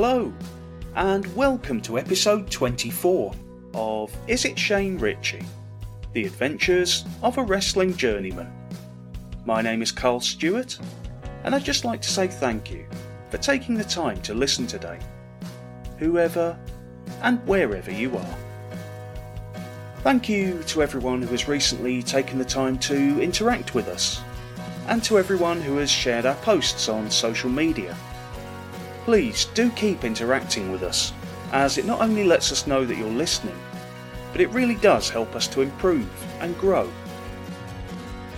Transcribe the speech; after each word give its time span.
Hello, 0.00 0.32
and 0.94 1.26
welcome 1.34 1.80
to 1.80 1.98
episode 1.98 2.48
24 2.52 3.34
of 3.74 4.16
Is 4.28 4.44
It 4.44 4.56
Shane 4.56 4.96
Ritchie? 4.96 5.42
The 6.12 6.24
Adventures 6.24 7.04
of 7.20 7.36
a 7.36 7.42
Wrestling 7.42 7.96
Journeyman. 7.96 8.48
My 9.44 9.60
name 9.60 9.82
is 9.82 9.90
Carl 9.90 10.20
Stewart, 10.20 10.78
and 11.42 11.52
I'd 11.52 11.64
just 11.64 11.84
like 11.84 12.00
to 12.02 12.08
say 12.08 12.28
thank 12.28 12.70
you 12.70 12.86
for 13.30 13.38
taking 13.38 13.74
the 13.74 13.82
time 13.82 14.22
to 14.22 14.34
listen 14.34 14.68
today, 14.68 15.00
whoever 15.98 16.56
and 17.22 17.44
wherever 17.44 17.90
you 17.90 18.16
are. 18.16 18.38
Thank 20.04 20.28
you 20.28 20.62
to 20.68 20.80
everyone 20.80 21.22
who 21.22 21.30
has 21.30 21.48
recently 21.48 22.04
taken 22.04 22.38
the 22.38 22.44
time 22.44 22.78
to 22.78 23.20
interact 23.20 23.74
with 23.74 23.88
us, 23.88 24.22
and 24.86 25.02
to 25.02 25.18
everyone 25.18 25.60
who 25.60 25.78
has 25.78 25.90
shared 25.90 26.24
our 26.24 26.36
posts 26.36 26.88
on 26.88 27.10
social 27.10 27.50
media. 27.50 27.96
Please 29.08 29.46
do 29.54 29.70
keep 29.70 30.04
interacting 30.04 30.70
with 30.70 30.82
us, 30.82 31.14
as 31.52 31.78
it 31.78 31.86
not 31.86 32.02
only 32.02 32.24
lets 32.24 32.52
us 32.52 32.66
know 32.66 32.84
that 32.84 32.98
you're 32.98 33.08
listening, 33.08 33.58
but 34.32 34.42
it 34.42 34.50
really 34.50 34.74
does 34.74 35.08
help 35.08 35.34
us 35.34 35.48
to 35.48 35.62
improve 35.62 36.10
and 36.40 36.58
grow. 36.58 36.86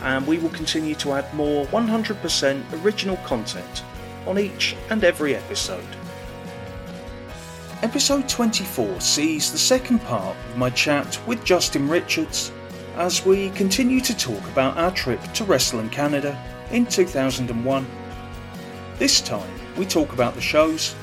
and 0.02 0.26
we 0.26 0.38
will 0.38 0.50
continue 0.50 0.94
to 0.96 1.12
add 1.12 1.32
more 1.34 1.66
100% 1.66 2.84
original 2.84 3.16
content 3.18 3.82
on 4.26 4.38
each 4.38 4.76
and 4.90 5.02
every 5.02 5.34
episode. 5.34 5.84
Episode 7.82 8.28
24 8.28 9.00
sees 9.00 9.52
the 9.52 9.58
second 9.58 10.00
part 10.00 10.36
of 10.36 10.56
my 10.56 10.68
chat 10.70 11.20
with 11.26 11.44
Justin 11.44 11.88
Richards 11.88 12.52
as 12.96 13.24
we 13.24 13.50
continue 13.50 14.00
to 14.00 14.16
talk 14.16 14.42
about 14.48 14.76
our 14.76 14.90
trip 14.90 15.22
to 15.34 15.44
Wrestling 15.44 15.88
Canada 15.88 16.36
in 16.72 16.86
2001. 16.86 17.86
This 18.98 19.20
time 19.20 19.48
we 19.76 19.86
talk 19.86 20.12
about 20.12 20.34
the 20.34 20.40
shows 20.40 20.96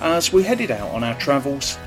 as 0.00 0.34
we 0.34 0.42
headed 0.42 0.70
out 0.70 0.90
on 0.90 1.02
our 1.02 1.18
travels, 1.18 1.78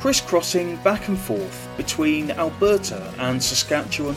crisscrossing 0.00 0.74
back 0.78 1.06
and 1.06 1.16
forth 1.16 1.68
between 1.76 2.32
Alberta 2.32 3.14
and 3.18 3.40
Saskatchewan, 3.40 4.16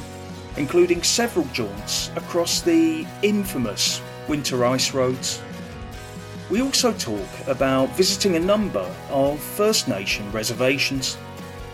including 0.58 1.04
several 1.04 1.46
jaunts 1.54 2.10
across 2.16 2.62
the 2.62 3.06
infamous 3.22 4.02
winter 4.28 4.66
ice 4.66 4.92
roads. 4.96 5.40
We 6.50 6.64
also 6.64 6.92
talk 6.94 7.30
about 7.46 7.96
visiting 7.96 8.36
a 8.36 8.40
number 8.40 8.92
of 9.12 9.40
First 9.40 9.88
Nation 9.88 10.32
reservations, 10.32 11.14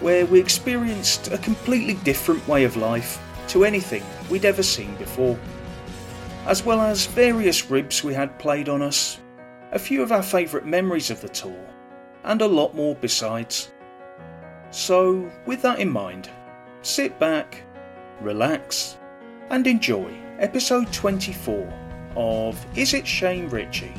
where 0.01 0.25
we 0.25 0.37
experienced 0.37 1.31
a 1.31 1.37
completely 1.37 1.93
different 2.03 2.45
way 2.45 2.65
of 2.65 2.75
life 2.75 3.23
to 3.47 3.63
anything 3.63 4.03
we'd 4.29 4.43
ever 4.43 4.63
seen 4.63 4.93
before, 4.95 5.39
as 6.45 6.65
well 6.65 6.81
as 6.81 7.05
various 7.05 7.69
ribs 7.69 8.03
we 8.03 8.13
had 8.13 8.37
played 8.37 8.67
on 8.67 8.81
us, 8.81 9.19
a 9.71 9.79
few 9.79 10.03
of 10.03 10.11
our 10.11 10.23
favourite 10.23 10.65
memories 10.65 11.09
of 11.09 11.21
the 11.21 11.29
tour, 11.29 11.65
and 12.25 12.41
a 12.41 12.47
lot 12.47 12.75
more 12.75 12.95
besides. 12.95 13.71
So, 14.71 15.31
with 15.45 15.61
that 15.61 15.79
in 15.79 15.89
mind, 15.89 16.29
sit 16.81 17.17
back, 17.17 17.63
relax, 18.21 18.97
and 19.49 19.65
enjoy 19.67 20.13
episode 20.39 20.91
24 20.91 21.71
of 22.15 22.65
Is 22.75 22.93
It 22.93 23.07
Shane 23.07 23.47
Ritchie? 23.49 23.93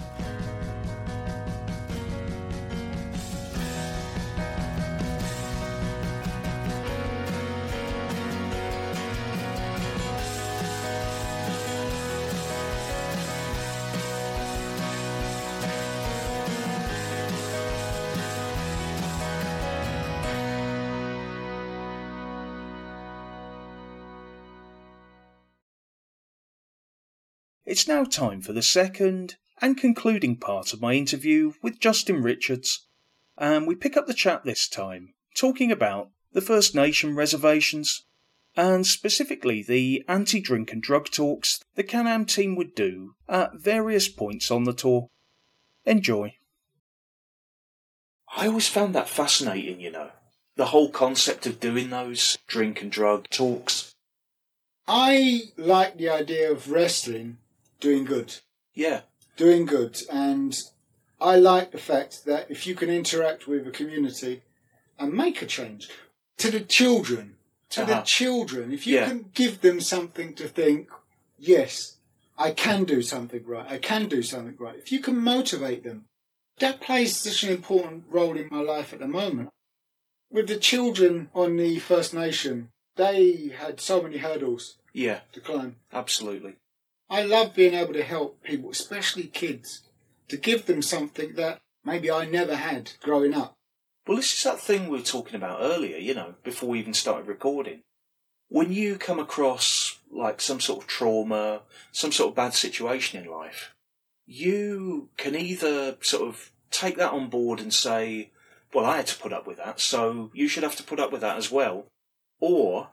It's 27.74 27.88
now 27.88 28.04
time 28.04 28.40
for 28.40 28.52
the 28.52 28.62
second 28.62 29.34
and 29.60 29.76
concluding 29.76 30.36
part 30.36 30.72
of 30.72 30.80
my 30.80 30.92
interview 30.92 31.54
with 31.60 31.80
Justin 31.80 32.22
Richards, 32.22 32.86
and 33.36 33.66
we 33.66 33.74
pick 33.74 33.96
up 33.96 34.06
the 34.06 34.14
chat 34.14 34.44
this 34.44 34.68
time 34.68 35.12
talking 35.34 35.72
about 35.72 36.10
the 36.32 36.40
First 36.40 36.76
Nation 36.76 37.16
reservations 37.16 38.04
and 38.56 38.86
specifically 38.86 39.60
the 39.60 40.04
anti 40.06 40.40
drink 40.40 40.72
and 40.72 40.80
drug 40.80 41.10
talks 41.10 41.64
the 41.74 41.82
Can 41.82 42.06
Am 42.06 42.26
team 42.26 42.54
would 42.54 42.76
do 42.76 43.16
at 43.28 43.56
various 43.56 44.06
points 44.06 44.52
on 44.52 44.62
the 44.62 44.72
tour. 44.72 45.10
Enjoy. 45.84 46.36
I 48.36 48.46
always 48.46 48.68
found 48.68 48.94
that 48.94 49.08
fascinating, 49.08 49.80
you 49.80 49.90
know, 49.90 50.10
the 50.54 50.66
whole 50.66 50.90
concept 50.90 51.44
of 51.44 51.58
doing 51.58 51.90
those 51.90 52.38
drink 52.46 52.82
and 52.82 52.92
drug 52.92 53.28
talks. 53.30 53.96
I 54.86 55.50
like 55.56 55.96
the 55.96 56.08
idea 56.08 56.52
of 56.52 56.70
wrestling 56.70 57.38
doing 57.80 58.04
good. 58.04 58.36
Yeah. 58.74 59.02
Doing 59.36 59.66
good. 59.66 60.00
And 60.10 60.56
I 61.20 61.36
like 61.36 61.72
the 61.72 61.78
fact 61.78 62.24
that 62.26 62.50
if 62.50 62.66
you 62.66 62.74
can 62.74 62.90
interact 62.90 63.46
with 63.46 63.66
a 63.66 63.70
community 63.70 64.42
and 64.98 65.12
make 65.12 65.42
a 65.42 65.46
change 65.46 65.88
to 66.38 66.50
the 66.50 66.60
children, 66.60 67.36
to 67.70 67.82
Uh-huh. 67.82 67.94
the 67.94 68.02
children, 68.02 68.72
if 68.72 68.86
you 68.86 68.96
Yeah. 68.96 69.08
can 69.08 69.30
give 69.34 69.60
them 69.60 69.80
something 69.80 70.34
to 70.34 70.48
think, 70.48 70.88
yes, 71.38 71.96
I 72.36 72.50
can 72.52 72.84
do 72.84 73.02
something 73.02 73.44
right, 73.46 73.66
I 73.70 73.78
can 73.78 74.08
do 74.08 74.22
something 74.22 74.56
right, 74.58 74.76
if 74.76 74.90
you 74.92 75.00
can 75.00 75.16
motivate 75.18 75.82
them, 75.84 76.06
that 76.58 76.80
plays 76.80 77.16
such 77.16 77.42
an 77.44 77.50
important 77.50 78.04
role 78.08 78.36
in 78.36 78.48
my 78.50 78.60
life 78.60 78.92
at 78.92 78.98
the 79.00 79.08
moment. 79.08 79.50
With 80.30 80.48
the 80.48 80.56
children 80.58 81.30
on 81.34 81.56
the 81.56 81.78
First 81.78 82.12
Nation, 82.14 82.70
they 82.96 83.48
had 83.56 83.80
so 83.80 84.02
many 84.02 84.18
hurdles 84.18 84.76
Yeah, 84.92 85.20
to 85.32 85.40
climb. 85.40 85.76
absolutely. 85.92 86.56
I 87.14 87.22
love 87.22 87.54
being 87.54 87.74
able 87.74 87.92
to 87.92 88.02
help 88.02 88.42
people, 88.42 88.70
especially 88.70 89.28
kids, 89.28 89.84
to 90.26 90.36
give 90.36 90.66
them 90.66 90.82
something 90.82 91.34
that 91.34 91.60
maybe 91.84 92.10
I 92.10 92.26
never 92.26 92.56
had 92.56 92.90
growing 93.04 93.34
up. 93.34 93.54
Well, 94.04 94.16
this 94.16 94.34
is 94.34 94.42
that 94.42 94.58
thing 94.58 94.88
we 94.88 94.98
were 94.98 95.04
talking 95.04 95.36
about 95.36 95.60
earlier, 95.60 95.96
you 95.96 96.12
know, 96.12 96.34
before 96.42 96.70
we 96.70 96.80
even 96.80 96.92
started 96.92 97.28
recording. 97.28 97.82
When 98.48 98.72
you 98.72 98.96
come 98.96 99.20
across 99.20 100.00
like 100.10 100.40
some 100.40 100.58
sort 100.58 100.82
of 100.82 100.88
trauma, 100.88 101.60
some 101.92 102.10
sort 102.10 102.30
of 102.30 102.34
bad 102.34 102.52
situation 102.52 103.22
in 103.22 103.30
life, 103.30 103.72
you 104.26 105.10
can 105.16 105.36
either 105.36 105.96
sort 106.00 106.28
of 106.28 106.50
take 106.72 106.96
that 106.96 107.12
on 107.12 107.30
board 107.30 107.60
and 107.60 107.72
say, 107.72 108.32
well, 108.74 108.86
I 108.86 108.96
had 108.96 109.06
to 109.06 109.18
put 109.20 109.32
up 109.32 109.46
with 109.46 109.58
that, 109.58 109.78
so 109.78 110.32
you 110.34 110.48
should 110.48 110.64
have 110.64 110.76
to 110.76 110.82
put 110.82 110.98
up 110.98 111.12
with 111.12 111.20
that 111.20 111.36
as 111.36 111.48
well. 111.48 111.86
Or 112.40 112.88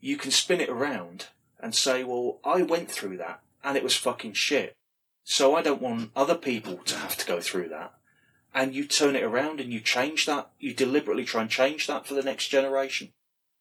you 0.00 0.16
can 0.16 0.32
spin 0.32 0.60
it 0.60 0.68
around 0.68 1.28
and 1.60 1.76
say, 1.76 2.02
well, 2.02 2.40
I 2.44 2.62
went 2.62 2.90
through 2.90 3.18
that 3.18 3.41
and 3.64 3.76
it 3.76 3.82
was 3.84 3.96
fucking 3.96 4.34
shit. 4.34 4.76
So 5.24 5.54
I 5.54 5.62
don't 5.62 5.82
want 5.82 6.10
other 6.16 6.34
people 6.34 6.78
to 6.78 6.96
have 6.96 7.16
to 7.16 7.26
go 7.26 7.40
through 7.40 7.68
that 7.68 7.94
and 8.54 8.74
you 8.74 8.84
turn 8.86 9.16
it 9.16 9.22
around 9.22 9.60
and 9.60 9.72
you 9.72 9.80
change 9.80 10.26
that. 10.26 10.50
You 10.58 10.74
deliberately 10.74 11.24
try 11.24 11.42
and 11.42 11.50
change 11.50 11.86
that 11.86 12.06
for 12.06 12.14
the 12.14 12.22
next 12.22 12.48
generation. 12.48 13.12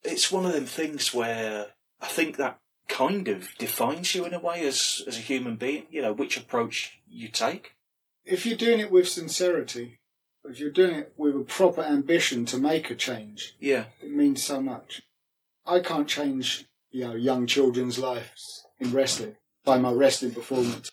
It's 0.03 0.31
one 0.31 0.45
of 0.45 0.53
them 0.53 0.65
things 0.65 1.13
where 1.13 1.67
I 2.01 2.07
think 2.07 2.37
that 2.37 2.59
kind 2.87 3.27
of 3.27 3.49
defines 3.57 4.15
you 4.15 4.25
in 4.25 4.33
a 4.33 4.39
way 4.39 4.65
as, 4.67 5.01
as 5.07 5.17
a 5.17 5.21
human 5.21 5.55
being, 5.55 5.85
you 5.89 6.01
know, 6.01 6.11
which 6.11 6.35
approach 6.37 6.99
you 7.07 7.29
take. 7.29 7.75
If 8.25 8.45
you're 8.45 8.57
doing 8.57 8.79
it 8.79 8.91
with 8.91 9.07
sincerity, 9.07 9.99
If 10.43 10.59
you're 10.59 10.71
doing 10.71 10.95
it 10.95 11.13
with 11.17 11.35
a 11.35 11.43
proper 11.43 11.83
ambition 11.83 12.45
to 12.45 12.57
make 12.57 12.89
a 12.89 12.95
change, 12.95 13.55
Yeah. 13.59 13.85
it 14.01 14.09
means 14.11 14.43
so 14.43 14.59
much. 14.59 15.03
I 15.67 15.79
can't 15.81 16.07
change, 16.07 16.65
you 16.89 17.05
know, 17.05 17.13
young 17.13 17.45
children's 17.45 17.99
lives 17.99 18.65
in 18.79 18.91
wrestling 18.91 19.35
by 19.63 19.77
my 19.77 19.91
wrestling 19.91 20.31
performance. 20.31 20.91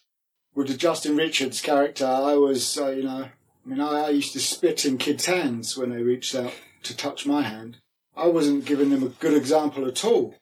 With 0.54 0.68
the 0.68 0.76
Justin 0.76 1.16
Richards 1.16 1.60
character, 1.60 2.06
I 2.06 2.34
was, 2.34 2.78
uh, 2.78 2.90
you 2.90 3.04
know, 3.04 3.28
I 3.64 3.68
mean, 3.68 3.80
I, 3.80 4.06
I 4.06 4.08
used 4.10 4.32
to 4.32 4.40
spit 4.40 4.84
in 4.84 4.98
kids' 4.98 5.26
hands 5.26 5.76
when 5.76 5.90
they 5.90 6.02
reached 6.02 6.34
out 6.34 6.52
to 6.84 6.96
touch 6.96 7.26
my 7.26 7.42
hand. 7.42 7.78
I 8.16 8.26
wasn't 8.26 8.64
giving 8.64 8.90
them 8.90 9.02
a 9.02 9.08
good 9.08 9.34
example 9.34 9.86
at 9.86 10.04
all. 10.04 10.34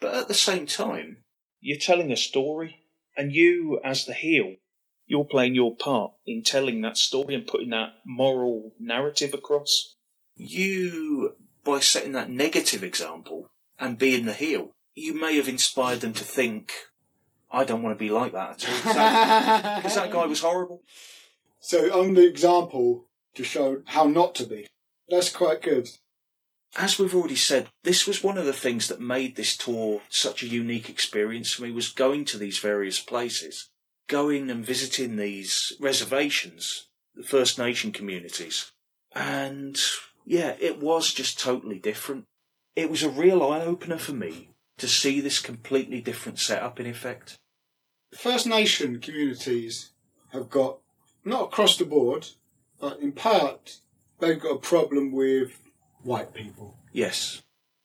But 0.00 0.14
at 0.14 0.28
the 0.28 0.34
same 0.34 0.66
time, 0.66 1.18
you're 1.60 1.78
telling 1.78 2.10
a 2.10 2.16
story, 2.16 2.80
and 3.16 3.32
you, 3.32 3.80
as 3.84 4.04
the 4.04 4.14
heel, 4.14 4.54
you're 5.06 5.24
playing 5.24 5.54
your 5.54 5.76
part 5.76 6.12
in 6.26 6.42
telling 6.42 6.80
that 6.80 6.96
story 6.96 7.34
and 7.34 7.46
putting 7.46 7.70
that 7.70 7.94
moral 8.06 8.72
narrative 8.80 9.34
across. 9.34 9.96
You, 10.36 11.34
by 11.64 11.80
setting 11.80 12.12
that 12.12 12.30
negative 12.30 12.82
example 12.82 13.50
and 13.78 13.98
being 13.98 14.24
the 14.24 14.32
heel, 14.32 14.70
you 14.94 15.20
may 15.20 15.36
have 15.36 15.48
inspired 15.48 16.00
them 16.00 16.14
to 16.14 16.24
think, 16.24 16.72
I 17.50 17.64
don't 17.64 17.82
want 17.82 17.96
to 17.98 18.04
be 18.04 18.10
like 18.10 18.32
that 18.32 18.62
at 18.62 18.68
all. 18.68 18.74
'Cause 18.82 18.94
that, 18.94 19.82
'cause 19.82 19.94
that 19.96 20.10
guy 20.12 20.26
was 20.26 20.40
horrible. 20.40 20.82
So 21.60 22.00
I'm 22.00 22.14
the 22.14 22.26
example 22.26 23.06
to 23.34 23.44
show 23.44 23.82
how 23.86 24.04
not 24.04 24.34
to 24.36 24.46
be. 24.46 24.66
That's 25.08 25.30
quite 25.30 25.62
good. 25.62 25.88
as 26.76 26.98
we've 27.00 27.14
already 27.16 27.34
said, 27.36 27.68
this 27.82 28.06
was 28.06 28.22
one 28.22 28.38
of 28.38 28.46
the 28.46 28.52
things 28.52 28.86
that 28.86 29.00
made 29.00 29.34
this 29.34 29.56
tour 29.56 30.02
such 30.08 30.44
a 30.44 30.46
unique 30.48 30.88
experience 30.88 31.52
for 31.52 31.62
me 31.64 31.72
was 31.72 31.88
going 31.88 32.24
to 32.26 32.38
these 32.38 32.60
various 32.60 33.00
places, 33.00 33.68
going 34.06 34.48
and 34.50 34.64
visiting 34.64 35.16
these 35.16 35.72
reservations, 35.80 36.86
the 37.16 37.24
First 37.24 37.58
Nation 37.58 37.90
communities. 37.90 38.70
And 39.12 39.76
yeah, 40.24 40.54
it 40.60 40.78
was 40.78 41.12
just 41.12 41.40
totally 41.40 41.80
different. 41.80 42.26
It 42.76 42.88
was 42.88 43.02
a 43.02 43.10
real 43.10 43.42
eye 43.42 43.62
opener 43.62 43.98
for 43.98 44.12
me 44.12 44.49
to 44.80 44.88
see 44.88 45.20
this 45.20 45.38
completely 45.38 46.00
different 46.00 46.38
setup 46.38 46.80
in 46.80 46.86
effect. 46.86 47.38
First 48.16 48.46
Nation 48.46 48.98
communities 48.98 49.92
have 50.32 50.50
got, 50.50 50.78
not 51.24 51.44
across 51.44 51.76
the 51.76 51.84
board, 51.84 52.26
but 52.80 52.98
in 53.00 53.12
part, 53.12 53.76
they've 54.18 54.40
got 54.40 54.56
a 54.56 54.58
problem 54.58 55.12
with 55.12 55.60
white 56.02 56.32
people. 56.32 56.78
Yes, 56.92 57.42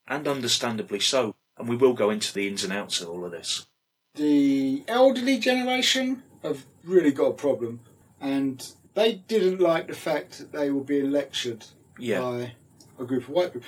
and 0.07 0.27
understandably 0.27 0.99
so. 0.99 1.35
And 1.57 1.69
we 1.69 1.75
will 1.75 1.93
go 1.93 2.09
into 2.09 2.33
the 2.33 2.47
ins 2.47 2.63
and 2.63 2.73
outs 2.73 3.01
of 3.01 3.09
all 3.09 3.23
of 3.23 3.31
this. 3.31 3.65
The 4.15 4.83
elderly 4.87 5.37
generation 5.37 6.23
have 6.43 6.65
really 6.83 7.11
got 7.11 7.27
a 7.27 7.33
problem, 7.33 7.81
and 8.19 8.65
they 8.93 9.13
didn't 9.27 9.59
like 9.59 9.87
the 9.87 9.93
fact 9.93 10.39
that 10.39 10.51
they 10.53 10.69
were 10.69 10.83
being 10.83 11.11
lectured 11.11 11.65
Yeah, 11.99 12.21
by 12.21 12.53
a 12.99 13.05
group 13.05 13.23
of 13.23 13.29
white 13.29 13.53
people. 13.53 13.67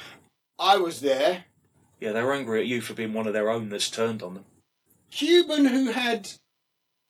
I 0.60 0.78
was 0.78 1.02
there. 1.02 1.46
Yeah, 2.00 2.12
they're 2.12 2.34
angry 2.34 2.60
at 2.62 2.68
you 2.68 2.82
for 2.82 2.94
being 2.94 3.14
one 3.14 3.28
of 3.28 3.34
their 3.34 3.50
own 3.50 3.70
that's 3.70 3.90
turned 3.90 4.22
on 4.24 4.34
them. 4.36 4.46
Cuban 5.12 5.66
who 5.66 5.92
had, 5.92 6.30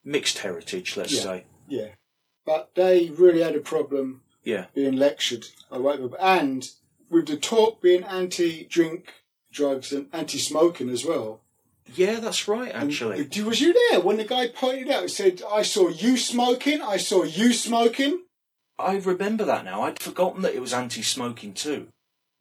Mixed 0.03 0.39
heritage, 0.39 0.95
let's 0.95 1.13
Yeah. 1.13 1.21
say. 1.21 1.45
yeah, 1.67 1.89
but 2.45 2.71
they 2.75 3.09
really 3.09 3.41
had 3.41 3.55
a 3.55 3.59
problem 3.59 4.21
Yeah, 4.43 4.67
being 4.73 4.95
lectured 4.95 5.45
by 5.69 5.77
white 5.79 5.99
people, 5.99 6.17
and 6.19 6.69
with 7.09 7.27
the 7.27 7.37
talk 7.37 7.81
being 7.81 8.03
anti-drink, 8.03 9.13
drugs, 9.51 9.91
and 9.91 10.07
anti-smoking 10.13 10.89
as 10.89 11.03
well. 11.05 11.41
yeah, 11.95 12.19
that's 12.19 12.47
right. 12.47 12.71
Actually, 12.73 13.23
d- 13.25 13.41
was 13.43 13.59
you 13.61 13.73
there 13.91 13.99
when 14.01 14.17
the 14.17 14.23
guy 14.25 14.47
pointed 14.47 14.89
out? 14.89 15.03
He 15.03 15.07
said, 15.09 15.41
"I 15.49 15.61
saw 15.63 15.87
you 15.89 16.17
smoking. 16.17 16.81
I 16.81 16.97
saw 16.97 17.23
you 17.23 17.51
smoking." 17.53 18.23
I 18.79 18.95
remember 18.97 19.43
that 19.45 19.65
now. 19.65 19.81
I'd 19.83 19.99
forgotten 19.99 20.41
that 20.43 20.53
it 20.53 20.59
was 20.61 20.73
anti-smoking 20.73 21.53
too. 21.53 21.87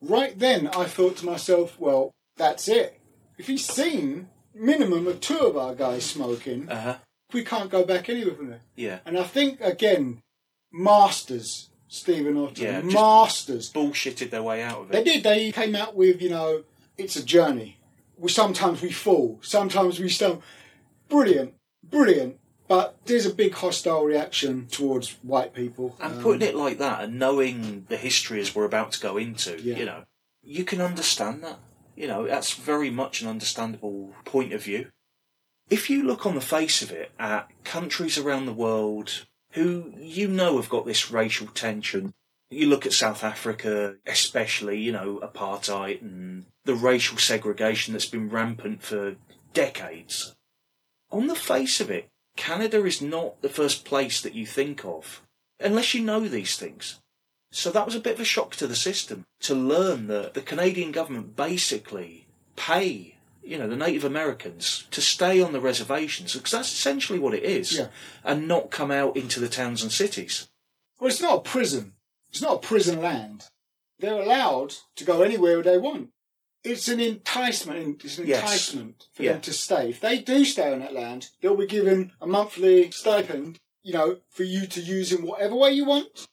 Right 0.00 0.38
then, 0.38 0.66
I 0.68 0.84
thought 0.84 1.16
to 1.18 1.26
myself, 1.26 1.78
"Well, 1.80 2.12
that's 2.36 2.68
it. 2.68 3.00
If 3.38 3.46
he's 3.46 3.66
seen 3.66 4.28
minimum 4.54 5.06
of 5.06 5.20
two 5.20 5.38
of 5.38 5.56
our 5.56 5.74
guys 5.74 6.04
smoking, 6.04 6.68
Uh 6.68 6.80
huh. 6.80 6.96
we 7.32 7.44
can't 7.44 7.70
go 7.70 7.84
back 7.84 8.08
anywhere 8.08 8.34
from 8.34 8.48
there." 8.48 8.60
Yeah, 8.76 8.98
And 9.04 9.18
I 9.18 9.24
think 9.24 9.60
again, 9.60 10.20
masters, 10.72 11.70
Stephen 11.88 12.36
Orton, 12.36 12.64
Yeah, 12.64 12.80
masters. 12.82 13.72
bullshitted 13.72 14.30
their 14.30 14.42
way 14.42 14.62
out 14.62 14.80
of 14.82 14.90
it. 14.90 14.92
They 14.92 15.04
did. 15.04 15.22
They 15.24 15.52
came 15.52 15.74
out 15.74 15.94
with, 15.96 16.20
you 16.20 16.30
know, 16.30 16.64
it's 16.98 17.16
a 17.16 17.24
journey. 17.24 17.78
We 18.18 18.30
sometimes 18.30 18.80
we 18.82 18.90
fall, 18.92 19.38
sometimes 19.42 19.98
we 20.00 20.08
stumble. 20.08 20.42
Brilliant, 21.08 21.54
brilliant. 21.84 22.38
But 22.68 22.96
there's 23.04 23.26
a 23.26 23.32
big 23.32 23.54
hostile 23.54 24.02
reaction 24.04 24.66
towards 24.66 25.10
white 25.22 25.54
people. 25.54 25.96
And 26.00 26.14
Um, 26.14 26.22
putting 26.22 26.42
it 26.48 26.56
like 26.56 26.78
that, 26.78 27.04
and 27.04 27.16
knowing 27.18 27.86
the 27.88 27.96
history 27.96 28.40
as 28.40 28.54
we're 28.56 28.64
about 28.64 28.90
to 28.92 29.00
go 29.00 29.16
into, 29.16 29.60
Yeah. 29.62 29.76
you 29.76 29.84
know, 29.84 30.04
you 30.42 30.64
can 30.64 30.80
understand 30.80 31.44
that. 31.44 31.58
You 31.96 32.06
know, 32.06 32.26
that's 32.26 32.52
very 32.52 32.90
much 32.90 33.22
an 33.22 33.28
understandable 33.28 34.12
point 34.24 34.52
of 34.52 34.62
view. 34.62 34.90
If 35.68 35.90
you 35.90 36.04
look 36.04 36.26
on 36.26 36.34
the 36.34 36.40
face 36.40 36.82
of 36.82 36.92
it 36.92 37.10
at 37.18 37.50
countries 37.64 38.18
around 38.18 38.46
the 38.46 38.52
world 38.52 39.26
who 39.52 39.94
you 39.98 40.28
know 40.28 40.56
have 40.56 40.68
got 40.68 40.86
this 40.86 41.10
racial 41.10 41.48
tension, 41.48 42.12
you 42.50 42.68
look 42.68 42.86
at 42.86 42.92
South 42.92 43.24
Africa, 43.24 43.96
especially, 44.06 44.78
you 44.78 44.92
know, 44.92 45.18
apartheid 45.22 46.02
and 46.02 46.46
the 46.64 46.74
racial 46.74 47.18
segregation 47.18 47.92
that's 47.92 48.06
been 48.06 48.28
rampant 48.28 48.82
for 48.82 49.16
decades. 49.52 50.36
On 51.10 51.26
the 51.26 51.34
face 51.34 51.80
of 51.80 51.90
it, 51.90 52.08
Canada 52.36 52.84
is 52.84 53.00
not 53.00 53.40
the 53.42 53.48
first 53.48 53.84
place 53.84 54.20
that 54.20 54.34
you 54.34 54.46
think 54.46 54.84
of, 54.84 55.22
unless 55.58 55.94
you 55.94 56.02
know 56.02 56.20
these 56.20 56.56
things. 56.56 57.00
So 57.56 57.70
that 57.70 57.86
was 57.86 57.94
a 57.94 58.00
bit 58.00 58.12
of 58.16 58.20
a 58.20 58.24
shock 58.24 58.54
to 58.56 58.66
the 58.66 58.76
system 58.76 59.24
to 59.40 59.54
learn 59.54 60.08
that 60.08 60.34
the 60.34 60.42
Canadian 60.42 60.92
government 60.92 61.36
basically 61.36 62.26
pay, 62.54 63.16
you 63.42 63.56
know, 63.56 63.66
the 63.66 63.76
Native 63.76 64.04
Americans 64.04 64.84
to 64.90 65.00
stay 65.00 65.40
on 65.40 65.54
the 65.54 65.60
reservations 65.60 66.34
because 66.34 66.50
that's 66.50 66.70
essentially 66.70 67.18
what 67.18 67.32
it 67.32 67.42
is, 67.44 67.72
Yeah. 67.72 67.88
and 68.22 68.46
not 68.46 68.70
come 68.70 68.90
out 68.90 69.16
into 69.16 69.40
the 69.40 69.48
towns 69.48 69.82
and 69.82 69.90
cities. 69.90 70.48
Well, 71.00 71.08
it's 71.10 71.22
not 71.22 71.38
a 71.38 71.40
prison. 71.40 71.94
It's 72.28 72.42
not 72.42 72.56
a 72.56 72.66
prison 72.66 73.00
land. 73.00 73.44
They're 73.98 74.20
allowed 74.20 74.74
to 74.96 75.04
go 75.04 75.22
anywhere 75.22 75.62
they 75.62 75.78
want. 75.78 76.10
It's 76.62 76.88
an 76.88 77.00
enticement. 77.00 78.04
It's 78.04 78.18
an 78.18 78.26
Yes. 78.26 78.42
enticement 78.42 79.06
for 79.14 79.22
Yeah. 79.22 79.32
them 79.32 79.40
to 79.40 79.54
stay. 79.54 79.88
If 79.88 80.00
they 80.00 80.18
do 80.18 80.44
stay 80.44 80.70
on 80.70 80.80
that 80.80 80.92
land, 80.92 81.30
they'll 81.40 81.56
be 81.56 81.66
given 81.66 82.12
a 82.20 82.26
monthly 82.26 82.90
stipend, 82.90 83.58
you 83.82 83.94
know, 83.94 84.20
for 84.28 84.42
you 84.44 84.66
to 84.66 84.80
use 84.82 85.10
in 85.10 85.22
whatever 85.22 85.54
way 85.54 85.72
you 85.72 85.86
want. 85.86 86.26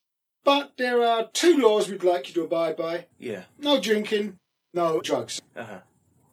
But 0.44 0.74
there 0.78 1.02
are 1.04 1.30
two 1.32 1.58
laws 1.58 1.90
we'd 1.90 2.04
like 2.04 2.28
you 2.28 2.34
to 2.36 2.44
abide 2.44 2.76
by: 2.76 3.06
Yeah. 3.18 3.44
no 3.58 3.80
drinking, 3.80 4.38
no 4.74 5.00
drugs. 5.02 5.42
Uh-huh. 5.56 5.80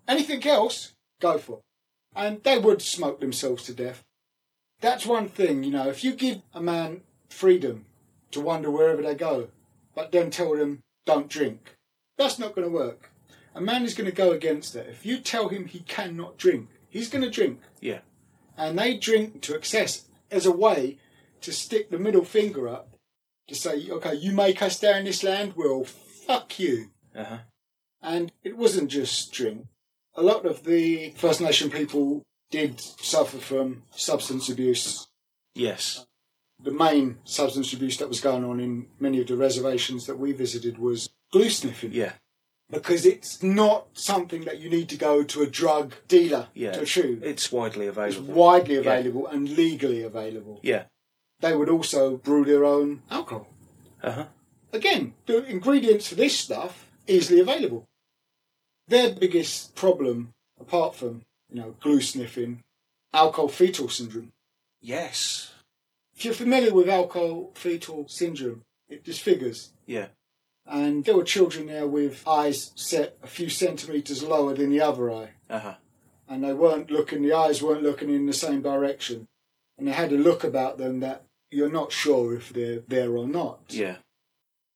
Anything 0.08 0.44
else, 0.46 0.94
go 1.20 1.38
for. 1.38 1.60
And 2.14 2.42
they 2.42 2.58
would 2.58 2.82
smoke 2.82 3.20
themselves 3.20 3.64
to 3.64 3.74
death. 3.74 4.02
That's 4.80 5.06
one 5.06 5.28
thing, 5.28 5.62
you 5.62 5.70
know, 5.70 5.88
if 5.88 6.02
you 6.02 6.14
give 6.14 6.42
a 6.54 6.60
man 6.60 7.02
freedom 7.28 7.84
to 8.32 8.40
wander 8.40 8.70
wherever 8.70 9.02
they 9.02 9.14
go, 9.14 9.48
but 9.94 10.10
then 10.10 10.30
tell 10.30 10.56
them 10.56 10.80
don't 11.04 11.28
drink, 11.28 11.76
that's 12.16 12.38
not 12.38 12.54
going 12.54 12.66
to 12.66 12.74
work. 12.74 13.10
A 13.54 13.60
man 13.60 13.84
is 13.84 13.94
going 13.94 14.08
to 14.08 14.16
go 14.16 14.30
against 14.32 14.74
it. 14.74 14.86
If 14.88 15.04
you 15.04 15.18
tell 15.18 15.48
him 15.48 15.66
he 15.66 15.80
cannot 15.80 16.38
drink, 16.38 16.68
he's 16.88 17.10
going 17.10 17.24
to 17.24 17.30
drink. 17.30 17.60
Yeah. 17.80 18.00
And 18.56 18.78
they 18.78 18.96
drink 18.96 19.42
to 19.42 19.54
excess 19.54 20.06
as 20.30 20.46
a 20.46 20.52
way 20.52 20.98
to 21.42 21.52
stick 21.52 21.90
the 21.90 21.98
middle 21.98 22.24
finger 22.24 22.68
up 22.68 22.89
to 23.50 23.56
say, 23.56 23.90
okay, 23.90 24.14
you 24.14 24.32
make 24.32 24.62
us 24.62 24.82
in 24.82 25.04
this 25.04 25.22
land, 25.22 25.54
well, 25.56 25.84
fuck 25.84 26.58
you. 26.58 26.90
Uh-huh. 27.14 27.38
And 28.00 28.32
it 28.42 28.56
wasn't 28.56 28.90
just 28.90 29.32
drink. 29.32 29.66
A 30.14 30.22
lot 30.22 30.46
of 30.46 30.64
the 30.64 31.10
First 31.16 31.40
Nation 31.40 31.68
people 31.68 32.22
did 32.50 32.80
suffer 32.80 33.38
from 33.38 33.82
substance 33.90 34.48
abuse. 34.48 35.08
Yes. 35.54 36.06
The 36.62 36.70
main 36.70 37.18
substance 37.24 37.72
abuse 37.72 37.96
that 37.98 38.08
was 38.08 38.20
going 38.20 38.44
on 38.44 38.60
in 38.60 38.86
many 38.98 39.20
of 39.20 39.26
the 39.26 39.36
reservations 39.36 40.06
that 40.06 40.18
we 40.18 40.32
visited 40.32 40.78
was 40.78 41.10
glue 41.32 41.50
sniffing. 41.50 41.92
Yeah. 41.92 42.12
Because 42.70 43.04
it's 43.04 43.42
not 43.42 43.88
something 43.94 44.44
that 44.44 44.60
you 44.60 44.70
need 44.70 44.88
to 44.90 44.96
go 44.96 45.24
to 45.24 45.42
a 45.42 45.46
drug 45.46 45.94
dealer 46.06 46.48
Yeah. 46.54 46.72
to 46.72 46.86
shoot. 46.86 47.24
It's 47.24 47.50
widely 47.50 47.88
available. 47.88 48.08
It's 48.10 48.16
available. 48.18 48.40
widely 48.40 48.74
Yeah. 48.74 48.80
available 48.80 49.26
and 49.26 49.48
legally 49.48 50.02
available. 50.04 50.60
Yeah. 50.62 50.84
They 51.40 51.56
would 51.56 51.68
also 51.68 52.16
brew 52.16 52.44
their 52.44 52.64
own 52.64 53.02
alcohol. 53.10 53.48
Uh-huh. 54.02 54.26
Again, 54.72 55.14
the 55.26 55.44
ingredients 55.44 56.08
for 56.08 56.14
this 56.14 56.38
stuff 56.38 56.90
easily 57.06 57.40
available. 57.40 57.86
Their 58.88 59.14
biggest 59.14 59.74
problem, 59.74 60.32
apart 60.60 60.94
from 60.94 61.22
you 61.50 61.60
know 61.60 61.74
glue 61.80 62.00
sniffing, 62.00 62.62
alcohol 63.12 63.48
fetal 63.48 63.88
syndrome. 63.88 64.32
Yes. 64.80 65.52
If 66.14 66.24
you're 66.24 66.34
familiar 66.34 66.74
with 66.74 66.88
alcohol 66.88 67.52
fetal 67.54 68.06
syndrome, 68.08 68.62
it 68.88 69.04
disfigures. 69.04 69.72
Yeah. 69.86 70.08
And 70.66 71.04
there 71.04 71.16
were 71.16 71.24
children 71.24 71.66
there 71.66 71.86
with 71.86 72.26
eyes 72.26 72.72
set 72.74 73.16
a 73.22 73.26
few 73.26 73.48
centimetres 73.48 74.22
lower 74.22 74.54
than 74.54 74.70
the 74.70 74.80
other 74.80 75.10
eye. 75.10 75.30
Uh-huh. 75.48 75.74
And 76.28 76.44
they 76.44 76.52
weren't 76.52 76.90
looking, 76.90 77.22
the 77.22 77.32
eyes 77.32 77.62
weren't 77.62 77.82
looking 77.82 78.10
in 78.10 78.26
the 78.26 78.32
same 78.32 78.62
direction. 78.62 79.26
And 79.78 79.88
they 79.88 79.92
had 79.92 80.12
a 80.12 80.16
look 80.16 80.44
about 80.44 80.78
them 80.78 81.00
that 81.00 81.24
you're 81.50 81.70
not 81.70 81.92
sure 81.92 82.34
if 82.34 82.50
they're 82.50 82.82
there 82.86 83.16
or 83.16 83.26
not. 83.26 83.60
Yeah. 83.68 83.96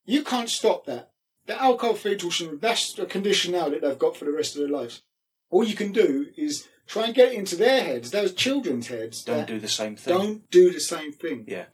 You 0.05 0.23
can't 0.23 0.49
stop 0.49 0.85
that. 0.85 1.11
The 1.47 1.61
alcohol 1.61 1.95
fetal 1.95 2.31
syndrome, 2.31 2.59
that's 2.59 2.97
a 2.97 3.05
condition 3.05 3.51
now 3.51 3.69
that 3.69 3.81
they've 3.81 3.99
got 3.99 4.17
for 4.17 4.25
the 4.25 4.31
rest 4.31 4.55
of 4.55 4.61
their 4.61 4.69
lives. 4.69 5.03
All 5.49 5.63
you 5.63 5.75
can 5.75 5.91
do 5.91 6.27
is 6.35 6.67
try 6.87 7.05
and 7.05 7.15
get 7.15 7.33
it 7.33 7.37
into 7.37 7.55
their 7.55 7.83
heads, 7.83 8.11
those 8.11 8.33
children's 8.33 8.87
heads. 8.87 9.23
Don't 9.23 9.47
do 9.47 9.59
the 9.59 9.67
same 9.67 9.95
thing. 9.95 10.17
Don't 10.17 10.51
do 10.51 10.71
the 10.71 10.79
same 10.79 11.11
thing. 11.11 11.45
Yeah. 11.47 11.65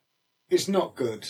It's 0.50 0.68
not 0.68 0.96
good. 0.96 1.28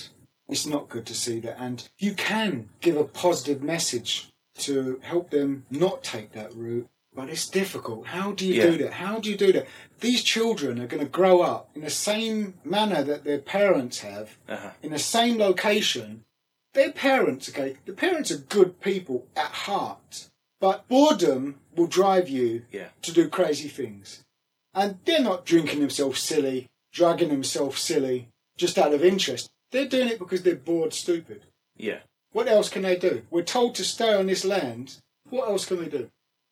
It's 0.50 0.66
not 0.66 0.90
good 0.90 1.06
to 1.06 1.14
see 1.14 1.40
that. 1.42 1.58
And 1.60 1.88
you 1.98 2.14
can 2.14 2.70
give 2.82 2.98
a 2.98 3.04
positive 3.04 3.62
message 3.62 4.30
to 4.60 5.00
help 5.04 5.30
them 5.30 5.66
not 5.70 6.04
take 6.04 6.34
that 6.34 6.54
route. 6.54 6.90
But 7.14 7.30
it's 7.30 7.48
difficult. 7.50 8.08
How 8.08 8.32
do 8.32 8.46
you 8.46 8.54
Yeah. 8.54 8.66
do 8.72 8.78
that? 8.80 8.94
How 8.94 9.20
do 9.20 9.30
you 9.30 9.36
do 9.36 9.52
that? 9.52 9.68
These 10.00 10.24
children 10.24 10.80
are 10.80 10.88
going 10.88 11.04
to 11.04 11.10
grow 11.10 11.42
up 11.42 11.70
in 11.76 11.82
the 11.82 11.90
same 11.90 12.54
manner 12.64 13.04
that 13.04 13.24
their 13.26 13.40
parents 13.40 14.00
have, 14.00 14.38
Uh-huh. 14.48 14.72
in 14.82 14.92
the 14.92 15.00
same 15.00 15.38
location. 15.38 16.24
Their 16.74 16.92
parents, 16.92 17.50
okay, 17.50 17.76
the 17.86 17.92
parents 17.94 18.32
are 18.32 18.38
good 18.38 18.80
people 18.80 19.28
at 19.36 19.52
heart, 19.68 20.30
but 20.62 20.88
boredom 20.88 21.60
will 21.76 21.88
drive 21.88 22.30
you 22.30 22.66
Yeah. 22.72 22.90
to 23.02 23.12
do 23.12 23.28
crazy 23.28 23.68
things. 23.68 24.24
And 24.74 25.00
they're 25.04 25.20
not 25.22 25.46
drinking 25.46 25.82
themselves 25.82 26.22
silly, 26.22 26.70
drugging 26.94 27.28
themselves 27.30 27.82
silly, 27.82 28.30
just 28.56 28.78
out 28.78 28.94
of 28.94 29.04
interest. 29.04 29.50
They're 29.72 29.88
doing 29.88 30.08
it 30.08 30.20
because 30.20 30.44
they're 30.44 30.56
bored 30.56 30.94
stupid. 30.94 31.44
Yeah. 31.76 32.00
What 32.32 32.48
else 32.48 32.70
can 32.70 32.84
they 32.84 32.96
do? 32.96 33.24
We're 33.30 33.44
told 33.44 33.76
to 33.76 33.84
stay 33.84 34.14
on 34.14 34.28
this 34.28 34.46
land. 34.46 34.98
What 35.30 35.50
else 35.50 35.66
can 35.66 35.82
they 35.84 35.90
do? 35.90 36.10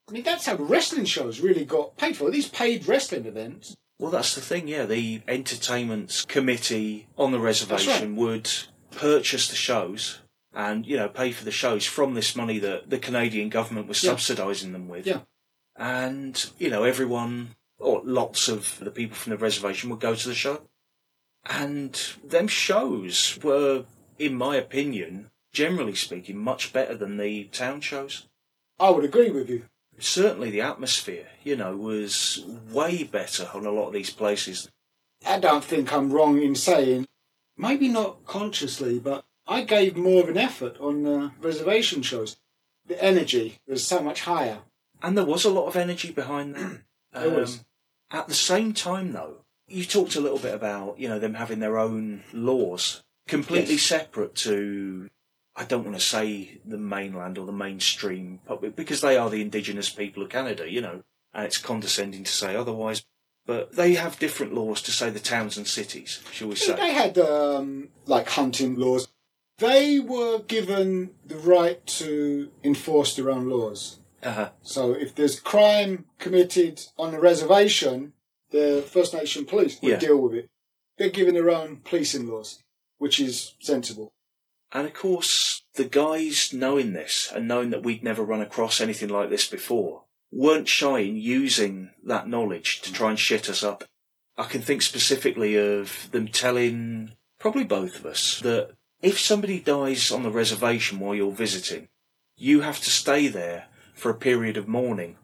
I 0.09 0.11
mean, 0.11 0.23
that's 0.23 0.47
how 0.47 0.55
wrestling 0.55 1.05
shows 1.05 1.39
really 1.39 1.65
got 1.65 1.95
paid 1.97 2.17
for. 2.17 2.31
These 2.31 2.49
paid 2.49 2.87
wrestling 2.87 3.25
events. 3.27 3.75
Well, 3.99 4.09
that's 4.09 4.33
the 4.33 4.41
thing, 4.41 4.67
yeah. 4.67 4.85
The 4.85 5.21
entertainment 5.27 6.25
committee 6.27 7.07
on 7.17 7.31
the 7.31 7.39
reservation 7.39 8.15
would 8.15 8.49
purchase 8.91 9.47
the 9.47 9.55
shows 9.55 10.19
and, 10.53 10.85
you 10.87 10.97
know, 10.97 11.09
pay 11.09 11.31
for 11.31 11.45
the 11.45 11.51
shows 11.51 11.85
from 11.85 12.15
this 12.15 12.35
money 12.35 12.57
that 12.59 12.89
the 12.89 12.97
Canadian 12.97 13.49
government 13.49 13.87
was 13.87 14.03
Yeah. 14.03 14.13
subsidising 14.13 14.71
them 14.71 14.87
with. 14.87 15.05
Yeah. 15.05 15.21
And, 15.75 16.49
you 16.57 16.69
know, 16.69 16.83
everyone, 16.83 17.55
or 17.77 18.01
lots 18.03 18.47
of 18.47 18.79
the 18.79 18.91
people 18.91 19.15
from 19.15 19.29
the 19.31 19.37
reservation 19.37 19.89
would 19.91 19.99
go 19.99 20.15
to 20.15 20.27
the 20.27 20.33
show. 20.33 20.67
And 21.45 21.93
them 22.23 22.47
shows 22.47 23.37
were, 23.43 23.85
in 24.17 24.35
my 24.35 24.55
opinion, 24.55 25.29
generally 25.53 25.95
speaking, 25.95 26.37
much 26.37 26.73
better 26.73 26.95
than 26.95 27.17
the 27.17 27.45
town 27.45 27.81
shows 27.81 28.25
I 28.79 28.89
would 28.91 29.03
agree 29.03 29.29
with 29.29 29.49
you. 29.49 29.65
Certainly 29.99 30.49
the 30.49 30.61
atmosphere, 30.61 31.27
you 31.43 31.55
know, 31.55 31.75
was 31.75 32.43
way 32.71 33.03
better 33.03 33.49
on 33.53 33.65
a 33.65 33.71
lot 33.71 33.87
of 33.87 33.93
these 33.93 34.09
places. 34.09 34.69
I 35.25 35.39
don't 35.39 35.63
think 35.63 35.91
I'm 35.91 36.11
wrong 36.11 36.41
in 36.41 36.55
saying, 36.55 37.05
maybe 37.57 37.87
not 37.87 38.25
consciously, 38.25 38.99
but 38.99 39.25
I 39.47 39.61
gave 39.61 39.97
more 39.97 40.23
of 40.23 40.29
an 40.29 40.37
effort 40.37 40.77
on 40.79 41.03
the 41.03 41.31
reservation 41.41 42.01
shows. 42.01 42.37
The 42.85 43.03
energy 43.03 43.59
was 43.67 43.83
so 43.85 44.01
much 44.01 44.21
higher. 44.21 44.59
And 45.01 45.17
there 45.17 45.25
was 45.25 45.45
a 45.45 45.49
lot 45.49 45.67
of 45.67 45.75
energy 45.75 46.11
behind 46.11 46.55
that. 46.55 46.81
There 47.11 47.31
was. 47.31 47.55
Um, 47.59 47.65
at 48.11 48.27
the 48.27 48.35
same 48.35 48.71
time, 48.73 49.13
though, 49.13 49.37
you 49.67 49.83
talked 49.83 50.15
a 50.15 50.21
little 50.21 50.37
bit 50.37 50.53
about, 50.53 50.99
you 50.99 51.09
know, 51.09 51.17
them 51.17 51.33
having 51.33 51.59
their 51.59 51.79
own 51.79 52.23
laws, 52.33 53.03
completely 53.27 53.73
Yes. 53.75 53.83
separate 53.83 54.35
to, 54.35 55.09
I 55.59 55.65
don't 55.65 55.83
want 55.83 55.97
to 55.97 56.01
say 56.03 56.59
the 56.65 56.77
mainland 56.77 57.37
or 57.37 57.45
the 57.45 57.51
mainstream 57.51 58.39
public, 58.45 58.77
because 58.77 59.01
they 59.01 59.17
are 59.17 59.29
the 59.29 59.41
indigenous 59.41 59.89
people 59.89 60.23
of 60.23 60.29
Canada, 60.29 60.71
you 60.71 60.79
know, 60.79 61.03
and 61.33 61.45
it's 61.45 61.57
condescending 61.57 62.23
to 62.23 62.31
say 62.31 62.55
otherwise. 62.55 63.03
But 63.45 63.75
they 63.75 63.95
have 63.95 64.19
different 64.19 64.53
laws 64.53 64.81
to 64.83 64.91
say 64.91 65.09
the 65.09 65.19
towns 65.19 65.57
and 65.57 65.67
cities, 65.67 66.21
shall 66.31 66.47
we 66.47 66.55
say. 66.55 66.75
They 66.75 66.93
had 66.93 67.17
um, 67.17 67.89
like 68.05 68.29
hunting 68.29 68.75
laws. 68.75 69.09
They 69.57 69.99
were 69.99 70.39
given 70.39 71.11
the 71.25 71.35
right 71.37 71.85
to 71.87 72.51
enforce 72.63 73.15
their 73.17 73.29
own 73.29 73.49
laws. 73.49 73.99
Uh-huh. 74.23 74.51
So 74.61 74.93
if 74.93 75.13
there's 75.13 75.39
crime 75.41 76.05
committed 76.19 76.85
on 76.97 77.11
the 77.11 77.19
reservation, 77.19 78.13
the 78.51 78.81
First 78.87 79.13
Nation 79.13 79.45
police 79.45 79.81
would 79.81 79.91
Yeah. 79.91 79.99
deal 79.99 80.17
with 80.17 80.33
it. 80.35 80.49
They're 80.97 81.09
given 81.09 81.33
their 81.33 81.49
own 81.49 81.81
policing 81.83 82.27
laws, 82.27 82.63
which 82.97 83.19
is 83.19 83.55
sensible. 83.59 84.13
And 84.71 84.85
of 84.85 84.93
course, 84.93 85.63
the 85.75 85.85
guys 85.85 86.53
knowing 86.53 86.93
this 86.93 87.31
and 87.33 87.47
knowing 87.47 87.71
that 87.71 87.83
we'd 87.83 88.03
never 88.03 88.23
run 88.23 88.41
across 88.41 88.79
anything 88.79 89.09
like 89.09 89.29
this 89.29 89.47
before 89.47 90.03
weren't 90.31 90.67
shy 90.67 90.99
in 90.99 91.15
using 91.15 91.91
that 92.03 92.27
knowledge 92.27 92.81
to 92.81 92.93
try 92.93 93.09
and 93.09 93.19
shit 93.19 93.49
us 93.49 93.63
up. 93.63 93.83
I 94.37 94.43
can 94.43 94.61
think 94.61 94.81
specifically 94.81 95.55
of 95.57 96.09
them 96.11 96.27
telling 96.27 97.13
probably 97.39 97.63
both 97.63 97.99
of 97.99 98.05
us 98.05 98.39
that 98.41 98.71
if 99.01 99.19
somebody 99.19 99.59
dies 99.59 100.11
on 100.11 100.23
the 100.23 100.31
reservation 100.31 100.99
while 100.99 101.15
you're 101.15 101.31
visiting, 101.31 101.87
you 102.35 102.61
have 102.61 102.79
to 102.81 102.89
stay 102.89 103.27
there 103.27 103.67
for 103.95 104.09
a 104.09 104.15
period 104.15 104.55
of 104.55 104.67
mourning, 104.67 105.17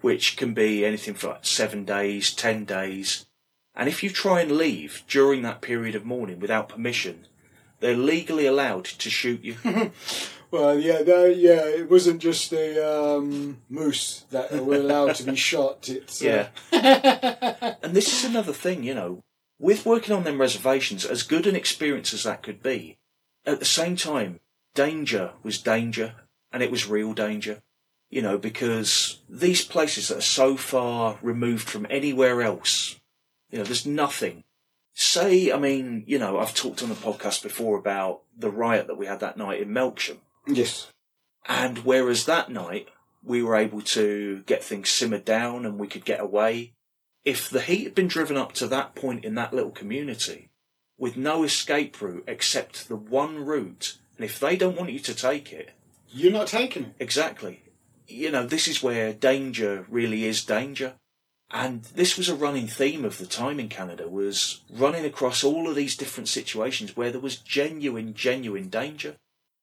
which 0.00 0.36
can 0.36 0.54
be 0.54 0.84
anything 0.84 1.14
from 1.14 1.30
like 1.30 1.46
seven 1.46 1.84
days, 1.84 2.32
ten 2.32 2.64
days. 2.64 3.26
And 3.74 3.88
if 3.88 4.02
you 4.02 4.10
try 4.10 4.40
and 4.40 4.52
leave 4.52 5.04
during 5.08 5.42
that 5.42 5.60
period 5.60 5.94
of 5.94 6.04
mourning 6.04 6.40
without 6.40 6.68
permission, 6.68 7.26
they're 7.80 7.96
legally 7.96 8.46
allowed 8.46 8.84
to 8.84 9.10
shoot 9.10 9.44
you. 9.44 9.56
Well, 10.50 10.78
yeah, 10.78 11.02
they, 11.02 11.34
yeah, 11.34 11.66
it 11.66 11.90
wasn't 11.90 12.22
just 12.22 12.50
the 12.50 12.80
um, 12.82 13.58
moose 13.68 14.24
that 14.30 14.50
were 14.64 14.76
allowed 14.76 15.14
to 15.16 15.24
be 15.24 15.36
shot. 15.50 15.88
It's 15.90 16.24
uh, 16.24 16.48
and 16.72 17.94
this 17.94 18.12
is 18.12 18.24
another 18.24 18.54
thing, 18.54 18.82
you 18.82 18.94
know, 18.94 19.22
with 19.58 19.84
working 19.84 20.14
on 20.14 20.24
them 20.24 20.40
reservations, 20.40 21.04
as 21.04 21.22
good 21.22 21.46
an 21.46 21.54
experience 21.56 22.14
as 22.14 22.22
that 22.22 22.42
could 22.42 22.62
be, 22.62 22.96
at 23.44 23.58
the 23.58 23.66
same 23.66 23.96
time, 23.96 24.40
danger 24.74 25.32
was 25.42 25.58
danger, 25.58 26.14
and 26.50 26.62
it 26.62 26.70
was 26.70 26.88
real 26.88 27.12
danger. 27.12 27.60
You 28.08 28.22
know, 28.22 28.38
because 28.38 29.20
these 29.28 29.62
places 29.62 30.08
that 30.08 30.18
are 30.18 30.22
so 30.22 30.56
far 30.56 31.18
removed 31.20 31.68
from 31.68 31.86
anywhere 31.90 32.40
else, 32.40 32.98
you 33.50 33.58
know, 33.58 33.64
there's 33.64 33.84
nothing. 33.84 34.44
Say, 35.00 35.52
I 35.52 35.58
mean, 35.58 36.02
you 36.08 36.18
know, 36.18 36.40
I've 36.40 36.54
talked 36.54 36.82
on 36.82 36.88
the 36.88 36.96
podcast 36.96 37.44
before 37.44 37.78
about 37.78 38.22
the 38.36 38.50
riot 38.50 38.88
that 38.88 38.98
we 38.98 39.06
had 39.06 39.20
that 39.20 39.36
night 39.36 39.60
in 39.60 39.68
Melksham. 39.68 40.16
yes, 40.44 40.88
And 41.46 41.78
whereas 41.78 42.24
that 42.24 42.50
night 42.50 42.88
we 43.22 43.40
were 43.40 43.54
able 43.54 43.80
to 43.80 44.42
get 44.46 44.64
things 44.64 44.90
simmered 44.90 45.24
down 45.24 45.64
and 45.64 45.78
we 45.78 45.86
could 45.86 46.04
get 46.04 46.18
away, 46.18 46.72
if 47.24 47.48
the 47.48 47.60
heat 47.60 47.84
had 47.84 47.94
been 47.94 48.08
driven 48.08 48.36
up 48.36 48.52
to 48.54 48.66
that 48.66 48.96
point 48.96 49.24
in 49.24 49.36
that 49.36 49.54
little 49.54 49.70
community 49.70 50.50
with 50.98 51.16
no 51.16 51.44
escape 51.44 52.00
route 52.02 52.24
except 52.26 52.88
the 52.88 52.96
one 52.96 53.44
route, 53.44 53.98
and 54.16 54.24
if 54.24 54.40
they 54.40 54.56
don't 54.56 54.76
want 54.76 54.90
you 54.90 54.98
to 54.98 55.14
take 55.14 55.52
it, 55.52 55.70
you're 56.08 56.32
not 56.32 56.48
taking 56.48 56.86
it. 56.86 56.94
exactly, 56.98 57.62
you 58.08 58.32
know, 58.32 58.44
this 58.44 58.66
is 58.66 58.82
where 58.82 59.12
danger 59.12 59.86
really 59.88 60.24
is 60.24 60.44
danger. 60.44 60.94
And 61.50 61.84
this 61.84 62.18
was 62.18 62.28
a 62.28 62.34
running 62.34 62.66
theme 62.66 63.04
of 63.04 63.18
the 63.18 63.26
time 63.26 63.58
in 63.58 63.68
Canada 63.68 64.06
was 64.06 64.60
running 64.70 65.04
across 65.04 65.42
all 65.42 65.68
of 65.68 65.76
these 65.76 65.96
different 65.96 66.28
situations 66.28 66.96
where 66.96 67.10
there 67.10 67.20
was 67.20 67.36
genuine, 67.36 68.12
genuine 68.12 68.68
danger. 68.68 69.16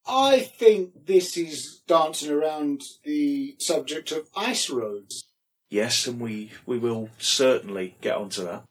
I 0.07 0.39
think 0.39 1.05
this 1.05 1.37
is 1.37 1.81
dancing 1.87 2.31
around 2.31 2.81
the 3.03 3.55
subject 3.59 4.11
of 4.11 4.29
ice 4.35 4.69
roads. 4.69 5.25
Yes, 5.69 6.07
and 6.07 6.19
we, 6.19 6.51
we 6.65 6.77
will 6.77 7.09
certainly 7.17 7.95
get 8.01 8.15
onto 8.15 8.43
that. 8.43 8.63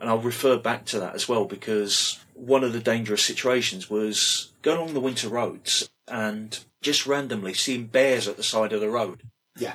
And 0.00 0.10
I'll 0.10 0.18
refer 0.18 0.58
back 0.58 0.84
to 0.86 1.00
that 1.00 1.14
as 1.14 1.28
well 1.28 1.46
because 1.46 2.20
one 2.34 2.62
of 2.62 2.72
the 2.72 2.80
dangerous 2.80 3.22
situations 3.22 3.88
was 3.88 4.52
going 4.62 4.78
along 4.78 4.94
the 4.94 5.00
winter 5.00 5.28
roads 5.28 5.88
and 6.06 6.58
just 6.82 7.06
randomly 7.06 7.54
seeing 7.54 7.86
bears 7.86 8.28
at 8.28 8.36
the 8.36 8.42
side 8.42 8.72
of 8.72 8.80
the 8.80 8.90
road. 8.90 9.22
Yeah. 9.58 9.74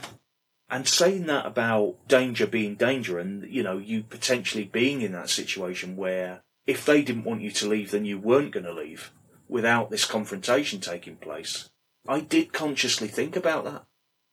And 0.72 0.88
saying 0.88 1.26
that 1.26 1.46
about 1.46 2.08
danger 2.08 2.48
being 2.48 2.76
danger 2.76 3.20
and, 3.20 3.44
you 3.54 3.62
know, 3.62 3.78
you 3.78 4.04
potentially 4.04 4.64
being 4.64 5.02
in 5.02 5.12
that 5.12 5.30
situation 5.30 5.98
where 5.98 6.44
if 6.66 6.86
they 6.86 7.02
didn't 7.02 7.26
want 7.26 7.42
you 7.42 7.52
to 7.52 7.68
leave, 7.68 7.92
then 7.92 8.06
you 8.06 8.18
weren't 8.18 8.54
going 8.54 8.66
to 8.66 8.74
leave 8.74 9.12
without 9.50 9.90
this 9.90 10.06
confrontation 10.06 10.80
taking 10.80 11.18
place. 11.18 11.70
I 12.08 12.22
did 12.22 12.54
consciously 12.54 13.10
think 13.10 13.36
about 13.36 13.66
that. 13.66 13.84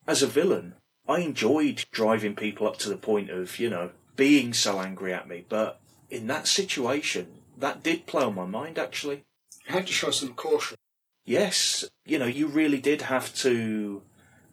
As 0.07 0.23
a 0.23 0.29
villain, 0.29 0.75
I 1.09 1.21
enjoyed 1.21 1.87
driving 1.91 2.37
people 2.37 2.69
up 2.69 2.79
to 2.79 2.89
the 2.89 2.97
point 2.97 3.31
of, 3.31 3.59
you 3.59 3.69
know, 3.69 3.91
being 4.15 4.53
so 4.53 4.79
angry 4.79 5.13
at 5.13 5.29
me, 5.29 5.45
but 5.49 5.81
in 6.09 6.29
that 6.29 6.47
situation, 6.47 7.43
that 7.59 7.83
did 7.83 8.07
play 8.07 8.23
on 8.23 8.37
my 8.37 8.47
mind 8.47 8.79
actually. 8.79 9.25
You 9.67 9.75
had 9.75 9.89
to 9.89 9.93
show 9.93 10.13
some 10.13 10.35
caution. 10.35 10.79
Yes, 11.25 11.85
you 12.07 12.19
know, 12.19 12.27
you 12.27 12.47
really 12.47 12.81
did 12.81 13.03
have 13.03 13.35
to, 13.37 14.03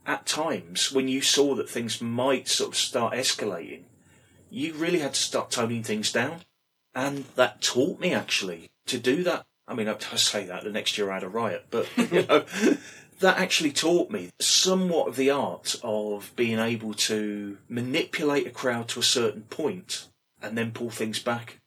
at 0.06 0.26
times, 0.26 0.92
when 0.92 1.08
you 1.08 1.22
saw 1.22 1.56
that 1.56 1.70
things 1.70 2.02
might 2.02 2.48
sort 2.48 2.72
of 2.72 2.78
start 2.78 3.14
escalating, 3.14 3.84
you 4.50 4.74
really 4.74 5.00
had 5.00 5.14
to 5.14 5.20
start 5.20 5.52
toning 5.52 5.84
things 5.84 6.12
down. 6.12 6.42
And 6.94 7.26
that 7.36 7.62
taught 7.62 8.00
me 8.00 8.14
actually 8.14 8.70
to 8.86 8.98
do 8.98 9.24
that. 9.24 9.46
I 9.68 9.74
mean, 9.74 9.90
I 9.90 9.94
I 9.94 10.16
say 10.16 10.46
that 10.46 10.64
the 10.64 10.72
next 10.72 10.98
year 10.98 11.12
I 11.12 11.16
had 11.16 11.24
a 11.24 11.30
riot, 11.30 11.66
but, 11.72 11.88
you 11.98 12.26
know, 12.26 12.46
that 13.20 13.38
actually 13.38 13.72
taught 13.72 14.12
me 14.12 14.30
somewhat 14.40 15.08
of 15.08 15.16
the 15.16 15.30
art 15.30 15.76
of 15.84 16.32
being 16.36 16.60
able 16.60 16.94
to 16.94 17.58
manipulate 17.68 18.48
a 18.48 18.52
crowd 18.52 18.88
to 18.90 19.00
a 19.00 19.04
certain 19.04 19.44
point 19.44 20.08
and 20.42 20.58
then 20.58 20.72
pull 20.72 20.90
things 20.90 21.20
back. 21.20 21.60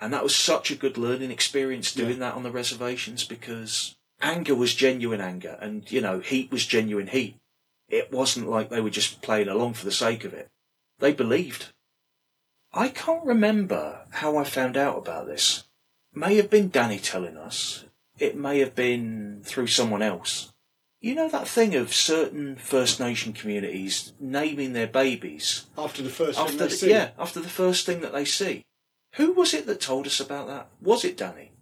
And 0.00 0.12
that 0.12 0.24
was 0.24 0.34
such 0.34 0.70
a 0.70 0.76
good 0.76 0.98
learning 0.98 1.30
experience 1.30 1.92
doing 1.92 2.18
that 2.18 2.34
on 2.34 2.42
the 2.42 2.50
reservations 2.50 3.24
because 3.24 3.94
anger 4.20 4.54
was 4.54 4.74
genuine 4.74 5.20
anger, 5.20 5.56
and 5.60 5.90
you 5.90 6.00
know, 6.00 6.18
heat 6.20 6.50
was 6.50 6.66
genuine 6.66 7.06
heat. 7.06 7.36
It 7.88 8.12
wasn't 8.12 8.48
like 8.48 8.70
they 8.70 8.80
were 8.80 8.90
just 8.90 9.22
playing 9.22 9.48
along 9.48 9.74
for 9.74 9.84
the 9.84 9.92
sake 9.92 10.24
of 10.24 10.34
it. 10.34 10.48
They 10.98 11.12
believed. 11.12 11.72
I 12.72 12.88
can't 12.88 13.24
remember 13.24 14.06
how 14.10 14.36
I 14.36 14.44
found 14.44 14.76
out 14.76 14.98
about 14.98 15.26
this. 15.26 15.64
May 16.12 16.36
have 16.36 16.50
been 16.50 16.70
Danny 16.70 16.98
telling 16.98 17.36
us. 17.36 17.84
It 18.18 18.36
may 18.36 18.60
have 18.60 18.74
been 18.74 19.42
through 19.44 19.66
someone 19.68 20.02
else. 20.02 20.52
You 21.00 21.14
know 21.14 21.28
that 21.28 21.48
thing 21.48 21.74
of 21.74 21.92
certain 21.92 22.56
First 22.56 22.98
Nation 22.98 23.32
communities 23.32 24.14
naming 24.18 24.72
their 24.72 24.86
babies 24.86 25.66
After 25.76 26.02
the 26.02 26.08
first 26.08 26.38
thing 26.38 26.46
after 26.46 26.56
they 26.56 26.64
the, 26.68 26.70
see. 26.70 26.90
yeah 26.90 27.10
after 27.18 27.40
the 27.40 27.48
first 27.48 27.84
thing 27.84 28.00
that 28.00 28.12
they 28.12 28.24
see. 28.24 28.64
Who 29.16 29.32
was 29.32 29.52
it 29.52 29.66
that 29.66 29.80
told 29.80 30.06
us 30.06 30.18
about 30.18 30.46
that? 30.48 30.68
Was 30.80 31.04
it 31.04 31.16
Danny? 31.18 31.52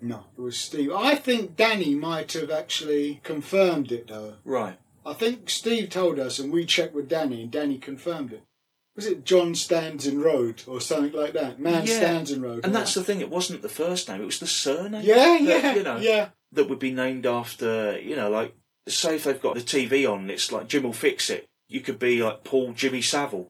No, 0.00 0.26
it 0.36 0.40
was 0.40 0.56
Steve. 0.58 0.92
I 0.92 1.16
think 1.16 1.56
Danny 1.56 1.94
might 1.94 2.32
have 2.34 2.50
actually 2.50 3.20
confirmed 3.24 3.90
it 3.90 4.06
though. 4.08 4.34
Right. 4.44 4.78
I 5.04 5.14
think 5.14 5.50
Steve 5.50 5.90
told 5.90 6.18
us, 6.18 6.38
and 6.38 6.52
we 6.52 6.64
checked 6.64 6.94
with 6.94 7.08
Danny, 7.08 7.42
and 7.42 7.50
Danny 7.50 7.78
confirmed 7.78 8.32
it. 8.32 8.44
Was 8.94 9.06
it 9.06 9.24
John 9.24 9.54
Stanton 9.54 10.20
Road 10.20 10.62
or 10.66 10.80
something 10.80 11.18
like 11.18 11.32
that? 11.32 11.58
Man 11.58 11.86
Yeah. 11.86 11.96
Stanton 11.96 12.42
Road. 12.42 12.60
And 12.64 12.74
that's 12.74 12.94
the 12.94 13.02
thing. 13.02 13.20
It 13.20 13.30
wasn't 13.30 13.62
the 13.62 13.68
first 13.68 14.08
name. 14.08 14.20
It 14.20 14.26
was 14.26 14.38
the 14.38 14.46
surname. 14.46 15.02
Yeah, 15.02 15.14
that, 15.16 15.42
yeah, 15.42 15.74
You 15.74 15.82
know, 15.82 15.96
yeah. 15.96 16.28
that 16.52 16.68
would 16.68 16.78
be 16.78 16.92
named 16.92 17.24
after. 17.24 17.98
You 17.98 18.16
know, 18.16 18.28
like 18.28 18.54
say 18.86 19.16
if 19.16 19.24
they've 19.24 19.40
got 19.40 19.54
the 19.54 19.60
TV 19.60 20.10
on, 20.10 20.28
it's 20.28 20.52
like 20.52 20.68
Jim 20.68 20.82
will 20.82 20.92
fix 20.92 21.30
it. 21.30 21.46
You 21.68 21.80
could 21.80 21.98
be 21.98 22.22
like 22.22 22.44
Paul 22.44 22.72
Jimmy 22.74 23.00
Savile. 23.00 23.48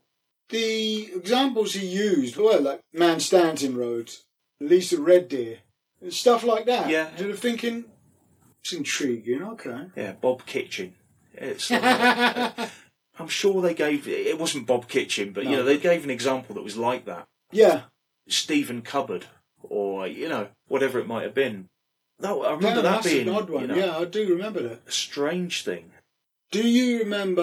The 0.50 1.12
examples 1.14 1.74
he 1.74 1.86
used 1.86 2.36
were 2.36 2.60
like 2.60 2.80
Man 2.92 3.18
Stanton 3.18 3.76
Road, 3.76 4.12
Lisa 4.60 5.00
Red 5.00 5.28
Deer, 5.28 5.58
and 6.00 6.12
stuff 6.12 6.44
like 6.44 6.66
that. 6.66 6.88
Yeah. 6.88 7.08
And 7.16 7.26
you're 7.26 7.36
thinking, 7.36 7.86
it's 8.60 8.72
intriguing, 8.72 9.42
okay. 9.42 9.86
Yeah, 9.96 10.12
Bob 10.12 10.46
Kitchen. 10.46 10.94
It's. 11.34 11.70
like- 11.70 12.70
I'm 13.18 13.28
sure 13.28 13.60
they 13.60 13.74
gave. 13.74 14.08
It 14.08 14.38
wasn't 14.38 14.66
Bob 14.66 14.88
Kitchen, 14.88 15.32
but 15.32 15.44
you 15.44 15.50
know 15.56 15.64
they 15.64 15.76
gave 15.78 16.02
an 16.04 16.10
example 16.10 16.54
that 16.54 16.64
was 16.64 16.76
like 16.76 17.04
that. 17.06 17.26
yeah. 17.50 17.82
Stephen 18.28 18.82
Cupboard, 18.82 19.26
or 19.62 20.06
you 20.06 20.28
know 20.28 20.48
whatever 20.68 20.98
it 21.00 21.06
might 21.08 21.24
have 21.24 21.34
been. 21.34 21.68
No, 22.20 22.42
I 22.42 22.52
remember 22.54 22.82
that 22.82 23.02
that's 23.02 23.06
being 23.12 23.28
an 23.28 23.34
odd 23.34 23.50
one. 23.50 23.62
you 23.62 23.68
know, 23.68 23.74
Yeah, 23.74 23.98
I 23.98 24.04
do 24.04 24.28
remember 24.28 24.62
that. 24.62 24.82
a 24.86 24.92
strange 24.92 25.64
thing. 25.64 25.90
Do 26.52 26.66
you 26.66 27.00
remember? 27.00 27.42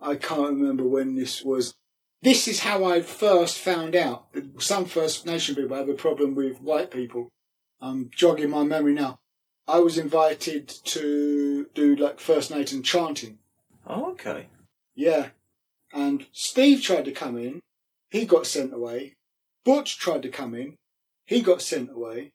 I 0.00 0.14
can't 0.16 0.50
remember 0.58 0.84
when 0.84 1.16
this 1.16 1.42
was. 1.42 1.74
This 2.22 2.46
is 2.48 2.60
how 2.60 2.84
I 2.84 3.00
first 3.00 3.58
found 3.58 3.96
out 3.96 4.26
some 4.58 4.84
First 4.84 5.24
Nation 5.26 5.54
people 5.54 5.76
have 5.76 5.88
a 5.88 5.94
problem 5.94 6.34
with 6.34 6.60
white 6.60 6.90
people. 6.90 7.30
I'm 7.80 8.10
jogging 8.14 8.50
my 8.50 8.64
memory 8.64 8.94
now. 8.94 9.18
I 9.68 9.80
was 9.80 9.98
invited 9.98 10.66
to 10.66 11.66
do 11.74 11.94
like 11.94 12.20
First 12.20 12.50
Nation 12.50 12.82
chanting. 12.82 13.38
Oh, 13.86 14.12
okay. 14.12 14.46
Yeah. 14.94 15.28
And 15.92 16.26
Steve 16.32 16.82
tried 16.82 17.04
to 17.04 17.12
come 17.12 17.36
in. 17.36 17.60
He 18.10 18.24
got 18.24 18.46
sent 18.46 18.72
away. 18.72 19.14
Butch 19.66 19.98
tried 19.98 20.22
to 20.22 20.30
come 20.30 20.54
in. 20.54 20.76
He 21.26 21.42
got 21.42 21.60
sent 21.60 21.90
away. 21.90 22.30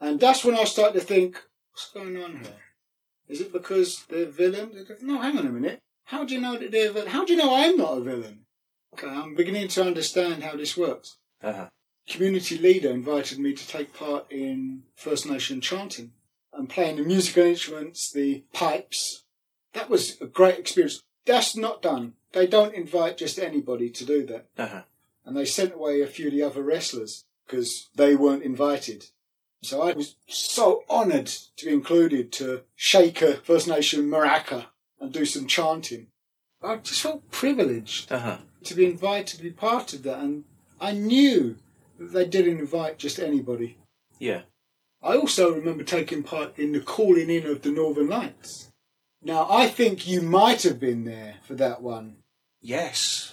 And 0.00 0.20
that's 0.20 0.44
when 0.44 0.54
I 0.54 0.62
started 0.62 1.00
to 1.00 1.04
think, 1.04 1.42
what's 1.72 1.90
going 1.92 2.22
on 2.22 2.36
here? 2.36 2.62
Is 3.26 3.40
it 3.40 3.52
because 3.52 4.04
they're 4.08 4.26
villains? 4.26 4.88
No, 5.02 5.20
hang 5.20 5.36
on 5.38 5.46
a 5.48 5.50
minute. 5.50 5.80
How 6.04 6.24
do 6.24 6.34
you 6.34 6.40
know 6.40 6.56
that 6.56 6.70
they're 6.70 6.92
villain? 6.92 7.08
How 7.08 7.24
do 7.24 7.32
you 7.32 7.38
know 7.38 7.52
I'm 7.52 7.76
not 7.76 7.98
a 7.98 8.00
villain? 8.00 8.42
Okay, 8.94 9.08
I'm 9.08 9.34
beginning 9.34 9.66
to 9.68 9.84
understand 9.84 10.44
how 10.44 10.56
this 10.56 10.76
works. 10.76 11.16
Uh-huh. 11.42 11.66
Community 12.08 12.56
leader 12.56 12.90
invited 12.90 13.40
me 13.40 13.54
to 13.54 13.66
take 13.66 13.92
part 13.92 14.30
in 14.30 14.84
First 14.94 15.26
Nation 15.26 15.60
chanting 15.60 16.12
and 16.56 16.68
playing 16.68 16.96
the 16.96 17.02
musical 17.02 17.44
instruments, 17.44 18.10
the 18.10 18.44
pipes. 18.52 19.24
That 19.74 19.90
was 19.90 20.20
a 20.20 20.26
great 20.26 20.58
experience. 20.58 21.02
That's 21.26 21.56
not 21.56 21.82
done. 21.82 22.14
They 22.32 22.46
don't 22.46 22.74
invite 22.74 23.18
just 23.18 23.38
anybody 23.38 23.90
to 23.90 24.04
do 24.04 24.24
that. 24.26 24.46
Uh-huh. 24.56 24.82
And 25.24 25.36
they 25.36 25.44
sent 25.44 25.74
away 25.74 26.00
a 26.00 26.06
few 26.06 26.28
of 26.28 26.32
the 26.32 26.42
other 26.42 26.62
wrestlers 26.62 27.24
because 27.46 27.88
they 27.94 28.14
weren't 28.14 28.42
invited. 28.42 29.06
So 29.62 29.82
I 29.82 29.92
was 29.92 30.16
so 30.28 30.84
honoured 30.88 31.26
to 31.56 31.66
be 31.66 31.72
included 31.72 32.30
to 32.32 32.62
shake 32.76 33.22
a 33.22 33.34
First 33.34 33.66
Nation 33.66 34.08
maraca 34.08 34.66
and 35.00 35.12
do 35.12 35.24
some 35.24 35.46
chanting. 35.46 36.06
I 36.62 36.76
just 36.76 37.02
felt 37.02 37.30
privileged 37.30 38.12
Uh-huh. 38.12 38.38
to 38.64 38.74
be 38.74 38.86
invited 38.86 39.36
to 39.38 39.42
be 39.42 39.50
part 39.50 39.92
of 39.92 40.02
that. 40.04 40.20
And 40.20 40.44
I 40.80 40.92
knew 40.92 41.56
that 41.98 42.12
they 42.12 42.26
didn't 42.26 42.58
invite 42.60 42.98
just 42.98 43.18
anybody. 43.18 43.78
Yeah. 44.18 44.42
I 45.06 45.16
also 45.16 45.54
remember 45.54 45.84
taking 45.84 46.24
part 46.24 46.58
in 46.58 46.72
the 46.72 46.80
calling 46.80 47.30
in 47.30 47.46
of 47.46 47.62
the 47.62 47.70
Northern 47.70 48.08
Lights. 48.08 48.72
Now, 49.22 49.46
I 49.48 49.68
think 49.68 50.08
you 50.08 50.20
might 50.20 50.64
have 50.64 50.80
been 50.80 51.04
there 51.04 51.36
for 51.44 51.54
that 51.54 51.80
one. 51.80 52.16
Yes. 52.60 53.32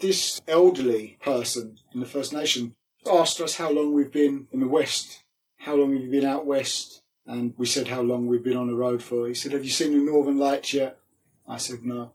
This 0.00 0.40
elderly 0.48 1.18
person 1.20 1.76
in 1.92 2.00
the 2.00 2.06
First 2.06 2.32
Nation 2.32 2.74
asked 3.06 3.42
us 3.42 3.56
how 3.56 3.70
long 3.70 3.92
we've 3.92 4.10
been 4.10 4.48
in 4.52 4.60
the 4.60 4.68
West. 4.68 5.22
How 5.58 5.74
long 5.74 5.92
have 5.92 6.02
you 6.02 6.10
been 6.10 6.24
out 6.24 6.46
West? 6.46 7.02
And 7.26 7.52
we 7.58 7.66
said 7.66 7.88
how 7.88 8.00
long 8.00 8.26
we've 8.26 8.42
been 8.42 8.56
on 8.56 8.68
the 8.68 8.74
road 8.74 9.02
for. 9.02 9.28
He 9.28 9.34
said, 9.34 9.52
Have 9.52 9.64
you 9.64 9.70
seen 9.70 9.92
the 9.92 10.10
Northern 10.10 10.38
Lights 10.38 10.72
yet? 10.72 10.98
I 11.46 11.58
said, 11.58 11.84
No. 11.84 12.14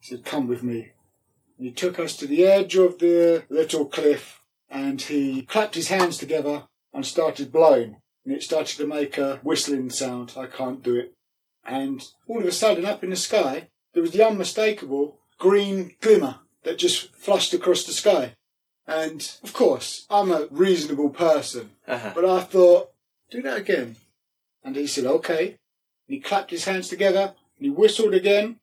He 0.00 0.06
said, 0.06 0.26
Come 0.26 0.48
with 0.48 0.62
me. 0.62 0.92
And 1.56 1.66
he 1.66 1.72
took 1.72 1.98
us 1.98 2.14
to 2.18 2.26
the 2.26 2.44
edge 2.44 2.76
of 2.76 2.98
the 2.98 3.44
little 3.48 3.86
cliff 3.86 4.42
and 4.68 5.00
he 5.00 5.42
clapped 5.42 5.76
his 5.76 5.88
hands 5.88 6.18
together 6.18 6.64
and 6.92 7.06
started 7.06 7.50
blowing. 7.50 7.96
And 8.24 8.34
it 8.34 8.42
started 8.42 8.76
to 8.78 8.86
make 8.86 9.18
a 9.18 9.36
whistling 9.42 9.90
sound. 9.90 10.32
I 10.36 10.46
can't 10.46 10.82
do 10.82 10.96
it. 10.96 11.12
And 11.64 12.02
all 12.26 12.40
of 12.40 12.46
a 12.46 12.52
sudden, 12.52 12.84
up 12.84 13.02
in 13.04 13.10
the 13.10 13.16
sky, 13.16 13.68
there 13.92 14.02
was 14.02 14.12
the 14.12 14.26
unmistakable 14.26 15.18
green 15.38 15.94
glimmer 16.00 16.40
that 16.62 16.78
just 16.78 17.14
flushed 17.14 17.52
across 17.54 17.84
the 17.84 17.92
sky. 17.92 18.34
And 18.86 19.30
of 19.42 19.52
course, 19.52 20.06
I'm 20.10 20.30
a 20.30 20.46
reasonable 20.50 21.10
person, 21.10 21.70
Uh-huh. 21.86 22.12
but 22.14 22.24
I 22.24 22.40
thought, 22.42 22.90
do 23.30 23.40
that 23.42 23.58
again. 23.58 23.96
And 24.62 24.76
he 24.76 24.86
said, 24.86 25.04
okay. 25.06 25.46
And 26.06 26.14
he 26.16 26.20
clapped 26.20 26.50
his 26.50 26.64
hands 26.64 26.88
together 26.88 27.34
and 27.58 27.64
he 27.66 27.70
whistled 27.70 28.14
again. 28.14 28.56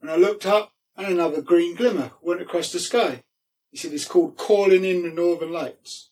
And 0.00 0.10
I 0.10 0.16
looked 0.16 0.44
up 0.46 0.72
and 0.96 1.06
another 1.06 1.40
green 1.40 1.74
glimmer 1.74 2.12
went 2.20 2.42
across 2.42 2.70
the 2.72 2.78
sky. 2.80 3.22
He 3.70 3.78
said, 3.78 3.92
it's 3.92 4.04
called 4.04 4.36
calling 4.36 4.84
in 4.84 5.02
the 5.02 5.10
northern 5.10 5.52
lights. 5.52 6.10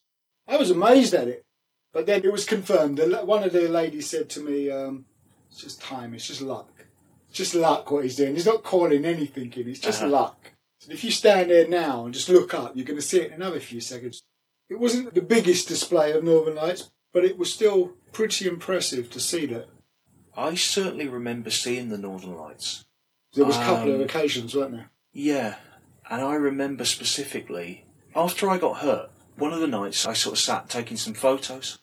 I 0.49 0.57
was 0.57 0.71
amazed 0.71 1.13
at 1.13 1.29
it. 1.29 1.45
But 1.93 2.07
then 2.07 2.25
it 2.25 2.33
was 2.33 2.45
confirmed. 2.45 2.99
One 3.25 3.43
of 3.43 3.53
the 3.53 3.69
ladies 3.69 4.09
said 4.09 4.29
to 4.31 4.41
me, 4.41 4.71
um, 4.71 5.07
it's 5.51 5.61
just 5.61 5.81
time, 5.83 6.15
it's 6.15 6.27
just 6.27 6.41
luck. 6.41 6.71
It's 7.29 7.39
just 7.39 7.55
luck 7.55 7.91
what 7.91 8.05
he's 8.05 8.17
doing. 8.17 8.35
He's 8.35 8.47
not 8.47 8.63
calling 8.63 9.05
anything 9.05 9.53
in, 9.55 9.69
it's 9.69 9.81
just 9.81 10.03
Uh-huh. 10.03 10.11
luck. 10.11 10.53
So 10.79 10.93
if 10.93 11.05
you 11.05 11.11
stand 11.11 11.51
there 11.51 11.69
now 11.69 12.05
and 12.05 12.15
just 12.15 12.29
look 12.29 12.55
up, 12.55 12.73
you're 12.75 12.87
going 12.87 12.99
to 12.99 13.05
see 13.07 13.21
it 13.21 13.29
in 13.29 13.35
another 13.35 13.61
few 13.61 13.81
seconds. 13.81 14.23
It 14.69 14.79
wasn't 14.79 15.15
the 15.15 15.21
biggest 15.21 15.69
display 15.69 16.13
of 16.13 16.23
Northern 16.25 16.55
Lights, 16.55 16.91
but 17.13 17.25
it 17.25 17.37
was 17.37 17.53
still 17.53 17.93
pretty 18.13 18.47
impressive 18.47 19.11
to 19.11 19.21
see 19.21 19.47
that. 19.47 19.69
I 20.37 20.55
certainly 20.55 21.09
remember 21.09 21.51
seeing 21.51 21.89
the 21.89 21.99
Northern 21.99 22.37
Lights. 22.37 22.85
There 23.35 23.45
was 23.45 23.57
a 23.57 23.61
couple 23.65 23.91
of 23.91 23.97
Um, 24.01 24.03
occasions, 24.07 24.55
weren't 24.55 24.73
there? 24.73 24.91
Yeah. 25.13 25.57
And 26.09 26.23
I 26.23 26.35
remember 26.35 26.85
specifically, 26.85 27.85
after 28.15 28.49
I 28.49 28.59
got 28.59 28.79
hurt, 28.79 29.10
one 29.37 29.53
of 29.53 29.61
the 29.61 29.67
nights 29.67 30.07
I 30.07 30.13
sort 30.13 30.35
of 30.35 30.39
sat 30.39 30.69
taking 30.69 30.97
some 30.97 31.15
photos 31.15 31.79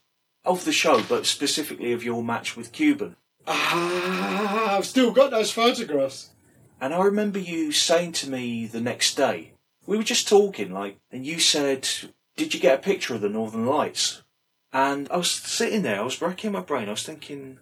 of 0.45 0.65
the 0.65 0.71
show, 0.71 1.03
but 1.07 1.25
specifically 1.25 1.91
of 1.93 2.03
your 2.03 2.23
match 2.23 2.55
with 2.55 2.71
Cuban. 2.71 3.15
Ah, 3.45 4.77
I've 4.77 4.85
still 4.85 5.11
got 5.11 5.31
those 5.31 5.51
photographs. 5.51 6.31
And 6.79 6.93
I 6.93 7.03
remember 7.03 7.39
you 7.39 7.71
saying 7.71 8.11
to 8.13 8.29
me 8.29 8.67
the 8.67 8.81
next 8.81 9.15
day, 9.15 9.53
we 9.85 9.97
were 9.97 10.03
just 10.03 10.27
talking, 10.27 10.71
like, 10.71 10.97
and 11.11 11.25
you 11.25 11.39
said, 11.39 11.87
Did 12.35 12.53
you 12.53 12.59
get 12.59 12.79
a 12.79 12.81
picture 12.81 13.15
of 13.15 13.21
the 13.21 13.29
Northern 13.29 13.65
Lights? 13.65 14.23
And 14.71 15.07
I 15.09 15.17
was 15.17 15.31
sitting 15.31 15.81
there, 15.81 15.99
I 15.99 16.03
was 16.03 16.21
racking 16.21 16.51
my 16.51 16.59
brain, 16.59 16.87
I 16.87 16.91
was 16.91 17.03
thinking, 17.03 17.59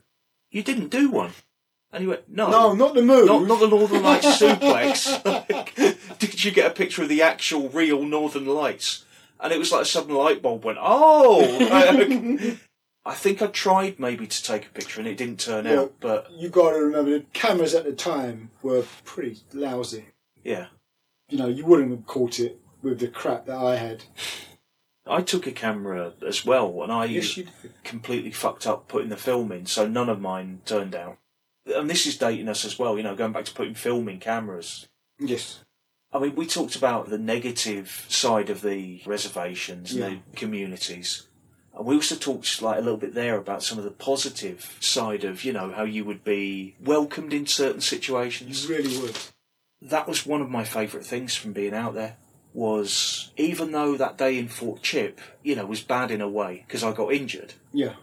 You 0.52 0.64
didn't 0.64 0.90
do 0.90 1.10
one. 1.10 1.32
And 1.94 2.02
he 2.02 2.08
went, 2.10 2.28
No. 2.28 2.50
No, 2.50 2.74
not 2.74 2.94
the 2.94 3.04
move. 3.04 3.28
Not, 3.28 3.48
not 3.48 3.60
the 3.60 3.68
Northern 3.68 4.04
Lights 4.04 4.26
suplex. 4.42 5.22
Like, 5.50 6.20
did 6.20 6.44
you 6.44 6.52
get 6.52 6.72
a 6.72 6.74
picture 6.74 7.04
of 7.04 7.10
the 7.10 7.22
actual 7.22 7.70
real 7.70 8.04
Northern 8.04 8.46
Lights? 8.46 9.05
And 9.40 9.52
it 9.54 9.60
was 9.60 9.72
like 9.72 9.82
a 9.82 9.86
sudden 9.86 10.16
light 10.16 10.42
bulb 10.42 10.64
went, 10.64 10.78
oh! 10.82 11.42
I 13.08 13.14
think 13.14 13.42
I 13.42 13.48
tried 13.48 14.00
maybe 14.00 14.26
to 14.26 14.44
take 14.44 14.66
a 14.66 14.70
picture 14.70 15.00
and 15.00 15.08
it 15.08 15.18
didn't 15.18 15.40
turn 15.40 15.66
Yeah. 15.66 15.82
out, 15.82 15.94
but 16.00 16.32
you 16.32 16.50
got 16.50 16.72
to 16.72 16.78
remember 16.80 17.12
the 17.12 17.26
cameras 17.34 17.76
at 17.76 17.84
the 17.86 17.94
time 17.94 18.50
were 18.64 18.84
pretty 19.04 19.40
lousy. 19.54 20.06
yeah. 20.44 20.68
You 21.28 21.40
know, 21.40 21.48
you 21.48 21.66
wouldn't 21.66 21.90
have 21.90 22.06
caught 22.06 22.40
it 22.40 22.60
with 22.84 23.00
the 23.00 23.08
crap 23.08 23.48
that 23.48 23.58
I 23.58 23.78
had. 23.78 24.04
I 25.08 25.22
took 25.22 25.48
a 25.48 25.52
camera 25.52 26.14
as 26.26 26.46
well 26.46 26.84
and 26.84 26.92
I 26.92 27.06
Yes, 27.06 27.40
completely 27.84 28.32
fucked 28.32 28.68
up 28.68 28.88
putting 28.88 29.10
the 29.10 29.18
film 29.18 29.52
in, 29.52 29.66
so 29.66 29.88
none 29.88 30.08
of 30.10 30.22
mine 30.22 30.62
turned 30.66 30.94
out. 30.96 31.18
And 31.66 31.90
this 31.90 32.06
is 32.06 32.18
dating 32.18 32.48
us 32.48 32.64
as 32.64 32.78
well, 32.78 32.96
you 32.96 33.02
know, 33.04 33.16
going 33.16 33.32
back 33.32 33.46
to 33.46 33.54
putting 33.56 33.74
film 33.74 34.08
in 34.08 34.20
cameras. 34.20 34.88
Yes. 35.20 35.62
I 36.16 36.20
mean, 36.20 36.36
we 36.36 36.46
talked 36.46 36.78
about 36.78 37.10
the 37.10 37.18
negative 37.18 38.06
side 38.08 38.50
of 38.50 38.62
the 38.62 39.02
reservations, 39.06 39.94
Yeah. 39.94 40.10
the 40.10 40.38
communities. 40.38 41.28
And 41.76 41.86
we 41.86 41.96
also 41.96 42.16
talked 42.16 42.62
like 42.62 42.78
a 42.78 42.82
little 42.82 42.98
bit 42.98 43.14
there 43.14 43.38
about 43.38 43.64
some 43.64 43.78
of 43.78 43.84
the 43.84 43.92
positive 43.92 44.78
side 44.80 45.26
of, 45.26 45.44
you 45.44 45.52
know, 45.52 45.74
how 45.74 45.84
you 45.84 46.06
would 46.06 46.24
be 46.24 46.76
welcomed 46.80 47.34
in 47.34 47.46
certain 47.46 47.82
situations. 47.82 48.64
You 48.64 48.76
really 48.78 48.98
would. 48.98 49.18
That 49.82 50.08
was 50.08 50.26
one 50.26 50.42
of 50.42 50.50
my 50.50 50.64
favourite 50.64 51.06
things 51.06 51.36
from 51.36 51.52
being 51.52 51.74
out 51.74 51.94
there. 51.96 52.16
Was 52.54 53.32
even 53.36 53.74
though 53.74 53.98
that 53.98 54.18
day 54.18 54.40
in 54.40 54.48
Fort 54.48 54.82
Chip, 54.82 55.20
you 55.44 55.58
know, 55.58 55.66
was 55.66 55.82
bad 55.82 56.12
in 56.12 56.22
a 56.22 56.30
way 56.30 56.64
because 56.66 56.82
I 56.86 56.94
got 56.94 57.12
injured. 57.12 57.56
Yeah. 57.74 57.96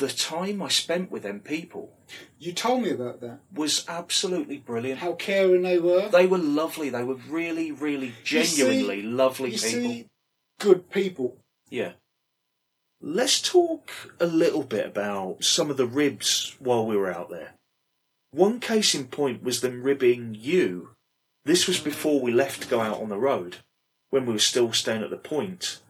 The 0.00 0.08
time 0.08 0.62
I 0.62 0.68
spent 0.68 1.10
with 1.10 1.24
them 1.24 1.40
people 1.40 1.92
You 2.38 2.52
told 2.52 2.82
me 2.82 2.90
about 2.90 3.20
that. 3.20 3.40
was 3.52 3.84
absolutely 3.88 4.58
brilliant. 4.58 5.00
How 5.00 5.14
caring 5.14 5.62
they 5.62 5.78
were. 5.78 6.08
They 6.08 6.26
were 6.26 6.38
lovely. 6.38 6.88
They 6.88 7.02
were 7.02 7.16
really, 7.28 7.72
really 7.72 8.14
You 8.24 8.44
see- 8.44 8.56
genuinely 8.62 9.02
lovely 9.02 9.50
people. 9.50 9.68
see, 9.68 10.06
good 10.60 10.88
people. 10.90 11.38
Yeah. 11.68 11.92
Let's 13.00 13.40
talk 13.42 13.90
a 14.20 14.26
little 14.26 14.62
bit 14.62 14.86
about 14.86 15.42
some 15.42 15.68
of 15.70 15.76
the 15.76 15.86
ribs 15.86 16.54
while 16.60 16.86
we 16.86 16.96
were 16.96 17.12
out 17.12 17.30
there. 17.30 17.54
One 18.30 18.60
case 18.60 18.94
in 18.94 19.08
point 19.08 19.42
was 19.42 19.60
them 19.62 19.82
ribbing 19.82 20.36
you. 20.38 20.90
This 21.44 21.66
was 21.66 21.80
before 21.80 22.20
we 22.20 22.30
left 22.30 22.62
to 22.62 22.68
go 22.68 22.80
out 22.80 23.00
on 23.00 23.08
the 23.08 23.18
road, 23.18 23.56
when 24.10 24.26
we 24.26 24.32
were 24.34 24.38
still 24.38 24.72
staying 24.72 25.02
at 25.02 25.10
the 25.10 25.16
point, 25.16 25.80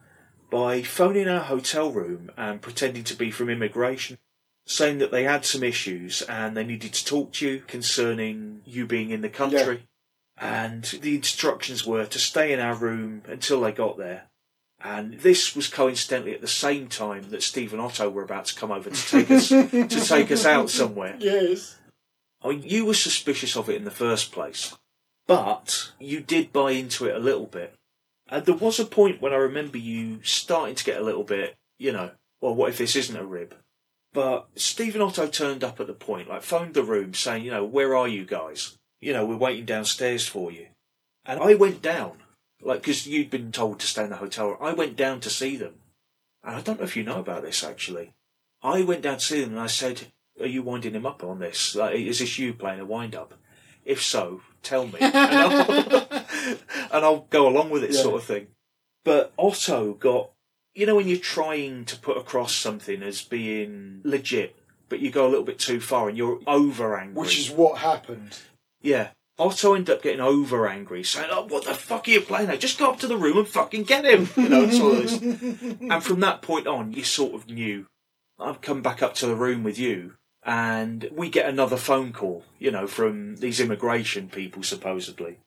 by 0.53 0.83
phoning 0.83 1.27
our 1.27 1.45
hotel 1.45 1.91
room 1.91 2.29
and 2.37 2.61
pretending 2.61 3.03
to 3.03 3.15
be 3.15 3.31
from 3.31 3.49
immigration, 3.49 4.19
saying 4.67 4.99
that 4.99 5.09
they 5.09 5.23
had 5.23 5.43
some 5.43 5.63
issues 5.63 6.21
and 6.21 6.55
they 6.55 6.63
needed 6.63 6.93
to 6.93 7.03
talk 7.03 7.33
to 7.33 7.47
you 7.49 7.63
concerning 7.65 8.61
you 8.63 8.85
being 8.85 9.09
in 9.09 9.21
the 9.21 9.29
country. 9.29 9.87
And 10.37 10.83
the 10.83 11.15
instructions 11.15 11.87
were 11.87 12.05
to 12.05 12.19
stay 12.19 12.53
in 12.53 12.59
our 12.59 12.75
room 12.75 13.23
until 13.27 13.61
they 13.61 13.71
got 13.71 13.97
there. 13.97 14.25
And 14.79 15.15
this 15.21 15.55
was 15.55 15.67
coincidentally 15.67 16.35
at 16.35 16.41
the 16.41 16.47
same 16.47 16.87
time 16.87 17.31
that 17.31 17.41
Steve 17.41 17.73
and 17.73 17.81
Otto 17.81 18.11
were 18.11 18.23
about 18.23 18.45
to 18.45 18.55
come 18.55 18.71
over 18.71 18.91
to 18.91 19.09
take 19.09 19.31
us 19.31 19.49
to 19.49 19.87
take 19.87 20.31
us 20.31 20.45
out 20.45 20.69
somewhere. 20.69 21.15
Yes. 21.19 21.79
I 22.43 22.49
mean, 22.49 22.61
you 22.61 22.85
were 22.85 22.93
suspicious 22.93 23.57
of 23.57 23.69
it 23.69 23.77
in 23.77 23.85
the 23.85 23.91
first 23.91 24.31
place, 24.31 24.77
but 25.25 25.93
you 25.97 26.19
did 26.19 26.53
buy 26.53 26.71
into 26.71 27.05
it 27.05 27.15
a 27.15 27.19
little 27.19 27.47
bit. 27.47 27.73
And 28.29 28.45
there 28.45 28.55
was 28.55 28.79
a 28.79 28.85
point 28.85 29.21
when 29.21 29.33
I 29.33 29.37
remember 29.37 29.77
you 29.77 30.19
starting 30.23 30.75
to 30.75 30.83
get 30.83 30.99
a 30.99 31.03
little 31.03 31.23
bit, 31.23 31.55
you 31.77 31.91
know, 31.91 32.11
well, 32.41 32.55
what 32.55 32.69
if 32.69 32.77
this 32.77 32.95
isn't 32.95 33.15
a 33.15 33.25
rib? 33.25 33.55
But 34.13 34.47
Steve 34.55 34.95
and 34.95 35.03
Otto 35.03 35.27
turned 35.27 35.63
up 35.63 35.79
at 35.79 35.87
the 35.87 35.93
point, 35.93 36.29
like 36.29 36.43
phoned 36.43 36.73
the 36.73 36.83
room 36.83 37.13
saying, 37.13 37.43
you 37.43 37.51
know, 37.51 37.65
where 37.65 37.95
are 37.95 38.07
you 38.07 38.25
guys? 38.25 38.77
You 39.01 39.13
know, 39.13 39.25
we're 39.25 39.37
waiting 39.37 39.65
downstairs 39.65 40.27
for 40.27 40.51
you. 40.51 40.67
And 41.25 41.39
I 41.39 41.55
went 41.55 41.81
down, 41.81 42.17
like, 42.61 42.81
because 42.81 43.07
you'd 43.07 43.29
been 43.29 43.51
told 43.51 43.79
to 43.79 43.87
stay 43.87 44.03
in 44.03 44.09
the 44.09 44.17
hotel. 44.17 44.57
I 44.61 44.73
went 44.73 44.95
down 44.95 45.19
to 45.21 45.29
see 45.29 45.57
them. 45.57 45.75
And 46.43 46.55
I 46.55 46.61
don't 46.61 46.79
know 46.79 46.85
if 46.85 46.95
you 46.95 47.03
know 47.03 47.19
about 47.19 47.43
this 47.43 47.63
actually. 47.63 48.13
I 48.61 48.83
went 48.83 49.01
down 49.01 49.17
to 49.17 49.25
see 49.25 49.41
them 49.41 49.51
and 49.51 49.59
I 49.59 49.67
said, 49.67 50.07
are 50.39 50.47
you 50.47 50.63
winding 50.63 50.93
him 50.93 51.05
up 51.05 51.23
on 51.23 51.39
this? 51.39 51.75
Like, 51.75 51.95
is 51.95 52.19
this 52.19 52.39
you 52.39 52.53
playing 52.53 52.79
a 52.79 52.85
wind 52.85 53.15
up? 53.15 53.33
If 53.85 54.01
so, 54.01 54.41
tell 54.63 54.87
me, 54.87 54.97
and 54.99 55.13
I'll, 55.15 55.71
and 56.91 57.05
I'll 57.05 57.27
go 57.29 57.47
along 57.47 57.69
with 57.69 57.83
it, 57.83 57.91
Yeah. 57.91 58.01
sort 58.01 58.15
of 58.15 58.23
thing. 58.23 58.47
But 59.05 59.33
Otto 59.37 59.93
got, 59.93 60.31
you 60.73 60.85
know, 60.85 60.95
when 60.95 61.07
you're 61.07 61.17
trying 61.19 61.85
to 61.85 61.97
put 61.99 62.17
across 62.17 62.55
something 62.55 63.03
as 63.03 63.21
being 63.21 64.01
legit, 64.03 64.55
but 64.89 64.99
you 64.99 65.11
go 65.11 65.25
a 65.27 65.29
little 65.29 65.43
bit 65.45 65.59
too 65.59 65.79
far 65.81 66.07
and 66.09 66.17
you're 66.17 66.39
over 66.47 66.97
angry. 66.97 67.19
Which 67.21 67.37
is 67.37 67.49
what 67.51 67.79
happened. 67.79 68.39
yeah. 68.81 69.09
Otto 69.39 69.73
ended 69.73 69.95
up 69.95 70.03
getting 70.03 70.21
over 70.21 70.67
angry, 70.67 71.03
saying, 71.03 71.29
"Oh, 71.31 71.47
what 71.47 71.65
the 71.65 71.73
fuck 71.73 72.07
are 72.07 72.11
you 72.11 72.21
playing 72.21 72.49
at? 72.51 72.59
Just 72.59 72.77
go 72.77 72.91
up 72.91 72.99
to 72.99 73.07
the 73.07 73.17
room 73.17 73.39
and 73.39 73.47
fucking 73.47 73.81
get 73.83 74.05
him." 74.05 74.29
You 74.37 74.47
know, 74.47 74.69
sort 74.69 74.97
of 74.99 75.19
this. 75.19 75.75
And 75.81 76.03
from 76.03 76.19
that 76.19 76.43
point 76.43 76.67
on, 76.67 76.93
you 76.93 77.03
sort 77.03 77.33
of 77.33 77.47
knew. 77.49 77.87
I've 78.39 78.61
come 78.61 78.83
back 78.83 79.01
up 79.01 79.15
to 79.15 79.25
the 79.25 79.35
room 79.35 79.63
with 79.63 79.79
you, 79.79 80.13
and 80.45 81.09
we 81.13 81.29
get 81.29 81.47
another 81.47 81.77
phone 81.77 82.11
call, 82.11 82.43
you 82.59 82.71
know, 82.71 82.87
from 82.87 83.37
these 83.37 83.59
immigration 83.59 84.29
people, 84.29 84.63
supposedly, 84.63 85.37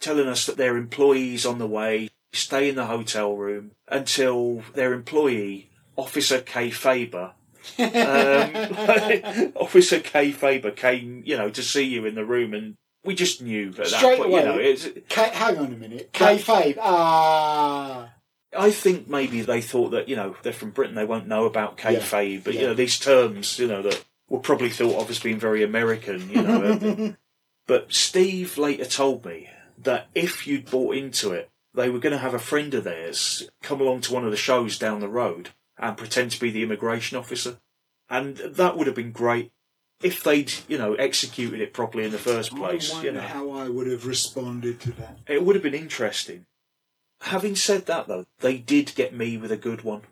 telling 0.00 0.26
us 0.28 0.46
that 0.46 0.56
their 0.56 0.76
employee's 0.76 1.44
on 1.46 1.58
the 1.58 1.66
way, 1.66 2.08
stay 2.32 2.68
in 2.68 2.74
the 2.76 2.86
hotel 2.86 3.36
room 3.36 3.72
until 3.88 4.62
their 4.74 4.92
employee, 4.92 5.70
Officer 5.96 6.40
K. 6.40 6.70
Faber, 6.70 7.32
um, 7.78 9.52
Officer 9.56 10.00
K. 10.00 10.32
Faber 10.32 10.70
came, 10.70 11.22
you 11.26 11.36
know, 11.36 11.50
to 11.50 11.62
see 11.62 11.82
you 11.84 12.04
in 12.06 12.14
the 12.14 12.24
room, 12.24 12.54
and 12.54 12.74
we 13.04 13.14
just 13.14 13.42
knew 13.42 13.68
at 13.70 13.76
that 13.76 13.86
Straight 13.88 14.18
point, 14.18 14.30
away. 14.30 14.40
you 14.40 14.46
know, 14.46 14.58
it's, 14.58 14.88
K- 15.08 15.30
hang 15.32 15.58
on 15.58 15.66
a 15.72 15.76
minute. 15.76 16.12
Kayfabe. 16.12 16.76
Ah. 16.80 18.12
I 18.56 18.70
think 18.70 19.08
maybe 19.08 19.42
they 19.42 19.60
thought 19.60 19.90
that, 19.90 20.08
you 20.08 20.16
know, 20.16 20.36
they're 20.42 20.52
from 20.52 20.70
Britain, 20.70 20.94
they 20.94 21.04
won't 21.04 21.26
know 21.28 21.44
about 21.44 21.76
K 21.76 21.96
kayfabe, 21.96 22.44
but, 22.44 22.54
you 22.54 22.62
know, 22.62 22.74
these 22.74 22.98
terms, 22.98 23.58
you 23.58 23.66
know, 23.66 23.82
that 23.82 24.02
were 24.28 24.38
probably 24.38 24.70
thought 24.70 25.00
of 25.00 25.10
as 25.10 25.20
being 25.20 25.38
very 25.38 25.62
American, 25.62 26.28
you 26.30 26.42
know. 26.42 27.14
but 27.66 27.92
Steve 27.92 28.58
later 28.58 28.84
told 28.84 29.24
me 29.24 29.48
that 29.78 30.08
if 30.14 30.46
you'd 30.46 30.70
bought 30.70 30.96
into 30.96 31.32
it, 31.32 31.50
they 31.74 31.90
were 31.90 31.98
going 31.98 32.12
to 32.12 32.18
have 32.18 32.34
a 32.34 32.38
friend 32.38 32.72
of 32.74 32.84
theirs 32.84 33.48
come 33.62 33.80
along 33.80 34.00
to 34.02 34.12
one 34.12 34.24
of 34.24 34.30
the 34.30 34.36
shows 34.36 34.78
down 34.78 35.00
the 35.00 35.08
road 35.08 35.50
and 35.78 35.96
pretend 35.96 36.30
to 36.30 36.40
be 36.40 36.50
the 36.50 36.62
immigration 36.62 37.18
officer. 37.18 37.58
And 38.08 38.36
that 38.36 38.76
would 38.76 38.86
have 38.86 38.96
been 38.96 39.12
great 39.12 39.52
if 40.02 40.22
they'd, 40.22 40.52
you 40.68 40.78
know, 40.78 40.94
executed 40.94 41.60
it 41.60 41.72
properly 41.72 42.04
in 42.04 42.12
the 42.12 42.18
first 42.18 42.54
place, 42.54 42.94
I 42.94 43.02
you 43.02 43.12
know. 43.12 43.20
how 43.20 43.50
I 43.50 43.68
would 43.68 43.86
have 43.86 44.06
responded 44.06 44.80
to 44.80 44.92
that. 44.92 45.18
It 45.26 45.44
would 45.44 45.56
have 45.56 45.62
been 45.62 45.74
interesting. 45.74 46.46
Having 47.22 47.56
said 47.56 47.86
that, 47.86 48.06
though, 48.06 48.26
they 48.40 48.58
did 48.58 48.94
get 48.94 49.14
me 49.14 49.36
with 49.36 49.50
a 49.50 49.56
good 49.56 49.82
one. 49.82 50.02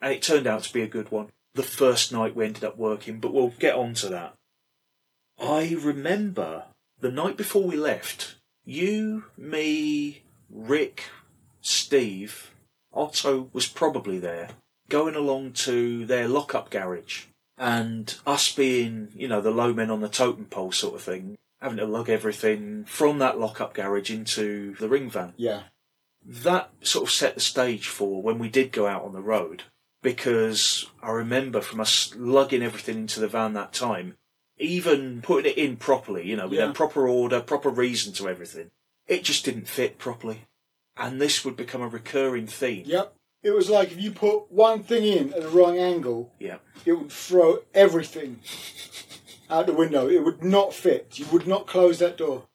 And 0.00 0.12
it 0.12 0.22
turned 0.22 0.46
out 0.46 0.62
to 0.64 0.72
be 0.72 0.82
a 0.82 0.88
good 0.88 1.10
one. 1.10 1.28
The 1.54 1.62
first 1.62 2.12
night 2.12 2.34
we 2.34 2.44
ended 2.44 2.64
up 2.64 2.76
working, 2.76 3.20
but 3.20 3.32
we'll 3.32 3.54
get 3.58 3.76
on 3.76 3.94
to 3.94 4.08
that. 4.08 4.34
I 5.38 5.76
remember 5.80 6.64
the 7.00 7.12
night 7.12 7.36
before 7.36 7.62
we 7.62 7.76
left, 7.76 8.36
you, 8.64 9.26
me, 9.36 10.22
Rick, 10.50 11.04
Steve, 11.60 12.50
Otto 12.92 13.50
was 13.52 13.66
probably 13.66 14.18
there, 14.18 14.50
going 14.88 15.14
along 15.14 15.52
to 15.52 16.04
their 16.06 16.28
lockup 16.28 16.70
garage. 16.70 17.24
And 17.56 18.14
us 18.26 18.52
being, 18.52 19.10
you 19.14 19.28
know, 19.28 19.40
the 19.40 19.52
low 19.52 19.72
men 19.72 19.90
on 19.90 20.00
the 20.00 20.08
totem 20.08 20.46
pole 20.46 20.72
sort 20.72 20.96
of 20.96 21.02
thing, 21.02 21.36
having 21.60 21.78
to 21.78 21.86
lug 21.86 22.10
everything 22.10 22.84
from 22.84 23.18
that 23.18 23.38
lockup 23.38 23.74
garage 23.74 24.10
into 24.10 24.74
the 24.80 24.88
ring 24.88 25.08
van. 25.08 25.34
Yeah. 25.36 25.62
That 26.24 26.70
sort 26.80 27.04
of 27.04 27.10
set 27.12 27.34
the 27.36 27.40
stage 27.40 27.86
for 27.86 28.22
when 28.22 28.38
we 28.38 28.48
did 28.48 28.72
go 28.72 28.88
out 28.88 29.04
on 29.04 29.12
the 29.12 29.20
road 29.20 29.64
because 30.04 30.86
I 31.02 31.10
remember 31.10 31.60
from 31.62 31.80
us 31.80 32.14
lugging 32.14 32.62
everything 32.62 32.98
into 32.98 33.18
the 33.20 33.26
van 33.26 33.54
that 33.54 33.72
time, 33.72 34.16
even 34.58 35.22
putting 35.22 35.50
it 35.50 35.58
in 35.58 35.76
properly, 35.78 36.24
you 36.28 36.36
know, 36.36 36.46
with 36.46 36.58
Yeah. 36.60 36.70
a 36.70 36.74
proper 36.74 37.08
order, 37.08 37.40
proper 37.40 37.70
reason 37.70 38.12
to 38.14 38.28
everything, 38.28 38.70
it 39.08 39.24
just 39.24 39.44
didn't 39.46 39.66
fit 39.66 39.98
properly. 39.98 40.42
And 40.96 41.20
this 41.20 41.44
would 41.44 41.56
become 41.56 41.80
a 41.82 41.88
recurring 41.88 42.46
theme. 42.46 42.84
Yep. 42.86 43.16
It 43.42 43.50
was 43.52 43.68
like 43.70 43.92
if 43.92 44.00
you 44.00 44.12
put 44.12 44.52
one 44.52 44.82
thing 44.82 45.04
in 45.04 45.32
at 45.32 45.42
the 45.42 45.48
wrong 45.48 45.78
angle, 45.78 46.32
Yeah. 46.38 46.58
it 46.84 46.92
would 46.92 47.10
throw 47.10 47.64
everything 47.74 48.40
out 49.50 49.66
the 49.66 49.72
window. 49.72 50.06
It 50.08 50.22
would 50.22 50.44
not 50.44 50.74
fit. 50.74 51.18
You 51.18 51.26
would 51.32 51.46
not 51.46 51.66
close 51.66 51.98
that 51.98 52.18
door. 52.18 52.46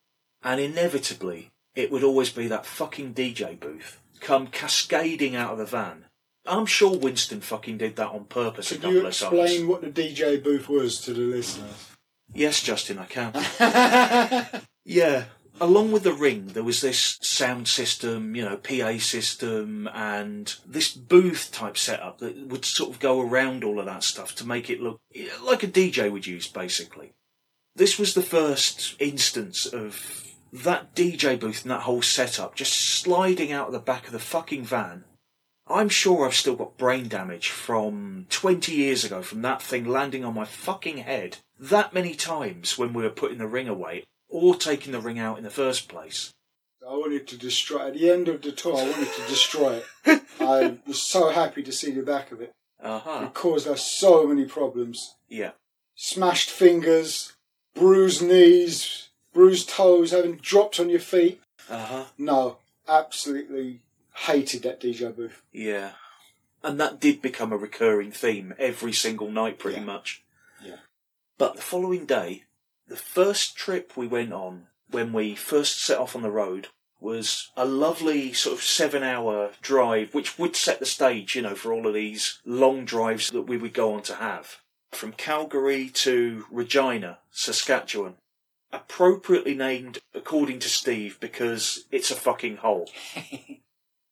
And 0.43 0.61
inevitably, 0.61 1.49
it 1.75 1.91
would 1.91 2.03
always 2.03 2.29
be 2.29 2.47
that 2.47 2.65
fucking 2.65 3.13
DJ 3.13 3.55
booth 3.59 3.99
come 4.19 4.47
cascading 4.47 5.35
out 5.35 5.53
of 5.53 5.57
the 5.57 5.65
van. 5.65 6.05
I'm 6.45 6.65
sure 6.65 6.97
Winston 6.97 7.41
fucking 7.41 7.77
did 7.77 7.95
that 7.97 8.09
on 8.09 8.25
purpose 8.25 8.71
a 8.71 8.75
Could 8.75 8.81
couple 8.83 8.97
you 8.97 9.07
explain 9.07 9.57
times. 9.59 9.63
what 9.65 9.81
the 9.81 9.89
DJ 9.91 10.41
booth 10.43 10.67
was 10.69 10.99
to 11.01 11.13
the 11.13 11.21
listeners? 11.21 11.91
Yes, 12.33 12.61
Justin, 12.61 12.99
I 12.99 13.05
can. 13.05 14.61
Yeah. 14.85 15.25
Along 15.61 15.91
with 15.91 16.03
the 16.03 16.13
ring, 16.13 16.47
there 16.53 16.63
was 16.63 16.79
this 16.81 17.19
sound 17.21 17.67
system, 17.67 18.33
you 18.35 18.43
know, 18.43 18.55
PA 18.57 18.97
system, 18.97 19.89
and 19.93 20.55
this 20.65 20.91
booth 20.93 21.51
type 21.51 21.77
setup 21.77 22.19
that 22.19 22.47
would 22.47 22.63
sort 22.63 22.89
of 22.91 22.99
go 22.99 23.19
around 23.21 23.63
all 23.63 23.77
of 23.79 23.85
that 23.85 24.03
stuff 24.03 24.33
to 24.35 24.47
make 24.47 24.69
it 24.69 24.79
look 24.81 25.01
like 25.43 25.61
a 25.61 25.67
DJ 25.67 26.09
would 26.11 26.25
use, 26.25 26.47
basically. 26.47 27.11
This 27.75 27.99
was 27.99 28.13
the 28.13 28.21
first 28.21 28.95
instance 28.99 29.65
of 29.65 30.23
that 30.53 30.95
DJ 30.95 31.37
booth 31.39 31.63
and 31.63 31.71
that 31.71 31.81
whole 31.81 32.01
setup 32.01 32.55
just 32.55 32.73
sliding 32.73 33.51
out 33.51 33.67
of 33.67 33.73
the 33.73 33.79
back 33.79 34.07
of 34.07 34.13
the 34.13 34.17
fucking 34.19 34.63
van. 34.63 35.03
I'm 35.69 35.89
sure 35.89 36.25
I've 36.25 36.33
still 36.33 36.55
got 36.55 36.77
brain 36.77 37.07
damage 37.07 37.49
from 37.49 38.25
20 38.29 38.73
years 38.73 39.03
ago 39.03 39.21
from 39.21 39.43
that 39.43 39.61
thing 39.61 39.85
landing 39.85 40.25
on 40.25 40.33
my 40.33 40.45
fucking 40.45 40.97
head 40.97 41.37
that 41.59 41.93
many 41.93 42.15
times 42.15 42.77
when 42.77 42.91
we 42.91 43.03
were 43.03 43.09
putting 43.09 43.37
the 43.37 43.47
ring 43.47 43.67
away 43.67 44.05
or 44.27 44.55
taking 44.55 44.93
the 44.93 44.99
ring 44.99 45.19
out 45.19 45.37
in 45.37 45.43
the 45.43 45.49
first 45.49 45.87
place. 45.87 46.31
I 46.87 46.93
wanted 46.93 47.27
to 47.27 47.37
destroy. 47.37 47.87
At 47.87 47.93
the 47.93 48.09
end 48.09 48.27
of 48.27 48.41
the 48.41 48.51
tour, 48.51 48.77
I 48.77 48.89
wanted 48.89 49.13
to 49.13 49.27
destroy 49.27 49.81
it. 50.05 50.21
I 50.39 50.77
was 50.87 51.01
so 51.01 51.29
happy 51.29 51.61
to 51.61 51.71
see 51.71 51.91
the 51.91 52.01
back 52.01 52.31
of 52.31 52.41
it. 52.41 52.51
Uh 52.81 52.99
huh. 52.99 53.21
It 53.25 53.33
caused 53.33 53.67
us 53.67 53.85
so 53.85 54.25
many 54.25 54.45
problems. 54.45 55.15
Yeah. 55.27 55.51
Smashed 55.95 56.49
fingers, 56.49 57.33
bruised 57.75 58.23
knees, 58.23 59.09
bruised 59.33 59.69
toes, 59.69 60.11
having 60.11 60.37
dropped 60.37 60.79
on 60.79 60.89
your 60.89 61.01
feet. 61.01 61.41
Uh 61.69 61.85
huh. 61.85 62.05
No, 62.17 62.57
absolutely 62.87 63.81
hated 64.25 64.63
that 64.63 64.79
DJ 64.81 65.15
booth. 65.15 65.41
Yeah. 65.51 65.91
And 66.63 66.79
that 66.79 66.99
did 66.99 67.21
become 67.21 67.53
a 67.53 67.57
recurring 67.57 68.11
theme 68.11 68.53
every 68.59 68.91
single 68.93 69.31
night, 69.31 69.59
pretty 69.59 69.79
Yeah. 69.79 69.85
much. 69.85 70.23
Yeah. 70.61 70.79
But 71.37 71.55
the 71.55 71.61
following 71.61 72.05
day, 72.05 72.43
the 72.87 72.97
first 72.97 73.55
trip 73.55 73.95
we 73.95 74.07
went 74.07 74.33
on 74.33 74.67
when 74.89 75.13
we 75.13 75.35
first 75.35 75.81
set 75.81 75.99
off 75.99 76.15
on 76.15 76.21
the 76.21 76.31
road 76.31 76.67
was 76.99 77.49
a 77.55 77.63
lovely 77.63 78.33
sort 78.33 78.57
of 78.57 78.63
seven 78.63 79.03
hour 79.03 79.53
drive, 79.61 80.13
which 80.13 80.37
would 80.37 80.55
set 80.55 80.79
the 80.79 80.85
stage, 80.85 81.33
you 81.35 81.41
know, 81.41 81.55
for 81.55 81.71
all 81.71 81.87
of 81.87 81.93
these 81.93 82.39
long 82.43 82.83
drives 82.83 83.29
that 83.31 83.43
we 83.43 83.55
would 83.55 83.73
go 83.73 83.93
on 83.93 84.01
to 84.03 84.15
have. 84.15 84.57
From 84.91 85.13
Calgary 85.13 85.87
to 85.89 86.45
Regina, 86.51 87.19
Saskatchewan. 87.31 88.15
Appropriately 88.73 89.53
named 89.55 89.99
according 90.13 90.59
to 90.59 90.67
Steve 90.69 91.17
because 91.21 91.85
it's 91.89 92.11
a 92.11 92.15
fucking 92.15 92.57
hole. 92.57 92.89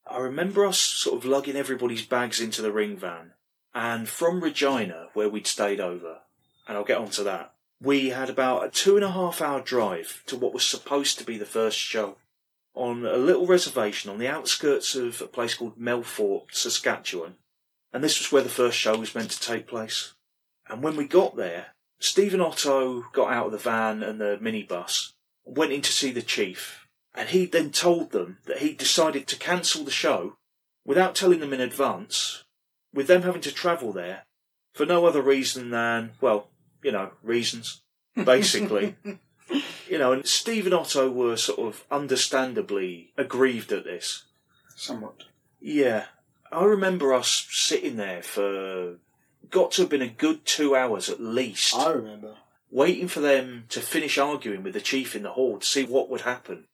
I 0.10 0.20
remember 0.20 0.66
us 0.66 0.80
sort 0.80 1.18
of 1.18 1.26
lugging 1.26 1.56
everybody's 1.56 2.06
bags 2.06 2.40
into 2.40 2.62
the 2.62 2.72
ring 2.72 2.98
van. 2.98 3.34
And 3.74 4.08
from 4.08 4.42
Regina, 4.42 5.10
where 5.14 5.30
we'd 5.30 5.48
stayed 5.48 5.80
over, 5.80 6.20
and 6.68 6.78
I'll 6.78 6.84
get 6.84 6.98
onto 6.98 7.24
that, 7.24 7.54
we 7.82 8.10
had 8.10 8.30
about 8.30 8.66
a 8.66 8.70
two 8.70 8.96
and 8.96 9.06
a 9.06 9.12
half 9.12 9.42
hour 9.42 9.62
drive 9.62 10.24
to 10.28 10.36
what 10.36 10.54
was 10.54 10.68
supposed 10.68 11.20
to 11.20 11.24
be 11.24 11.38
the 11.38 11.46
first 11.46 11.78
show 11.78 12.18
on 12.74 13.06
a 13.06 13.18
little 13.18 13.46
reservation 13.46 14.10
on 14.10 14.18
the 14.18 14.28
outskirts 14.28 14.96
of 14.96 15.22
a 15.22 15.28
place 15.28 15.56
called 15.56 15.80
Melfort, 15.80 16.52
Saskatchewan. 16.52 17.36
And 17.94 18.04
this 18.04 18.20
was 18.20 18.32
where 18.32 18.44
the 18.44 18.50
first 18.50 18.78
show 18.78 18.98
was 18.98 19.16
meant 19.16 19.32
to 19.32 19.40
take 19.40 19.68
place. 19.68 20.14
And 20.68 20.84
when 20.84 20.96
we 20.96 21.08
got 21.08 21.36
there, 21.36 21.68
Steve 22.00 22.34
and 22.34 22.42
Otto 22.42 23.06
got 23.14 23.32
out 23.32 23.48
of 23.48 23.52
the 23.52 23.58
van 23.58 24.04
and 24.04 24.22
the 24.22 24.38
minibus, 24.42 25.14
went 25.46 25.72
in 25.72 25.82
to 25.82 25.92
see 25.92 26.12
the 26.12 26.22
chief, 26.22 26.87
and 27.18 27.30
he 27.30 27.48
then 27.48 27.72
told 27.72 28.12
them 28.12 28.38
that 28.46 28.60
he 28.60 28.74
decided 28.74 29.26
to 29.28 29.40
cancel 29.40 29.84
the 29.84 29.92
show 29.92 30.38
without 30.86 31.16
telling 31.16 31.40
them 31.40 31.52
in 31.52 31.60
advance, 31.60 32.44
with 32.94 33.08
them 33.08 33.24
having 33.24 33.42
to 33.42 33.52
travel 33.52 33.92
there 33.92 34.24
for 34.74 34.86
no 34.86 35.08
other 35.08 35.22
reason 35.22 35.72
than, 35.72 36.12
well, 36.22 36.50
you 36.84 36.92
know, 36.92 37.10
reasons, 37.24 37.82
basically. 38.24 38.96
you 39.90 39.98
know, 39.98 40.14
and 40.14 40.28
Steve 40.28 40.68
and 40.68 40.76
Otto 40.76 41.10
were 41.10 41.36
sort 41.36 41.60
of 41.60 41.84
understandably 41.90 43.14
aggrieved 43.18 43.72
at 43.72 43.84
this. 43.84 44.26
Somewhat. 44.76 45.24
Yeah. 45.60 46.06
I 46.52 46.66
remember 46.66 47.16
us 47.16 47.48
sitting 47.50 47.96
there 47.96 48.22
for, 48.22 48.98
got 49.50 49.72
to 49.72 49.82
have 49.82 49.90
been 49.90 50.04
a 50.04 50.08
good 50.08 50.46
two 50.46 50.76
hours 50.76 51.10
at 51.10 51.20
least, 51.20 51.76
I 51.76 51.90
remember. 51.90 52.36
waiting 52.70 53.08
for 53.08 53.22
them 53.22 53.66
to 53.70 53.82
finish 53.82 54.20
arguing 54.20 54.62
with 54.62 54.76
the 54.76 54.82
chief 54.82 55.16
in 55.16 55.24
the 55.24 55.32
hall 55.32 55.58
to 55.58 55.66
see 55.66 55.84
what 55.84 56.12
would 56.12 56.22
happen. 56.22 56.66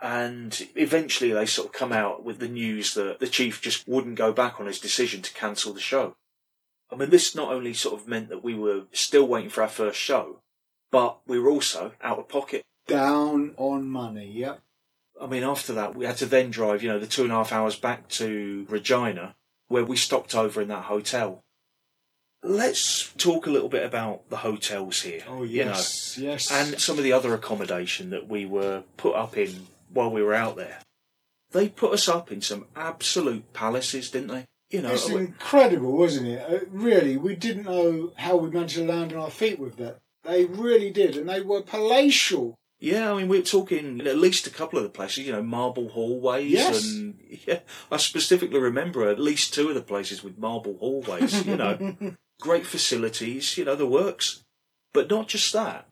And 0.00 0.68
eventually 0.76 1.32
they 1.32 1.46
sort 1.46 1.68
of 1.68 1.72
come 1.72 1.92
out 1.92 2.24
with 2.24 2.38
the 2.38 2.48
news 2.48 2.94
that 2.94 3.18
the 3.18 3.26
chief 3.26 3.60
just 3.60 3.88
wouldn't 3.88 4.14
go 4.14 4.32
back 4.32 4.60
on 4.60 4.66
his 4.66 4.78
decision 4.78 5.22
to 5.22 5.34
cancel 5.34 5.72
the 5.72 5.80
show. 5.80 6.16
I 6.90 6.96
mean, 6.96 7.10
this 7.10 7.34
not 7.34 7.52
only 7.52 7.74
sort 7.74 8.00
of 8.00 8.08
meant 8.08 8.28
that 8.28 8.44
we 8.44 8.54
were 8.54 8.84
still 8.92 9.26
waiting 9.26 9.50
for 9.50 9.62
our 9.62 9.68
first 9.68 9.98
show, 9.98 10.40
but 10.90 11.18
we 11.26 11.38
were 11.38 11.50
also 11.50 11.92
out 12.00 12.18
of 12.18 12.28
pocket. 12.28 12.64
Down 12.86 13.54
on 13.56 13.88
money, 13.88 14.30
yep. 14.30 14.60
I 15.20 15.26
mean, 15.26 15.42
after 15.42 15.72
that, 15.74 15.94
we 15.94 16.06
had 16.06 16.16
to 16.18 16.26
then 16.26 16.50
drive, 16.50 16.82
you 16.82 16.88
know, 16.88 16.98
the 16.98 17.06
two 17.06 17.24
and 17.24 17.32
a 17.32 17.34
half 17.34 17.52
hours 17.52 17.76
back 17.76 18.08
to 18.10 18.66
Regina, 18.68 19.34
where 19.66 19.84
we 19.84 19.96
stopped 19.96 20.34
over 20.34 20.62
in 20.62 20.68
that 20.68 20.84
hotel. 20.84 21.42
Let's 22.42 23.12
talk 23.14 23.46
a 23.46 23.50
little 23.50 23.68
bit 23.68 23.84
about 23.84 24.30
the 24.30 24.38
hotels 24.38 25.02
here. 25.02 25.22
Oh, 25.28 25.42
you 25.42 25.64
know, 25.64 25.72
yes, 25.72 26.16
yes. 26.18 26.52
and 26.52 26.80
some 26.80 26.96
of 26.96 27.04
the 27.04 27.12
other 27.12 27.34
accommodation 27.34 28.10
that 28.10 28.28
we 28.28 28.46
were 28.46 28.84
put 28.96 29.16
up 29.16 29.36
in 29.36 29.66
while 29.92 30.10
we 30.10 30.22
were 30.22 30.34
out 30.34 30.56
there. 30.56 30.78
They 31.50 31.68
put 31.68 31.92
us 31.92 32.08
up 32.08 32.30
in 32.30 32.40
some 32.42 32.66
absolute 32.76 33.52
palaces, 33.52 34.10
didn't 34.10 34.28
they? 34.28 34.46
You 34.70 34.82
know, 34.82 34.92
It's 34.92 35.08
incredible, 35.08 35.96
wasn't 35.96 36.28
it? 36.28 36.42
Uh, 36.42 36.66
really, 36.70 37.16
we 37.16 37.34
didn't 37.34 37.64
know 37.64 38.12
how 38.16 38.36
we 38.36 38.50
managed 38.50 38.74
to 38.76 38.84
land 38.84 39.12
on 39.14 39.18
our 39.18 39.30
feet 39.30 39.58
with 39.58 39.76
that. 39.76 39.96
They 40.24 40.44
really 40.44 40.90
did, 40.90 41.16
and 41.16 41.28
they 41.28 41.40
were 41.40 41.62
palatial. 41.62 42.54
Yeah, 42.78 43.12
I 43.12 43.16
mean, 43.16 43.28
we're 43.28 43.42
talking 43.42 44.06
at 44.06 44.18
least 44.18 44.46
a 44.46 44.50
couple 44.50 44.78
of 44.78 44.82
the 44.84 44.90
places, 44.90 45.26
you 45.26 45.32
know, 45.32 45.42
marble 45.42 45.88
hallways. 45.88 46.52
Yes. 46.52 46.84
And 46.84 47.18
yeah, 47.46 47.60
I 47.90 47.96
specifically 47.96 48.60
remember 48.60 49.08
at 49.08 49.18
least 49.18 49.54
two 49.54 49.70
of 49.70 49.74
the 49.74 49.82
places 49.82 50.22
with 50.22 50.38
marble 50.38 50.76
hallways, 50.78 51.46
you 51.46 51.56
know, 51.56 51.96
great 52.40 52.66
facilities, 52.66 53.56
you 53.56 53.64
know, 53.64 53.74
the 53.74 53.86
works. 53.86 54.44
But 54.92 55.10
not 55.10 55.28
just 55.28 55.52
that. 55.54 55.87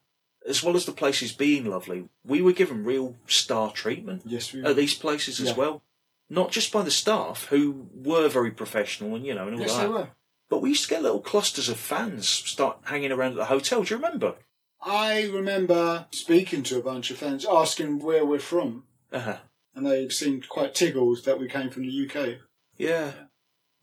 As 0.48 0.62
well 0.62 0.76
as 0.76 0.84
the 0.86 0.92
places 0.92 1.32
being 1.32 1.64
lovely, 1.66 2.08
we 2.24 2.40
were 2.40 2.52
given 2.52 2.84
real 2.84 3.16
star 3.26 3.72
treatment 3.72 4.22
Yes, 4.24 4.52
we 4.52 4.62
at 4.62 4.76
these 4.76 4.94
places 4.94 5.40
as 5.40 5.56
well. 5.56 5.82
Not 6.30 6.50
just 6.52 6.72
by 6.72 6.82
the 6.82 6.90
staff, 6.90 7.46
who 7.46 7.88
were 7.94 8.28
very 8.28 8.50
professional 8.50 9.14
and, 9.16 9.24
you 9.26 9.34
know, 9.34 9.46
and 9.46 9.56
all 9.56 9.60
Yes, 9.62 9.74
that. 9.74 9.82
they 9.82 9.88
were. 9.88 10.08
But 10.48 10.58
we 10.62 10.68
used 10.70 10.84
to 10.84 10.88
get 10.90 11.02
little 11.02 11.20
clusters 11.20 11.68
of 11.68 11.76
fans 11.78 12.28
start 12.28 12.78
hanging 12.84 13.10
around 13.12 13.32
at 13.32 13.36
the 13.38 13.44
hotel. 13.46 13.82
Do 13.82 13.94
you 13.94 13.96
remember? 14.00 14.36
I 14.80 15.24
remember 15.24 16.06
speaking 16.12 16.62
to 16.64 16.78
a 16.78 16.82
bunch 16.82 17.10
of 17.10 17.18
fans, 17.18 17.44
asking 17.44 17.98
where 18.00 18.24
we're 18.24 18.38
from, 18.38 18.84
Uh-huh. 19.12 19.38
and 19.74 19.84
they 19.86 20.08
seemed 20.08 20.48
quite 20.48 20.74
tickled 20.74 21.24
that 21.24 21.40
we 21.40 21.48
came 21.48 21.70
from 21.70 21.82
the 21.86 21.90
UK. 22.08 22.38
Yeah. 22.76 23.12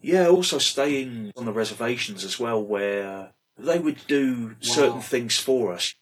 Yeah, 0.01 0.27
also 0.27 0.57
staying 0.57 1.31
on 1.35 1.45
the 1.45 1.53
reservations 1.53 2.23
as 2.23 2.39
well, 2.39 2.61
where 2.63 3.31
they 3.57 3.79
would 3.79 4.05
do 4.07 4.55
certain 4.61 5.01
things 5.01 5.37
for 5.37 5.73
us. 5.73 5.95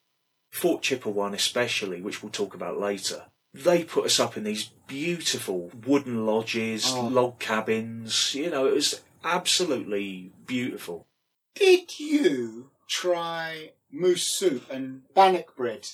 Fort 0.52 0.84
Chipewyan, 0.84 1.34
especially, 1.34 2.02
which 2.02 2.22
we'll 2.22 2.32
talk 2.32 2.54
about 2.54 2.80
later. 2.80 3.26
They 3.54 3.84
put 3.84 4.06
us 4.06 4.20
up 4.20 4.38
in 4.38 4.44
these 4.44 4.70
beautiful 4.88 5.72
wooden 5.86 6.26
lodges, 6.26 6.86
Oh. 6.94 7.08
log 7.08 7.40
cabins. 7.40 8.36
You 8.36 8.50
know, 8.50 8.68
it 8.68 8.74
was 8.74 9.02
absolutely 9.24 10.32
beautiful. 10.46 11.08
Did 11.56 12.00
you 12.00 12.72
try 12.88 13.72
moose 13.90 14.28
soup 14.28 14.70
and 14.70 15.04
bannock 15.14 15.56
bread? 15.56 15.88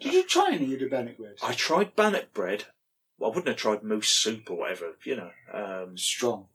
Did 0.00 0.12
you 0.14 0.24
try 0.24 0.50
any 0.52 0.72
of 0.74 0.80
the 0.80 0.86
bannock 0.88 1.16
bread? 1.18 1.36
I 1.42 1.52
tried 1.54 1.96
bannock 1.96 2.32
bread. 2.32 2.64
Well, 3.18 3.30
I 3.30 3.34
wouldn't 3.34 3.48
have 3.48 3.56
tried 3.56 3.82
moose 3.82 4.08
soup 4.08 4.50
or 4.50 4.58
whatever, 4.58 4.96
you 5.04 5.16
know. 5.16 5.30
Um, 5.52 5.96
Strong. 5.96 6.48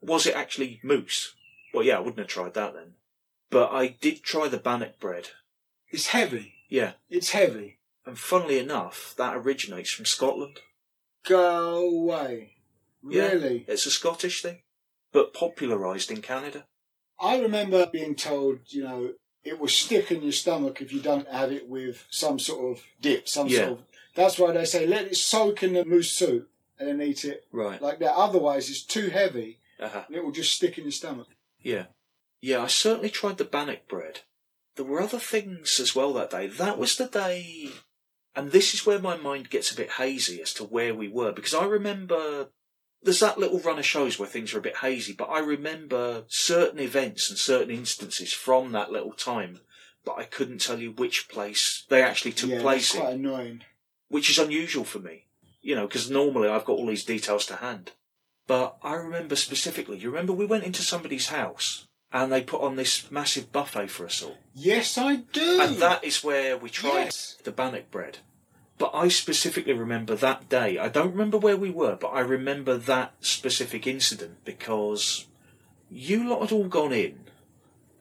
was 0.00 0.26
it 0.26 0.34
actually 0.34 0.80
moose? 0.82 1.34
Well, 1.74 1.84
yeah, 1.84 1.96
I 1.96 2.00
wouldn't 2.00 2.18
have 2.18 2.28
tried 2.28 2.54
that 2.54 2.74
then. 2.74 2.94
But 3.50 3.70
I 3.72 3.88
did 3.88 4.22
try 4.22 4.48
the 4.48 4.56
bannock 4.58 4.98
bread. 4.98 5.30
It's 5.90 6.08
heavy. 6.08 6.54
Yeah. 6.68 6.92
It's 7.08 7.30
heavy. 7.30 7.78
And 8.04 8.18
funnily 8.18 8.58
enough, 8.58 9.14
that 9.16 9.34
originates 9.36 9.90
from 9.90 10.04
Scotland. 10.04 10.60
Go 11.24 11.78
away. 11.88 12.52
Yeah. 13.08 13.28
Really? 13.28 13.64
It's 13.68 13.86
a 13.86 13.90
Scottish 13.90 14.42
thing, 14.42 14.62
but 15.12 15.34
popularised 15.34 16.10
in 16.10 16.22
Canada. 16.22 16.66
I 17.20 17.40
remember 17.40 17.86
being 17.86 18.14
told, 18.14 18.60
you 18.66 18.84
know, 18.84 19.12
it 19.44 19.58
will 19.58 19.68
stick 19.68 20.10
in 20.10 20.22
your 20.22 20.32
stomach 20.32 20.80
if 20.80 20.92
you 20.92 21.00
don't 21.00 21.28
have 21.28 21.52
it 21.52 21.68
with 21.68 22.04
some 22.10 22.38
sort 22.38 22.76
of 22.76 22.84
dip, 23.00 23.28
some 23.28 23.48
Yeah. 23.48 23.58
sort 23.66 23.70
of. 23.72 23.84
That's 24.14 24.38
why 24.38 24.52
they 24.52 24.64
say 24.64 24.86
let 24.86 25.06
it 25.06 25.16
soak 25.16 25.62
in 25.62 25.74
the 25.74 25.84
moose 25.84 26.10
soup 26.12 26.48
and 26.78 26.88
then 26.88 27.02
eat 27.06 27.24
it 27.24 27.46
Right. 27.52 27.80
like 27.80 27.98
that. 28.00 28.14
Otherwise, 28.14 28.68
it's 28.70 28.82
too 28.84 29.08
heavy 29.10 29.60
Uh-huh. 29.78 30.04
and 30.06 30.16
it 30.16 30.24
will 30.24 30.32
just 30.32 30.52
stick 30.52 30.78
in 30.78 30.84
your 30.84 30.90
stomach. 30.92 31.28
Yeah. 31.60 31.86
Yeah, 32.40 32.62
I 32.62 32.66
certainly 32.66 33.10
tried 33.10 33.38
the 33.38 33.44
bannock 33.44 33.88
bread. 33.88 34.20
There 34.76 34.84
were 34.84 35.00
other 35.00 35.18
things 35.18 35.80
as 35.80 35.94
well 35.96 36.12
that 36.14 36.30
day. 36.30 36.46
That 36.46 36.78
was 36.78 36.96
the 36.96 37.06
day. 37.06 37.70
And 38.34 38.52
this 38.52 38.74
is 38.74 38.84
where 38.84 38.98
my 38.98 39.16
mind 39.16 39.48
gets 39.48 39.72
a 39.72 39.76
bit 39.76 39.92
hazy 39.92 40.42
as 40.42 40.52
to 40.54 40.64
where 40.64 40.94
we 40.94 41.08
were, 41.08 41.32
because 41.32 41.54
I 41.54 41.64
remember. 41.64 42.48
There's 43.02 43.20
that 43.20 43.38
little 43.38 43.60
run 43.60 43.78
of 43.78 43.86
shows 43.86 44.18
where 44.18 44.28
things 44.28 44.52
are 44.52 44.58
a 44.58 44.62
bit 44.62 44.78
hazy, 44.78 45.12
but 45.12 45.28
I 45.28 45.38
remember 45.38 46.24
certain 46.28 46.80
events 46.80 47.28
and 47.30 47.38
certain 47.38 47.70
instances 47.70 48.32
from 48.32 48.72
that 48.72 48.90
little 48.90 49.12
time, 49.12 49.60
but 50.04 50.18
I 50.18 50.24
couldn't 50.24 50.60
tell 50.60 50.80
you 50.80 50.90
which 50.90 51.28
place 51.28 51.84
they 51.88 52.02
actually 52.02 52.32
took 52.32 52.50
yeah, 52.50 52.60
place 52.60 52.92
that's 52.92 52.94
in. 52.94 53.00
quite 53.02 53.14
annoying. 53.14 53.62
which 54.08 54.28
is 54.28 54.38
unusual 54.38 54.84
for 54.84 54.98
me, 54.98 55.26
you 55.60 55.76
know, 55.76 55.86
because 55.86 56.10
normally 56.10 56.48
I've 56.48 56.64
got 56.64 56.78
all 56.78 56.86
these 56.86 57.04
details 57.04 57.46
to 57.46 57.56
hand. 57.56 57.92
But 58.46 58.76
I 58.82 58.94
remember 58.94 59.36
specifically, 59.36 59.98
you 59.98 60.10
remember 60.10 60.32
we 60.32 60.46
went 60.46 60.64
into 60.64 60.82
somebody's 60.82 61.28
house 61.28 61.85
and 62.12 62.32
they 62.32 62.40
put 62.42 62.60
on 62.62 62.76
this 62.76 63.10
massive 63.10 63.52
buffet 63.52 63.88
for 63.88 64.06
us 64.06 64.22
all. 64.22 64.38
Yes, 64.54 64.96
I 64.96 65.16
do. 65.16 65.60
And 65.60 65.76
that 65.78 66.04
is 66.04 66.22
where 66.24 66.56
we 66.56 66.70
tried 66.70 67.04
Yes. 67.06 67.36
the 67.44 67.52
bannock 67.52 67.90
bread. 67.90 68.18
But 68.78 68.90
I 68.94 69.08
specifically 69.08 69.72
remember 69.72 70.14
that 70.16 70.48
day. 70.48 70.78
I 70.78 70.88
don't 70.88 71.12
remember 71.12 71.38
where 71.38 71.56
we 71.56 71.70
were, 71.70 71.96
but 71.96 72.08
I 72.08 72.20
remember 72.20 72.76
that 72.76 73.14
specific 73.20 73.86
incident 73.86 74.44
because 74.44 75.26
you 75.90 76.28
lot 76.28 76.40
had 76.42 76.52
all 76.52 76.68
gone 76.68 76.92
in. 76.92 77.20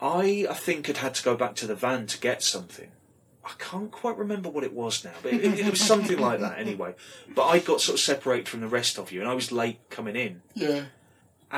I, 0.02 0.46
I 0.50 0.54
think, 0.54 0.88
had 0.88 0.98
had 0.98 1.16
to 1.16 1.24
go 1.24 1.36
back 1.36 1.56
to 1.56 1.68
the 1.68 1.76
van 1.76 2.08
to 2.08 2.20
get 2.20 2.44
something. 2.44 2.92
I 3.46 3.52
can't 3.60 3.92
quite 3.92 4.18
remember 4.18 4.50
what 4.50 4.64
it 4.64 4.74
was 4.74 5.06
now, 5.06 5.14
but 5.22 5.32
it, 5.34 5.60
it 5.60 5.70
was 5.70 5.80
something 5.80 6.18
like 6.18 6.40
that 6.42 6.58
anyway. 6.58 6.96
But 7.34 7.46
I 7.46 7.60
got 7.60 7.80
sort 7.80 7.94
of 7.94 8.00
separated 8.02 8.50
from 8.50 8.62
the 8.62 8.68
rest 8.68 8.98
of 8.98 9.12
you, 9.12 9.22
and 9.22 9.30
I 9.30 9.34
was 9.36 9.52
late 9.52 9.80
coming 9.90 10.16
in. 10.16 10.42
Yeah. 10.56 10.86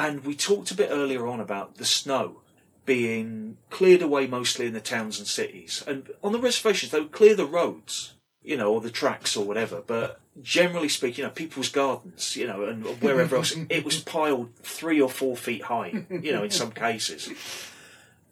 And 0.05 0.23
we 0.23 0.35
talked 0.35 0.69
a 0.71 0.75
bit 0.75 0.89
earlier 0.91 1.25
on 1.25 1.39
about 1.39 1.75
the 1.77 1.85
snow 1.85 2.41
being 2.85 3.57
cleared 3.69 4.03
away 4.03 4.27
mostly 4.27 4.65
in 4.67 4.73
the 4.73 4.79
towns 4.79 5.17
and 5.19 5.27
cities. 5.27 5.83
And 5.87 6.09
on 6.23 6.31
the 6.33 6.39
reservations, 6.39 6.91
they 6.91 6.99
would 7.01 7.11
clear 7.11 7.35
the 7.35 7.45
roads. 7.45 8.13
you 8.43 8.55
know, 8.55 8.71
or 8.73 8.79
the 8.79 8.89
tracks 8.89 9.35
or 9.35 9.43
whatever. 9.45 9.83
But 9.85 10.21
generally 10.41 10.87
speaking, 10.87 11.23
you 11.23 11.23
know, 11.25 11.31
people's 11.31 11.67
gardens, 11.69 12.37
you 12.37 12.47
know, 12.47 12.63
and 12.63 12.85
wherever 13.01 13.35
else, 13.35 13.53
it 13.69 13.83
was 13.83 13.99
piled 14.01 14.55
three 14.61 15.01
or 15.01 15.09
four 15.09 15.35
feet 15.35 15.63
high, 15.63 16.05
you 16.09 16.31
know, 16.31 16.43
in 16.43 16.51
some 16.51 16.71
cases. 16.71 17.29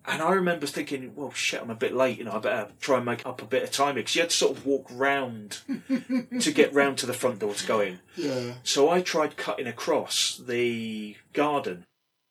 And 0.08 0.22
I 0.22 0.32
remember 0.34 0.68
thinking, 0.68 1.14
well, 1.16 1.32
shit, 1.32 1.62
I'm 1.62 1.72
a 1.72 1.76
bit 1.76 1.94
late, 1.96 2.20
you 2.20 2.26
know, 2.26 2.34
I 2.34 2.40
better 2.40 2.68
try 2.80 2.98
and 2.98 3.06
make 3.06 3.26
up 3.26 3.42
a 3.42 3.46
bit 3.46 3.64
of 3.64 3.72
time 3.72 3.96
because 3.96 4.16
you 4.16 4.22
had 4.22 4.30
to 4.30 4.36
sort 4.36 4.58
of 4.58 4.66
walk 4.66 4.88
round 4.92 5.60
to 6.40 6.52
get 6.52 6.74
round 6.74 6.98
to 7.00 7.06
the 7.06 7.14
front 7.14 7.40
door 7.40 7.54
to 7.54 7.68
go 7.68 7.80
in. 7.80 8.00
Yeah. 8.16 8.54
So 8.64 8.90
I 8.90 9.02
tried 9.02 9.36
cutting 9.36 9.66
across 9.68 10.38
the 10.38 11.16
garden, 11.34 11.86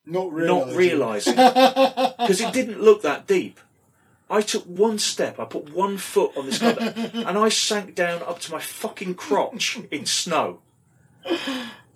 Not 0.07 0.33
realising. 0.33 0.69
not 0.69 0.77
realising, 0.77 1.35
because 1.35 2.41
it 2.43 2.53
didn't 2.53 2.81
look 2.81 3.03
that 3.03 3.27
deep. 3.27 3.59
I 4.31 4.41
took 4.41 4.65
one 4.65 4.99
step, 4.99 5.39
I 5.41 5.45
put 5.45 5.73
one 5.73 5.97
foot 5.99 6.37
on 6.37 6.47
this 6.47 6.59
garden, 6.61 6.89
and 7.15 7.37
I 7.37 7.49
sank 7.49 7.95
down 7.95 8.23
up 8.23 8.39
to 8.41 8.53
my 8.53 8.61
fucking 8.61 9.17
crotch 9.17 9.79
in 9.91 10.07
snow. 10.07 10.61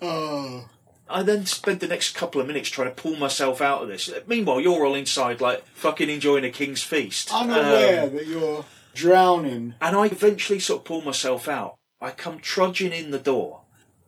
Oh. 0.02 0.68
I 1.10 1.22
then 1.22 1.46
spent 1.46 1.80
the 1.80 1.86
next 1.88 2.14
couple 2.14 2.40
of 2.40 2.46
minutes 2.46 2.68
trying 2.68 2.88
to 2.88 2.94
pull 2.94 3.16
myself 3.16 3.60
out 3.60 3.82
of 3.82 3.88
this. 3.88 4.10
Meanwhile, 4.26 4.60
you're 4.60 4.84
all 4.84 4.94
inside, 4.94 5.40
like 5.40 5.64
fucking 5.74 6.10
enjoying 6.10 6.44
a 6.44 6.50
king's 6.50 6.82
feast. 6.82 7.32
I'm 7.32 7.50
Unaware 7.50 8.04
Um, 8.04 8.14
that 8.16 8.26
you're 8.26 8.64
drowning. 8.94 9.74
and 9.80 9.96
I 9.96 10.06
eventually 10.06 10.58
sort 10.60 10.80
of 10.80 10.84
pull 10.84 11.00
myself 11.02 11.48
out. 11.48 11.76
I 12.00 12.10
come 12.10 12.38
trudging 12.38 12.92
in 12.92 13.10
the 13.10 13.18
door, 13.18 13.62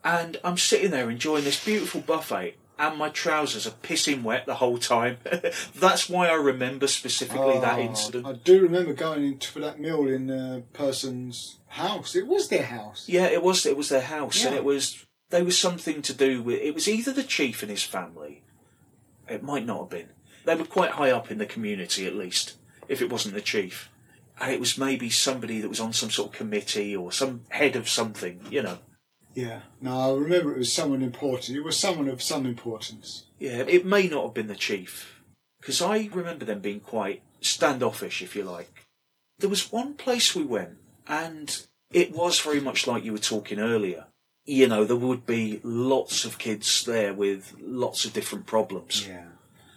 and 0.04 0.38
I'm 0.44 0.58
sitting 0.58 0.90
there 0.90 1.10
enjoying 1.10 1.44
this 1.44 1.62
beautiful 1.64 2.00
buffet, 2.02 2.56
and 2.78 2.96
my 2.98 3.08
trousers 3.08 3.66
are 3.66 3.70
pissing 3.82 4.22
wet 4.22 4.46
the 4.46 4.54
whole 4.56 4.78
time. 4.78 5.18
That's 5.74 6.08
why 6.08 6.28
I 6.28 6.34
remember 6.34 6.86
specifically 6.86 7.58
that 7.60 7.78
Oh, 7.78 7.82
incident. 7.82 8.26
I 8.26 8.32
do 8.34 8.60
remember 8.60 8.92
going 8.92 9.24
into 9.24 9.48
for 9.50 9.60
that 9.60 9.80
meal 9.80 10.06
in 10.06 10.30
a 10.30 10.62
person's 10.72 11.58
house. 11.68 12.14
It 12.14 12.26
was 12.26 12.48
their 12.48 12.62
house. 12.64 13.04
Yeah, 13.08 13.26
it 13.26 13.42
was. 13.42 13.64
It 13.66 13.76
was 13.76 13.88
their 13.88 14.00
house, 14.02 14.44
and 14.44 14.54
it 14.54 14.64
was. 14.64 15.04
There 15.30 15.44
was 15.44 15.58
something 15.58 16.02
to 16.02 16.12
do 16.12 16.42
with. 16.42 16.60
It 16.60 16.74
was 16.74 16.88
either 16.88 17.12
the 17.12 17.22
chief 17.22 17.62
and 17.62 17.70
his 17.70 17.84
family. 17.84 18.42
It 19.28 19.42
might 19.42 19.64
not 19.64 19.80
have 19.80 19.90
been. 19.90 20.08
They 20.44 20.54
were 20.56 20.64
quite 20.64 20.92
high 20.92 21.10
up 21.10 21.30
in 21.30 21.38
the 21.38 21.46
community, 21.46 22.06
at 22.06 22.16
least, 22.16 22.56
if 22.88 23.00
it 23.00 23.10
wasn't 23.10 23.34
the 23.34 23.40
chief. 23.40 23.90
And 24.40 24.52
it 24.52 24.60
was 24.60 24.78
maybe 24.78 25.10
somebody 25.10 25.60
that 25.60 25.68
was 25.68 25.80
on 25.80 25.92
some 25.92 26.10
sort 26.10 26.30
of 26.30 26.34
committee 26.34 26.96
or 26.96 27.12
some 27.12 27.42
head 27.50 27.76
of 27.76 27.88
something, 27.88 28.40
you 28.50 28.62
know. 28.62 28.78
Yeah. 29.34 29.60
No, 29.80 30.16
I 30.16 30.18
remember 30.18 30.52
it 30.52 30.58
was 30.58 30.72
someone 30.72 31.02
important. 31.02 31.56
It 31.56 31.64
was 31.64 31.76
someone 31.76 32.08
of 32.08 32.22
some 32.22 32.46
importance. 32.46 33.26
Yeah, 33.38 33.58
it 33.68 33.86
may 33.86 34.08
not 34.08 34.24
have 34.24 34.34
been 34.34 34.48
the 34.48 34.56
chief. 34.56 35.22
Because 35.60 35.80
I 35.80 36.08
remember 36.12 36.44
them 36.44 36.60
being 36.60 36.80
quite 36.80 37.22
standoffish, 37.40 38.22
if 38.22 38.34
you 38.34 38.42
like. 38.44 38.86
There 39.38 39.50
was 39.50 39.70
one 39.70 39.94
place 39.94 40.34
we 40.34 40.42
went, 40.42 40.78
and 41.06 41.66
it 41.92 42.12
was 42.12 42.40
very 42.40 42.60
much 42.60 42.86
like 42.86 43.04
you 43.04 43.12
were 43.12 43.18
talking 43.18 43.60
earlier. 43.60 44.06
You 44.44 44.66
know, 44.66 44.84
there 44.84 44.96
would 44.96 45.26
be 45.26 45.60
lots 45.62 46.24
of 46.24 46.38
kids 46.38 46.84
there 46.84 47.14
with 47.14 47.54
lots 47.60 48.04
of 48.04 48.12
different 48.12 48.46
problems. 48.46 49.06
Yeah. 49.06 49.24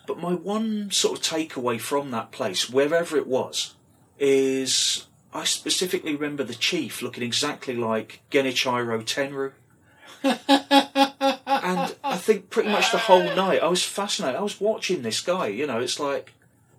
But 0.08 0.20
my 0.20 0.34
one 0.34 0.92
sort 0.92 1.20
of 1.20 1.24
takeaway 1.24 1.80
from 1.80 2.12
that 2.12 2.32
place, 2.32 2.70
wherever 2.70 3.16
it 3.16 3.28
was, 3.28 3.76
is 4.20 5.08
I 5.34 5.44
specifically 5.44 6.16
remember 6.16 6.44
the 6.44 6.56
chief 6.56 7.02
looking 7.02 7.24
exactly 7.24 7.76
like 7.76 8.22
Genichiro 8.32 9.04
Tenryu. 9.04 9.54
and 10.24 11.96
I 12.04 12.18
think 12.18 12.50
pretty 12.50 12.70
much 12.70 12.92
the 12.92 12.98
whole 12.98 13.24
night 13.36 13.62
I 13.62 13.68
was 13.68 13.84
fascinated. 13.84 14.40
I 14.40 14.44
was 14.44 14.62
watching 14.62 15.02
this 15.02 15.22
guy, 15.22 15.48
you 15.48 15.68
know, 15.68 15.80
it's 15.80 16.00
like, 16.00 16.34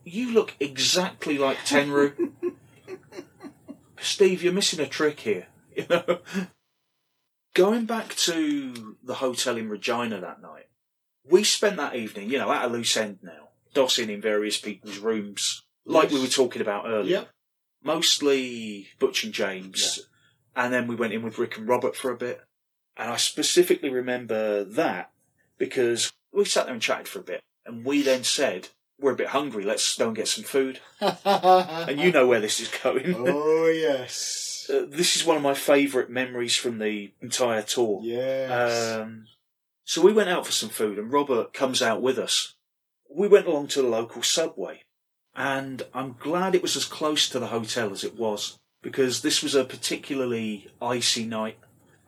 you 0.05 0.33
look 0.33 0.55
exactly 0.61 1.39
like 1.39 1.59
Tenru. 1.59 2.33
Steve, 3.99 4.43
you're 4.43 4.53
missing 4.53 4.81
a 4.81 4.87
trick 4.87 5.21
here, 5.21 5.47
you 5.77 5.87
know. 5.89 6.19
Going 7.55 7.87
back 7.87 8.15
to 8.17 8.97
the 9.03 9.15
hotel 9.15 9.57
in 9.57 9.69
Regina 9.69 10.21
that 10.21 10.43
night, 10.43 10.67
we 11.25 11.45
spent 11.45 11.77
that 11.77 11.95
evening, 11.95 12.29
you 12.29 12.39
know, 12.39 12.51
at 12.51 12.65
a 12.65 12.69
loose 12.69 12.97
end 12.97 13.19
now, 13.23 13.51
dossing 13.75 14.09
in 14.09 14.21
various 14.21 14.59
people's 14.59 14.99
rooms, 14.99 15.63
like 15.85 16.11
we 16.11 16.21
were 16.21 16.27
talking 16.27 16.61
about 16.61 16.87
earlier. 16.87 17.19
Yep. 17.19 17.29
Mostly 17.85 18.89
Butch 18.99 19.25
and 19.25 19.33
James, 19.33 20.01
and 20.57 20.73
then 20.73 20.89
we 20.89 20.97
went 20.97 21.13
in 21.13 21.23
with 21.23 21.39
Rick 21.39 21.57
and 21.59 21.69
Robert 21.69 21.95
for 21.95 22.11
a 22.11 22.17
bit. 22.17 22.41
And 22.97 23.11
I 23.11 23.17
specifically 23.17 23.91
remember 23.91 24.65
that 24.65 25.11
because 25.59 26.13
we 26.33 26.45
sat 26.47 26.65
there 26.65 26.73
and 26.73 26.83
chatted 26.83 27.09
for 27.09 27.21
a 27.21 27.25
bit, 27.25 27.43
and 27.67 27.85
we 27.85 28.03
then 28.03 28.25
said, 28.25 28.69
"We're 28.99 29.13
a 29.13 29.17
bit 29.17 29.29
hungry. 29.29 29.65
Let's 29.65 29.97
go 29.97 30.09
and 30.09 30.17
get 30.17 30.29
some 30.29 30.45
food." 30.45 30.81
And 31.01 32.01
you 32.01 32.11
know 32.11 32.27
where 32.27 32.41
this 32.41 32.59
is 32.59 32.69
going. 32.83 33.15
oh 33.17 33.67
yes. 33.67 34.54
Uh, 34.69 34.87
this 34.89 35.17
is 35.17 35.25
one 35.25 35.37
of 35.37 35.43
my 35.43 35.55
favourite 35.55 36.11
memories 36.11 36.57
from 36.57 36.79
the 36.79 37.13
entire 37.21 37.63
tour. 37.63 38.01
Yes. 38.03 38.99
Um, 39.01 39.27
so 39.85 40.01
we 40.01 40.13
went 40.13 40.31
out 40.31 40.47
for 40.47 40.53
some 40.53 40.71
food, 40.71 40.99
and 40.99 41.13
Robert 41.13 41.53
comes 41.53 41.83
out 41.83 42.01
with 42.01 42.19
us. 42.19 42.55
We 43.15 43.29
went 43.29 43.47
along 43.47 43.69
to 43.69 43.83
the 43.83 43.89
local 43.89 44.23
subway, 44.23 44.83
and 45.35 45.83
I'm 45.93 46.17
glad 46.19 46.55
it 46.55 46.63
was 46.63 46.77
as 46.77 46.85
close 46.85 47.29
to 47.29 47.39
the 47.39 47.49
hotel 47.49 47.93
as 47.93 48.03
it 48.05 48.17
was 48.17 48.59
because 48.83 49.23
this 49.23 49.43
was 49.43 49.55
a 49.55 49.65
particularly 49.65 50.69
icy 50.81 51.25
night, 51.25 51.59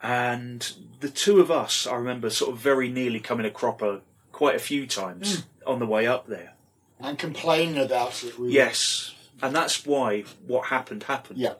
and 0.03 0.73
the 1.01 1.09
two 1.09 1.41
of 1.41 1.51
us, 1.51 1.87
I 1.87 1.95
remember, 1.95 2.31
sort 2.31 2.53
of 2.53 2.59
very 2.59 2.89
nearly 2.89 3.21
coming 3.21 3.47
a 3.47 3.51
cropper 3.51 4.01
quite 4.33 4.55
a 4.55 4.61
few 4.61 4.87
times 4.87 5.45
on 5.67 5.79
the 5.79 5.87
way 5.87 6.07
up 6.07 6.27
there. 6.27 6.55
and 7.01 7.19
complaining 7.19 7.79
about 7.79 8.23
it. 8.25 8.39
We 8.39 8.53
Yes, 8.53 9.15
and 9.43 9.55
that's 9.55 9.85
why 9.87 10.23
what 10.47 10.67
happened 10.67 11.05
happened. 11.05 11.39
Yeah. 11.39 11.55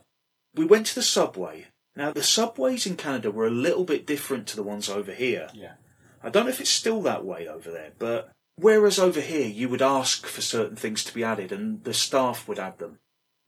We 0.57 0.65
went 0.65 0.87
to 0.87 0.95
the 0.95 1.03
subway. 1.03 1.67
Now, 1.95 2.13
the 2.13 2.23
subways 2.23 2.87
in 2.87 2.97
Canada 2.97 3.31
were 3.31 3.47
a 3.47 3.51
little 3.51 3.85
bit 3.85 4.07
different 4.07 4.47
to 4.49 4.57
the 4.57 4.63
ones 4.63 4.89
over 4.89 5.13
here. 5.13 5.49
Yeah. 5.55 5.73
I 6.23 6.29
don't 6.31 6.45
know 6.45 6.51
if 6.51 6.61
it's 6.61 6.71
still 6.71 7.01
that 7.03 7.25
way 7.25 7.47
over 7.49 7.71
there, 7.71 7.93
but 7.99 8.33
whereas 8.57 8.99
over 8.99 9.21
here 9.21 9.47
you 9.47 9.69
would 9.69 9.83
ask 9.83 10.27
for 10.27 10.41
certain 10.41 10.77
things 10.77 11.05
to 11.05 11.15
be 11.15 11.23
added 11.25 11.53
and 11.53 11.83
the 11.85 11.95
staff 11.95 12.49
would 12.49 12.59
add 12.59 12.79
them, 12.79 12.99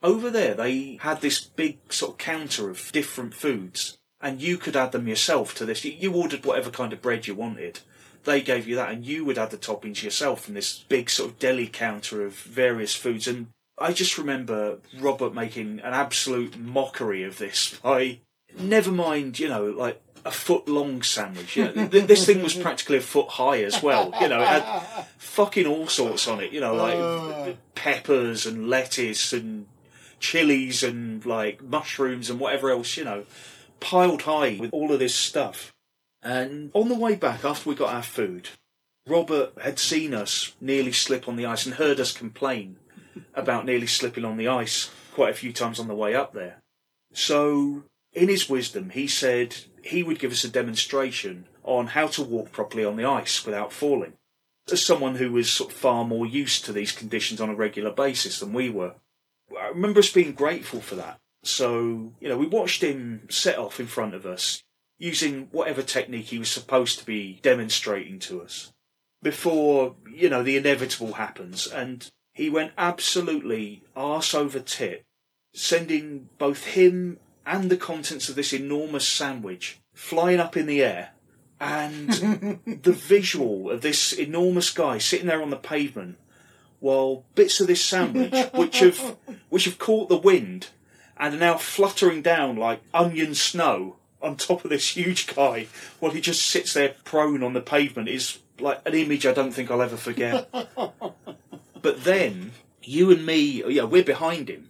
over 0.01 0.29
there 0.29 0.53
they 0.53 0.97
had 1.01 1.21
this 1.21 1.41
big 1.41 1.79
sort 1.91 2.13
of 2.13 2.17
counter 2.17 2.69
of 2.69 2.91
different 2.91 3.33
foods 3.33 3.97
and 4.21 4.41
you 4.41 4.57
could 4.57 4.75
add 4.75 4.91
them 4.91 5.07
yourself 5.07 5.53
to 5.55 5.65
this. 5.65 5.83
You- 5.83 5.91
You 5.99 6.13
ordered 6.13 6.45
whatever 6.45 6.69
kind 6.71 6.93
of 6.93 7.01
bread 7.01 7.27
you 7.27 7.35
wanted. 7.35 7.81
They 8.23 8.41
gave 8.41 8.67
you 8.67 8.75
that 8.77 8.91
and 8.91 9.05
you 9.05 9.25
would 9.25 9.37
add 9.37 9.51
the 9.51 9.57
toppings 9.57 10.03
yourself 10.03 10.45
from 10.45 10.53
this 10.53 10.85
big 10.89 11.09
sort 11.09 11.31
of 11.31 11.39
deli 11.39 11.67
counter 11.67 12.25
of 12.25 12.33
various 12.35 12.95
foods. 12.95 13.27
And 13.27 13.47
I 13.79 13.93
just 13.93 14.17
remember 14.17 14.79
Robert 14.99 15.33
making 15.33 15.79
an 15.79 15.93
absolute 15.93 16.57
mockery 16.59 17.23
of 17.23 17.37
this 17.37 17.79
by 17.81 18.19
never 18.57 18.91
mind, 18.91 19.39
you 19.39 19.47
know, 19.47 19.65
like 19.65 20.01
a 20.25 20.31
foot 20.31 20.67
long 20.67 21.01
sandwich. 21.01 21.55
You 21.55 21.65
know, 21.71 21.87
th- 21.87 22.05
this 22.05 22.25
thing 22.25 22.43
was 22.43 22.53
practically 22.53 22.97
a 22.97 23.01
foot 23.01 23.29
high 23.29 23.63
as 23.63 23.81
well. 23.81 24.13
You 24.19 24.27
know, 24.27 24.41
it 24.41 24.47
had 24.47 25.05
fucking 25.17 25.65
all 25.65 25.87
sorts 25.87 26.27
on 26.27 26.41
it. 26.41 26.51
You 26.51 26.59
know, 26.59 26.75
like 26.75 26.95
Uh. 26.95 27.53
peppers 27.75 28.45
and 28.45 28.69
lettuce 28.69 29.31
and 29.31 29.65
chilies 30.19 30.83
and 30.83 31.25
like 31.25 31.61
mushrooms 31.63 32.29
and 32.29 32.39
whatever 32.39 32.69
else. 32.69 32.97
You 32.97 33.05
know, 33.05 33.25
piled 33.79 34.23
high 34.23 34.57
with 34.59 34.71
all 34.73 34.91
of 34.91 34.99
this 34.99 35.15
stuff. 35.15 35.73
And 36.21 36.69
on 36.73 36.89
the 36.89 36.95
way 36.95 37.15
back, 37.15 37.45
after 37.45 37.69
we 37.69 37.75
got 37.75 37.93
our 37.93 38.03
food, 38.03 38.49
Robert 39.07 39.53
had 39.61 39.79
seen 39.79 40.13
us 40.13 40.53
nearly 40.59 40.91
slip 40.91 41.29
on 41.29 41.37
the 41.37 41.45
ice 41.45 41.65
and 41.65 41.75
heard 41.75 41.99
us 41.99 42.11
complain 42.11 42.75
about 43.33 43.65
nearly 43.65 43.87
slipping 43.87 44.25
on 44.25 44.37
the 44.37 44.47
ice 44.47 44.89
quite 45.13 45.31
a 45.31 45.37
few 45.37 45.51
times 45.51 45.79
on 45.79 45.87
the 45.87 45.95
way 45.95 46.15
up 46.15 46.33
there. 46.33 46.61
So, 47.13 47.83
in 48.13 48.29
his 48.29 48.49
wisdom, 48.49 48.91
he 48.91 49.07
said 49.07 49.55
he 49.83 50.03
would 50.03 50.19
give 50.19 50.31
us 50.31 50.43
a 50.43 50.49
demonstration 50.49 51.47
on 51.63 51.87
how 51.87 52.07
to 52.07 52.23
walk 52.23 52.51
properly 52.51 52.85
on 52.85 52.95
the 52.95 53.05
ice 53.05 53.45
without 53.45 53.73
falling. 53.73 54.13
As 54.71 54.83
someone 54.83 55.15
who 55.15 55.31
was 55.31 55.49
sort 55.49 55.71
of 55.71 55.77
far 55.77 56.05
more 56.05 56.25
used 56.25 56.65
to 56.65 56.73
these 56.73 56.91
conditions 56.91 57.41
on 57.41 57.49
a 57.49 57.55
regular 57.55 57.91
basis 57.91 58.39
than 58.39 58.53
we 58.53 58.69
were, 58.69 58.95
I 59.59 59.67
remember 59.69 59.99
us 59.99 60.11
being 60.11 60.33
grateful 60.33 60.81
for 60.81 60.95
that. 60.95 61.17
So, 61.43 62.13
you 62.19 62.27
know, 62.27 62.37
we 62.37 62.45
watched 62.45 62.83
him 62.83 63.27
set 63.29 63.57
off 63.57 63.79
in 63.79 63.87
front 63.87 64.13
of 64.13 64.25
us 64.25 64.61
using 64.97 65.47
whatever 65.51 65.81
technique 65.81 66.27
he 66.27 66.39
was 66.39 66.51
supposed 66.51 66.99
to 66.99 67.05
be 67.05 67.39
demonstrating 67.41 68.19
to 68.19 68.41
us 68.41 68.71
before, 69.23 69.95
you 70.13 70.29
know, 70.29 70.43
the 70.43 70.57
inevitable 70.57 71.13
happens. 71.13 71.67
And 71.67 72.09
he 72.39 72.49
went 72.49 72.71
absolutely 72.77 73.83
arse 73.95 74.33
over 74.33 74.59
tit, 74.59 75.03
sending 75.53 76.29
both 76.37 76.67
him 76.67 77.19
and 77.45 77.69
the 77.69 77.77
contents 77.77 78.29
of 78.29 78.35
this 78.35 78.53
enormous 78.53 79.07
sandwich 79.07 79.79
flying 79.93 80.39
up 80.39 80.55
in 80.55 80.65
the 80.65 80.81
air. 80.81 81.09
And 81.59 82.09
the 82.83 82.93
visual 82.93 83.69
of 83.69 83.81
this 83.81 84.13
enormous 84.13 84.71
guy 84.71 84.99
sitting 84.99 85.27
there 85.27 85.41
on 85.41 85.49
the 85.49 85.57
pavement 85.57 86.17
while 86.79 87.25
bits 87.35 87.59
of 87.59 87.67
this 87.67 87.83
sandwich, 87.83 88.33
which 88.53 88.79
have 88.79 89.17
which 89.49 89.65
have 89.65 89.77
caught 89.77 90.07
the 90.07 90.17
wind 90.17 90.67
and 91.17 91.35
are 91.35 91.39
now 91.39 91.57
fluttering 91.57 92.21
down 92.21 92.55
like 92.55 92.81
onion 92.93 93.35
snow 93.35 93.97
on 94.21 94.37
top 94.37 94.63
of 94.63 94.69
this 94.69 94.95
huge 94.95 95.27
guy 95.35 95.67
while 95.99 96.13
he 96.13 96.21
just 96.21 96.47
sits 96.47 96.73
there 96.73 96.95
prone 97.03 97.43
on 97.43 97.51
the 97.51 97.61
pavement 97.61 98.07
is 98.07 98.39
like 98.61 98.81
an 98.85 98.93
image 98.93 99.25
I 99.25 99.33
don't 99.33 99.51
think 99.51 99.69
I'll 99.69 99.81
ever 99.81 99.97
forget. 99.97 100.49
but 101.81 102.03
then 102.03 102.51
you 102.83 103.11
and 103.11 103.25
me, 103.25 103.63
yeah, 103.67 103.83
we're 103.83 104.03
behind 104.03 104.49
him. 104.49 104.69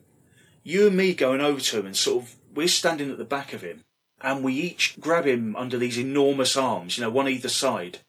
You 0.63 0.87
and 0.87 0.97
me 0.97 1.13
going 1.13 1.41
over 1.41 1.59
to 1.59 1.79
him 1.79 1.85
and 1.85 1.95
sort 1.97 2.23
of 2.23 2.35
we're 2.53 2.67
standing 2.67 3.11
at 3.11 3.17
the 3.17 3.25
back 3.25 3.53
of 3.53 3.61
him, 3.61 3.83
and 4.21 4.43
we 4.43 4.53
each 4.53 4.99
grab 4.99 5.25
him 5.25 5.55
under 5.55 5.77
these 5.77 5.97
enormous 5.97 6.57
arms, 6.57 6.97
you 6.97 7.03
know, 7.03 7.09
one 7.09 7.27
either 7.27 7.49
side, 7.49 7.99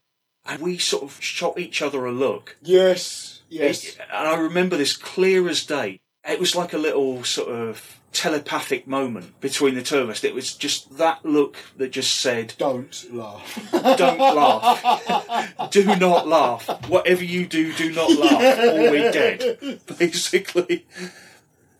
and 0.45 0.61
we 0.61 0.79
sort 0.79 1.05
of 1.05 1.23
shot 1.23 1.59
each 1.59 1.83
other 1.83 2.05
a 2.07 2.13
look. 2.13 2.57
Yes. 2.63 3.43
Yes. 3.49 3.85
It- 3.85 3.99
and 4.13 4.29
I 4.29 4.37
remember 4.39 4.77
this 4.77 4.97
clear 4.97 5.49
as 5.49 5.65
day. 5.65 6.01
It 6.31 6.41
was 6.41 6.55
like 6.57 6.73
a 6.73 6.79
little 6.79 7.25
sort 7.25 7.49
of 7.49 7.97
telepathic 8.13 8.87
moment 8.89 9.41
between 9.41 9.75
the 9.77 9.83
two 9.83 9.99
of 9.99 10.09
us. 10.11 10.25
It 10.25 10.35
was 10.35 10.55
just 10.55 10.97
that 10.99 11.25
look 11.25 11.57
that 11.77 11.93
just 11.93 12.17
said, 12.17 12.55
Don't 12.59 13.05
laugh. 13.15 13.69
don't 13.73 14.19
laugh. 14.19 15.71
do 15.71 15.85
not 15.97 16.27
laugh. 16.27 16.89
Whatever 16.89 17.25
you 17.25 17.47
do, 17.47 17.73
do 17.73 17.93
not 17.93 18.11
laugh, 18.11 18.59
or 18.59 18.91
we're 18.91 19.13
dead, 19.13 19.81
basically. 19.99 20.87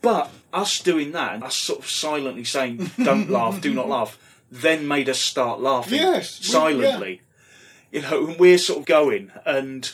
But 0.01 0.31
us 0.53 0.79
doing 0.81 1.11
that 1.11 1.35
and 1.35 1.43
us 1.43 1.55
sort 1.55 1.79
of 1.79 1.89
silently 1.89 2.43
saying, 2.43 2.91
don't 3.03 3.29
laugh, 3.29 3.61
do 3.61 3.73
not 3.73 3.87
laugh, 3.89 4.17
then 4.51 4.87
made 4.87 5.09
us 5.09 5.19
start 5.19 5.59
laughing 5.61 5.99
Yes, 5.99 6.39
we- 6.39 6.45
silently. 6.45 7.21
You 7.91 8.01
know, 8.03 8.27
and 8.27 8.39
we're 8.39 8.57
sort 8.57 8.79
of 8.79 8.85
going, 8.85 9.31
and 9.45 9.93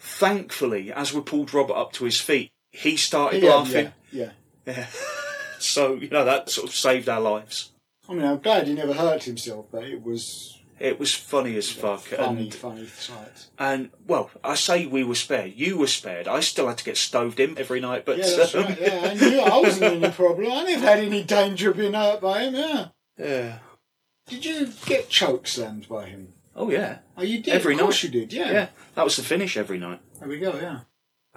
thankfully, 0.00 0.92
as 0.92 1.12
we 1.14 1.20
pulled 1.20 1.54
Robert 1.54 1.74
up 1.74 1.92
to 1.94 2.04
his 2.04 2.20
feet, 2.20 2.50
he 2.70 2.96
started 2.96 3.42
yeah, 3.42 3.54
laughing. 3.54 3.92
Yeah, 4.12 4.30
yeah. 4.66 4.86
So, 5.60 5.94
you 5.94 6.08
know, 6.08 6.24
that 6.24 6.50
sort 6.50 6.68
of 6.68 6.74
saved 6.74 7.08
our 7.08 7.20
lives. 7.20 7.72
I 8.08 8.12
mean, 8.14 8.24
I'm 8.24 8.38
glad 8.38 8.68
he 8.68 8.74
never 8.74 8.92
hurt 8.94 9.24
himself, 9.24 9.66
but 9.72 9.82
it 9.82 10.04
was 10.04 10.56
It 10.78 11.00
was 11.00 11.12
funny 11.14 11.56
as 11.56 11.68
fuck. 11.68 12.02
funny, 12.02 12.42
and 12.44 12.54
funny 12.54 12.86
sight. 12.86 13.48
And 13.58 13.90
well, 14.06 14.30
I 14.44 14.54
say 14.54 14.86
we 14.86 15.02
were 15.02 15.16
spared. 15.16 15.54
You 15.56 15.76
were 15.76 15.88
spared. 15.88 16.28
I 16.28 16.38
still 16.40 16.68
had 16.68 16.78
to 16.78 16.84
get 16.84 16.96
stoved 16.96 17.40
in 17.40 17.58
every 17.58 17.80
night, 17.80 18.04
but 18.04 18.18
Yeah, 18.18 18.36
that's 18.36 18.54
um, 18.54 18.64
right. 18.66 18.80
Yeah, 18.80 19.00
I 19.10 19.14
knew 19.14 19.40
I 19.40 19.58
wasn't 19.58 19.92
in 19.94 20.04
any 20.04 20.12
problem. 20.14 20.52
I 20.52 20.62
never 20.62 20.86
had 20.86 21.00
any 21.00 21.24
danger 21.24 21.70
of 21.72 21.76
being 21.76 21.94
hurt 21.94 22.20
by 22.20 22.42
him. 22.44 22.54
Yeah. 22.54 22.86
yeah. 23.18 23.58
Did 24.28 24.44
you 24.44 24.72
get 24.86 25.08
choke 25.08 25.48
slammed 25.48 25.88
by 25.88 26.06
him? 26.06 26.34
Oh 26.54 26.70
yeah, 26.70 26.98
Oh, 27.16 27.22
you 27.22 27.42
did. 27.42 27.52
Every 27.54 27.74
of 27.74 27.80
course 27.80 28.04
night. 28.04 28.14
you 28.14 28.20
did. 28.20 28.32
Yeah. 28.32 28.52
yeah. 28.52 28.68
That 28.94 29.04
was 29.04 29.16
the 29.16 29.22
finish 29.24 29.56
every 29.56 29.78
night. 29.78 30.00
There 30.20 30.28
we 30.28 30.38
go. 30.38 30.54
Yeah. 30.54 30.80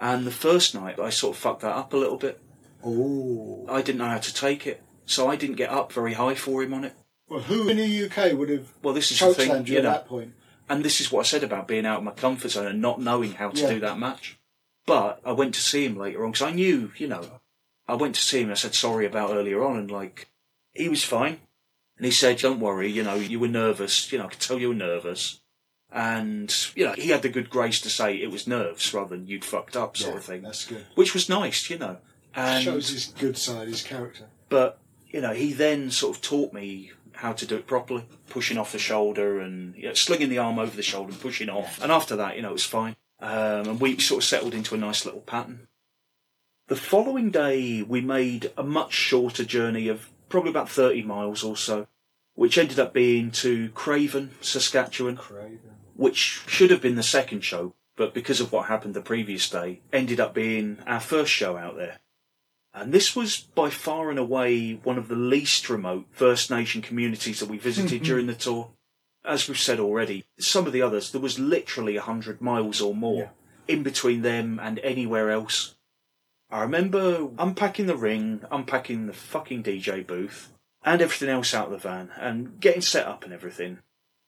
And 0.01 0.25
the 0.25 0.31
first 0.31 0.73
night, 0.75 0.99
I 0.99 1.11
sort 1.11 1.35
of 1.37 1.41
fucked 1.41 1.61
that 1.61 1.75
up 1.75 1.93
a 1.93 1.97
little 1.97 2.17
bit. 2.17 2.41
Oh. 2.83 3.65
I 3.69 3.81
didn't 3.83 3.99
know 3.99 4.05
how 4.09 4.17
to 4.17 4.33
take 4.33 4.65
it, 4.65 4.81
so 5.05 5.27
I 5.29 5.35
didn't 5.35 5.57
get 5.57 5.69
up 5.69 5.93
very 5.93 6.13
high 6.13 6.33
for 6.35 6.63
him 6.63 6.73
on 6.73 6.83
it. 6.85 6.95
Well, 7.29 7.41
who 7.41 7.69
in 7.69 7.77
the 7.77 8.05
UK 8.09 8.33
would 8.37 8.49
have 8.49 8.73
Well, 8.81 8.93
this 8.95 9.11
is 9.11 9.19
the 9.19 9.33
thing, 9.33 9.65
you 9.67 9.73
you 9.73 9.77
at 9.77 9.83
know, 9.83 9.91
that 9.91 10.07
point? 10.07 10.33
and 10.67 10.83
this 10.83 10.99
is 10.99 11.11
what 11.11 11.21
I 11.21 11.23
said 11.23 11.43
about 11.43 11.67
being 11.67 11.85
out 11.85 11.99
of 11.99 12.03
my 12.03 12.11
comfort 12.11 12.49
zone 12.49 12.65
and 12.67 12.81
not 12.81 12.99
knowing 12.99 13.33
how 13.33 13.49
to 13.51 13.61
Yeah. 13.61 13.69
do 13.69 13.79
that 13.81 13.99
match. 13.99 14.39
But 14.87 15.21
I 15.23 15.31
went 15.33 15.53
to 15.53 15.61
see 15.61 15.85
him 15.85 15.95
later 15.97 16.25
on 16.25 16.31
because 16.31 16.47
I 16.47 16.51
knew, 16.55 16.91
you 16.97 17.07
know, 17.07 17.39
I 17.87 17.93
went 17.95 18.15
to 18.15 18.21
see 18.21 18.39
him. 18.39 18.45
and 18.45 18.53
I 18.53 18.55
said 18.55 18.73
sorry 18.73 19.05
about 19.05 19.29
earlier 19.31 19.63
on, 19.63 19.77
and 19.77 19.91
like 19.91 20.29
he 20.73 20.89
was 20.89 21.03
fine. 21.03 21.39
And 21.97 22.05
he 22.05 22.11
said, 22.11 22.37
"Don't 22.39 22.59
worry, 22.59 22.89
you 22.89 23.03
know, 23.03 23.13
you 23.15 23.39
were 23.39 23.47
nervous. 23.47 24.11
You 24.11 24.17
know, 24.17 24.25
I 24.25 24.29
could 24.29 24.39
tell 24.39 24.59
you 24.59 24.69
were 24.69 24.73
nervous." 24.73 25.40
And 25.91 26.53
you 26.75 26.85
know, 26.85 26.93
he 26.93 27.09
had 27.09 27.21
the 27.21 27.29
good 27.29 27.49
grace 27.49 27.81
to 27.81 27.89
say 27.89 28.15
it 28.15 28.31
was 28.31 28.47
nerves 28.47 28.93
rather 28.93 29.15
than 29.15 29.27
you'd 29.27 29.43
fucked 29.45 29.75
up, 29.75 29.97
sort 29.97 30.13
Yeah, 30.13 30.17
of 30.19 30.23
thing, 30.25 30.41
That's 30.43 30.65
good. 30.65 30.85
which 30.95 31.13
was 31.13 31.27
nice, 31.27 31.69
you 31.69 31.77
know. 31.77 31.97
And 32.33 32.63
Shows 32.63 32.89
his 32.89 33.07
good 33.19 33.37
side, 33.37 33.67
his 33.67 33.83
character. 33.83 34.25
but 34.47 34.79
you 35.09 35.19
know, 35.19 35.33
he 35.33 35.51
then 35.51 35.91
sort 35.91 36.15
of 36.15 36.21
taught 36.21 36.53
me 36.53 36.91
how 37.13 37.33
to 37.33 37.45
do 37.45 37.55
it 37.57 37.67
properly, 37.67 38.05
pushing 38.29 38.57
off 38.57 38.71
the 38.71 38.79
shoulder 38.79 39.39
and 39.41 39.75
you 39.75 39.83
know, 39.89 39.93
slinging 39.93 40.29
the 40.29 40.37
arm 40.37 40.57
over 40.57 40.73
the 40.75 40.81
shoulder 40.81 41.11
and 41.11 41.19
pushing 41.19 41.49
off. 41.49 41.81
And 41.83 41.91
after 41.91 42.15
that, 42.15 42.37
you 42.37 42.41
know, 42.41 42.49
it 42.49 42.53
was 42.53 42.63
fine. 42.65 42.95
Um, 43.19 43.67
and 43.67 43.79
we 43.81 43.99
sort 43.99 44.23
of 44.23 44.27
settled 44.27 44.53
into 44.53 44.73
a 44.73 44.77
nice 44.77 45.05
little 45.05 45.19
pattern. 45.21 45.67
The 46.67 46.75
following 46.77 47.29
day, 47.31 47.83
we 47.83 47.99
made 47.99 48.51
a 48.57 48.63
much 48.63 48.93
shorter 48.93 49.43
journey 49.43 49.89
of 49.89 50.09
probably 50.29 50.51
about 50.51 50.69
30 50.69 51.03
miles 51.03 51.43
or 51.43 51.57
so, 51.57 51.87
which 52.33 52.57
ended 52.57 52.79
up 52.79 52.93
being 52.93 53.29
to 53.31 53.69
Craven, 53.71 54.31
Saskatchewan, 54.39 55.17
Craven. 55.17 55.70
Which 56.01 56.41
should 56.47 56.71
have 56.71 56.81
been 56.81 56.95
the 56.95 57.03
second 57.03 57.41
show, 57.41 57.75
but 57.95 58.11
because 58.11 58.41
of 58.41 58.51
what 58.51 58.65
happened 58.65 58.95
the 58.95 59.01
previous 59.01 59.47
day, 59.47 59.81
ended 59.93 60.19
up 60.19 60.33
being 60.33 60.79
our 60.87 60.99
first 60.99 61.31
show 61.31 61.55
out 61.57 61.75
there. 61.75 61.99
And 62.73 62.91
this 62.91 63.15
was 63.15 63.41
by 63.53 63.69
far 63.69 64.09
and 64.09 64.17
away 64.17 64.79
one 64.83 64.97
of 64.97 65.09
the 65.09 65.15
least 65.15 65.69
remote 65.69 66.07
First 66.09 66.49
Nation 66.49 66.81
communities 66.81 67.39
that 67.39 67.49
we 67.49 67.59
visited 67.59 67.97
mm-hmm. 67.97 68.03
during 68.03 68.25
the 68.25 68.33
tour. 68.33 68.71
As 69.23 69.47
we've 69.47 69.59
said 69.59 69.79
already, 69.79 70.25
some 70.39 70.65
of 70.65 70.73
the 70.73 70.81
others, 70.81 71.11
there 71.11 71.21
was 71.21 71.37
literally 71.37 71.97
a 71.97 72.01
hundred 72.01 72.41
miles 72.41 72.81
or 72.81 72.95
more 72.95 73.29
in 73.67 73.83
between 73.83 74.23
them 74.23 74.59
and 74.59 74.79
anywhere 74.79 75.29
else. 75.29 75.75
I 76.49 76.61
remember 76.61 77.29
unpacking 77.37 77.85
the 77.85 77.95
ring, 77.95 78.41
unpacking 78.49 79.05
the 79.05 79.13
fucking 79.13 79.61
DJ 79.61 80.07
booth, 80.07 80.51
and 80.83 80.99
everything 80.99 81.29
else 81.29 81.53
out 81.53 81.67
of 81.67 81.73
the 81.73 81.77
van, 81.77 82.09
and 82.17 82.59
getting 82.59 82.81
set 82.81 83.05
up 83.05 83.23
and 83.23 83.31
everything 83.31 83.77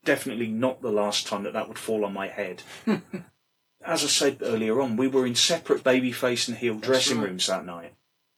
definitely 0.03 0.47
not 0.47 0.81
the 0.81 0.91
last 0.91 1.27
time 1.27 1.43
that 1.43 1.53
that 1.53 1.67
would 1.67 1.79
fall 1.79 2.05
on 2.05 2.13
my 2.13 2.27
head. 2.27 2.63
As 3.85 4.03
I 4.03 4.07
said 4.07 4.37
earlier 4.41 4.79
on, 4.81 4.95
we 4.95 5.07
were 5.07 5.25
in 5.25 5.35
separate 5.35 5.83
babyface 5.83 6.47
and 6.47 6.57
heel 6.57 6.75
dressing 6.75 7.19
right. 7.19 7.27
rooms 7.27 7.47
that 7.47 7.65
night, 7.65 7.93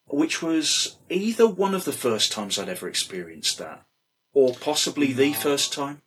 which 0.08 0.42
was 0.42 0.98
either 1.10 1.48
one 1.48 1.76
of 1.76 1.86
the 1.86 1.92
first 1.92 2.32
times 2.32 2.58
I'd 2.58 2.70
ever 2.70 2.88
experienced 2.88 3.60
that, 3.60 3.86
or 4.34 4.54
possibly 4.54 5.14
the 5.14 5.34
first 5.34 5.72
time. 5.72 6.02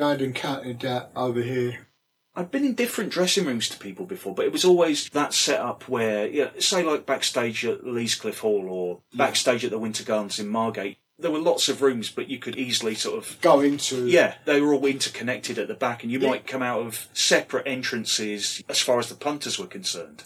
I'd 0.00 0.22
encountered 0.22 0.80
that 0.80 1.10
over 1.14 1.42
here. 1.42 1.88
I'd 2.34 2.52
been 2.52 2.64
in 2.64 2.74
different 2.74 3.10
dressing 3.10 3.46
rooms 3.46 3.68
to 3.68 3.78
people 3.78 4.06
before, 4.06 4.32
but 4.32 4.44
it 4.44 4.52
was 4.52 4.64
always 4.64 5.08
that 5.10 5.34
setup 5.34 5.88
where, 5.88 6.28
yeah, 6.28 6.50
say 6.60 6.84
like 6.84 7.04
backstage 7.04 7.64
at 7.66 7.84
Leas 7.84 8.14
Cliff 8.14 8.38
Hall 8.38 8.68
or 8.70 9.00
backstage 9.12 9.64
at 9.64 9.72
the 9.72 9.78
Winter 9.78 10.04
Gardens 10.04 10.38
in 10.38 10.46
Margate. 10.46 10.98
There 11.20 11.30
were 11.32 11.40
lots 11.40 11.68
of 11.68 11.82
rooms, 11.82 12.10
but 12.10 12.28
you 12.28 12.38
could 12.38 12.56
easily 12.56 12.94
sort 12.94 13.18
of 13.18 13.40
Go 13.40 13.60
into 13.60 14.06
Yeah, 14.06 14.34
they 14.44 14.60
were 14.60 14.72
all 14.74 14.86
interconnected 14.86 15.58
at 15.58 15.66
the 15.68 15.74
back, 15.74 16.02
and 16.02 16.12
you 16.12 16.18
Yeah. 16.20 16.30
might 16.30 16.46
come 16.46 16.62
out 16.62 16.80
of 16.80 17.08
separate 17.12 17.66
entrances 17.66 18.62
as 18.68 18.80
far 18.80 18.98
as 19.00 19.08
the 19.08 19.14
punters 19.16 19.58
were 19.58 19.66
concerned. 19.66 20.22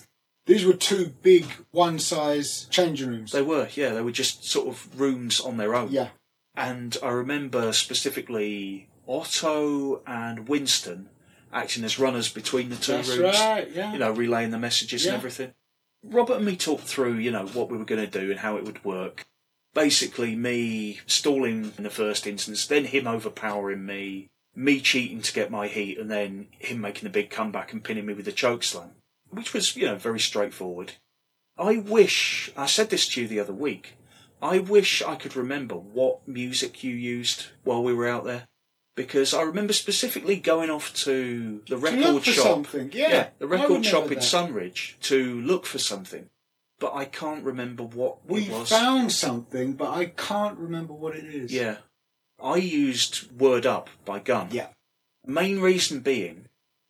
These 0.47 0.64
were 0.66 0.74
two 0.74 1.14
big 1.22 1.47
one 1.70 1.99
size 1.99 2.66
changing 2.70 3.09
rooms. 3.09 3.32
They 3.32 3.43
were, 3.43 3.68
yeah, 3.74 3.90
they 3.95 4.03
were 4.03 4.11
just 4.12 4.45
sort 4.45 4.68
of 4.68 5.01
rooms 5.01 5.40
on 5.40 5.57
their 5.57 5.74
own. 5.74 5.90
yeah. 5.90 6.09
And 6.55 6.99
I 7.03 7.09
remember 7.09 7.72
specifically 7.72 8.88
Otto 9.09 10.03
and 10.07 10.49
Winston 10.49 11.09
acting 11.53 11.84
as 11.84 11.99
runners 11.99 12.28
between 12.30 12.68
the 12.68 12.76
two 12.76 12.93
That's 12.93 13.09
rooms. 13.16 13.38
right, 13.38 13.70
yeah. 13.70 13.93
You 13.93 13.99
know, 13.99 14.11
relaying 14.11 14.51
the 14.51 14.59
messages 14.59 15.05
Yeah. 15.05 15.12
and 15.12 15.18
everything. 15.18 15.53
Robert 16.05 16.36
and 16.36 16.45
me 16.45 16.57
talked 16.57 16.84
through, 16.84 17.14
you 17.14 17.30
know, 17.30 17.47
what 17.47 17.70
we 17.70 17.78
were 17.78 17.84
going 17.84 18.05
to 18.05 18.18
do 18.20 18.30
and 18.30 18.40
how 18.40 18.57
it 18.57 18.64
would 18.64 18.84
work. 18.84 19.24
Basically, 19.75 20.37
me 20.37 21.01
stalling 21.07 21.73
in 21.79 21.85
the 21.85 21.91
first 21.91 22.27
instance, 22.27 22.66
then 22.66 22.85
him 22.85 23.07
overpowering 23.07 23.87
me, 23.87 24.29
me 24.55 24.81
cheating 24.81 25.23
to 25.23 25.33
get 25.33 25.51
my 25.51 25.66
heat, 25.66 25.99
and 25.99 26.11
then 26.11 26.49
him 26.59 26.81
making 26.81 27.07
a 27.07 27.11
big 27.11 27.31
comeback 27.31 27.73
and 27.73 27.83
pinning 27.83 28.07
me 28.07 28.14
with 28.14 28.29
a 28.29 28.33
choke 28.33 28.62
slam, 28.62 28.91
which 29.31 29.55
was, 29.55 29.75
you 29.77 29.87
know, 29.87 29.97
very 29.97 30.20
straightforward. 30.20 30.93
I 31.59 31.79
wish, 31.79 32.51
I 32.57 32.66
said 32.66 32.91
this 32.91 33.09
to 33.09 33.23
you 33.23 33.29
the 33.29 33.41
other 33.41 33.53
week, 33.53 33.97
I 34.43 34.59
wish 34.59 35.03
I 35.03 35.14
could 35.14 35.37
remember 35.37 35.77
what 35.77 36.27
music 36.27 36.83
you 36.83 36.95
used 36.95 37.47
while 37.62 37.83
we 37.83 37.95
were 37.95 38.09
out 38.09 38.25
there. 38.25 38.49
Because 38.95 39.33
I 39.33 39.43
remember 39.43 39.73
specifically 39.73 40.37
going 40.37 40.68
off 40.68 40.93
to 41.05 41.62
the 41.66 41.79
record 41.79 42.25
shop. 42.25 42.45
something, 42.45 42.91
yeah. 42.93 43.29
the 43.39 43.47
record 43.47 43.87
shop 43.87 44.05
remember 44.05 44.14
in 44.14 44.18
that. 44.18 44.27
Sunridge 44.27 45.01
to 45.03 45.41
look 45.41 45.64
for 45.64 45.79
something. 45.79 46.29
But 46.83 46.97
I 46.97 47.05
can't 47.05 47.45
remember 47.45 47.85
what 47.85 48.28
We 48.28 48.47
it 48.47 48.51
was. 48.51 48.68
found 48.68 49.12
something, 49.12 49.74
but 49.74 49.91
I 49.91 50.07
can't 50.07 50.59
remember 50.59 50.93
what 50.93 51.14
it 51.14 51.24
is. 51.24 51.53
Yeah. 51.53 51.76
I 52.43 52.57
used 52.57 53.30
Word 53.41 53.66
Up 53.66 53.89
by 54.05 54.18
Gun. 54.18 54.49
Yeah. 54.51 54.66
Main 55.24 55.61
reason 55.61 56.01
being, 56.01 56.47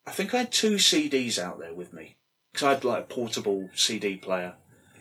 I 0.06 0.12
think 0.12 0.32
I 0.32 0.38
had 0.38 0.50
two 0.50 0.76
CDs 0.76 1.38
out 1.38 1.58
there 1.58 1.74
with 1.74 1.92
me. 1.92 2.16
Because 2.52 2.66
I 2.66 2.70
had 2.70 2.84
like 2.84 3.02
a 3.02 3.06
portable 3.06 3.68
CD 3.74 4.16
player. 4.16 4.54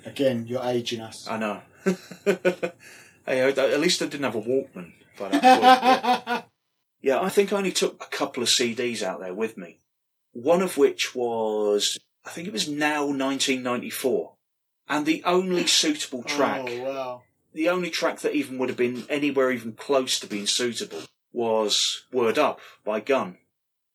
Again, 0.06 0.46
you're 0.46 0.62
aging 0.62 1.00
us. 1.00 1.26
I 1.26 1.38
know. 1.38 1.62
hey, 3.26 3.40
at 3.40 3.80
least 3.80 4.02
I 4.02 4.08
didn't 4.08 4.26
have 4.26 4.36
a 4.36 4.42
Walkman 4.42 4.92
by 5.18 5.30
that 5.30 5.42
point. 5.42 5.64
Yeah. 5.64 6.42
Yeah, 7.04 7.20
I 7.22 7.30
think 7.30 7.52
I 7.52 7.58
only 7.58 7.72
took 7.72 8.04
a 8.04 8.16
couple 8.16 8.44
of 8.44 8.50
CDs 8.50 9.02
out 9.02 9.22
there 9.22 9.34
with 9.34 9.58
me. 9.58 9.80
One 10.34 10.62
of 10.62 10.78
which 10.78 11.16
was, 11.16 11.98
I 12.26 12.30
think 12.30 12.48
it 12.48 12.54
was 12.54 12.68
now 12.68 13.06
1994. 13.06 14.34
And 14.90 15.06
the 15.06 15.24
only 15.24 15.68
suitable 15.68 16.24
track, 16.24 16.66
Oh, 16.68 16.82
wow. 16.84 17.22
the 17.54 17.70
only 17.70 17.90
track 17.90 18.20
that 18.22 18.34
even 18.36 18.58
would 18.58 18.70
have 18.70 18.78
been 18.78 19.06
anywhere 19.10 19.52
even 19.52 19.74
close 19.74 20.20
to 20.20 20.28
being 20.28 20.48
suitable 20.48 21.04
was 21.32 22.04
Word 22.12 22.38
Up 22.38 22.60
by 22.84 23.00
Gun. 23.00 23.38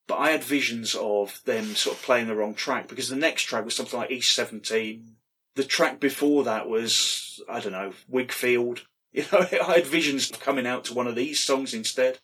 But 0.07 0.16
I 0.18 0.30
had 0.30 0.45
visions 0.45 0.95
of 0.95 1.41
them 1.45 1.74
sort 1.74 1.97
of 1.97 2.03
playing 2.03 2.28
the 2.28 2.37
wrong 2.37 2.55
track 2.55 2.89
because 2.89 3.09
the 3.09 3.16
next 3.16 3.43
track 3.43 3.64
was 3.64 3.74
something 3.76 3.99
like 3.99 4.11
East 4.11 4.32
17. 4.34 5.16
The 5.57 5.64
track 5.64 6.01
before 6.01 6.45
that 6.45 6.68
was, 6.68 7.41
I 7.49 7.61
don't 7.61 7.72
know, 7.72 7.93
Whigfield. 8.09 8.82
You 9.12 9.24
know, 9.32 9.39
I 9.66 9.72
had 9.76 9.87
visions 9.87 10.30
of 10.30 10.41
coming 10.41 10.66
out 10.66 10.84
to 10.84 10.95
one 10.95 11.07
of 11.07 11.14
these 11.14 11.41
songs 11.41 11.72
instead. 11.72 12.18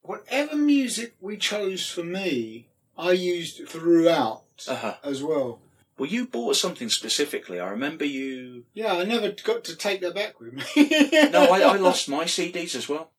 Whatever 0.00 0.56
music 0.56 1.14
we 1.20 1.36
chose 1.36 1.86
for 1.90 2.02
me, 2.02 2.68
I 2.96 3.12
used 3.12 3.68
throughout 3.68 4.44
Uh-huh. 4.66 4.94
as 5.04 5.22
well. 5.22 5.60
Well, 5.98 6.08
you 6.08 6.26
bought 6.28 6.56
something 6.56 6.88
specifically. 6.88 7.58
I 7.58 7.68
remember 7.70 8.04
you. 8.04 8.64
Yeah, 8.72 8.94
I 8.94 9.04
never 9.04 9.32
got 9.32 9.64
to 9.64 9.76
take 9.76 10.00
that 10.02 10.14
back 10.14 10.38
with 10.40 10.52
me. 10.54 10.62
No, 11.30 11.46
I, 11.52 11.60
I 11.60 11.76
lost 11.76 12.08
my 12.08 12.24
CDs 12.24 12.74
as 12.76 12.88
well. 12.88 13.10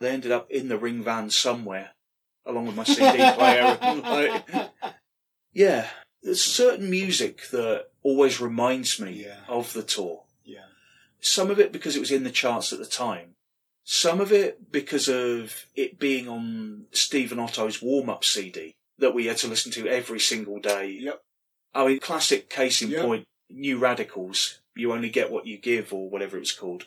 They 0.00 0.10
ended 0.10 0.30
up 0.32 0.50
in 0.50 0.68
the 0.68 0.76
ring 0.76 1.02
van 1.02 1.30
somewhere, 1.30 1.92
along 2.44 2.66
with 2.66 2.76
my 2.76 2.84
CD 2.84 3.16
player. 3.32 3.78
Like, 3.80 4.70
yeah, 5.54 5.88
there's 6.22 6.42
certain 6.42 6.90
music 6.90 7.48
that 7.50 7.86
always 8.02 8.40
reminds 8.40 9.00
me 9.00 9.24
Yeah. 9.24 9.38
of 9.48 9.72
the 9.72 9.82
tour. 9.82 10.24
Yeah. 10.44 10.66
Some 11.20 11.50
of 11.50 11.58
it 11.58 11.72
because 11.72 11.96
it 11.96 12.00
was 12.00 12.12
in 12.12 12.24
the 12.24 12.30
charts 12.30 12.72
at 12.72 12.78
the 12.78 12.84
time. 12.86 13.30
Some 13.84 14.20
of 14.20 14.32
it 14.32 14.70
because 14.70 15.08
of 15.08 15.64
it 15.74 15.98
being 15.98 16.28
on 16.28 16.86
Steve 16.92 17.32
and 17.32 17.40
Otto's 17.40 17.80
warm 17.80 18.10
up 18.10 18.24
CD 18.24 18.74
that 18.98 19.14
we 19.14 19.26
had 19.26 19.36
to 19.38 19.48
listen 19.48 19.70
to 19.72 19.88
every 19.88 20.20
single 20.20 20.58
day. 20.58 20.88
Yep. 21.00 21.22
I 21.76 21.86
mean, 21.86 22.00
classic 22.00 22.48
case 22.48 22.80
in 22.80 22.92
point, 22.92 23.26
New 23.50 23.78
Radicals, 23.78 24.60
You 24.74 24.92
Only 24.92 25.10
Get 25.10 25.30
What 25.30 25.46
You 25.46 25.58
Give, 25.58 25.92
or 25.92 26.08
whatever 26.08 26.38
it's 26.38 26.52
called. 26.52 26.86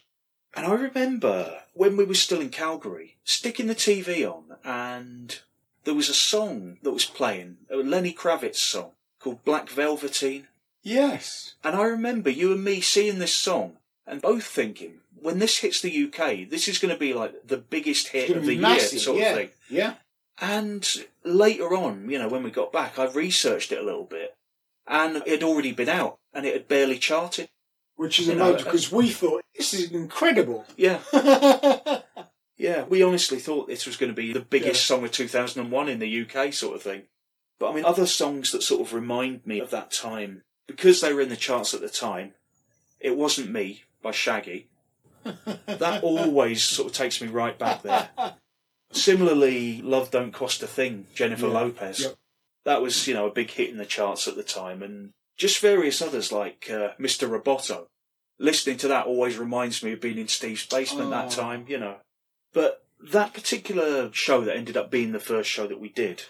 And 0.56 0.66
I 0.66 0.74
remember 0.74 1.62
when 1.74 1.96
we 1.96 2.06
were 2.06 2.16
still 2.16 2.42
in 2.42 2.50
Calgary, 2.50 3.18
sticking 3.24 3.68
the 3.68 3.76
TV 3.76 4.28
on, 4.28 4.58
and 4.64 5.40
there 5.84 5.94
was 5.94 6.10
a 6.10 6.14
song 6.14 6.78
that 6.82 6.92
was 6.92 7.06
playing, 7.06 7.58
a 7.70 7.78
Lenny 7.78 8.14
Kravitz 8.14 8.56
song 8.56 8.92
called 9.20 9.46
Black 9.46 9.70
Velveteen. 9.70 10.48
Yes. 10.82 11.54
And 11.64 11.76
I 11.76 11.84
remember 11.84 12.30
you 12.30 12.52
and 12.52 12.64
me 12.64 12.82
seeing 12.82 13.20
this 13.20 13.36
song 13.36 13.78
and 14.08 14.22
both 14.22 14.46
thinking, 14.46 15.02
when 15.22 15.40
this 15.40 15.60
hits 15.60 15.82
the 15.82 16.06
UK, 16.06 16.50
this 16.50 16.68
is 16.68 16.80
going 16.80 16.94
to 16.94 17.00
be 17.00 17.14
like 17.14 17.48
the 17.48 17.58
biggest 17.58 18.08
hit 18.08 18.30
of 18.36 18.44
the 18.44 18.58
be 18.58 18.68
year, 18.68 18.80
sort 18.80 19.20
yeah. 19.20 19.30
of 19.30 19.36
thing. 19.36 19.50
Yeah. 19.70 19.94
And 20.42 20.88
later 21.24 21.76
on, 21.76 22.10
you 22.10 22.18
know, 22.18 22.30
when 22.30 22.44
we 22.44 22.50
got 22.50 22.72
back, 22.72 22.98
I 22.98 23.06
researched 23.12 23.72
it 23.72 23.80
a 23.80 23.86
little 23.86 24.06
bit, 24.06 24.36
and 24.88 25.18
it 25.18 25.28
had 25.28 25.44
already 25.44 25.72
been 25.72 25.90
out, 25.90 26.20
and 26.34 26.46
it 26.46 26.54
had 26.54 26.68
barely 26.68 26.98
charted. 27.00 27.50
Which 27.96 28.18
is 28.20 28.28
You 28.28 28.34
a 28.34 28.36
motive 28.38 28.64
because 28.66 28.92
we 28.94 29.10
thought 29.10 29.44
this 29.58 29.74
is 29.74 29.92
incredible. 29.92 30.66
Yeah, 30.78 31.00
yeah, 32.58 32.84
we 32.84 33.04
honestly 33.04 33.40
thought 33.40 33.68
this 33.68 33.86
was 33.86 33.98
going 33.98 34.10
to 34.10 34.16
be 34.16 34.32
the 34.32 34.40
biggest 34.40 34.86
song 34.86 35.04
of 35.04 35.12
2001 35.12 35.90
in 35.90 36.00
the 36.00 36.22
UK, 36.22 36.54
sort 36.54 36.76
of 36.78 36.82
thing. 36.82 37.04
But 37.60 37.72
I 37.72 37.76
mean, 37.76 37.84
other 37.84 38.06
songs 38.06 38.54
that 38.54 38.64
sort 38.64 38.80
of 38.82 38.94
remind 38.94 39.46
me 39.46 39.60
of 39.60 39.70
that 39.72 39.92
time, 39.92 40.44
because 40.66 41.02
they 41.02 41.14
were 41.14 41.20
in 41.20 41.28
the 41.28 41.36
charts 41.36 41.74
at 41.74 41.82
the 41.82 41.90
time, 41.90 42.36
It 43.02 43.18
Wasn't 43.18 43.52
Me 43.52 43.84
by 44.02 44.12
Shaggy. 44.12 44.68
That 45.66 46.02
always 46.02 46.64
sort 46.64 46.90
of 46.90 46.96
takes 46.96 47.22
me 47.22 47.28
right 47.28 47.60
back 47.60 47.82
there. 47.84 48.10
Similarly, 48.92 49.82
Love 49.82 50.10
Don't 50.10 50.32
Cost 50.32 50.64
a 50.64 50.68
Thing, 50.68 51.06
Jennifer 51.14 51.48
Yeah. 51.48 51.54
Lopez. 51.54 52.00
Yep. 52.02 52.16
That 52.70 52.84
was, 52.84 53.08
you 53.08 53.16
know, 53.16 53.26
a 53.26 53.32
big 53.34 53.50
hit 53.50 53.72
in 53.72 53.78
the 53.78 53.86
charts 53.86 54.28
at 54.28 54.36
the 54.36 54.44
time, 54.44 54.84
and 54.84 55.10
just 55.36 55.60
various 55.60 56.04
others 56.04 56.32
like 56.32 56.70
uh, 56.70 56.90
Mr. 57.00 57.28
Roboto. 57.28 57.88
Listening 58.38 58.78
to 58.78 58.88
that 58.90 59.08
always 59.08 59.40
reminds 59.40 59.82
me 59.82 59.94
of 59.94 60.02
being 60.02 60.20
in 60.20 60.28
Steve's 60.28 60.68
basement 60.68 61.10
that 61.10 61.34
Oh. 61.34 61.42
time, 61.42 61.66
you 61.68 61.80
know. 61.80 61.98
But 62.54 62.86
that 63.00 63.34
particular 63.34 64.14
show 64.14 64.42
that 64.42 64.56
ended 64.56 64.78
up 64.78 64.92
being 64.92 65.14
the 65.14 65.20
first 65.20 65.50
show 65.50 65.66
that 65.66 65.80
we 65.80 65.90
did, 65.90 66.26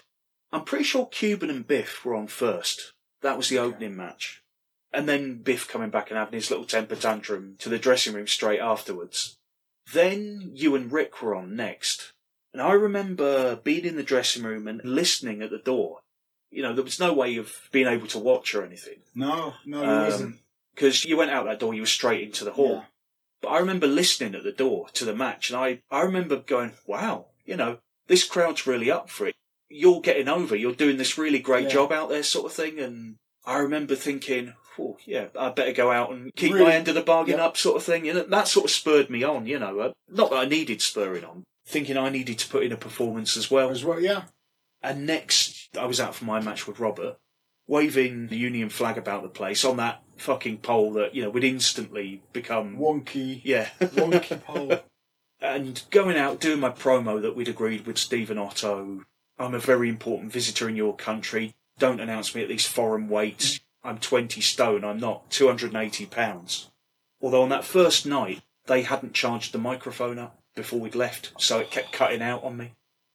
I'm 0.50 0.64
pretty 0.64 0.84
sure 0.84 1.04
Cuban 1.08 1.50
and 1.50 1.66
Biff 1.66 2.06
were 2.06 2.14
on 2.14 2.26
first. 2.26 2.94
That 3.20 3.36
was 3.36 3.50
the 3.50 3.58
Okay. 3.58 3.74
opening 3.74 3.94
match. 3.98 4.40
And 4.94 5.06
then 5.06 5.42
Biff 5.42 5.68
coming 5.68 5.90
back 5.90 6.08
and 6.10 6.16
having 6.16 6.32
his 6.40 6.50
little 6.50 6.64
temper 6.64 6.96
tantrum 6.96 7.56
to 7.58 7.68
the 7.68 7.78
dressing 7.78 8.14
room 8.14 8.26
straight 8.26 8.60
afterwards. 8.60 9.36
Then 9.92 10.52
you 10.54 10.74
and 10.74 10.90
Rick 10.90 11.20
were 11.20 11.34
on 11.34 11.54
next. 11.54 12.14
And 12.54 12.62
I 12.62 12.72
remember 12.72 13.56
being 13.56 13.84
in 13.84 13.96
the 13.96 14.02
dressing 14.02 14.42
room 14.42 14.66
and 14.66 14.80
listening 14.82 15.42
at 15.42 15.50
the 15.50 15.58
door. 15.58 15.99
You 16.50 16.62
know, 16.62 16.72
there 16.72 16.84
was 16.84 16.98
no 17.00 17.12
way 17.12 17.36
of 17.36 17.54
being 17.70 17.86
able 17.86 18.06
to 18.08 18.18
watch 18.18 18.54
or 18.54 18.64
anything. 18.64 18.98
No, 19.14 19.54
no, 19.64 19.82
it 19.82 20.04
wasn't. 20.04 20.36
Because 20.74 21.04
you 21.04 21.16
went 21.16 21.30
out 21.30 21.44
that 21.46 21.60
door, 21.60 21.74
you 21.74 21.82
were 21.82 21.86
straight 21.86 22.22
into 22.22 22.44
the 22.44 22.52
hall. 22.52 22.76
Yeah. 22.76 22.84
But 23.42 23.48
I 23.48 23.58
remember 23.58 23.86
listening 23.86 24.34
at 24.34 24.42
the 24.42 24.52
door 24.52 24.88
to 24.94 25.04
the 25.04 25.14
match, 25.14 25.50
and 25.50 25.58
I, 25.58 25.80
I 25.90 26.02
remember 26.02 26.36
going, 26.36 26.72
wow, 26.86 27.26
you 27.44 27.56
know, 27.56 27.78
this 28.06 28.24
crowd's 28.24 28.66
really 28.66 28.90
up 28.90 29.08
for 29.08 29.26
it. 29.28 29.34
You're 29.68 30.00
getting 30.00 30.28
over, 30.28 30.56
you're 30.56 30.74
doing 30.74 30.96
this 30.96 31.16
really 31.16 31.38
great 31.38 31.64
Yeah. 31.64 31.70
job 31.70 31.92
out 31.92 32.08
there, 32.08 32.22
sort 32.22 32.46
of 32.46 32.52
thing. 32.52 32.80
And 32.80 33.16
I 33.46 33.58
remember 33.58 33.94
thinking, 33.94 34.54
oh, 34.78 34.98
yeah, 35.06 35.28
I 35.38 35.50
better 35.50 35.72
go 35.72 35.90
out 35.92 36.10
and 36.10 36.34
keep 36.34 36.52
Really? 36.52 36.66
my 36.66 36.74
end 36.74 36.88
of 36.88 36.94
the 36.96 37.02
bargain 37.02 37.38
Yeah. 37.38 37.46
up, 37.46 37.56
sort 37.56 37.76
of 37.76 37.84
thing. 37.84 38.08
And 38.08 38.30
that 38.32 38.48
sort 38.48 38.64
of 38.64 38.70
spurred 38.72 39.08
me 39.10 39.22
on, 39.22 39.46
you 39.46 39.58
know. 39.58 39.78
Uh, 39.78 39.92
Not 40.08 40.30
that 40.30 40.36
I 40.36 40.44
needed 40.46 40.82
spurring 40.82 41.24
on, 41.24 41.44
thinking 41.66 41.96
I 41.96 42.08
needed 42.10 42.38
to 42.40 42.48
put 42.48 42.64
in 42.64 42.72
a 42.72 42.76
performance 42.76 43.36
as 43.36 43.50
well. 43.50 43.70
As 43.70 43.84
well, 43.84 44.00
yeah. 44.00 44.24
And 44.82 45.06
next, 45.06 45.59
I 45.78 45.86
was 45.86 46.00
out 46.00 46.14
for 46.14 46.24
my 46.24 46.40
match 46.40 46.66
with 46.66 46.80
Robert, 46.80 47.18
waving 47.66 48.28
the 48.28 48.36
Union 48.36 48.68
flag 48.68 48.98
about 48.98 49.22
the 49.22 49.28
place 49.28 49.64
on 49.64 49.76
that 49.76 50.02
fucking 50.16 50.58
pole 50.58 50.92
that, 50.94 51.14
you 51.14 51.22
know, 51.22 51.30
would 51.30 51.44
instantly 51.44 52.22
become. 52.32 52.76
Wonky, 52.76 53.40
Yeah. 53.44 53.68
wonky 53.80 54.42
pole. 54.42 54.80
and 55.40 55.82
going 55.90 56.16
out, 56.16 56.40
doing 56.40 56.60
my 56.60 56.70
promo 56.70 57.20
that 57.22 57.36
we'd 57.36 57.48
agreed 57.48 57.86
with 57.86 57.98
Steve 57.98 58.30
and 58.30 58.38
Otto. 58.40 59.04
I'm 59.38 59.54
a 59.54 59.58
very 59.58 59.88
important 59.88 60.32
visitor 60.32 60.68
in 60.68 60.76
your 60.76 60.94
country. 60.96 61.54
Don't 61.78 62.00
announce 62.00 62.34
me 62.34 62.42
at 62.42 62.48
these 62.48 62.66
foreign 62.66 63.08
weights. 63.08 63.60
I'm 63.82 63.98
20 63.98 64.40
stone. 64.42 64.84
I'm 64.84 64.98
not 64.98 65.30
280 65.30 66.06
pounds. 66.06 66.70
Although 67.22 67.42
on 67.42 67.48
that 67.48 67.64
first 67.64 68.04
night, 68.04 68.42
they 68.66 68.82
hadn't 68.82 69.14
charged 69.14 69.52
the 69.52 69.58
microphone 69.58 70.18
up 70.18 70.38
before 70.54 70.80
we'd 70.80 70.94
left, 70.94 71.32
so 71.38 71.58
it 71.58 71.70
kept 71.70 71.92
cutting 71.92 72.20
out 72.20 72.44
on 72.44 72.56
me. 72.58 72.72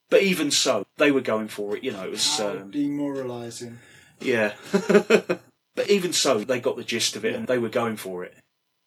But 0.09 0.21
even 0.21 0.51
so, 0.51 0.85
they 0.97 1.11
were 1.11 1.21
going 1.21 1.47
for 1.47 1.75
it. 1.75 1.83
You 1.83 1.91
know, 1.91 2.03
it 2.05 2.11
was. 2.11 2.37
How 2.37 2.49
Um, 2.49 2.71
demoralising. 2.71 3.79
yeah. 4.19 4.53
but 5.75 5.89
even 5.89 6.13
so, 6.13 6.39
they 6.39 6.59
got 6.59 6.75
the 6.77 6.83
gist 6.83 7.15
of 7.15 7.25
it 7.25 7.35
and 7.35 7.47
they 7.47 7.57
were 7.57 7.69
going 7.69 7.97
for 7.97 8.23
it. 8.23 8.35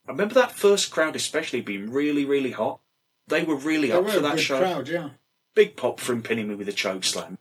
I 0.07 0.13
remember 0.13 0.35
that 0.35 0.53
first 0.53 0.91
crowd 0.91 1.17
especially 1.17 1.61
being 1.61 1.91
really, 1.91 2.25
really 2.25 2.53
hot. 2.53 2.81
They 3.27 3.43
were 3.43 3.57
really 3.57 3.89
They 3.89 3.95
up 3.95 4.05
were 4.05 4.11
for 4.13 4.21
that 4.21 4.41
show. 4.41 4.59
crowd, 4.59 4.89
yeah. 4.89 5.11
Big 5.55 5.77
pop 5.77 6.01
for 6.01 6.13
him 6.13 6.23
pinning 6.23 6.49
me 6.49 6.55
with 6.55 6.69
a 6.69 6.73
choke 6.73 7.05
slam. 7.05 7.37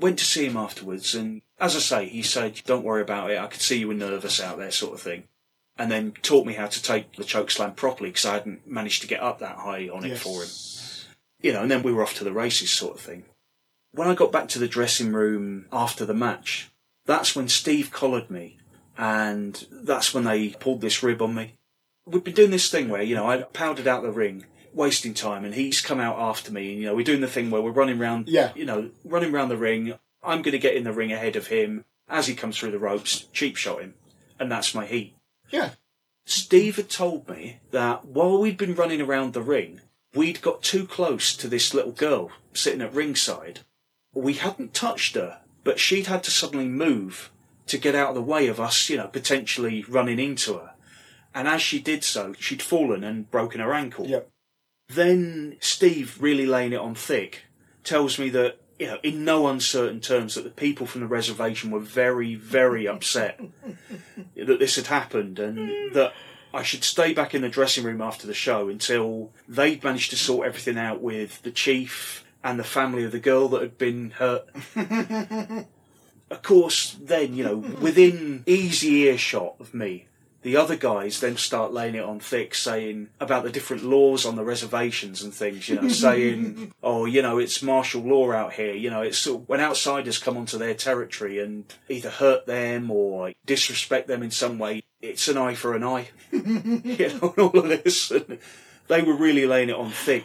Went 0.00 0.18
to 0.18 0.24
see 0.24 0.46
him 0.46 0.56
afterwards 0.56 1.14
and 1.14 1.42
as 1.60 1.76
I 1.76 1.80
say, 1.80 2.08
he 2.08 2.22
said, 2.22 2.60
Don't 2.66 2.84
worry 2.84 3.02
about 3.02 3.30
it, 3.30 3.38
I 3.38 3.46
could 3.46 3.60
see 3.60 3.78
you 3.78 3.88
were 3.88 3.94
nervous 3.94 4.40
out 4.40 4.58
there 4.58 4.70
sort 4.70 4.94
of 4.94 5.00
thing. 5.00 5.24
And 5.76 5.92
then 5.92 6.12
taught 6.22 6.46
me 6.46 6.54
how 6.54 6.66
to 6.66 6.82
take 6.82 7.14
the 7.16 7.24
choke 7.24 7.50
slam 7.52 7.74
properly 7.74 8.10
because 8.10 8.24
I 8.24 8.32
hadn't 8.34 8.66
managed 8.66 9.02
to 9.02 9.08
get 9.08 9.20
up 9.22 9.38
that 9.40 9.56
high 9.58 9.88
on 9.88 10.04
it 10.04 10.08
Yes. 10.08 10.22
for 10.22 10.42
him 10.42 10.48
you 11.40 11.52
know, 11.52 11.62
and 11.62 11.70
then 11.70 11.82
we 11.82 11.92
were 11.92 12.02
off 12.02 12.14
to 12.14 12.24
the 12.24 12.32
races 12.32 12.70
sort 12.70 12.96
of 12.96 13.00
thing. 13.00 13.24
When 13.92 14.08
I 14.08 14.14
got 14.14 14.32
back 14.32 14.48
to 14.48 14.58
the 14.58 14.68
dressing 14.68 15.12
room 15.12 15.66
after 15.72 16.04
the 16.04 16.14
match, 16.14 16.70
that's 17.06 17.34
when 17.34 17.48
Steve 17.48 17.90
collared 17.90 18.30
me, 18.30 18.58
and 18.96 19.66
that's 19.70 20.12
when 20.12 20.24
they 20.24 20.50
pulled 20.50 20.80
this 20.80 21.02
rib 21.02 21.22
on 21.22 21.34
me. 21.34 21.54
We've 22.06 22.24
been 22.24 22.34
doing 22.34 22.50
this 22.50 22.70
thing 22.70 22.88
where, 22.88 23.02
you 23.02 23.14
know, 23.14 23.26
I 23.28 23.42
powdered 23.42 23.86
out 23.86 24.02
the 24.02 24.10
ring, 24.10 24.44
wasting 24.74 25.14
time, 25.14 25.44
and 25.44 25.54
he's 25.54 25.80
come 25.80 26.00
out 26.00 26.18
after 26.18 26.52
me, 26.52 26.72
and, 26.72 26.80
you 26.80 26.86
know, 26.86 26.94
we're 26.94 27.04
doing 27.04 27.20
the 27.20 27.26
thing 27.28 27.50
where 27.50 27.62
we're 27.62 27.70
running 27.70 27.98
round, 27.98 28.28
Yeah. 28.28 28.52
you 28.54 28.64
know, 28.64 28.90
running 29.04 29.32
round 29.32 29.50
the 29.50 29.56
ring. 29.56 29.94
I'm 30.22 30.42
going 30.42 30.52
to 30.52 30.58
get 30.58 30.74
in 30.74 30.84
the 30.84 30.92
ring 30.92 31.12
ahead 31.12 31.36
of 31.36 31.46
him. 31.48 31.84
As 32.10 32.26
he 32.26 32.34
comes 32.34 32.56
through 32.58 32.70
the 32.70 32.78
ropes, 32.78 33.26
cheap 33.34 33.56
shot 33.56 33.82
him, 33.82 33.94
and 34.40 34.50
that's 34.50 34.74
my 34.74 34.86
heat. 34.86 35.14
Yeah. 35.50 35.70
Steve 36.24 36.76
had 36.76 36.88
told 36.90 37.28
me 37.28 37.60
that 37.70 38.06
while 38.06 38.38
we'd 38.38 38.56
been 38.56 38.74
running 38.74 39.00
around 39.02 39.32
the 39.34 39.42
ring, 39.42 39.80
we'd 40.14 40.40
got 40.42 40.62
too 40.62 40.86
close 40.86 41.36
to 41.36 41.48
this 41.48 41.74
little 41.74 41.92
girl 41.92 42.30
sitting 42.52 42.82
at 42.82 42.94
ringside. 42.94 43.60
We 44.14 44.34
hadn't 44.34 44.74
touched 44.74 45.14
her, 45.14 45.40
but 45.64 45.78
she'd 45.78 46.06
had 46.06 46.24
to 46.24 46.30
suddenly 46.30 46.68
move 46.68 47.30
to 47.66 47.78
get 47.78 47.94
out 47.94 48.10
of 48.10 48.14
the 48.14 48.22
way 48.22 48.46
of 48.46 48.58
us, 48.58 48.88
you 48.88 48.96
know, 48.96 49.08
potentially 49.08 49.84
running 49.88 50.18
into 50.18 50.54
her. 50.54 50.72
And 51.34 51.46
as 51.46 51.62
she 51.62 51.78
did 51.78 52.02
so, 52.02 52.32
she'd 52.38 52.62
fallen 52.62 53.04
and 53.04 53.30
broken 53.30 53.60
her 53.60 53.74
ankle. 53.74 54.06
Yep. 54.06 54.28
Then 54.88 55.56
Steve, 55.60 56.16
really 56.20 56.46
laying 56.46 56.72
it 56.72 56.80
on 56.80 56.94
thick, 56.94 57.44
tells 57.84 58.18
me 58.18 58.30
that, 58.30 58.58
you 58.78 58.86
know, 58.86 58.98
in 59.02 59.24
no 59.24 59.46
uncertain 59.46 60.00
terms, 60.00 60.34
that 60.34 60.44
the 60.44 60.50
people 60.50 60.86
from 60.86 61.02
the 61.02 61.06
reservation 61.06 61.70
were 61.70 61.80
very, 61.80 62.34
very 62.34 62.88
upset 62.88 63.38
that 64.36 64.58
this 64.58 64.76
had 64.76 64.86
happened 64.86 65.38
and 65.38 65.94
that 65.94 66.14
I 66.52 66.62
should 66.62 66.84
stay 66.84 67.12
back 67.12 67.34
in 67.34 67.42
the 67.42 67.48
dressing 67.48 67.84
room 67.84 68.00
after 68.00 68.26
the 68.26 68.34
show 68.34 68.68
until 68.68 69.30
they'd 69.46 69.84
managed 69.84 70.10
to 70.10 70.16
sort 70.16 70.46
everything 70.46 70.78
out 70.78 71.00
with 71.00 71.42
the 71.42 71.50
chief 71.50 72.24
and 72.42 72.58
the 72.58 72.64
family 72.64 73.04
of 73.04 73.12
the 73.12 73.20
girl 73.20 73.48
that 73.48 73.62
had 73.62 73.78
been 73.78 74.10
hurt. 74.10 74.48
of 76.30 76.42
course, 76.42 76.96
then, 77.00 77.34
you 77.34 77.44
know, 77.44 77.56
within 77.56 78.44
easy 78.46 79.02
earshot 79.02 79.56
of 79.60 79.74
me, 79.74 80.07
the 80.48 80.56
other 80.56 80.76
guys 80.76 81.20
then 81.20 81.36
start 81.36 81.74
laying 81.74 81.94
it 81.94 82.02
on 82.02 82.18
thick, 82.18 82.54
saying 82.54 83.10
about 83.20 83.42
the 83.42 83.50
different 83.50 83.84
laws 83.84 84.24
on 84.24 84.34
the 84.34 84.42
reservations 84.42 85.22
and 85.22 85.34
things, 85.34 85.68
you 85.68 85.78
know, 85.78 85.88
saying, 86.06 86.72
oh, 86.82 87.04
you 87.04 87.20
know, 87.20 87.36
it's 87.36 87.62
martial 87.62 88.00
law 88.00 88.32
out 88.32 88.54
here, 88.54 88.72
you 88.72 88.88
know, 88.88 89.02
it's 89.02 89.26
when 89.26 89.60
outsiders 89.60 90.16
come 90.16 90.38
onto 90.38 90.56
their 90.56 90.72
territory 90.72 91.38
and 91.38 91.66
either 91.90 92.08
hurt 92.08 92.46
them 92.46 92.90
or 92.90 93.32
disrespect 93.44 94.08
them 94.08 94.22
in 94.22 94.30
some 94.30 94.58
way, 94.58 94.82
it's 95.02 95.28
an 95.28 95.36
eye 95.36 95.54
for 95.54 95.76
an 95.76 95.84
eye, 95.84 96.08
you 96.32 96.40
know, 97.20 97.34
and 97.36 97.38
all 97.38 97.58
of 97.58 97.68
this. 97.68 98.10
And 98.10 98.38
they 98.86 99.02
were 99.02 99.16
really 99.16 99.44
laying 99.44 99.68
it 99.68 99.76
on 99.76 99.90
thick. 99.90 100.24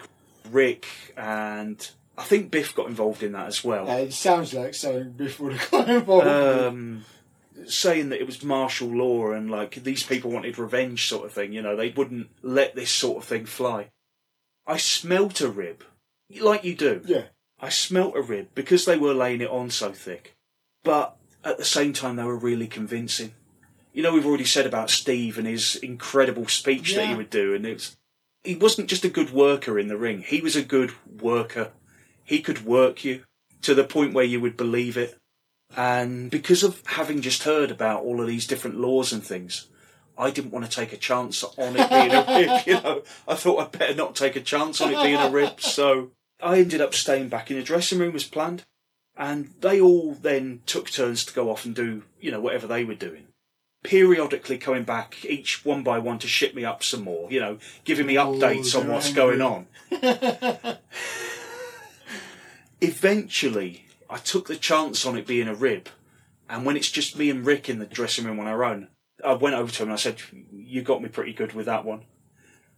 Rick 0.51 0.87
and 1.17 1.89
I 2.17 2.23
think 2.23 2.51
Biff 2.51 2.75
got 2.75 2.87
involved 2.87 3.23
in 3.23 3.31
that 3.31 3.47
as 3.47 3.63
well. 3.63 3.89
It 3.89 4.13
sounds 4.13 4.53
like 4.53 4.73
something 4.73 5.11
before 5.11 5.53
the 5.53 5.67
got 5.71 5.89
involved. 5.89 6.27
Um, 6.27 7.05
saying 7.67 8.09
that 8.09 8.19
it 8.19 8.25
was 8.25 8.43
martial 8.43 8.87
law 8.87 9.31
and 9.31 9.49
like 9.49 9.83
these 9.83 10.03
people 10.03 10.31
wanted 10.31 10.57
revenge, 10.57 11.07
sort 11.07 11.25
of 11.25 11.31
thing. 11.31 11.53
You 11.53 11.61
know, 11.61 11.75
they 11.75 11.89
wouldn't 11.89 12.29
let 12.41 12.75
this 12.75 12.91
sort 12.91 13.17
of 13.17 13.27
thing 13.27 13.45
fly. 13.45 13.89
I 14.65 14.77
smelt 14.77 15.41
a 15.41 15.49
rib, 15.49 15.83
like 16.39 16.63
you 16.63 16.75
do. 16.75 17.01
Yeah. 17.05 17.25
I 17.59 17.69
smelt 17.69 18.15
a 18.15 18.21
rib 18.21 18.49
because 18.55 18.85
they 18.85 18.97
were 18.97 19.13
laying 19.13 19.41
it 19.41 19.49
on 19.49 19.69
so 19.69 19.91
thick, 19.91 20.35
but 20.83 21.17
at 21.43 21.57
the 21.57 21.65
same 21.65 21.93
time 21.93 22.15
they 22.15 22.23
were 22.23 22.37
really 22.37 22.67
convincing. 22.67 23.33
You 23.93 24.03
know, 24.03 24.13
we've 24.13 24.25
already 24.25 24.45
said 24.45 24.65
about 24.65 24.89
Steve 24.89 25.37
and 25.37 25.47
his 25.47 25.75
incredible 25.77 26.47
speech 26.47 26.95
that 26.95 27.07
he 27.07 27.15
would 27.15 27.29
do, 27.29 27.53
and 27.53 27.65
it's 27.65 27.95
he 28.43 28.55
wasn't 28.55 28.89
just 28.89 29.05
a 29.05 29.09
good 29.09 29.31
worker 29.31 29.77
in 29.79 29.87
the 29.87 29.97
ring; 29.97 30.23
he 30.25 30.41
was 30.41 30.55
a 30.55 30.63
good 30.63 30.93
worker. 31.21 31.71
He 32.23 32.41
could 32.41 32.65
work 32.65 33.05
you 33.05 33.23
to 33.61 33.75
the 33.75 33.83
point 33.83 34.13
where 34.13 34.25
you 34.25 34.41
would 34.41 34.57
believe 34.57 34.97
it. 34.97 35.17
And 35.75 36.29
because 36.29 36.63
of 36.63 36.81
having 36.85 37.21
just 37.21 37.43
heard 37.43 37.71
about 37.71 38.03
all 38.03 38.21
of 38.21 38.27
these 38.27 38.47
different 38.47 38.79
laws 38.79 39.11
and 39.11 39.23
things, 39.23 39.67
I 40.17 40.29
didn't 40.29 40.51
want 40.51 40.65
to 40.65 40.71
take 40.71 40.93
a 40.93 40.97
chance 40.97 41.43
on 41.43 41.75
it 41.75 41.89
being 41.89 42.11
a 42.11 42.25
rib. 42.27 42.67
You 42.67 42.73
know, 42.81 43.03
I 43.27 43.35
thought 43.35 43.59
I'd 43.59 43.71
better 43.79 43.95
not 43.95 44.15
take 44.15 44.35
a 44.35 44.41
chance 44.41 44.79
on 44.81 44.93
it 44.93 45.03
being 45.03 45.15
a 45.17 45.29
rib. 45.29 45.59
So 45.59 46.11
I 46.41 46.59
ended 46.59 46.81
up 46.81 46.93
staying 46.93 47.29
back 47.29 47.49
in 47.49 47.57
the 47.57 47.63
dressing 47.63 47.99
room 47.99 48.15
as 48.15 48.23
planned. 48.23 48.63
And 49.15 49.53
they 49.61 49.79
all 49.79 50.13
then 50.13 50.61
took 50.65 50.89
turns 50.89 51.23
to 51.25 51.33
go 51.33 51.51
off 51.51 51.65
and 51.65 51.75
do, 51.75 52.03
you 52.19 52.31
know, 52.31 52.39
whatever 52.39 52.65
they 52.65 52.83
were 52.83 52.95
doing. 52.95 53.27
Periodically 53.83 54.57
coming 54.57 54.83
back, 54.83 55.23
each 55.25 55.63
one 55.65 55.83
by 55.83 55.99
one, 55.99 56.17
to 56.19 56.27
ship 56.27 56.55
me 56.55 56.65
up 56.65 56.83
some 56.83 57.03
more, 57.03 57.31
you 57.31 57.39
know, 57.39 57.59
giving 57.83 58.07
me 58.07 58.15
updates 58.15 58.79
on 58.79 58.87
what's 58.87 59.09
angry. 59.09 59.37
going 59.37 59.41
on. 59.41 59.67
Eventually, 62.81 63.82
I 64.13 64.17
took 64.17 64.47
the 64.47 64.55
chance 64.55 65.07
on 65.07 65.17
it 65.17 65.25
being 65.25 65.47
a 65.47 65.55
rib. 65.55 65.89
And 66.47 66.65
when 66.65 66.77
it's 66.77 66.91
just 66.91 67.17
me 67.17 67.31
and 67.31 67.43
Rick 67.43 67.67
in 67.67 67.79
the 67.79 67.87
dressing 67.87 68.25
room 68.25 68.39
on 68.39 68.45
our 68.45 68.63
own, 68.63 68.89
I 69.25 69.33
went 69.33 69.55
over 69.55 69.71
to 69.71 69.83
him 69.83 69.89
and 69.89 69.93
I 69.93 69.97
said, 69.97 70.21
"You 70.51 70.83
got 70.83 71.01
me 71.01 71.09
pretty 71.09 71.33
good 71.33 71.53
with 71.53 71.65
that 71.65 71.83
one." 71.83 72.05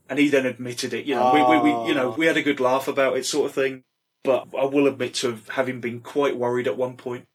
And 0.07 0.17
he 0.17 0.29
then 0.29 0.45
admitted 0.45 0.93
it. 0.93 1.05
You 1.05 1.15
know, 1.15 1.33
we, 1.33 1.41
we, 1.41 1.63
we, 1.63 1.87
you 1.89 1.93
know, 1.93 2.11
we 2.17 2.27
had 2.27 2.37
a 2.37 2.43
good 2.43 2.61
laugh 2.61 2.87
about 2.87 3.17
it, 3.17 3.25
sort 3.25 3.49
of 3.49 3.55
thing. 3.55 3.83
But 4.23 4.47
I 4.57 4.65
will 4.65 4.87
admit 4.87 5.13
to 5.15 5.39
having 5.49 5.81
been 5.81 5.99
quite 5.99 6.37
worried 6.37 6.67
at 6.67 6.77
one 6.77 6.95
point. 6.95 7.25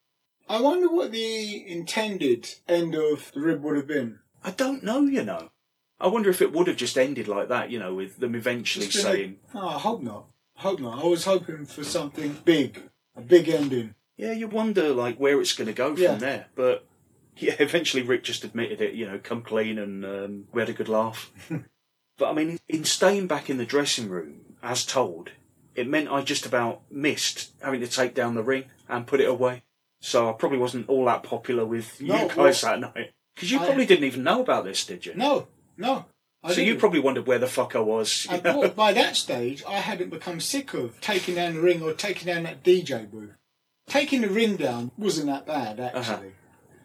I 0.49 0.61
wonder 0.61 0.89
what 0.89 1.13
the 1.13 1.69
intended 1.69 2.55
end 2.67 2.95
of 2.95 3.31
the 3.33 3.41
rib 3.41 3.63
would 3.63 3.77
have 3.77 3.87
been. 3.87 4.21
I 4.43 4.51
don't 4.51 4.83
know, 4.83 5.03
you 5.03 5.25
know. 5.25 5.51
I 6.01 6.07
wonder 6.07 6.31
if 6.31 6.41
it 6.41 6.53
would 6.53 6.69
have 6.69 6.77
just 6.77 6.97
ended 6.97 7.29
like 7.29 7.49
that, 7.49 7.71
you 7.71 7.79
know, 7.79 7.95
with 7.95 8.17
them 8.19 8.35
eventually 8.35 8.91
saying, 8.91 9.37
like, 9.53 9.63
oh, 9.63 9.69
I 9.69 9.79
hope 9.79 10.03
not. 10.03 10.27
I 10.57 10.63
hope 10.63 10.81
not. 10.81 11.05
I 11.05 11.07
was 11.07 11.25
hoping 11.25 11.67
for 11.67 11.85
something 11.85 12.39
big, 12.45 12.83
a 13.17 13.21
big 13.21 13.49
ending. 13.49 13.95
Yeah, 14.17 14.33
you 14.33 14.49
wonder 14.49 14.91
like 14.91 15.17
where 15.19 15.41
it's 15.41 15.55
going 15.55 15.67
to 15.69 15.73
go 15.73 15.95
from 15.95 16.03
Yeah. 16.03 16.15
there. 16.17 16.47
But 16.55 16.87
yeah, 17.37 17.55
eventually 17.59 18.03
Rick 18.03 18.25
just 18.25 18.45
admitted 18.45 18.81
it. 18.81 18.95
You 18.95 19.07
know, 19.07 19.19
come 19.23 19.43
clean, 19.43 19.79
and 19.79 20.05
um, 20.05 20.45
we 20.53 20.61
had 20.61 20.69
a 20.69 20.75
good 20.75 20.89
laugh. 20.89 21.31
but 22.19 22.31
I 22.31 22.33
mean, 22.33 22.59
in 22.69 22.85
staying 22.85 23.27
back 23.27 23.49
in 23.49 23.57
the 23.57 23.65
dressing 23.67 24.09
room, 24.09 24.57
as 24.63 24.85
told, 24.85 25.31
it 25.75 25.89
meant 25.89 26.11
I 26.11 26.23
just 26.23 26.45
about 26.47 26.83
missed 26.91 27.53
having 27.63 27.81
to 27.81 27.87
take 27.89 28.15
down 28.15 28.35
the 28.35 28.43
ring 28.43 28.65
and 28.89 29.07
put 29.07 29.21
it 29.21 29.29
away. 29.29 29.63
So 30.03 30.29
I 30.29 30.33
probably 30.33 30.59
wasn't 30.59 30.89
all 30.89 31.05
that 31.07 31.23
popular 31.23 31.65
with 31.67 32.01
No, 32.01 32.23
you 32.23 32.29
guys 32.35 32.61
that 32.63 32.81
night 32.81 33.13
because 33.35 33.51
you 33.51 33.59
I- 33.61 33.65
probably 33.67 33.87
didn't 33.87 34.05
even 34.05 34.23
know 34.23 34.41
about 34.41 34.65
this, 34.65 34.85
did 34.85 35.05
you? 35.07 35.15
No, 35.15 35.49
no. 35.77 36.07
I 36.43 36.53
so 36.55 36.61
you 36.63 36.77
probably 36.77 37.01
wondered 37.01 37.27
where 37.27 37.39
the 37.39 37.47
fuck 37.47 37.77
I 37.77 37.81
was. 37.81 38.27
I 38.31 38.39
thought 38.39 38.75
by 38.75 38.93
that 38.95 39.17
stage 39.17 39.63
I 39.69 39.75
hadn't 39.79 40.11
become 40.11 40.41
sick 40.41 40.73
of 40.73 40.99
taking 41.01 41.35
down 41.35 41.55
the 41.55 41.61
ring 41.61 41.83
or 41.83 41.93
taking 41.93 42.27
down 42.27 42.45
that 42.45 42.63
DJ 42.65 43.11
booth. 43.11 43.35
Taking 43.89 44.23
the 44.23 44.29
ring 44.31 44.57
down 44.57 44.91
wasn't 44.97 45.27
that 45.27 45.47
bad 45.47 45.81
actually. 45.81 46.01
Uh-huh. 46.01 46.23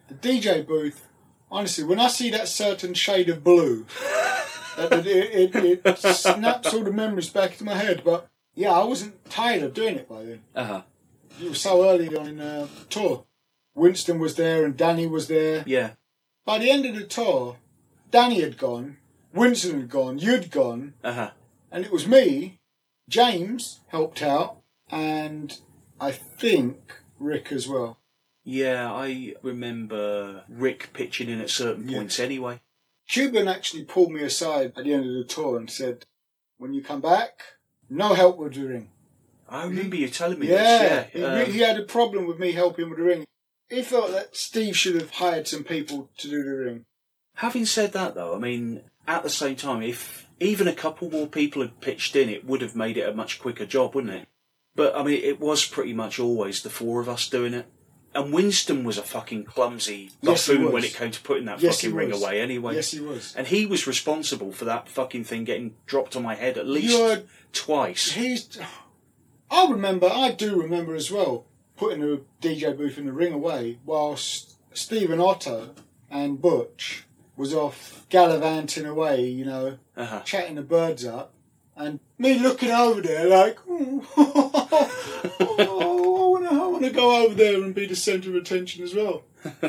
The 0.08 0.14
DJ 0.14 0.66
booth, 0.66 1.06
honestly, 1.50 1.84
when 1.84 1.98
I 2.00 2.08
see 2.08 2.30
that 2.30 2.48
certain 2.48 2.94
shade 2.94 3.28
of 3.28 3.42
blue, 3.42 3.86
that- 4.76 4.90
that 4.90 5.06
it, 5.06 5.54
it, 5.56 5.80
it 5.84 5.98
snaps 5.98 6.74
all 6.74 6.84
the 6.84 6.92
memories 6.92 7.30
back 7.30 7.52
into 7.52 7.64
my 7.64 7.74
head. 7.74 8.02
But 8.04 8.28
yeah, 8.54 8.72
I 8.72 8.84
wasn't 8.84 9.24
tired 9.30 9.62
of 9.62 9.72
doing 9.72 9.96
it 9.96 10.08
by 10.08 10.22
then. 10.24 10.42
Uh-huh. 10.54 10.82
It 11.42 11.48
was 11.48 11.60
so 11.60 11.88
early 11.88 12.14
on 12.14 12.26
in 12.26 12.36
the 12.38 12.68
tour. 12.90 13.24
Winston 13.74 14.18
was 14.18 14.36
there 14.36 14.64
and 14.66 14.76
Danny 14.76 15.06
was 15.06 15.28
there. 15.28 15.62
Yeah. 15.66 15.90
By 16.44 16.58
the 16.58 16.70
end 16.70 16.84
of 16.86 16.94
the 16.94 17.04
tour, 17.04 17.56
Danny 18.10 18.40
had 18.40 18.56
gone, 18.58 18.96
Winston 19.36 19.80
had 19.80 19.90
gone, 19.90 20.18
you'd 20.18 20.50
gone, 20.50 20.94
Uh-huh. 21.04 21.30
and 21.70 21.84
it 21.84 21.90
was 21.92 22.06
me. 22.06 22.58
James 23.08 23.80
helped 23.88 24.22
out, 24.22 24.62
and 24.90 25.60
I 26.00 26.10
think 26.12 27.00
Rick 27.18 27.52
as 27.52 27.68
well. 27.68 27.98
Yeah, 28.44 28.92
I 28.92 29.34
remember 29.42 30.44
Rick 30.48 30.90
pitching 30.92 31.28
in 31.28 31.40
at 31.40 31.50
certain 31.50 31.88
Yeah. 31.88 31.98
points 31.98 32.18
anyway. 32.18 32.60
Cuban 33.08 33.46
actually 33.48 33.84
pulled 33.84 34.10
me 34.12 34.22
aside 34.22 34.72
at 34.76 34.84
the 34.84 34.92
end 34.92 35.06
of 35.06 35.14
the 35.14 35.24
tour 35.24 35.56
and 35.58 35.70
said, 35.70 36.04
"When 36.56 36.72
you 36.74 36.82
come 36.82 37.00
back, 37.00 37.40
no 37.88 38.14
help 38.14 38.38
with 38.38 38.54
the 38.54 38.62
ring." 38.66 38.90
I 39.48 39.64
remember 39.64 39.94
you 39.96 40.08
telling 40.08 40.40
me 40.40 40.48
Yeah, 40.48 41.02
this. 41.04 41.12
he, 41.12 41.20
Yeah, 41.20 41.26
um, 41.42 41.50
he 41.52 41.58
had 41.60 41.78
a 41.78 41.84
problem 41.84 42.26
with 42.26 42.38
me 42.40 42.52
helping 42.52 42.88
with 42.88 42.98
the 42.98 43.04
ring. 43.04 43.24
He 43.68 43.82
felt 43.82 44.10
that 44.10 44.36
Steve 44.36 44.76
should 44.76 44.96
have 44.96 45.10
hired 45.10 45.46
some 45.46 45.62
people 45.62 46.10
to 46.18 46.28
do 46.28 46.42
the 46.42 46.50
ring. 46.56 46.84
Having 47.34 47.66
said 47.66 47.92
that, 47.92 48.14
though, 48.14 48.34
I 48.34 48.38
mean, 48.38 48.82
at 49.06 49.22
the 49.22 49.30
same 49.30 49.56
time, 49.56 49.82
if 49.82 50.26
even 50.40 50.68
a 50.68 50.74
couple 50.74 51.10
more 51.10 51.26
people 51.26 51.62
had 51.62 51.80
pitched 51.80 52.14
in, 52.16 52.28
it 52.28 52.44
would 52.44 52.60
have 52.62 52.76
made 52.76 52.96
it 52.96 53.08
a 53.08 53.14
much 53.14 53.38
quicker 53.40 53.66
job, 53.66 53.94
wouldn't 53.94 54.12
it? 54.12 54.28
But 54.74 54.94
I 54.96 55.02
mean, 55.02 55.22
it 55.22 55.40
was 55.40 55.64
pretty 55.64 55.92
much 55.94 56.18
always 56.18 56.62
the 56.62 56.70
four 56.70 57.00
of 57.00 57.08
us 57.08 57.28
doing 57.28 57.54
it. 57.54 57.66
And 58.14 58.32
Winston 58.32 58.84
was 58.84 58.96
a 58.96 59.02
fucking 59.02 59.44
clumsy 59.44 60.10
Yes, 60.22 60.46
buffoon 60.48 60.72
when 60.72 60.84
it 60.84 60.94
came 60.94 61.10
to 61.10 61.20
putting 61.20 61.44
that 61.46 61.60
Yes, 61.60 61.82
fucking 61.82 61.94
ring 61.94 62.12
away, 62.12 62.40
anyway. 62.40 62.74
Yes, 62.74 62.90
he 62.92 63.00
was. 63.00 63.34
And 63.36 63.46
he 63.46 63.66
was 63.66 63.86
responsible 63.86 64.52
for 64.52 64.64
that 64.64 64.88
fucking 64.88 65.24
thing 65.24 65.44
getting 65.44 65.74
dropped 65.84 66.16
on 66.16 66.22
my 66.22 66.34
head 66.34 66.56
at 66.56 66.66
least 66.66 66.96
You're- 66.96 67.24
twice. 67.52 68.12
He's. 68.12 68.58
I 69.50 69.70
remember. 69.70 70.08
I 70.10 70.32
do 70.32 70.60
remember 70.60 70.94
as 70.94 71.10
well 71.10 71.46
putting 71.76 72.00
the 72.00 72.22
DJ 72.40 72.74
booth 72.76 72.96
in 72.98 73.06
the 73.06 73.12
ring 73.12 73.32
away 73.34 73.78
whilst 73.84 74.56
Steve 74.72 75.10
and 75.10 75.20
Otto 75.20 75.74
and 76.10 76.40
Butch 76.40 77.04
was 77.36 77.54
off 77.54 78.04
gallivanting 78.08 78.86
away. 78.86 79.24
You 79.26 79.44
know, 79.44 79.78
Uh-huh. 79.96 80.20
chatting 80.24 80.56
the 80.56 80.62
birds 80.62 81.04
up, 81.04 81.32
and 81.76 82.00
me 82.18 82.38
looking 82.38 82.70
over 82.70 83.00
there 83.00 83.28
like, 83.28 83.58
oh, 83.68 84.02
I 86.50 86.66
want 86.68 86.84
to 86.84 86.90
go 86.90 87.24
over 87.24 87.34
there 87.34 87.62
and 87.62 87.74
be 87.74 87.86
the 87.86 87.96
centre 87.96 88.30
of 88.30 88.36
attention 88.36 88.84
as 88.84 88.94
well. 88.94 89.24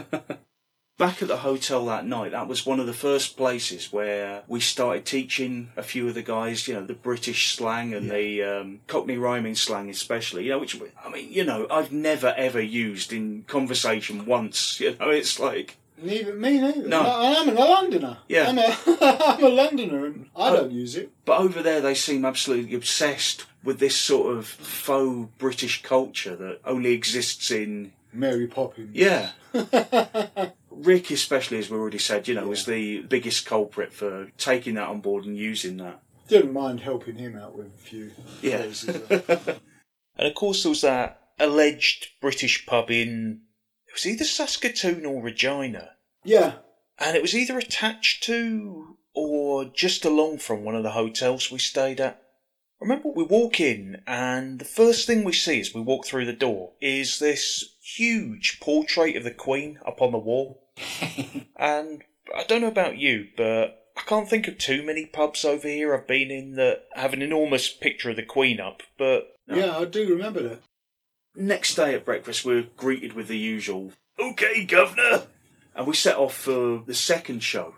Back 0.97 1.21
at 1.21 1.27
the 1.27 1.37
hotel 1.37 1.85
that 1.85 2.07
night, 2.07 2.31
that 2.31 2.47
was 2.47 2.65
one 2.65 2.79
of 2.79 2.87
the 2.87 2.93
first 2.93 3.37
places 3.37 3.93
where 3.93 4.41
we 4.47 4.59
started 4.59 5.05
teaching 5.05 5.69
a 5.77 5.83
few 5.83 6.07
of 6.07 6.15
the 6.15 6.23
guys, 6.23 6.67
you 6.67 6.73
know, 6.73 6.83
the 6.83 6.95
British 6.95 7.55
slang 7.55 7.93
and 7.93 8.09
the 8.09 8.41
um, 8.41 8.79
Cockney 8.87 9.15
rhyming 9.15 9.53
slang, 9.53 9.91
especially. 9.91 10.45
You 10.45 10.53
know, 10.53 10.59
which 10.59 10.81
I 11.05 11.09
mean, 11.11 11.31
you 11.31 11.43
know, 11.43 11.67
I've 11.69 11.91
never 11.91 12.33
ever 12.35 12.59
used 12.59 13.13
in 13.13 13.43
conversation 13.43 14.25
once. 14.25 14.79
You 14.87 14.95
know, 14.99 15.11
it's 15.11 15.39
like 15.39 15.77
Neither 15.99 16.33
me 16.35 16.59
neither. 16.59 16.87
No. 16.87 17.01
I, 17.01 17.35
I'm 17.39 17.49
a 17.49 17.53
Londoner. 17.53 18.17
Yeah. 18.27 18.49
I'm 18.49 18.57
a, 18.59 18.77
I'm 19.01 19.43
a 19.43 19.49
Londoner, 19.49 20.05
and 20.05 20.29
I 20.35 20.51
don't 20.55 20.71
use 20.71 20.95
it. 20.95 21.11
But 21.25 21.39
over 21.39 21.61
there, 21.63 21.81
they 21.81 21.95
seem 21.95 22.23
absolutely 22.25 22.75
obsessed 22.75 23.45
with 23.63 23.79
this 23.79 23.95
sort 23.95 24.35
of 24.37 24.45
faux 24.47 25.29
British 25.37 25.81
culture 25.83 26.35
that 26.35 26.59
only 26.65 26.91
exists 26.93 27.49
in. 27.51 27.93
Mary 28.13 28.47
Poppins. 28.47 28.95
Yeah. 28.95 29.31
Rick, 30.71 31.11
especially, 31.11 31.57
as 31.59 31.69
we 31.69 31.77
already 31.77 31.97
said, 31.97 32.27
you 32.27 32.35
know, 32.35 32.47
was 32.47 32.65
the 32.65 33.01
biggest 33.01 33.45
culprit 33.45 33.91
for 33.91 34.31
taking 34.37 34.75
that 34.75 34.87
on 34.87 35.01
board 35.01 35.25
and 35.25 35.35
using 35.37 35.77
that. 35.77 36.01
Didn't 36.27 36.53
mind 36.53 36.81
helping 36.81 37.15
him 37.15 37.35
out 37.37 37.55
with 37.57 37.67
a 37.67 37.77
few 37.77 38.11
Yeah. 38.41 38.57
phrases. 38.61 39.59
And 40.19 40.27
of 40.27 40.33
course, 40.33 40.63
there 40.63 40.71
was 40.71 40.81
that 40.81 41.21
alleged 41.39 42.07
British 42.21 42.65
pub 42.65 42.89
in. 42.89 43.41
Was 43.97 44.05
either 44.05 44.25
Saskatoon 44.25 45.07
or 45.07 45.23
Regina. 45.23 45.93
yeah. 46.23 46.57
And 46.99 47.15
it 47.15 47.21
was 47.23 47.35
either 47.35 47.57
attached 47.57 48.23
to 48.25 48.97
or 49.15 49.65
just 49.65 50.05
along 50.05 50.37
from 50.37 50.63
one 50.63 50.75
of 50.75 50.83
the 50.83 50.91
hotels 50.91 51.51
we 51.51 51.57
stayed 51.57 51.99
at. 51.99 52.21
Remember, 52.79 53.09
we 53.09 53.23
walk 53.23 53.59
in, 53.59 54.03
and 54.05 54.59
the 54.59 54.65
first 54.65 55.07
thing 55.07 55.23
we 55.23 55.33
see 55.33 55.59
as 55.59 55.73
we 55.73 55.81
walk 55.81 56.05
through 56.05 56.25
the 56.25 56.33
door 56.33 56.73
is 56.79 57.17
this 57.17 57.75
huge 57.81 58.59
portrait 58.59 59.15
of 59.15 59.23
the 59.23 59.31
Queen 59.31 59.79
up 59.83 59.99
on 59.99 60.11
the 60.11 60.19
wall. 60.19 60.63
and 61.55 62.03
I 62.35 62.43
don't 62.47 62.61
know 62.61 62.67
about 62.67 62.99
you, 62.99 63.29
but 63.35 63.87
I 63.97 64.01
can't 64.01 64.29
think 64.29 64.47
of 64.47 64.59
too 64.59 64.83
many 64.83 65.07
pubs 65.07 65.43
over 65.43 65.67
here 65.67 65.95
I've 65.95 66.07
been 66.07 66.29
in 66.29 66.53
that 66.53 66.85
have 66.93 67.13
an 67.13 67.23
enormous 67.23 67.69
picture 67.69 68.11
of 68.11 68.15
the 68.15 68.23
Queen 68.23 68.59
up, 68.59 68.83
but. 68.99 69.35
Yeah, 69.47 69.75
I 69.75 69.85
do 69.85 70.07
remember 70.07 70.43
that. 70.43 70.59
Next 71.39 71.75
day 71.75 71.93
at 71.93 72.03
breakfast, 72.03 72.43
we 72.43 72.55
were 72.55 72.67
greeted 72.77 73.13
with 73.13 73.27
the 73.27 73.37
usual, 73.37 73.91
OK, 74.17 74.65
Governor! 74.65 75.27
And 75.75 75.85
we 75.85 75.93
set 75.93 76.17
off 76.17 76.35
for 76.35 76.81
the 76.83 76.95
second 76.95 77.43
show, 77.43 77.75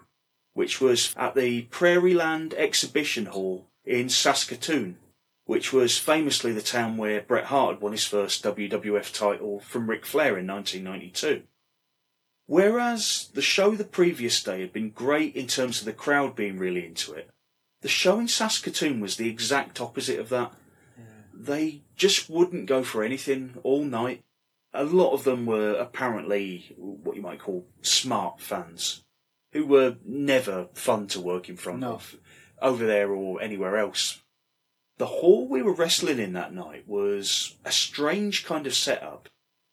which 0.53 0.79
was 0.79 1.13
at 1.17 1.35
the 1.35 1.63
Prairieland 1.63 2.53
Exhibition 2.53 3.25
Hall 3.25 3.67
in 3.83 4.07
Saskatoon, 4.07 4.97
which 5.43 5.73
was 5.73 5.97
famously 5.97 6.53
the 6.53 6.61
town 6.61 6.95
where 6.95 7.19
Bret 7.19 7.47
Hart 7.47 7.75
had 7.75 7.81
won 7.81 7.91
his 7.91 8.05
first 8.05 8.45
WWF 8.45 9.13
title 9.13 9.59
from 9.59 9.89
Ric 9.89 10.05
Flair 10.05 10.37
in 10.37 10.47
1992. 10.47 11.43
Whereas 12.45 13.29
the 13.33 13.41
show 13.41 13.75
the 13.75 13.83
previous 13.83 14.41
day 14.41 14.61
had 14.61 14.71
been 14.71 14.91
great 14.91 15.35
in 15.35 15.47
terms 15.47 15.79
of 15.79 15.85
the 15.85 15.91
crowd 15.91 16.33
being 16.33 16.57
really 16.57 16.85
into 16.85 17.11
it, 17.11 17.29
the 17.81 17.89
show 17.89 18.19
in 18.19 18.29
Saskatoon 18.29 19.01
was 19.01 19.17
the 19.17 19.29
exact 19.29 19.81
opposite 19.81 20.19
of 20.19 20.29
that. 20.29 20.53
They 21.33 21.81
just 21.99 22.29
wouldn't 22.29 22.65
go 22.65 22.81
for 22.83 23.03
anything 23.03 23.55
all 23.61 23.83
night. 23.83 24.23
A 24.73 24.83
lot 24.83 25.13
of 25.13 25.23
them 25.23 25.45
were 25.45 25.73
apparently 25.73 26.73
what 26.77 27.15
you 27.15 27.21
might 27.21 27.39
call 27.39 27.67
smart 27.81 28.39
fans, 28.41 29.03
who 29.51 29.65
were 29.65 29.97
never 30.05 30.69
fun 30.73 31.07
to 31.07 31.19
work 31.19 31.49
in 31.49 31.57
front 31.57 31.79
No. 31.79 31.93
of, 31.93 32.15
over 32.61 32.85
there 32.85 33.11
or 33.11 33.41
anywhere 33.41 33.77
else. 33.77 34.21
The 34.97 35.05
hall 35.07 35.47
we 35.47 35.61
were 35.61 35.73
wrestling 35.73 36.19
in 36.19 36.33
that 36.33 36.53
night 36.53 36.87
was 36.87 37.57
a 37.65 37.71
strange 37.71 38.45
kind 38.45 38.67
of 38.67 38.73
setup. 38.73 39.29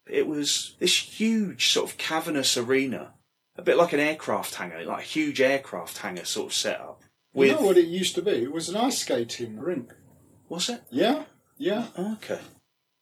It 0.09 0.25
was 0.25 0.75
this 0.79 0.95
huge 0.97 1.67
sort 1.69 1.89
of 1.91 1.97
cavernous 1.97 2.57
arena, 2.57 3.13
a 3.57 3.61
bit 3.61 3.77
like 3.77 3.93
an 3.93 3.99
aircraft 3.99 4.55
hangar, 4.55 4.83
like 4.85 5.03
a 5.03 5.07
huge 5.07 5.41
aircraft 5.41 5.97
hangar 5.99 6.25
sort 6.25 6.47
of 6.47 6.53
setup. 6.53 7.03
You 7.33 7.51
know 7.51 7.61
what 7.61 7.77
it 7.77 7.85
used 7.87 8.15
to 8.15 8.21
be? 8.21 8.31
It 8.31 8.51
was 8.51 8.69
an 8.69 8.77
ice 8.77 8.99
skating 8.99 9.59
rink. 9.59 9.93
was 10.49 10.69
it? 10.69 10.81
Yeah, 10.89 11.25
yeah. 11.57 11.87
Oh, 11.97 12.13
okay. 12.13 12.39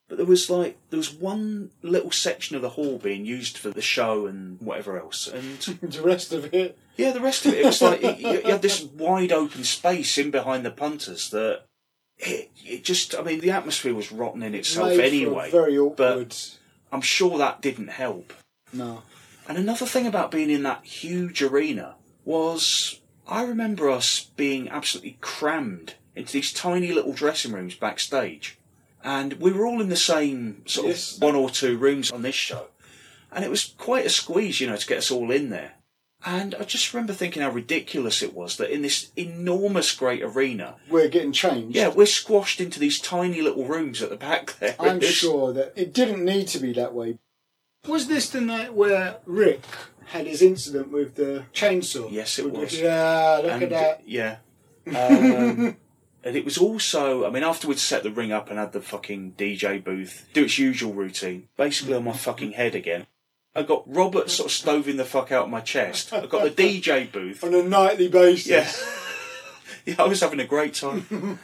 But 0.08 0.18
there 0.18 0.26
was 0.26 0.50
like 0.50 0.78
there 0.92 0.98
was 0.98 1.12
one 1.12 1.72
little 1.82 2.12
section 2.12 2.56
of 2.56 2.62
the 2.62 2.70
hall 2.70 3.00
being 3.00 3.26
used 3.26 3.58
for 3.58 3.72
the 3.72 3.82
show 3.82 4.28
and 4.28 4.62
whatever 4.62 5.00
else, 5.00 5.28
and 5.28 5.60
the 5.82 6.02
rest 6.04 6.32
of 6.32 6.54
it. 6.54 6.78
yeah, 6.96 7.12
the 7.12 7.22
rest 7.22 7.46
of 7.46 7.54
it, 7.54 7.60
it 7.60 7.66
was 7.66 7.82
like 7.82 8.02
you, 8.02 8.30
you 8.30 8.42
had 8.42 8.62
this 8.62 8.84
wide 8.84 9.32
open 9.32 9.64
space 9.64 10.18
in 10.18 10.30
behind 10.30 10.64
the 10.64 10.72
punters 10.72 11.32
that 11.32 11.64
it, 12.18 12.52
it 12.64 12.84
just 12.84 13.16
I 13.16 13.24
mean 13.24 13.40
the 13.40 13.52
atmosphere 13.52 13.96
was 13.96 14.12
rotten 14.12 14.44
in 14.44 14.54
itself 14.54 14.90
made 14.90 15.08
anyway. 15.08 15.50
very 15.50 15.76
but 15.78 15.84
awkward. 15.84 16.36
I'm 16.92 17.02
sure 17.02 17.38
that 17.40 17.62
didn't 17.62 17.90
help. 17.90 18.34
no. 18.72 19.04
And 19.48 19.60
another 19.60 19.86
thing 19.86 20.08
about 20.08 20.32
being 20.32 20.50
in 20.50 20.64
that 20.64 20.86
huge 20.86 21.44
arena 21.44 21.96
was 22.24 23.00
I 23.28 23.44
remember 23.44 23.90
us 23.90 24.32
being 24.36 24.70
absolutely 24.70 25.18
crammed 25.22 25.96
into 26.16 26.34
these 26.34 26.54
tiny 26.54 26.92
little 26.92 27.14
dressing 27.14 27.52
rooms 27.52 27.76
backstage. 27.76 28.58
And 29.04 29.34
we 29.34 29.52
were 29.52 29.66
all 29.66 29.82
in 29.82 29.90
the 29.90 29.96
same 29.96 30.64
sort 30.66 30.88
Yes. 30.88 31.16
of 31.18 31.22
one 31.24 31.36
or 31.36 31.50
two 31.50 31.78
rooms 31.78 32.12
on 32.12 32.22
this 32.24 32.36
show. 32.36 32.68
And 33.32 33.44
it 33.44 33.52
was 33.52 33.74
quite 33.78 34.06
a 34.06 34.10
squeeze, 34.10 34.60
you 34.62 34.68
know, 34.68 34.78
to 34.78 34.88
get 34.88 35.00
us 35.00 35.12
all 35.12 35.30
in 35.32 35.50
there. 35.50 35.74
And 36.26 36.56
I 36.56 36.64
just 36.64 36.92
remember 36.92 37.14
thinking 37.14 37.44
how 37.44 37.52
ridiculous 37.52 38.24
it 38.24 38.34
was 38.34 38.58
that 38.58 38.72
in 38.72 38.82
this 38.82 39.12
enormous 39.16 39.94
great 39.94 40.24
arena, 40.24 40.78
We're 40.90 41.10
getting 41.10 41.34
changed. 41.34 41.76
yeah, 41.76 41.90
we're 41.90 42.08
squashed 42.08 42.60
into 42.60 42.80
these 42.80 43.00
tiny 43.00 43.42
little 43.42 43.66
rooms 43.66 44.02
at 44.02 44.10
the 44.10 44.16
back 44.16 44.58
there. 44.60 44.76
I'm 44.80 45.02
sure 45.02 45.54
that 45.54 45.74
it 45.76 45.94
didn't 45.94 46.26
need 46.26 46.48
to 46.48 46.60
be 46.60 46.74
that 46.74 46.94
way. 46.96 47.20
Was 47.88 48.08
this 48.08 48.30
the 48.30 48.42
night 48.42 48.74
where 48.74 49.18
Rick 49.28 49.62
had 50.06 50.26
his 50.26 50.42
incident 50.42 50.92
with 50.92 51.14
the 51.14 51.46
chainsaw? 51.54 52.12
Yes, 52.12 52.40
it 52.40 52.52
was. 52.52 52.80
Yeah, 52.80 53.42
look 53.44 53.52
and, 53.52 53.64
at 53.64 53.70
that. 53.70 54.02
Yeah. 54.08 54.38
Um, 54.88 55.78
and 56.26 56.36
it 56.36 56.44
was 56.44 56.58
also, 56.58 57.26
I 57.26 57.30
mean, 57.30 57.44
after 57.44 57.68
we'd 57.68 57.78
set 57.78 58.02
the 58.04 58.12
ring 58.12 58.32
up 58.32 58.50
and 58.50 58.58
had 58.58 58.74
the 58.74 58.82
fucking 58.82 59.34
DJ 59.38 59.82
booth 59.82 60.28
do 60.34 60.46
its 60.46 60.58
usual 60.58 60.92
routine, 60.92 61.48
basically 61.56 61.94
on 61.94 62.04
my 62.04 62.14
fucking 62.14 62.54
head 62.54 62.74
again. 62.74 63.06
I 63.56 63.62
got 63.64 63.84
Robert 63.86 64.30
sort 64.32 64.52
of 64.52 64.58
stoving 64.58 64.98
the 64.98 65.06
fuck 65.06 65.32
out 65.32 65.46
of 65.46 65.50
my 65.52 65.62
chest. 65.62 66.12
I 66.12 66.26
got 66.26 66.44
the 66.44 66.64
DJ 66.64 67.10
booth. 67.12 67.44
On 67.44 67.54
a 67.54 67.64
nightly 67.64 68.10
basis. 68.10 68.48
Yeah. 68.48 68.70
yeah, 69.86 70.04
I 70.04 70.08
was 70.08 70.20
having 70.20 70.40
a 70.40 70.46
great 70.46 70.74
time. 70.74 71.40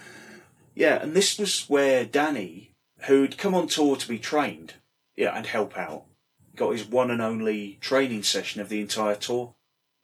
yeah, 0.75 1.01
and 1.01 1.13
this 1.13 1.38
was 1.38 1.69
where 1.69 2.03
Danny, 2.03 2.73
who'd 3.01 3.38
come 3.38 3.53
on 3.55 3.67
tour 3.67 3.95
to 3.95 4.07
be 4.07 4.19
trained, 4.19 4.73
yeah, 5.15 5.38
and 5.38 5.45
help 5.45 5.77
out, 5.77 6.05
got 6.55 6.71
his 6.71 6.86
one 6.86 7.11
and 7.11 7.21
only 7.21 7.77
training 7.82 8.23
session 8.23 8.59
of 8.61 8.67
the 8.69 8.82
entire 8.82 9.15
tour. 9.15 9.53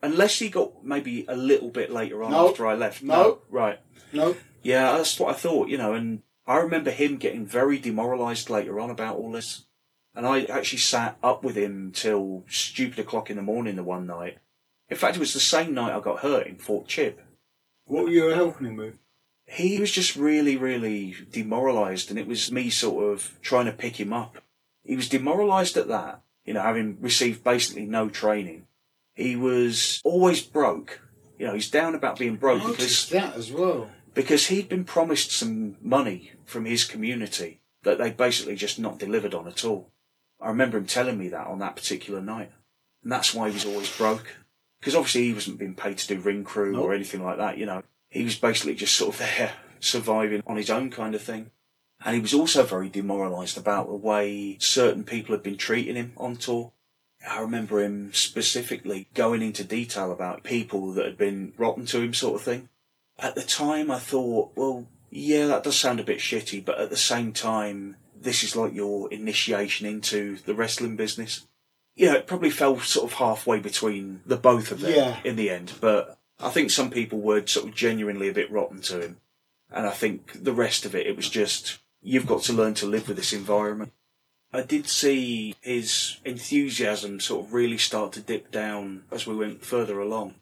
Unless 0.02 0.38
he 0.38 0.50
got 0.50 0.84
maybe 0.86 1.26
a 1.28 1.36
little 1.36 1.70
bit 1.70 1.92
later 1.92 2.24
on 2.24 2.32
No. 2.32 2.50
after 2.50 2.68
I 2.68 2.76
left. 2.76 3.02
No. 3.02 3.40
Right. 3.50 3.80
No. 4.14 4.36
Yeah, 4.64 4.98
that's 4.98 5.20
what 5.20 5.30
I 5.30 5.38
thought, 5.38 5.70
you 5.70 5.78
know, 5.78 5.94
and 5.94 6.24
I 6.46 6.58
remember 6.58 6.92
him 6.92 7.18
getting 7.18 7.46
very 7.46 7.78
demoralised 7.78 8.50
later 8.50 8.80
on 8.80 8.90
about 8.90 9.18
all 9.18 9.32
this. 9.32 9.66
And 10.16 10.26
I 10.26 10.46
actually 10.46 10.80
sat 10.80 11.18
up 11.22 11.44
with 11.44 11.56
him 11.56 11.92
till 11.94 12.44
stupid 12.50 13.00
o'clock 13.00 13.30
in 13.30 13.36
the 13.36 13.44
morning 13.44 13.76
the 13.76 13.84
one 13.84 14.08
night. 14.08 14.40
In 14.90 14.98
fact, 14.98 15.18
it 15.18 15.20
was 15.20 15.34
the 15.34 15.40
same 15.40 15.74
night 15.74 15.94
I 15.94 16.00
got 16.00 16.20
hurt 16.20 16.48
in 16.48 16.56
Fort 16.58 16.88
Chip. 16.88 17.22
What 17.86 18.06
were 18.06 18.10
you 18.10 18.30
helping 18.30 18.68
him 18.68 18.78
with? 18.78 18.96
He 19.46 19.80
was 19.80 19.92
just 19.92 20.16
really, 20.16 20.58
really 20.58 21.16
demoralised, 21.32 22.10
and 22.10 22.20
it 22.20 22.28
was 22.28 22.52
me 22.52 22.70
sort 22.70 23.14
of 23.14 23.38
trying 23.42 23.66
to 23.66 23.72
pick 23.72 24.00
him 24.00 24.12
up. 24.12 24.44
He 24.84 24.96
was 24.96 25.08
demoralised 25.08 25.78
at 25.78 25.88
that, 25.88 26.22
you 26.46 26.54
know, 26.54 26.62
having 26.62 26.98
received 27.00 27.44
basically 27.44 27.86
no 27.86 28.10
training. 28.10 28.68
He 29.14 29.36
was 29.36 30.02
always 30.04 30.42
broke. 30.42 31.02
You 31.38 31.48
know, 31.48 31.54
he's 31.54 31.70
down 31.70 31.96
about 31.96 32.18
being 32.18 32.36
broke 32.36 32.66
because 32.66 33.10
that 33.10 33.36
as 33.36 33.52
well. 33.52 33.90
Because 34.18 34.48
he'd 34.48 34.68
been 34.68 34.84
promised 34.84 35.30
some 35.32 35.78
money 35.80 36.32
from 36.44 36.66
his 36.66 36.86
community 36.86 37.62
that 37.84 38.00
they 38.00 38.10
basically 38.10 38.56
just 38.56 38.80
not 38.80 38.98
delivered 38.98 39.36
on 39.36 39.48
at 39.48 39.64
all. 39.64 39.92
I 40.42 40.48
remember 40.48 40.80
him 40.80 40.88
telling 40.88 41.20
me 41.20 41.30
that 41.30 41.46
on 41.46 41.60
that 41.60 41.76
particular 41.76 42.20
night. 42.20 42.52
And 43.04 43.12
that's 43.12 43.36
why 43.36 43.50
he 43.50 43.54
was 43.54 43.66
always 43.66 43.96
broke. 43.96 44.38
Because 44.80 44.96
obviously 44.96 45.26
he 45.26 45.34
wasn't 45.34 45.60
being 45.60 45.76
paid 45.76 46.00
to 46.00 46.08
do 46.08 46.20
ring 46.20 46.44
crew 46.44 46.72
Nope. 46.72 46.86
or 46.86 46.94
anything 46.96 47.24
like 47.24 47.38
that, 47.38 47.60
you 47.60 47.68
know. 47.68 47.84
He 48.10 48.24
was 48.24 48.36
basically 48.36 48.74
just 48.74 48.96
sort 48.96 49.14
of 49.14 49.20
there, 49.20 49.54
surviving 49.80 50.42
on 50.48 50.58
his 50.58 50.72
own 50.72 50.90
kind 50.90 51.14
of 51.14 51.22
thing. 51.22 51.52
And 52.04 52.16
he 52.16 52.22
was 52.22 52.34
also 52.34 52.64
very 52.64 52.90
demoralised 52.90 53.56
about 53.56 53.86
the 53.88 53.94
way 53.94 54.58
certain 54.60 55.04
people 55.04 55.36
had 55.36 55.44
been 55.44 55.58
treating 55.58 55.96
him 55.96 56.14
on 56.18 56.38
tour. 56.38 56.72
I 57.30 57.40
remember 57.42 57.84
him 57.84 58.12
specifically 58.14 59.10
going 59.14 59.44
into 59.44 59.64
detail 59.64 60.12
about 60.12 60.44
people 60.44 60.92
that 60.94 61.06
had 61.06 61.20
been 61.20 61.54
rotten 61.56 61.86
to 61.86 62.02
him, 62.02 62.16
sort 62.16 62.34
of 62.34 62.42
thing. 62.42 62.70
At 63.20 63.36
the 63.36 63.44
time, 63.44 63.90
I 63.90 64.00
thought, 64.00 64.52
well, 64.56 64.88
yeah, 65.10 65.48
that 65.48 65.64
does 65.64 65.80
sound 65.80 66.00
a 66.00 66.04
bit 66.04 66.20
shitty, 66.20 66.64
but 66.64 66.80
at 66.80 66.90
the 66.90 66.98
same 66.98 67.34
time, 67.34 67.96
this 68.20 68.44
is 68.44 68.56
like 68.56 68.74
your 68.74 69.12
initiation 69.12 69.88
into 69.88 70.38
the 70.46 70.54
wrestling 70.54 70.96
business. 70.96 71.48
Yeah, 71.96 72.14
it 72.14 72.28
probably 72.28 72.52
fell 72.52 72.80
sort 72.80 73.12
of 73.12 73.18
halfway 73.18 73.60
between 73.60 74.22
the 74.26 74.38
both 74.38 74.72
of 74.72 74.82
them 74.82 74.94
Yeah. 74.94 75.20
in 75.24 75.36
the 75.36 75.50
end, 75.50 75.74
but 75.82 76.18
I 76.40 76.50
think 76.50 76.70
some 76.70 76.92
people 76.92 77.20
were 77.20 77.46
sort 77.48 77.68
of 77.68 77.76
genuinely 77.76 78.28
a 78.30 78.34
bit 78.34 78.52
rotten 78.52 78.82
to 78.84 79.02
him. 79.02 79.18
And 79.72 79.88
I 79.88 79.92
think 79.92 80.44
the 80.44 80.54
rest 80.54 80.86
of 80.86 80.94
it, 80.96 81.08
it 81.08 81.16
was 81.16 81.30
just, 81.30 81.80
you've 82.02 82.28
got 82.28 82.44
to 82.44 82.54
learn 82.54 82.76
to 82.76 82.86
live 82.86 83.08
with 83.08 83.18
this 83.18 83.34
environment. 83.34 83.92
I 84.54 84.62
did 84.62 84.88
see 84.88 85.56
his 85.62 86.18
enthusiasm 86.24 87.20
sort 87.20 87.46
of 87.46 87.54
really 87.54 87.78
start 87.78 88.14
to 88.14 88.22
dip 88.22 88.52
down 88.52 89.04
as 89.12 89.28
we 89.28 89.36
went 89.36 89.66
further 89.66 90.00
along. 90.00 90.36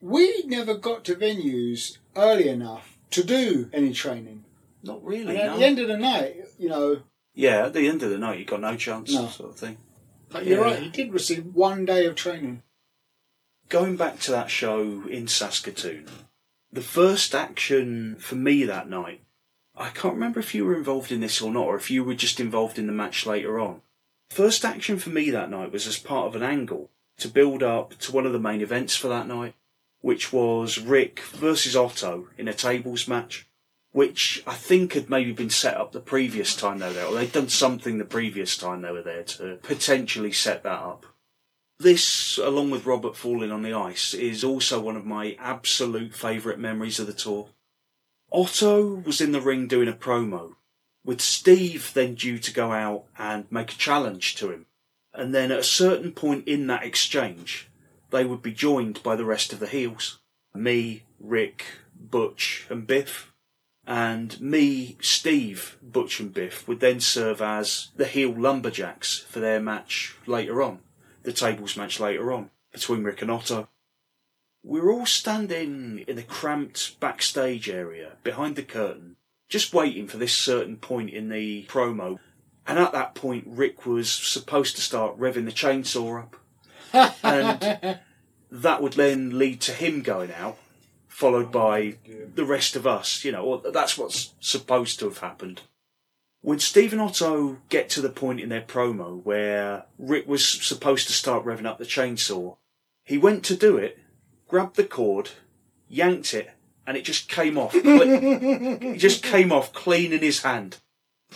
We 0.00 0.44
never 0.46 0.74
got 0.74 1.04
to 1.06 1.16
venues 1.16 1.98
early 2.18 2.48
enough 2.48 2.98
to 3.10 3.24
do 3.24 3.70
any 3.72 3.92
training. 3.92 4.44
Not 4.82 5.02
really, 5.04 5.36
And 5.36 5.38
at 5.38 5.46
no. 5.52 5.58
the 5.58 5.64
end 5.64 5.78
of 5.78 5.88
the 5.88 5.96
night, 5.96 6.36
you 6.58 6.68
know, 6.68 7.02
Yeah, 7.34 7.66
at 7.66 7.72
the 7.72 7.86
end 7.88 8.02
of 8.02 8.10
the 8.10 8.18
night, 8.18 8.38
you 8.40 8.44
got 8.44 8.60
no 8.60 8.76
chance, 8.76 9.12
No. 9.12 9.28
sort 9.28 9.50
of 9.50 9.56
thing. 9.56 9.78
but 10.30 10.44
you're 10.44 10.58
Yeah. 10.58 10.64
right, 10.74 10.82
he 10.82 10.88
did 10.90 11.12
receive 11.12 11.46
one 11.54 11.84
day 11.86 12.04
of 12.04 12.14
training. 12.14 12.62
Going 13.68 13.96
back 13.96 14.18
to 14.20 14.30
that 14.30 14.50
show 14.50 15.04
in 15.08 15.26
Saskatoon, 15.28 16.06
the 16.72 16.82
first 16.82 17.34
action 17.34 18.16
for 18.18 18.34
me 18.34 18.64
that 18.64 18.88
night, 18.90 19.22
I 19.76 19.90
can't 19.90 20.14
remember 20.14 20.40
if 20.40 20.54
you 20.54 20.64
were 20.64 20.76
involved 20.76 21.12
in 21.12 21.20
this 21.20 21.40
or 21.40 21.52
not, 21.52 21.66
or 21.66 21.76
if 21.76 21.90
you 21.90 22.02
were 22.04 22.14
just 22.14 22.40
involved 22.40 22.78
in 22.78 22.86
the 22.86 22.92
match 22.92 23.24
later 23.26 23.58
on. 23.60 23.80
First 24.30 24.64
action 24.64 24.98
for 24.98 25.10
me 25.10 25.30
that 25.30 25.50
night 25.50 25.72
was 25.72 25.86
as 25.86 25.98
part 25.98 26.26
of 26.26 26.36
an 26.36 26.42
angle 26.42 26.90
to 27.18 27.28
build 27.28 27.62
up 27.62 27.96
to 28.00 28.12
one 28.12 28.26
of 28.26 28.32
the 28.32 28.38
main 28.38 28.60
events 28.60 28.96
for 28.96 29.08
that 29.08 29.26
night, 29.26 29.54
which 30.00 30.32
was 30.32 30.78
Rick 30.78 31.20
versus 31.20 31.76
Otto 31.76 32.28
in 32.36 32.48
a 32.48 32.54
tables 32.54 33.08
match, 33.08 33.48
which 33.92 34.42
I 34.46 34.54
think 34.54 34.92
had 34.92 35.10
maybe 35.10 35.32
been 35.32 35.50
set 35.50 35.76
up 35.76 35.92
the 35.92 36.00
previous 36.00 36.54
time 36.54 36.78
they 36.78 36.88
were 36.88 36.92
there, 36.92 37.06
or 37.06 37.14
they'd 37.14 37.32
done 37.32 37.48
something 37.48 37.98
the 37.98 38.04
previous 38.04 38.56
time 38.56 38.82
they 38.82 38.92
were 38.92 39.02
there 39.02 39.24
to 39.24 39.58
potentially 39.62 40.32
set 40.32 40.62
that 40.62 40.80
up. 40.80 41.06
This, 41.80 42.38
along 42.38 42.70
with 42.70 42.86
Robert 42.86 43.16
falling 43.16 43.52
on 43.52 43.62
the 43.62 43.72
ice, 43.72 44.12
is 44.12 44.42
also 44.42 44.80
one 44.80 44.96
of 44.96 45.06
my 45.06 45.36
absolute 45.38 46.14
favourite 46.14 46.58
memories 46.58 46.98
of 46.98 47.06
the 47.06 47.12
tour. 47.12 47.50
Otto 48.32 48.96
was 49.06 49.20
in 49.20 49.32
the 49.32 49.40
ring 49.40 49.68
doing 49.68 49.88
a 49.88 49.92
promo, 49.92 50.56
with 51.04 51.20
Steve 51.20 51.92
then 51.94 52.14
due 52.14 52.38
to 52.38 52.52
go 52.52 52.72
out 52.72 53.04
and 53.16 53.50
make 53.50 53.72
a 53.72 53.76
challenge 53.76 54.34
to 54.36 54.50
him. 54.50 54.66
And 55.14 55.34
then 55.34 55.50
at 55.50 55.60
a 55.60 55.64
certain 55.64 56.12
point 56.12 56.46
in 56.46 56.66
that 56.66 56.84
exchange, 56.84 57.67
they 58.10 58.24
would 58.24 58.42
be 58.42 58.52
joined 58.52 59.02
by 59.02 59.16
the 59.16 59.24
rest 59.24 59.52
of 59.52 59.60
the 59.60 59.66
heels. 59.66 60.18
Me, 60.54 61.04
Rick, 61.20 61.64
Butch, 61.94 62.66
and 62.70 62.86
Biff. 62.86 63.32
And 63.86 64.40
me, 64.40 64.98
Steve, 65.00 65.78
Butch, 65.82 66.20
and 66.20 66.32
Biff 66.32 66.68
would 66.68 66.80
then 66.80 67.00
serve 67.00 67.40
as 67.40 67.88
the 67.96 68.06
heel 68.06 68.30
lumberjacks 68.30 69.18
for 69.18 69.40
their 69.40 69.60
match 69.60 70.16
later 70.26 70.62
on 70.62 70.80
the 71.28 71.34
tables 71.34 71.76
match 71.76 72.00
later 72.00 72.32
on 72.32 72.50
between 72.72 73.04
Rick 73.04 73.20
and 73.22 73.30
Otto. 73.30 73.68
We 74.62 74.80
were 74.80 74.90
all 74.90 75.06
standing 75.06 76.04
in 76.08 76.18
a 76.18 76.22
cramped 76.22 76.98
backstage 77.00 77.68
area 77.68 78.12
behind 78.22 78.56
the 78.56 78.62
curtain, 78.62 79.16
just 79.48 79.74
waiting 79.74 80.08
for 80.08 80.16
this 80.16 80.34
certain 80.34 80.76
point 80.76 81.10
in 81.10 81.28
the 81.28 81.64
promo. 81.66 82.18
And 82.66 82.78
at 82.78 82.92
that 82.92 83.14
point, 83.14 83.44
Rick 83.46 83.86
was 83.86 84.10
supposed 84.10 84.76
to 84.76 84.82
start 84.82 85.18
revving 85.18 85.44
the 85.44 85.52
chainsaw 85.52 86.22
up. 86.22 86.36
And 86.92 87.98
that 88.50 88.82
would 88.82 88.94
then 88.94 89.38
lead 89.38 89.60
to 89.62 89.72
him 89.72 90.02
going 90.02 90.32
out, 90.32 90.58
followed 91.06 91.52
by 91.52 91.96
oh, 92.08 92.12
the 92.34 92.44
rest 92.44 92.76
of 92.76 92.86
us. 92.86 93.24
You 93.24 93.32
know, 93.32 93.62
that's 93.72 93.98
what's 93.98 94.34
supposed 94.40 94.98
to 95.00 95.06
have 95.06 95.18
happened. 95.18 95.62
When 96.40 96.60
Steve 96.60 96.92
and 96.92 97.02
Otto 97.02 97.58
get 97.68 97.90
to 97.90 98.00
the 98.00 98.08
point 98.08 98.40
in 98.40 98.48
their 98.48 98.62
promo 98.62 99.22
where 99.22 99.84
Rick 99.98 100.28
was 100.28 100.46
supposed 100.46 101.08
to 101.08 101.12
start 101.12 101.44
revving 101.44 101.66
up 101.66 101.78
the 101.78 101.84
chainsaw, 101.84 102.56
he 103.04 103.18
went 103.18 103.44
to 103.46 103.56
do 103.56 103.76
it, 103.76 103.98
grabbed 104.46 104.76
the 104.76 104.84
cord, 104.84 105.30
yanked 105.88 106.34
it, 106.34 106.50
and 106.86 106.96
it 106.96 107.04
just 107.04 107.28
came 107.28 107.58
off. 107.58 107.72
it 107.74 108.98
just 108.98 109.22
came 109.22 109.50
off 109.50 109.72
clean 109.72 110.12
in 110.12 110.20
his 110.20 110.42
hand. 110.42 110.78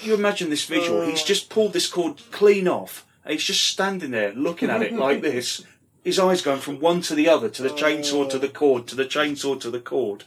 You 0.01 0.15
imagine 0.15 0.49
this 0.49 0.65
visual. 0.65 1.03
He's 1.03 1.23
oh. 1.23 1.27
just 1.27 1.51
pulled 1.51 1.73
this 1.73 1.89
cord 1.89 2.23
clean 2.31 2.69
off, 2.69 3.07
and 3.25 3.33
he's 3.33 3.45
just 3.45 3.63
standing 3.63 4.11
there 4.11 4.33
looking 4.33 4.71
at 4.71 4.83
it 4.83 4.93
like 4.93 5.23
this. 5.23 5.65
His 6.05 6.19
eyes 6.19 6.43
going 6.43 6.61
from 6.61 6.81
one 6.81 7.01
to 7.03 7.15
the 7.15 7.29
other, 7.29 7.49
to 7.49 7.63
the 7.63 7.69
chainsaw 7.69 8.29
to 8.31 8.39
the 8.39 8.49
oh. 8.49 8.53
cord, 8.53 8.89
to 8.89 8.97
the 8.97 9.05
chainsaw 9.05 9.61
to 9.61 9.71
the 9.71 9.81
cord. 9.81 10.25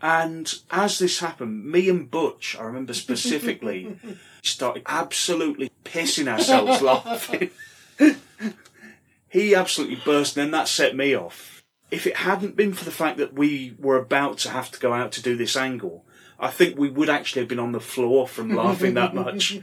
And 0.00 0.52
as 0.70 1.00
this 1.00 1.18
happened, 1.18 1.64
me 1.64 1.88
and 1.88 2.08
Butch, 2.08 2.56
I 2.56 2.62
remember 2.62 2.94
specifically, 2.94 3.96
started 4.42 4.84
absolutely 4.86 5.72
pissing 5.84 6.28
ourselves 6.28 6.80
laughing. 6.80 7.50
he 9.28 9.56
absolutely 9.56 9.98
burst, 10.04 10.36
and 10.36 10.44
then 10.44 10.50
that 10.52 10.68
set 10.68 10.94
me 10.94 11.16
off. 11.16 11.64
If 11.90 12.06
it 12.06 12.18
hadn't 12.18 12.54
been 12.54 12.74
for 12.74 12.84
the 12.84 12.92
fact 12.92 13.18
that 13.18 13.34
we 13.34 13.74
were 13.78 13.96
about 13.96 14.38
to 14.38 14.50
have 14.50 14.70
to 14.70 14.78
go 14.78 14.92
out 14.92 15.10
to 15.12 15.22
do 15.22 15.36
this 15.36 15.56
angle, 15.56 16.04
I 16.38 16.48
think 16.48 16.78
we 16.78 16.90
would 16.90 17.08
actually 17.08 17.42
have 17.42 17.48
been 17.48 17.58
on 17.58 17.72
the 17.72 17.80
floor 17.80 18.28
from 18.28 18.54
laughing 18.54 18.94
that 18.94 19.14
much. 19.14 19.58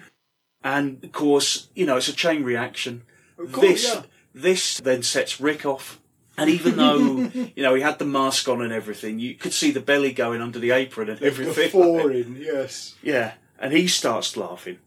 And 0.66 1.04
of 1.04 1.12
course, 1.12 1.70
you 1.76 1.86
know, 1.86 1.98
it's 1.98 2.08
a 2.08 2.14
chain 2.14 2.44
reaction. 2.44 3.04
Course, 3.38 3.62
this 3.62 3.94
yeah. 3.94 4.02
this 4.34 4.80
then 4.80 5.04
sets 5.04 5.40
Rick 5.40 5.64
off. 5.64 6.02
And 6.38 6.50
even 6.50 6.76
though, 6.78 7.30
you 7.56 7.64
know, 7.64 7.76
he 7.76 7.84
had 7.84 8.00
the 8.00 8.06
mask 8.06 8.50
on 8.50 8.62
and 8.62 8.74
everything, 8.74 9.20
you 9.20 9.36
could 9.36 9.54
see 9.54 9.70
the 9.70 9.80
belly 9.80 10.12
going 10.12 10.42
under 10.42 10.58
the 10.58 10.72
apron 10.72 11.10
and 11.10 11.22
everything. 11.22 11.70
Foreign, 11.70 12.36
yes. 12.38 12.96
Yeah, 13.04 13.34
and 13.60 13.74
he 13.74 13.88
starts 13.88 14.36
laughing. 14.36 14.80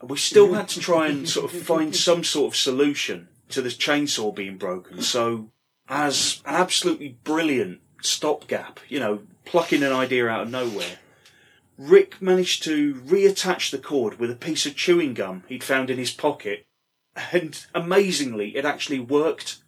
And 0.00 0.10
we 0.10 0.18
still 0.18 0.52
had 0.52 0.68
to 0.70 0.80
try 0.80 1.06
and 1.06 1.28
sort 1.28 1.54
of 1.54 1.62
find 1.62 1.94
some 2.08 2.24
sort 2.24 2.52
of 2.52 2.56
solution 2.56 3.28
to 3.50 3.62
this 3.62 3.76
chainsaw 3.76 4.34
being 4.34 4.58
broken. 4.58 5.00
So, 5.00 5.50
as 5.88 6.42
an 6.44 6.56
absolutely 6.56 7.18
brilliant 7.22 7.80
stopgap, 8.02 8.80
you 8.88 8.98
know, 8.98 9.20
plucking 9.44 9.84
an 9.84 9.92
idea 9.92 10.26
out 10.26 10.42
of 10.42 10.50
nowhere, 10.50 10.98
Rick 11.78 12.20
managed 12.22 12.62
to 12.64 12.94
reattach 12.94 13.70
the 13.70 13.78
cord 13.78 14.18
with 14.18 14.30
a 14.30 14.36
piece 14.36 14.66
of 14.66 14.76
chewing 14.76 15.14
gum 15.14 15.42
he'd 15.48 15.64
found 15.64 15.90
in 15.90 15.98
his 15.98 16.12
pocket. 16.12 16.66
And 17.32 17.64
amazingly, 17.74 18.56
it 18.56 18.64
actually 18.64 19.00
worked. 19.00 19.58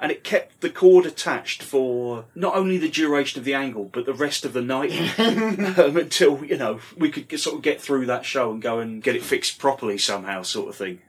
And 0.00 0.12
it 0.12 0.22
kept 0.22 0.60
the 0.60 0.70
cord 0.70 1.06
attached 1.06 1.60
for 1.60 2.26
not 2.36 2.54
only 2.54 2.78
the 2.78 2.88
duration 2.88 3.40
of 3.40 3.44
the 3.44 3.54
angle, 3.54 3.90
but 3.92 4.06
the 4.06 4.14
rest 4.14 4.44
of 4.44 4.52
the 4.52 4.62
night 4.62 4.92
um, 5.18 5.96
until 5.96 6.44
you 6.44 6.56
know 6.56 6.78
we 6.96 7.10
could 7.10 7.40
sort 7.40 7.56
of 7.56 7.62
get 7.62 7.80
through 7.80 8.06
that 8.06 8.24
show 8.24 8.52
and 8.52 8.62
go 8.62 8.78
and 8.78 9.02
get 9.02 9.16
it 9.16 9.24
fixed 9.24 9.58
properly 9.58 9.98
somehow, 9.98 10.42
sort 10.42 10.68
of 10.68 10.76
thing. 10.76 11.00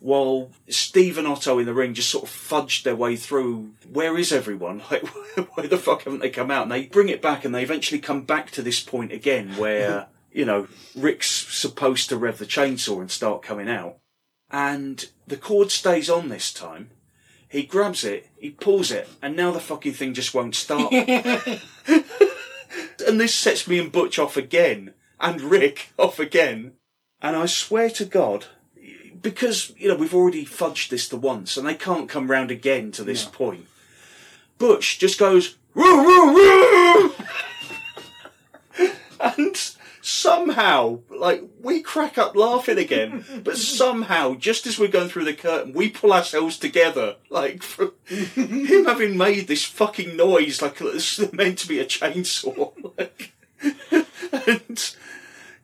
While 0.00 0.50
Steve 0.68 1.18
and 1.18 1.26
Otto 1.26 1.58
in 1.58 1.66
the 1.66 1.74
ring 1.74 1.92
just 1.92 2.10
sort 2.10 2.24
of 2.24 2.30
fudged 2.30 2.84
their 2.84 2.96
way 2.96 3.16
through. 3.16 3.72
Where 3.90 4.16
is 4.16 4.32
everyone? 4.32 4.82
Like, 4.90 5.06
why 5.56 5.66
the 5.66 5.78
fuck 5.78 6.04
haven't 6.04 6.20
they 6.20 6.30
come 6.30 6.50
out? 6.50 6.62
And 6.64 6.72
they 6.72 6.86
bring 6.86 7.08
it 7.08 7.22
back, 7.22 7.44
and 7.44 7.54
they 7.54 7.62
eventually 7.62 8.00
come 8.00 8.22
back 8.22 8.50
to 8.52 8.62
this 8.62 8.80
point 8.80 9.12
again 9.12 9.56
where 9.56 10.08
you 10.32 10.44
know 10.44 10.66
Rick's 10.96 11.28
supposed 11.28 12.08
to 12.08 12.16
rev 12.16 12.38
the 12.38 12.46
chainsaw 12.46 13.00
and 13.00 13.10
start 13.10 13.42
coming 13.42 13.68
out, 13.68 13.98
and 14.50 15.08
the 15.26 15.36
cord 15.36 15.70
stays 15.70 16.10
on 16.10 16.28
this 16.28 16.52
time. 16.52 16.90
He 17.48 17.64
grabs 17.64 18.04
it, 18.04 18.28
he 18.36 18.50
pulls 18.50 18.90
it, 18.90 19.08
and 19.20 19.36
now 19.36 19.50
the 19.50 19.60
fucking 19.60 19.92
thing 19.94 20.14
just 20.14 20.34
won't 20.34 20.54
start. 20.54 20.92
and 23.06 23.20
this 23.20 23.34
sets 23.34 23.66
me 23.66 23.78
and 23.78 23.92
Butch 23.92 24.18
off 24.18 24.36
again, 24.36 24.94
and 25.20 25.40
Rick 25.40 25.92
off 25.98 26.18
again. 26.18 26.72
And 27.20 27.36
I 27.36 27.46
swear 27.46 27.90
to 27.90 28.04
God, 28.04 28.46
because 29.22 29.72
you 29.76 29.88
know 29.88 29.96
we've 29.96 30.14
already 30.14 30.44
fudged 30.44 30.88
this 30.88 31.08
the 31.08 31.16
once, 31.16 31.56
and 31.56 31.66
they 31.66 31.74
can't 31.74 32.08
come 32.08 32.30
round 32.30 32.50
again 32.50 32.92
to 32.92 33.04
this 33.04 33.24
point. 33.24 33.66
Butch 34.58 34.98
just 34.98 35.18
goes 35.18 35.56
"Woo, 35.74 36.04
woo, 36.04 36.34
woo!" 36.34 37.12
and 39.20 39.56
somehow, 40.00 41.00
like 41.10 41.42
we 41.60 41.82
crack 41.82 42.18
up 42.18 42.34
laughing 42.34 42.78
again, 42.78 43.24
but 43.44 43.56
somehow, 43.58 44.34
just 44.34 44.66
as 44.66 44.78
we're 44.78 44.88
going 44.88 45.08
through 45.08 45.24
the 45.24 45.34
curtain, 45.34 45.72
we 45.72 45.88
pull 45.88 46.12
ourselves 46.12 46.58
together, 46.58 47.16
like 47.28 47.62
from 47.62 47.92
him 48.06 48.84
having 48.84 49.16
made 49.16 49.46
this 49.46 49.64
fucking 49.64 50.16
noise, 50.16 50.62
like 50.62 50.80
it's 50.80 51.32
meant 51.32 51.58
to 51.58 51.68
be 51.68 51.78
a 51.78 51.84
chainsaw, 51.84 52.72
like, 52.98 53.32
and. 54.46 54.94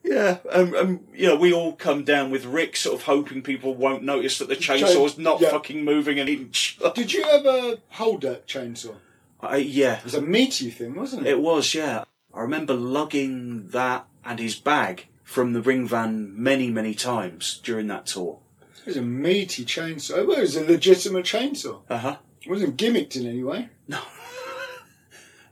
Yeah, 0.06 0.38
um, 0.52 0.74
um, 0.74 1.00
you 1.12 1.26
know, 1.26 1.34
we 1.36 1.52
all 1.52 1.72
come 1.72 2.04
down 2.04 2.30
with 2.30 2.44
Rick 2.44 2.76
sort 2.76 2.94
of 2.94 3.02
hoping 3.02 3.42
people 3.42 3.74
won't 3.74 4.04
notice 4.04 4.38
that 4.38 4.48
the 4.48 4.54
chainsaw's 4.54 5.18
not 5.18 5.40
yeah. 5.40 5.50
fucking 5.50 5.84
moving 5.84 6.20
an 6.20 6.28
inch. 6.28 6.78
Did 6.94 7.12
you 7.12 7.24
ever 7.24 7.78
hold 7.88 8.22
that 8.22 8.46
chainsaw? 8.46 8.94
I, 9.40 9.56
yeah, 9.56 9.98
It 9.98 10.04
was 10.04 10.14
a 10.14 10.22
meaty 10.22 10.70
thing, 10.70 10.94
wasn't 10.94 11.26
it? 11.26 11.30
it 11.30 11.40
was, 11.40 11.74
yeah. 11.74 12.04
I 12.32 12.40
remember 12.40 12.74
lugging 12.74 13.68
that 13.68 14.06
and 14.24 14.38
his 14.38 14.54
bag 14.54 15.06
from 15.24 15.52
the 15.52 15.60
ring 15.60 15.88
van 15.88 16.40
many, 16.40 16.70
many 16.70 16.94
times 16.94 17.60
during 17.64 17.88
that 17.88 18.06
tour. 18.06 18.38
It 18.80 18.86
was 18.86 18.96
a 18.96 19.02
meaty 19.02 19.64
chainsaw. 19.64 20.24
Well, 20.26 20.38
it 20.38 20.42
was 20.42 20.56
a 20.56 20.64
legitimate 20.64 21.24
chainsaw. 21.24 21.80
Uh 21.90 21.98
huh. 21.98 22.16
It 22.42 22.48
wasn't 22.48 22.76
gimmicked 22.76 23.16
in 23.16 23.26
any 23.26 23.42
way. 23.42 23.70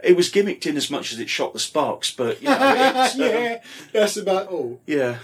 It 0.05 0.17
was 0.17 0.31
gimmicked 0.31 0.67
in 0.67 0.77
as 0.77 0.91
much 0.91 1.13
as 1.13 1.19
it 1.19 1.31
shot 1.31 1.53
the 1.53 1.59
sparks, 1.59 2.11
but 2.11 2.43
you 2.43 2.49
know, 2.49 2.55
um, 2.57 3.11
yeah, 3.17 3.63
that's 3.93 4.17
about 4.17 4.49
all. 4.49 4.81
Yeah, 4.87 5.19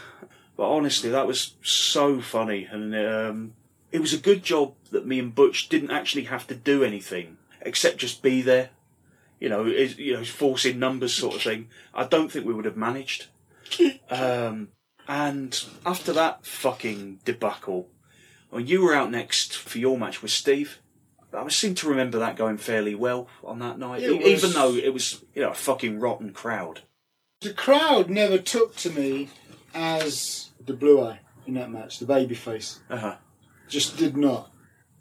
but 0.56 0.70
honestly, 0.70 1.10
that 1.10 1.26
was 1.26 1.54
so 1.62 2.20
funny, 2.20 2.68
and 2.70 2.94
um, 2.94 3.52
it 3.92 4.00
was 4.00 4.12
a 4.12 4.18
good 4.18 4.42
job 4.42 4.74
that 4.90 5.06
me 5.06 5.18
and 5.18 5.34
Butch 5.34 5.68
didn't 5.68 5.90
actually 5.90 6.24
have 6.24 6.46
to 6.48 6.54
do 6.54 6.84
anything 6.84 7.36
except 7.62 7.98
just 7.98 8.22
be 8.22 8.42
there. 8.42 8.70
You 9.38 9.48
know, 9.48 9.66
it, 9.66 9.98
you 9.98 10.14
know, 10.14 10.24
forcing 10.24 10.78
numbers 10.78 11.14
sort 11.14 11.34
of 11.34 11.42
thing. 11.42 11.68
I 11.94 12.04
don't 12.04 12.30
think 12.30 12.46
we 12.46 12.54
would 12.54 12.64
have 12.66 12.76
managed. 12.76 13.26
Um, 14.10 14.70
and 15.06 15.64
after 15.86 16.12
that 16.12 16.44
fucking 16.44 17.20
debacle, 17.24 17.88
when 18.50 18.66
you 18.66 18.82
were 18.82 18.94
out 18.94 19.12
next 19.12 19.56
for 19.56 19.78
your 19.78 19.96
match 19.96 20.20
with 20.20 20.32
Steve, 20.32 20.80
I 21.32 21.48
seem 21.48 21.74
to 21.76 21.88
remember 21.88 22.18
that 22.18 22.36
going 22.36 22.56
fairly 22.58 22.94
well 22.94 23.28
on 23.44 23.58
that 23.60 23.78
night, 23.78 24.02
It 24.02 24.10
e- 24.10 24.16
even 24.18 24.32
was- 24.48 24.54
though 24.54 24.74
it 24.74 24.92
was 24.92 25.24
you 25.34 25.42
know 25.42 25.50
a 25.50 25.54
fucking 25.54 26.00
rotten 26.00 26.32
crowd. 26.32 26.80
The 27.40 27.52
crowd 27.54 28.10
never 28.10 28.36
took 28.38 28.76
to 28.76 28.90
me 28.90 29.30
as 29.74 30.50
the 30.64 30.74
blue 30.74 31.00
eye 31.02 31.20
in 31.46 31.54
that 31.54 31.70
match, 31.70 31.98
the 31.98 32.06
baby 32.06 32.34
face. 32.34 32.80
Uh 32.90 32.96
huh. 32.98 33.16
Just 33.68 33.96
did 33.96 34.16
not. 34.16 34.50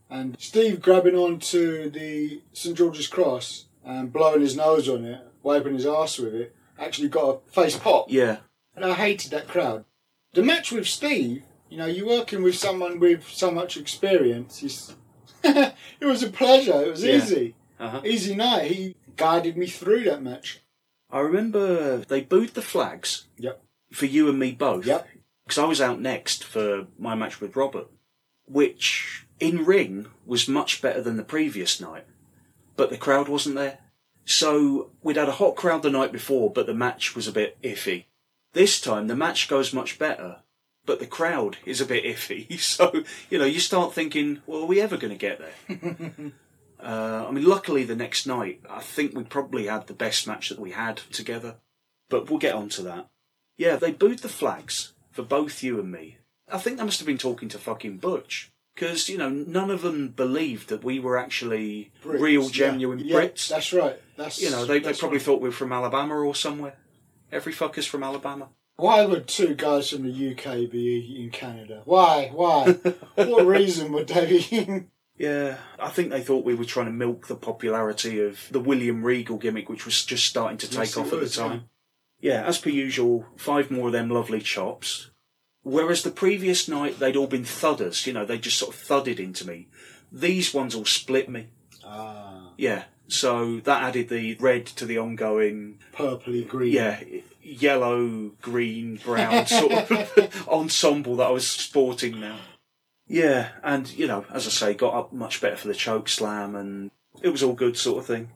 And 0.10 0.36
Steve 0.40 0.82
grabbing 0.82 1.16
onto 1.16 1.90
the 1.90 2.42
St 2.54 2.78
George's 2.78 3.08
Cross 3.08 3.66
and 3.84 4.12
blowing 4.14 4.42
his 4.42 4.56
nose 4.56 4.88
on 4.90 5.06
it, 5.06 5.22
wiping 5.44 5.74
his 5.74 5.86
ass 5.86 6.18
with 6.20 6.34
it, 6.34 6.56
actually 6.80 7.10
got 7.10 7.42
a 7.48 7.52
face 7.52 7.78
pop. 7.78 8.06
Yeah. 8.10 8.38
And 8.76 8.86
I 8.86 8.94
hated 8.94 9.32
that 9.32 9.48
crowd. 9.48 9.86
The 10.34 10.44
match 10.44 10.72
with 10.72 10.88
Steve, 10.88 11.44
you 11.70 11.78
know, 11.78 11.86
you're 11.88 12.08
working 12.08 12.42
with 12.44 12.56
someone 12.56 13.00
with 13.00 13.28
so 13.28 13.52
much 13.52 13.76
experience. 13.78 14.60
He's 14.60 14.96
it 16.02 16.06
was 16.06 16.24
a 16.24 16.30
pleasure. 16.30 16.82
It 16.84 16.92
was 16.92 17.04
Yeah. 17.04 17.16
easy. 17.18 17.56
Uh 17.80 17.90
huh. 17.90 18.02
Easy 18.06 18.36
night. 18.36 18.72
He 18.72 18.96
guided 19.16 19.58
me 19.58 19.68
through 19.68 20.04
that 20.06 20.22
match. 20.22 20.60
I 21.10 21.20
remember 21.22 21.98
they 21.98 22.22
booed 22.22 22.50
the 22.54 22.62
flags 22.62 23.26
Yep. 23.38 23.64
for 23.92 24.06
you 24.06 24.30
and 24.30 24.38
me 24.40 24.52
both. 24.52 24.86
Yep. 24.86 25.08
Because 25.46 25.58
I 25.58 25.66
was 25.66 25.82
out 25.82 26.00
next 26.00 26.44
for 26.44 26.88
my 27.00 27.16
match 27.16 27.42
with 27.42 27.56
Robert, 27.56 27.88
which 28.48 29.26
in 29.40 29.66
ring 29.66 30.08
was 30.26 30.48
much 30.48 30.82
better 30.82 31.02
than 31.02 31.18
the 31.18 31.24
previous 31.24 31.80
night, 31.82 32.06
but 32.76 32.90
the 32.90 32.98
crowd 32.98 33.28
wasn't 33.28 33.56
there. 33.56 33.80
So 34.26 34.92
we'd 35.02 35.18
had 35.18 35.30
a 35.30 35.34
hot 35.34 35.56
crowd 35.56 35.82
the 35.82 35.90
night 35.90 36.12
before, 36.12 36.52
but 36.52 36.68
the 36.68 36.74
match 36.76 37.16
was 37.16 37.28
a 37.28 37.32
bit 37.32 37.58
iffy. 37.64 38.06
This 38.54 38.80
time 38.80 39.08
the 39.08 39.16
match 39.16 39.48
goes 39.48 39.74
much 39.74 39.98
better, 39.98 40.42
but 40.90 41.00
the 41.00 41.06
crowd 41.06 41.58
is 41.68 41.80
a 41.80 41.86
bit 41.86 42.04
iffy. 42.04 42.60
So, 42.60 43.04
you 43.30 43.38
know, 43.38 43.46
you 43.46 43.60
start 43.60 43.94
thinking, 43.94 44.42
well, 44.48 44.64
are 44.64 44.66
we 44.66 44.82
ever 44.82 44.98
going 44.98 45.16
to 45.16 45.20
get 45.20 45.38
there? 45.38 46.12
uh, 46.84 47.28
I 47.28 47.32
mean, 47.32 47.46
luckily 47.46 47.84
the 47.84 47.96
next 47.96 48.26
night, 48.26 48.62
I 48.68 48.82
think 48.82 49.16
we 49.16 49.24
probably 49.24 49.68
had 49.68 49.86
the 49.86 49.94
best 49.94 50.26
match 50.26 50.50
that 50.50 50.60
we 50.60 50.72
had 50.72 50.98
together. 51.12 51.58
But 52.10 52.28
we'll 52.28 52.40
get 52.40 52.56
on 52.56 52.70
to 52.70 52.82
that. 52.84 53.08
Yeah, 53.56 53.76
they 53.76 53.92
booed 53.92 54.20
the 54.20 54.30
flags 54.30 54.94
for 55.12 55.22
both 55.22 55.62
you 55.62 55.80
and 55.80 55.92
me. 55.92 56.18
I 56.52 56.58
think 56.58 56.78
they 56.78 56.84
must 56.84 57.00
have 57.00 57.06
been 57.06 57.20
talking 57.20 57.50
to 57.50 57.60
fucking 57.60 57.98
Butch. 57.98 58.52
Because, 58.74 59.10
you 59.10 59.18
know, 59.20 59.30
none 59.30 59.70
of 59.70 59.84
them 59.84 60.08
believed 60.08 60.70
that 60.70 60.84
we 60.84 61.00
were 61.00 61.20
actually 61.20 61.92
Brits, 62.04 62.20
real, 62.20 62.50
genuine 62.50 62.98
Yeah, 62.98 63.16
Brits. 63.16 63.48
That's 63.48 63.74
right. 63.74 64.02
That's 64.18 64.42
You 64.42 64.50
know, 64.50 64.66
they, 64.66 64.80
they 64.80 64.94
probably 64.94 65.20
right. 65.20 65.26
thought 65.26 65.42
we 65.42 65.50
were 65.50 65.54
from 65.54 65.72
Alabama 65.72 66.16
or 66.16 66.34
somewhere. 66.34 66.78
Every 67.32 67.54
fucker's 67.54 67.86
from 67.86 68.04
Alabama. 68.04 68.50
Why 68.80 69.06
would 69.06 69.28
two 69.28 69.56
guys 69.56 69.90
from 69.90 70.04
the 70.04 70.32
UK 70.32 70.70
be 70.72 71.22
in 71.24 71.30
Canada? 71.32 71.82
Why? 71.86 72.30
Why? 72.34 72.72
what 73.16 73.46
reason 73.58 73.92
would 73.92 74.08
they 74.08 74.26
be 74.26 74.56
in, 74.58 74.90
Yeah, 75.18 75.58
I 75.78 75.90
think 75.90 76.10
they 76.12 76.22
thought 76.22 76.46
we 76.46 76.56
were 76.56 76.66
trying 76.66 76.86
to 76.88 76.92
milk 76.92 77.28
the 77.28 77.36
popularity 77.36 78.20
of 78.22 78.48
the 78.52 78.60
William 78.60 79.04
Regal 79.04 79.38
gimmick, 79.38 79.70
which 79.70 79.86
was 79.86 80.06
just 80.06 80.26
starting 80.26 80.58
to 80.60 80.68
take 80.70 80.78
Yes, 80.80 80.98
off 80.98 81.12
at 81.14 81.20
was, 81.20 81.36
the 81.36 81.42
time. 81.42 81.70
Yeah, 82.22 82.46
as 82.46 82.58
per 82.58 82.70
usual, 82.70 83.26
five 83.38 83.70
more 83.72 83.88
of 83.88 83.94
them 83.94 84.10
lovely 84.10 84.42
chops. 84.42 85.10
Whereas 85.64 86.04
the 86.04 86.12
previous 86.12 86.68
night 86.70 87.00
they'd 87.00 87.16
all 87.18 87.28
been 87.28 87.44
thudders, 87.46 88.08
you 88.08 88.14
know, 88.14 88.26
they 88.26 88.38
just 88.38 88.58
sort 88.58 88.74
of 88.74 88.80
thudded 88.80 89.20
into 89.20 89.46
me. 89.46 89.68
These 90.12 90.54
ones 90.54 90.74
all 90.74 90.86
split 90.86 91.30
me. 91.30 91.48
Ah, 91.86 92.52
Yeah, 92.58 92.86
so 93.08 93.60
that 93.62 93.84
added 93.84 94.08
the 94.10 94.36
red 94.36 94.66
to 94.68 94.86
the 94.86 94.98
ongoing, 94.98 95.80
purpley 95.94 96.48
green. 96.48 96.74
yeah, 96.74 97.00
yellow, 97.42 98.32
green, 98.42 98.98
brown 98.98 99.46
sort 99.48 99.92
of 99.92 100.48
ensemble 100.48 101.16
that 101.18 101.28
I 101.28 101.32
was 101.32 101.48
sporting 101.48 102.20
now. 102.20 102.38
Yeah, 103.08 103.50
and 103.64 103.90
you 103.98 104.08
know, 104.08 104.26
as 104.32 104.46
I 104.46 104.52
say, 104.52 104.74
got 104.74 104.94
up 104.94 105.14
much 105.14 105.42
better 105.42 105.58
for 105.58 105.68
the 105.68 105.74
choke 105.74 106.08
slam, 106.08 106.56
and 106.56 106.92
it 107.24 107.30
was 107.30 107.42
all 107.42 107.54
good 107.54 107.78
sort 107.78 108.00
of 108.00 108.06
thing. 108.06 108.30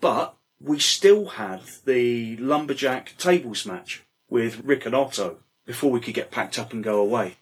But 0.00 0.34
we 0.60 0.78
still 0.78 1.26
had 1.26 1.60
the 1.84 2.36
lumberjack 2.36 3.16
tables 3.16 3.64
match 3.64 4.02
with 4.28 4.64
Rick 4.64 4.86
and 4.86 4.94
Otto 4.94 5.38
before 5.66 5.90
we 5.90 6.00
could 6.00 6.14
get 6.14 6.30
packed 6.30 6.58
up 6.58 6.72
and 6.72 6.82
go 6.82 7.00
away. 7.00 7.36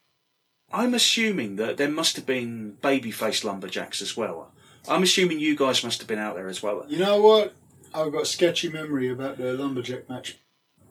I'm 0.72 0.94
assuming 0.94 1.56
that 1.56 1.78
there 1.78 1.90
must 1.90 2.16
have 2.16 2.26
been 2.26 2.76
babyface 2.82 3.42
lumberjacks 3.42 4.00
as 4.02 4.16
well. 4.16 4.52
I'm 4.88 5.02
assuming 5.02 5.40
you 5.40 5.56
guys 5.56 5.82
must 5.82 5.98
have 5.98 6.08
been 6.08 6.18
out 6.18 6.36
there 6.36 6.48
as 6.48 6.62
well. 6.62 6.84
You 6.88 6.98
know 6.98 7.20
what? 7.20 7.54
I've 7.92 8.12
got 8.12 8.22
a 8.22 8.26
sketchy 8.26 8.68
memory 8.68 9.10
about 9.10 9.36
the 9.36 9.54
lumberjack 9.54 10.08
match. 10.08 10.38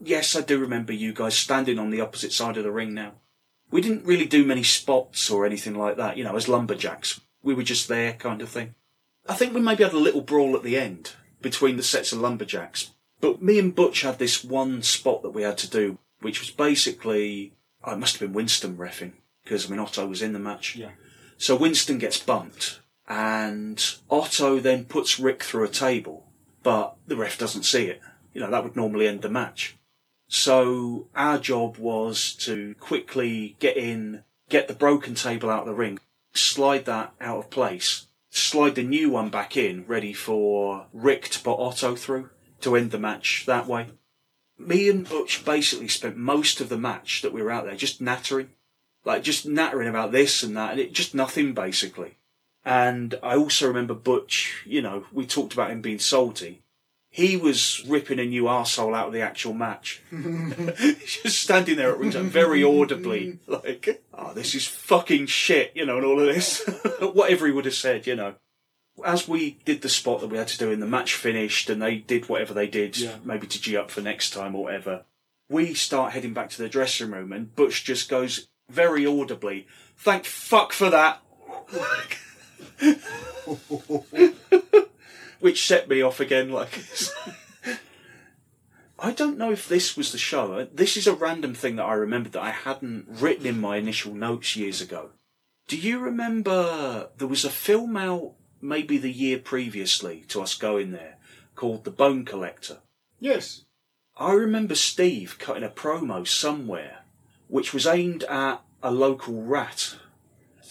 Yes, 0.02 0.36
I 0.36 0.42
do 0.42 0.60
remember 0.60 0.94
you 0.94 1.14
guys 1.14 1.38
standing 1.38 1.80
on 1.80 1.90
the 1.90 2.02
opposite 2.02 2.32
side 2.32 2.58
of 2.58 2.64
the 2.64 2.72
ring 2.72 2.94
now. 2.94 3.14
We 3.72 3.82
didn't 3.82 4.06
really 4.06 4.26
do 4.26 4.46
many 4.46 4.64
spots 4.64 5.30
or 5.30 5.46
anything 5.46 5.76
like 5.76 5.98
that, 5.98 6.18
you 6.18 6.24
know, 6.24 6.36
as 6.36 6.48
lumberjacks. 6.48 7.22
We 7.44 7.54
were 7.54 7.64
just 7.64 7.88
there, 7.88 8.14
kind 8.14 8.42
of 8.42 8.50
thing. 8.50 8.76
I 9.28 9.36
think 9.36 9.54
we 9.54 9.62
maybe 9.62 9.84
had 9.84 9.94
a 9.94 10.00
little 10.00 10.22
brawl 10.22 10.56
at 10.56 10.64
the 10.64 10.78
end 10.78 11.14
between 11.42 11.78
the 11.78 11.84
sets 11.84 12.12
of 12.12 12.20
lumberjacks. 12.20 12.92
But 13.22 13.42
me 13.42 13.60
and 13.60 13.76
Butch 13.76 14.02
had 14.02 14.18
this 14.18 14.44
one 14.44 14.82
spot 14.82 15.22
that 15.24 15.32
we 15.32 15.44
had 15.44 15.58
to 15.60 15.70
do, 15.70 16.00
which 16.22 16.40
was 16.40 16.50
basically. 16.50 17.54
Oh, 17.84 17.94
it 17.94 17.98
must 17.98 18.18
have 18.18 18.22
been 18.22 18.34
Winston 18.34 18.76
refing, 18.76 19.14
because, 19.44 19.66
I 19.66 19.70
mean, 19.70 19.80
Otto 19.80 20.06
was 20.06 20.22
in 20.22 20.34
the 20.34 20.40
match. 20.40 20.76
Yeah. 20.76 20.92
So 21.38 21.56
Winston 21.56 21.98
gets 21.98 22.20
bumped, 22.20 22.82
and 23.08 23.82
Otto 24.10 24.60
then 24.60 24.84
puts 24.86 25.20
Rick 25.20 25.44
through 25.44 25.64
a 25.64 25.70
table, 25.70 26.28
but 26.62 26.98
the 27.08 27.16
ref 27.16 27.38
doesn't 27.38 27.64
see 27.64 27.86
it. 27.86 28.02
You 28.34 28.42
know, 28.42 28.52
that 28.52 28.64
would 28.64 28.76
normally 28.76 29.08
end 29.08 29.22
the 29.22 29.30
match. 29.30 29.78
So 30.30 31.08
our 31.16 31.40
job 31.40 31.78
was 31.78 32.34
to 32.42 32.76
quickly 32.80 33.58
get 33.60 33.76
in, 33.76 34.24
get 34.48 34.68
the 34.68 34.76
broken 34.76 35.16
table 35.16 35.50
out 35.50 35.62
of 35.62 35.66
the 35.66 35.74
ring, 35.74 36.00
slide 36.34 36.86
that 36.86 37.14
out 37.20 37.40
of 37.40 37.50
place, 37.50 38.06
slide 38.30 38.76
the 38.76 38.84
new 38.84 39.10
one 39.10 39.30
back 39.30 39.58
in, 39.58 39.86
ready 39.88 40.14
for 40.14 40.86
Rick 40.94 41.30
to 41.30 41.40
put 41.40 41.60
Otto 41.60 41.96
through 41.96 42.30
to 42.62 42.76
end 42.76 42.92
the 42.92 43.00
match 43.00 43.46
that 43.48 43.66
way. 43.66 43.88
Me 44.56 44.88
and 44.88 45.10
Butch 45.10 45.44
basically 45.44 45.88
spent 45.88 46.16
most 46.16 46.62
of 46.62 46.70
the 46.70 46.78
match 46.78 47.24
that 47.24 47.34
we 47.34 47.42
were 47.42 47.52
out 47.52 47.66
there 47.66 47.76
just 47.76 48.00
nattering, 48.00 48.50
like 49.04 49.24
just 49.24 49.48
nattering 49.48 49.90
about 49.90 50.12
this 50.12 50.44
and 50.44 50.56
that, 50.56 50.72
and 50.72 50.80
it 50.80 50.94
just 50.94 51.16
nothing 51.16 51.54
basically. 51.54 52.18
And 52.64 53.18
I 53.24 53.36
also 53.36 53.68
remember 53.68 53.96
Butch, 53.96 54.64
you 54.68 54.84
know, 54.84 55.06
we 55.12 55.26
talked 55.26 55.54
about 55.54 55.72
him 55.72 55.82
being 55.82 55.98
salty. 55.98 56.62
He 57.12 57.38
was 57.38 57.84
ripping 57.88 58.20
a 58.20 58.26
new 58.26 58.44
arsehole 58.44 58.96
out 58.96 59.08
of 59.08 59.14
the 59.14 59.22
actual 59.22 59.54
match. 59.54 60.02
Just 60.12 61.42
standing 61.42 61.76
there 61.76 61.92
at 61.92 61.98
ringside 61.98 62.26
very 62.26 62.64
audibly, 62.64 63.40
like, 63.48 64.04
oh, 64.14 64.34
this 64.34 64.54
is 64.54 64.68
fucking 64.68 65.26
shit, 65.26 65.72
you 65.76 65.88
know, 65.88 65.98
and 65.98 66.06
all 66.06 66.20
of 66.20 66.28
this. 66.28 66.64
Whatever 67.02 67.48
he 67.48 67.52
would 67.52 67.66
have 67.66 67.74
said, 67.74 68.06
you 68.06 68.16
know. 68.16 68.36
As 69.04 69.28
we 69.28 69.58
did 69.66 69.82
the 69.82 69.90
spot 69.90 70.20
that 70.22 70.28
we 70.28 70.38
had 70.38 70.50
to 70.50 70.58
do 70.58 70.72
and 70.72 70.82
the 70.82 70.86
match 70.88 71.16
finished 71.16 71.70
and 71.70 71.82
they 71.82 71.96
did 71.96 72.28
whatever 72.30 72.54
they 72.54 72.68
did, 72.68 72.98
Yeah. 72.98 73.16
maybe 73.24 73.48
to 73.48 73.62
G 73.62 73.76
up 73.78 73.90
for 73.90 74.02
next 74.02 74.32
time 74.32 74.54
or 74.56 74.64
whatever, 74.66 75.06
we 75.50 75.74
start 75.74 76.12
heading 76.12 76.34
back 76.34 76.50
to 76.52 76.62
the 76.62 76.70
dressing 76.70 77.10
room 77.10 77.32
and 77.32 77.56
Butch 77.56 77.86
just 77.86 78.10
goes 78.10 78.50
very 78.70 79.06
audibly, 79.06 79.68
thank 79.98 80.26
fuck 80.26 80.74
for 80.74 80.90
that. 80.90 81.22
Which 85.40 85.66
set 85.66 85.88
me 85.88 86.02
off 86.02 86.20
again 86.20 86.52
like 86.52 86.80
I 89.00 89.12
don't 89.12 89.38
know 89.38 89.52
if 89.52 89.68
this 89.70 89.96
was 89.96 90.12
the 90.12 90.18
show. 90.18 90.68
This 90.74 90.98
is 90.98 91.08
a 91.08 91.14
random 91.14 91.54
thing 91.54 91.78
that 91.78 91.86
I 91.86 91.94
remembered 91.94 92.34
that 92.34 92.44
I 92.44 92.52
hadn't 92.52 93.06
written 93.08 93.46
in 93.46 93.62
my 93.62 93.78
initial 93.78 94.14
notes 94.14 94.58
years 94.58 94.82
ago. 94.82 95.12
Do 95.68 95.78
you 95.78 96.00
remember 96.00 97.10
there 97.18 97.28
was 97.28 97.46
a 97.46 97.50
film 97.50 97.96
out 97.96 98.34
maybe 98.62 98.98
the 98.98 99.12
year 99.12 99.40
previously 99.40 100.26
to 100.28 100.42
us 100.42 100.56
going 100.56 100.92
there 100.92 101.18
called 101.56 101.86
The 101.86 101.92
Bone 101.92 102.26
Collector? 102.26 102.80
Yes. 103.20 103.64
I 104.18 104.34
remember 104.34 104.76
Steve 104.76 105.38
cutting 105.40 105.64
a 105.64 105.70
promo 105.70 106.28
somewhere 106.28 107.04
which 107.48 107.74
was 107.74 107.88
aimed 107.88 108.24
at 108.24 108.62
a 108.84 108.92
local 108.92 109.42
rat, 109.42 109.96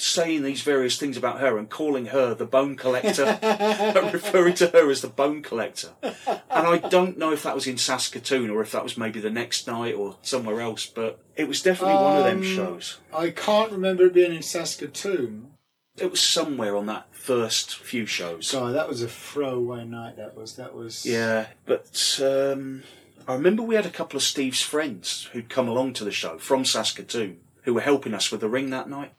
saying 0.00 0.42
these 0.42 0.62
various 0.62 0.96
things 0.98 1.16
about 1.16 1.40
her 1.40 1.58
and 1.58 1.68
calling 1.68 2.06
her 2.06 2.34
the 2.34 2.46
Bone 2.46 2.76
Collector, 2.76 3.24
and 3.42 4.12
referring 4.12 4.54
to 4.54 4.68
her 4.68 4.90
as 4.90 5.00
the 5.00 5.08
Bone 5.08 5.42
Collector. 5.42 5.90
And 6.02 6.66
I 6.66 6.78
don't 6.78 7.18
know 7.18 7.32
if 7.32 7.42
that 7.42 7.54
was 7.54 7.66
in 7.66 7.78
Saskatoon 7.78 8.50
or 8.50 8.62
if 8.62 8.72
that 8.72 8.84
was 8.84 8.96
maybe 8.96 9.20
the 9.20 9.30
next 9.30 9.66
night 9.66 9.94
or 9.94 10.16
somewhere 10.22 10.60
else, 10.60 10.86
but 10.86 11.20
it 11.36 11.48
was 11.48 11.62
definitely 11.62 11.94
one 11.94 12.16
of 12.18 12.24
them 12.24 12.38
Um, 12.38 12.42
shows. 12.44 12.98
I 13.12 13.30
can't 13.30 13.72
remember 13.72 14.06
it 14.06 14.14
being 14.14 14.34
in 14.34 14.42
Saskatoon. 14.42 15.50
It 15.96 16.10
was 16.10 16.20
somewhere 16.20 16.76
on 16.76 16.86
that 16.86 17.08
first 17.12 17.76
few 17.76 18.06
shows. 18.06 18.52
God, 18.52 18.74
that 18.74 18.88
was 18.88 19.02
a 19.02 19.08
throwaway 19.08 19.84
night. 19.84 20.16
That 20.16 20.36
was. 20.36 20.54
That 20.56 20.74
was. 20.74 21.04
Yeah, 21.04 21.46
but 21.66 22.20
um, 22.22 22.84
I 23.26 23.34
remember 23.34 23.62
we 23.62 23.74
had 23.74 23.86
a 23.86 23.90
couple 23.90 24.16
of 24.16 24.22
Steve's 24.22 24.62
friends 24.62 25.28
who'd 25.32 25.48
come 25.48 25.66
along 25.68 25.94
to 25.94 26.04
the 26.04 26.12
show 26.12 26.38
from 26.38 26.64
Saskatoon 26.64 27.40
who 27.62 27.74
were 27.74 27.80
helping 27.82 28.14
us 28.14 28.30
with 28.30 28.40
the 28.40 28.48
ring 28.48 28.70
that 28.70 28.88
night, 28.88 29.12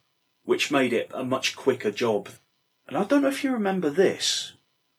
which 0.50 0.72
made 0.72 0.92
it 0.92 1.12
a 1.14 1.24
much 1.24 1.56
quicker 1.56 1.92
job. 1.92 2.28
And 2.88 2.98
I 2.98 3.04
don't 3.04 3.22
know 3.22 3.28
if 3.28 3.44
you 3.44 3.52
remember 3.52 3.92
this. 3.92 4.54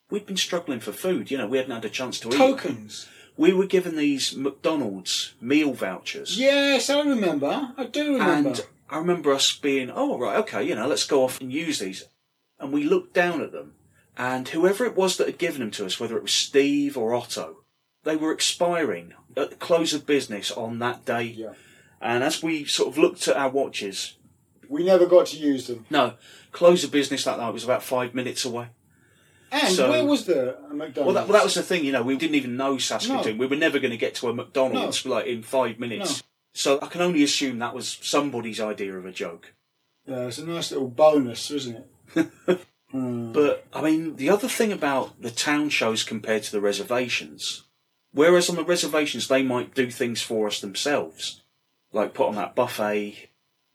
We'd 0.09 0.25
been 0.25 0.37
struggling 0.37 0.79
for 0.79 0.93
food, 0.93 1.29
you 1.29 1.37
know, 1.37 1.49
we 1.49 1.57
hadn't 1.59 1.75
had 1.75 1.85
a 1.85 1.91
chance 1.91 2.21
to 2.21 2.29
eat. 2.29 2.37
Tokens. 2.37 3.09
We 3.37 3.53
were 3.53 3.67
given 3.67 3.97
these 3.97 4.37
McDonald's 4.37 5.35
meal 5.41 5.73
vouchers. 5.73 6.39
Yes, 6.39 6.89
I 6.89 7.01
remember. 7.01 7.73
I 7.77 7.85
do 7.87 8.13
remember. 8.13 8.49
And 8.51 8.67
I 8.89 8.99
remember 8.99 9.33
us 9.33 9.53
being, 9.53 9.91
oh, 9.93 10.17
right, 10.19 10.39
okay, 10.39 10.63
you 10.63 10.77
know, 10.77 10.87
let's 10.87 11.05
go 11.05 11.25
off 11.25 11.41
and 11.41 11.53
use 11.53 11.81
these. 11.81 12.05
And 12.61 12.73
we 12.73 12.85
looked 12.85 13.13
down 13.13 13.43
at 13.43 13.51
them, 13.51 13.75
and 14.17 14.47
whoever 14.47 14.85
it 14.85 14.95
was 14.95 15.17
that 15.17 15.27
had 15.27 15.39
given 15.39 15.63
them 15.63 15.73
to 15.73 15.85
us, 15.85 15.99
whether 15.99 16.17
it 16.17 16.23
was 16.23 16.33
Steve 16.33 16.97
or 16.97 17.13
Otto, 17.13 17.65
they 18.05 18.15
were 18.15 18.31
expiring 18.31 19.15
at 19.37 19.51
the 19.51 19.57
close 19.57 19.93
of 19.95 20.07
business 20.07 20.53
on 20.53 20.79
that 20.79 21.05
day. 21.05 21.25
yeah. 21.25 21.55
And 22.01 22.23
as 22.23 22.41
we 22.41 22.67
sort 22.67 22.89
of 22.89 22.99
looked 22.99 23.27
at 23.27 23.37
our 23.37 23.51
watches, 23.51 24.15
We 24.71 24.85
never 24.85 25.05
got 25.05 25.27
to 25.27 25.37
use 25.37 25.67
them. 25.67 25.85
no, 25.91 26.15
close 26.53 26.85
of 26.85 26.91
business 26.91 27.27
like 27.27 27.37
that 27.37 27.43
night 27.43 27.53
was 27.53 27.65
about 27.65 27.83
five 27.83 28.15
minutes 28.15 28.45
away. 28.45 28.69
And 29.53 29.75
So- 29.75 29.91
where 29.91 30.05
was 30.05 30.25
the 30.27 30.57
uh, 30.57 30.69
McDonald's? 30.73 30.97
Well, 30.99 31.13
that, 31.15 31.25
well, 31.29 31.33
that 31.39 31.45
was 31.45 31.55
the 31.55 31.63
thing, 31.63 31.85
you 31.85 31.91
know, 31.93 32.03
we 32.03 32.17
didn't 32.17 32.37
even 32.37 32.57
know 32.57 32.79
Saskatoon. 32.79 33.37
No. 33.37 33.41
We 33.41 33.47
were 33.47 33.57
never 33.57 33.79
going 33.81 33.91
to 33.91 33.97
get 33.97 34.15
to 34.17 34.29
a 34.29 34.35
McDonald's 34.35 35.05
like 35.05 35.27
in 35.27 35.43
five 35.43 35.79
minutes. 35.81 36.23
So 36.55 36.79
I 36.81 36.87
can 36.87 37.01
only 37.01 37.23
assume 37.23 37.59
that 37.59 37.75
was 37.75 37.99
somebody's 38.01 38.61
idea 38.61 38.97
of 38.97 39.05
a 39.07 39.13
joke. 39.13 39.55
Yeah, 40.07 40.27
it's 40.29 40.39
a 40.39 40.47
nice 40.47 40.71
little 40.73 40.89
bonus, 40.89 41.51
isn't 41.51 41.85
it? 42.17 42.61
Hmm. 42.91 43.31
But 43.31 43.67
I 43.73 43.83
mean, 43.83 44.17
the 44.17 44.31
other 44.31 44.49
thing 44.49 44.73
about 44.73 45.23
the 45.23 45.31
town 45.31 45.69
shows 45.69 46.03
compared 46.03 46.43
to 46.43 46.51
the 46.51 46.61
reservations, 46.61 47.63
whereas 48.13 48.51
on 48.51 48.57
the 48.57 48.65
reservations 48.65 49.29
they 49.29 49.45
might 49.45 49.77
do 49.77 49.93
things 49.93 50.23
for 50.23 50.49
us 50.49 50.61
themselves, 50.61 51.45
like 51.93 52.15
put 52.15 52.27
on 52.27 52.35
that 52.35 52.57
buffet, 52.57 53.30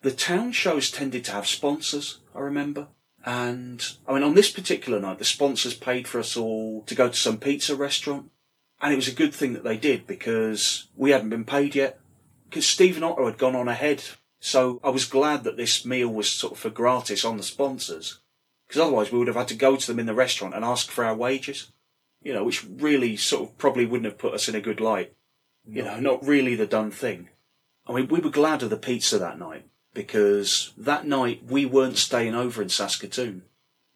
the 0.06 0.12
town 0.12 0.52
shows 0.52 0.92
tended 0.92 1.26
to 1.26 1.32
have 1.32 1.48
sponsors. 1.48 2.20
I 2.36 2.40
remember, 2.40 2.90
and 3.26 3.84
I 4.08 4.14
mean, 4.14 4.22
on 4.22 4.36
this 4.36 4.52
particular 4.52 5.00
night, 5.00 5.18
the 5.18 5.26
sponsors 5.26 5.74
paid 5.74 6.08
for 6.08 6.20
us 6.20 6.38
all 6.38 6.84
to 6.84 6.94
go 6.94 7.10
to 7.10 7.16
some 7.16 7.40
pizza 7.40 7.76
restaurant, 7.76 8.30
and 8.80 8.94
it 8.94 8.98
was 8.98 9.08
a 9.08 9.16
good 9.16 9.34
thing 9.34 9.54
that 9.54 9.64
they 9.64 9.78
did 9.78 10.06
because 10.06 10.90
we 10.96 11.10
hadn't 11.10 11.32
been 11.32 11.44
paid 11.44 11.74
yet. 11.74 12.00
Because 12.48 12.68
Steve 12.68 12.98
and 12.98 13.04
Otto 13.04 13.26
had 13.26 13.40
gone 13.40 13.56
on 13.56 13.68
ahead, 13.68 14.04
so 14.40 14.80
I 14.84 14.92
was 14.92 15.06
glad 15.06 15.44
that 15.44 15.58
this 15.58 15.84
meal 15.84 16.10
was 16.10 16.30
sort 16.30 16.54
of 16.54 16.60
for 16.60 16.70
gratis 16.70 17.26
on 17.26 17.38
the 17.38 17.44
sponsors 17.44 18.20
because 18.68 18.80
otherwise 18.80 19.12
we 19.12 19.18
would 19.18 19.28
have 19.28 19.36
had 19.36 19.48
to 19.48 19.56
go 19.56 19.76
to 19.76 19.88
them 19.88 19.98
in 19.98 20.06
the 20.06 20.14
restaurant 20.14 20.54
and 20.54 20.64
ask 20.64 20.92
for 20.92 21.04
our 21.04 21.16
wages. 21.16 21.72
You 22.22 22.34
know, 22.34 22.44
which 22.44 22.64
really 22.64 23.18
sort 23.18 23.50
of 23.50 23.58
probably 23.58 23.88
wouldn't 23.88 24.06
have 24.06 24.20
put 24.20 24.36
us 24.36 24.48
in 24.48 24.54
a 24.54 24.62
good 24.62 24.80
light. 24.80 25.16
You 25.68 25.82
know, 25.82 26.00
not 26.00 26.24
really 26.24 26.54
the 26.54 26.68
done 26.68 26.92
thing. 26.92 27.30
I 27.88 27.94
mean, 27.94 28.08
we 28.08 28.20
were 28.20 28.30
glad 28.30 28.62
of 28.62 28.70
the 28.70 28.78
pizza 28.78 29.18
that 29.18 29.40
night 29.40 29.66
because 29.96 30.74
that 30.78 31.08
night 31.08 31.42
we 31.48 31.66
weren't 31.66 31.98
staying 31.98 32.36
over 32.36 32.62
in 32.62 32.70
Saskatoon 32.70 33.42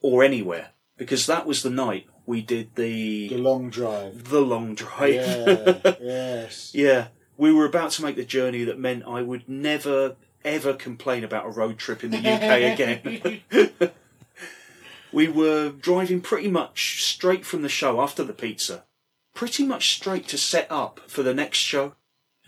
or 0.02 0.24
anywhere 0.24 0.70
because 0.98 1.28
that 1.28 1.46
was 1.46 1.62
the 1.62 1.70
night 1.70 2.08
we 2.26 2.42
did 2.42 2.76
the 2.76 3.30
the 3.30 3.38
long 3.38 3.70
drive. 3.70 4.30
the 4.30 4.42
long 4.42 4.74
drive. 4.74 5.14
Yeah, 5.14 5.80
yes. 6.02 6.74
Yeah, 6.74 7.08
we 7.38 7.54
were 7.54 7.66
about 7.66 7.92
to 7.92 8.02
make 8.02 8.16
the 8.16 8.26
journey 8.26 8.64
that 8.64 8.80
meant 8.80 9.04
I 9.08 9.22
would 9.22 9.48
never 9.48 10.16
ever 10.44 10.74
complain 10.74 11.24
about 11.24 11.46
a 11.46 11.50
road 11.50 11.78
trip 11.78 12.04
in 12.04 12.12
the 12.12 12.18
UK 12.18 12.80
again. 13.52 13.92
We 15.12 15.28
were 15.28 15.70
driving 15.70 16.22
pretty 16.22 16.50
much 16.50 17.04
straight 17.04 17.46
from 17.46 17.62
the 17.64 17.70
show 17.70 18.00
after 18.00 18.24
the 18.24 18.34
pizza, 18.34 18.86
pretty 19.34 19.66
much 19.66 19.96
straight 19.96 20.28
to 20.28 20.38
set 20.38 20.68
up 20.70 21.00
for 21.08 21.24
the 21.24 21.34
next 21.34 21.58
show. 21.58 21.96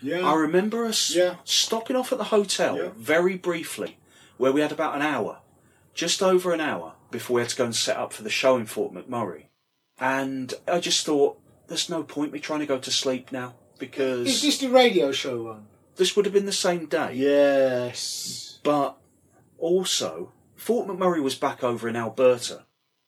Yeah. 0.02 0.26
I 0.28 0.34
remember 0.34 0.84
us 0.84 1.14
Yeah. 1.14 1.36
stopping 1.44 1.96
off 1.96 2.12
at 2.12 2.18
the 2.18 2.24
hotel 2.24 2.76
Yeah. 2.76 2.88
very 2.96 3.36
briefly, 3.36 3.98
where 4.36 4.52
we 4.52 4.60
had 4.60 4.72
about 4.72 4.94
an 4.96 5.02
hour, 5.02 5.40
just 5.94 6.22
over 6.22 6.52
an 6.52 6.60
hour, 6.60 6.94
before 7.10 7.36
we 7.36 7.42
had 7.42 7.50
to 7.50 7.56
go 7.56 7.64
and 7.64 7.76
set 7.76 7.96
up 7.96 8.12
for 8.12 8.22
the 8.22 8.30
show 8.30 8.56
in 8.56 8.66
Fort 8.66 8.92
McMurray. 8.94 9.46
And 10.00 10.54
I 10.66 10.80
just 10.80 11.04
thought, 11.06 11.38
there's 11.68 11.88
no 11.88 12.02
point 12.02 12.32
me 12.32 12.40
trying 12.40 12.60
to 12.60 12.66
go 12.66 12.78
to 12.78 12.90
sleep 12.90 13.30
now 13.32 13.54
because 13.78 14.26
Is 14.28 14.42
this 14.42 14.58
the 14.58 14.68
radio 14.68 15.12
show 15.12 15.42
one? 15.42 15.66
this 15.96 16.16
would 16.16 16.24
have 16.26 16.32
been 16.34 16.46
the 16.46 16.52
same 16.52 16.86
day. 16.86 17.14
Yes. 17.14 18.58
But 18.62 18.96
also, 19.58 20.32
Fort 20.56 20.88
McMurray 20.88 21.22
was 21.22 21.34
back 21.34 21.62
over 21.62 21.88
in 21.88 21.96
Alberta. 21.96 22.64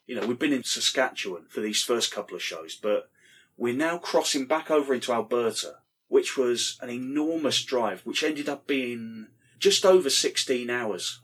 You 0.07 0.15
know, 0.15 0.27
we've 0.27 0.39
been 0.39 0.53
in 0.53 0.63
Saskatchewan 0.63 1.45
for 1.49 1.61
these 1.61 1.81
first 1.83 2.11
couple 2.11 2.35
of 2.35 2.43
shows, 2.43 2.75
but 2.75 3.09
we're 3.57 3.73
now 3.73 3.97
crossing 3.97 4.45
back 4.45 4.69
over 4.69 4.93
into 4.93 5.11
Alberta, 5.11 5.77
which 6.15 6.37
was 6.37 6.77
an 6.81 6.89
enormous 6.89 7.61
drive, 7.61 7.99
which 8.05 8.23
ended 8.23 8.47
up 8.47 8.65
being 8.65 9.27
just 9.59 9.85
over 9.85 10.09
16 10.09 10.69
hours. 10.69 11.19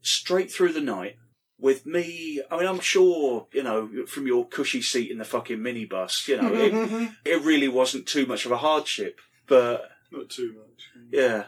Straight 0.00 0.50
through 0.50 0.72
the 0.72 0.80
night. 0.80 1.16
With 1.60 1.84
me, 1.84 2.40
I 2.50 2.56
mean, 2.56 2.66
I'm 2.66 2.80
sure, 2.80 3.48
you 3.52 3.62
know, 3.62 4.06
from 4.06 4.26
your 4.26 4.48
cushy 4.48 4.80
seat 4.80 5.10
in 5.10 5.18
the 5.18 5.26
fucking 5.26 5.58
minibus, 5.58 6.26
you 6.26 6.40
know, 6.40 6.50
it, 6.54 7.12
it 7.26 7.42
really 7.42 7.68
wasn't 7.68 8.06
too 8.06 8.24
much 8.24 8.46
of 8.46 8.50
a 8.50 8.56
hardship. 8.56 9.20
But 9.46 9.90
Not 10.10 10.30
too 10.30 10.54
much. 10.56 10.88
yeah. 11.10 11.44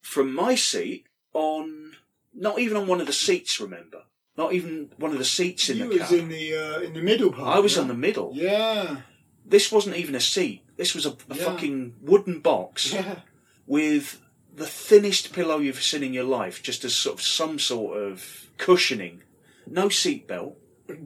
From 0.00 0.34
my 0.34 0.56
seat 0.56 1.06
on, 1.32 1.92
not 2.34 2.58
even 2.58 2.76
on 2.78 2.88
one 2.88 3.00
of 3.00 3.06
the 3.06 3.12
seats, 3.12 3.60
remember? 3.60 4.02
Not 4.36 4.54
even 4.54 4.90
one 4.96 5.12
of 5.12 5.18
the 5.18 5.24
seats 5.24 5.68
in 5.68 5.76
you 5.76 5.88
the 5.88 5.98
was 6.00 6.10
in 6.10 6.28
the 6.30 6.56
uh, 6.56 6.80
in 6.80 6.94
the 6.94 7.02
middle 7.02 7.32
part. 7.32 7.58
I 7.58 7.60
was 7.60 7.76
yeah? 7.76 7.82
on 7.82 7.86
the 7.86 7.94
middle. 7.94 8.32
Yeah. 8.34 9.02
This 9.46 9.70
wasn't 9.70 9.96
even 9.96 10.16
a 10.16 10.20
seat. 10.20 10.62
This 10.76 10.94
was 10.94 11.06
a, 11.06 11.10
a 11.10 11.34
Yeah. 11.34 11.44
fucking 11.44 11.94
wooden 12.00 12.40
box 12.40 12.92
Yeah. 12.94 13.20
with 13.66 14.20
the 14.54 14.66
thinnest 14.66 15.32
pillow 15.32 15.58
you've 15.58 15.82
seen 15.82 16.02
in 16.02 16.12
your 16.12 16.24
life, 16.24 16.62
just 16.62 16.84
as 16.84 16.94
sort 16.94 17.18
of 17.18 17.22
some 17.24 17.58
sort 17.58 17.96
of 18.02 18.46
cushioning. 18.58 19.22
No 19.66 19.88
seat 19.88 20.26
belt. 20.26 20.58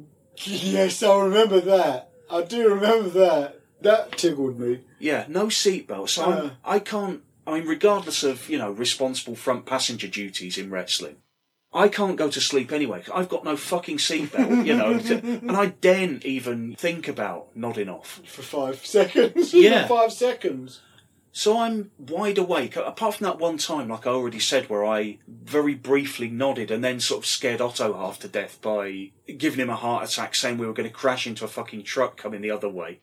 Yes, 0.45 1.03
I 1.03 1.19
remember 1.19 1.61
that. 1.63 2.11
I 2.31 2.43
do 2.43 2.69
remember 2.69 3.09
that. 3.09 3.61
That 3.81 4.13
tickled 4.19 4.59
me. 4.61 4.81
Yeah, 4.99 5.25
no 5.29 5.47
seatbelt. 5.47 6.11
So 6.11 6.25
Uh. 6.25 6.29
I'm, 6.29 6.51
I 6.63 6.79
can't. 6.79 7.23
I 7.47 7.55
mean, 7.59 7.67
regardless 7.67 8.23
of 8.23 8.47
you 8.51 8.59
know 8.59 8.71
responsible 8.71 9.35
front 9.35 9.65
passenger 9.65 10.09
duties 10.09 10.59
in 10.59 10.69
wrestling, 10.71 11.17
I 11.77 11.89
can't 11.89 12.17
go 12.17 12.31
to 12.31 12.41
sleep 12.41 12.73
anyway. 12.73 13.05
I've 13.15 13.29
got 13.29 13.45
no 13.45 13.55
fucking 13.55 13.99
seatbelt, 13.99 14.65
you 14.65 14.75
know, 14.75 14.99
to, 14.99 15.19
and 15.23 15.53
I 15.53 15.67
daren't 15.67 16.25
even 16.25 16.75
think 16.75 17.07
about 17.07 17.55
nodding 17.55 17.91
off. 17.91 18.23
For 18.25 18.41
five 18.43 18.87
seconds. 18.87 19.53
Yeah. 19.53 19.87
five 19.87 20.13
seconds. 20.13 20.81
So 21.33 21.59
I'm 21.59 21.91
wide 21.99 22.39
awake. 22.39 22.77
Apart 22.77 23.17
from 23.17 23.27
that 23.27 23.39
one 23.39 23.59
time, 23.59 23.89
like 23.89 24.07
I 24.07 24.11
already 24.11 24.39
said, 24.39 24.71
where 24.71 24.87
I 24.87 25.19
very 25.29 25.75
briefly 25.75 26.31
nodded 26.31 26.71
and 26.71 26.83
then 26.83 26.99
sort 26.99 27.25
of 27.25 27.27
scared 27.27 27.61
Otto 27.61 27.93
half 27.93 28.19
to 28.21 28.29
death 28.29 28.59
by 28.63 29.11
giving 29.37 29.61
him 29.61 29.69
a 29.69 29.77
heart 29.77 30.11
attack, 30.11 30.35
saying 30.35 30.57
we 30.57 30.67
were 30.67 30.73
going 30.73 30.89
to 30.89 30.95
crash 30.95 31.27
into 31.27 31.45
a 31.45 31.49
fucking 31.49 31.83
truck 31.83 32.17
coming 32.17 32.41
the 32.41 32.51
other 32.51 32.71
way. 32.71 33.01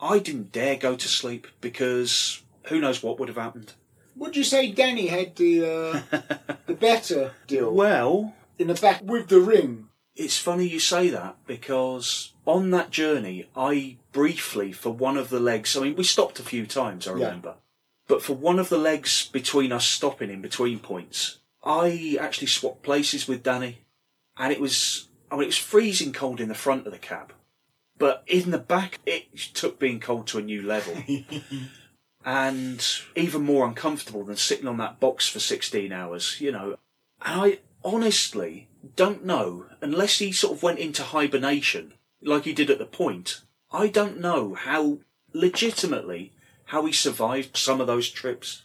I 0.00 0.18
didn't 0.18 0.50
dare 0.50 0.76
go 0.76 0.96
to 0.96 1.08
sleep 1.08 1.46
because 1.60 2.42
who 2.68 2.80
knows 2.80 3.02
what 3.02 3.20
would 3.20 3.28
have 3.28 3.36
happened. 3.36 3.74
Would 4.16 4.36
you 4.36 4.44
say 4.44 4.70
Danny 4.72 5.06
had 5.08 5.36
the 5.36 5.64
uh, 5.64 6.00
the 6.66 6.74
better 6.74 7.32
deal 7.46 7.72
Well, 7.72 8.34
in 8.58 8.68
the 8.68 8.74
back 8.74 9.02
with 9.02 9.28
the 9.28 9.40
ring? 9.40 9.88
it's 10.16 10.38
funny 10.38 10.64
you 10.68 10.78
say 10.78 11.08
that 11.10 11.36
because 11.44 12.32
on 12.46 12.70
that 12.70 12.90
journey, 12.90 13.48
I 13.56 13.96
briefly, 14.12 14.70
for 14.70 14.90
one 14.90 15.16
of 15.16 15.28
the 15.28 15.40
legs, 15.40 15.76
I 15.76 15.80
mean, 15.80 15.96
we 15.96 16.04
stopped 16.04 16.38
a 16.38 16.44
few 16.44 16.66
times, 16.66 17.08
I 17.08 17.10
Yeah. 17.10 17.24
remember, 17.24 17.54
but 18.06 18.22
for 18.22 18.34
one 18.34 18.60
of 18.60 18.68
the 18.68 18.78
legs 18.78 19.28
between 19.32 19.72
us 19.72 19.84
stopping 19.86 20.30
in 20.30 20.40
between 20.40 20.78
points, 20.78 21.38
I 21.64 22.16
actually 22.20 22.46
swapped 22.46 22.82
places 22.84 23.26
with 23.26 23.42
Danny, 23.42 23.78
and 24.36 24.52
it 24.52 24.60
was, 24.60 25.08
I 25.32 25.34
mean, 25.34 25.42
it 25.44 25.46
was 25.46 25.58
freezing 25.58 26.12
cold 26.12 26.40
in 26.40 26.48
the 26.48 26.54
front 26.54 26.86
of 26.86 26.92
the 26.92 26.98
cab, 26.98 27.32
but 27.98 28.22
in 28.28 28.52
the 28.52 28.58
back, 28.58 29.00
it 29.04 29.36
took 29.52 29.80
being 29.80 29.98
cold 29.98 30.28
to 30.28 30.38
a 30.38 30.42
new 30.42 30.62
level. 30.62 30.94
and 32.24 32.84
even 33.14 33.42
more 33.42 33.66
uncomfortable 33.66 34.24
than 34.24 34.36
sitting 34.36 34.66
on 34.66 34.78
that 34.78 35.00
box 35.00 35.28
for 35.28 35.40
16 35.40 35.92
hours, 35.92 36.40
you 36.40 36.50
know. 36.52 36.76
And 37.24 37.40
I 37.40 37.58
honestly 37.84 38.68
don't 38.96 39.24
know, 39.24 39.66
unless 39.80 40.18
he 40.18 40.32
sort 40.32 40.56
of 40.56 40.62
went 40.62 40.78
into 40.78 41.02
hibernation, 41.02 41.94
like 42.22 42.44
he 42.44 42.52
did 42.52 42.70
at 42.70 42.78
the 42.78 42.86
point, 42.86 43.42
I 43.72 43.88
don't 43.88 44.20
know 44.20 44.54
how, 44.54 44.98
legitimately, 45.32 46.32
how 46.66 46.86
he 46.86 46.92
survived 46.92 47.56
some 47.56 47.80
of 47.80 47.86
those 47.86 48.08
trips. 48.10 48.62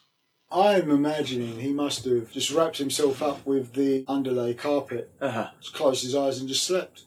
I'm 0.52 0.90
imagining 0.90 1.60
he 1.60 1.72
must 1.72 2.06
have 2.06 2.32
just 2.32 2.52
wrapped 2.52 2.78
himself 2.78 3.22
up 3.22 3.46
with 3.46 3.74
the 3.74 4.04
underlay 4.08 4.54
carpet, 4.54 5.12
Uh-huh. 5.22 5.50
closed 5.74 6.04
his 6.04 6.16
eyes 6.16 6.40
and 6.40 6.48
just 6.48 6.66
slept. 6.66 7.04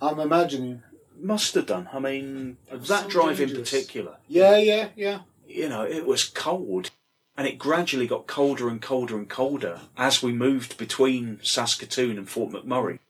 I'm 0.00 0.20
imagining. 0.20 0.82
Must 1.18 1.54
have 1.54 1.66
done. 1.66 1.88
I 1.92 1.98
mean, 2.00 2.56
that 2.70 2.86
so 3.04 3.08
drive 3.08 3.40
in 3.40 3.50
particular, 3.50 4.18
Yeah, 4.28 4.56
yeah, 4.56 4.88
yeah. 4.96 5.20
You 5.54 5.68
know, 5.68 5.84
it 5.84 6.06
was 6.06 6.24
cold. 6.24 6.90
And 7.36 7.48
it 7.48 7.58
gradually 7.58 8.06
got 8.06 8.28
colder 8.28 8.68
and 8.68 8.80
colder 8.80 9.16
and 9.16 9.28
colder 9.28 9.80
as 9.96 10.22
we 10.22 10.32
moved 10.32 10.78
between 10.78 11.40
Saskatoon 11.42 12.16
and 12.16 12.28
Fort 12.28 12.52
McMurray. 12.52 13.00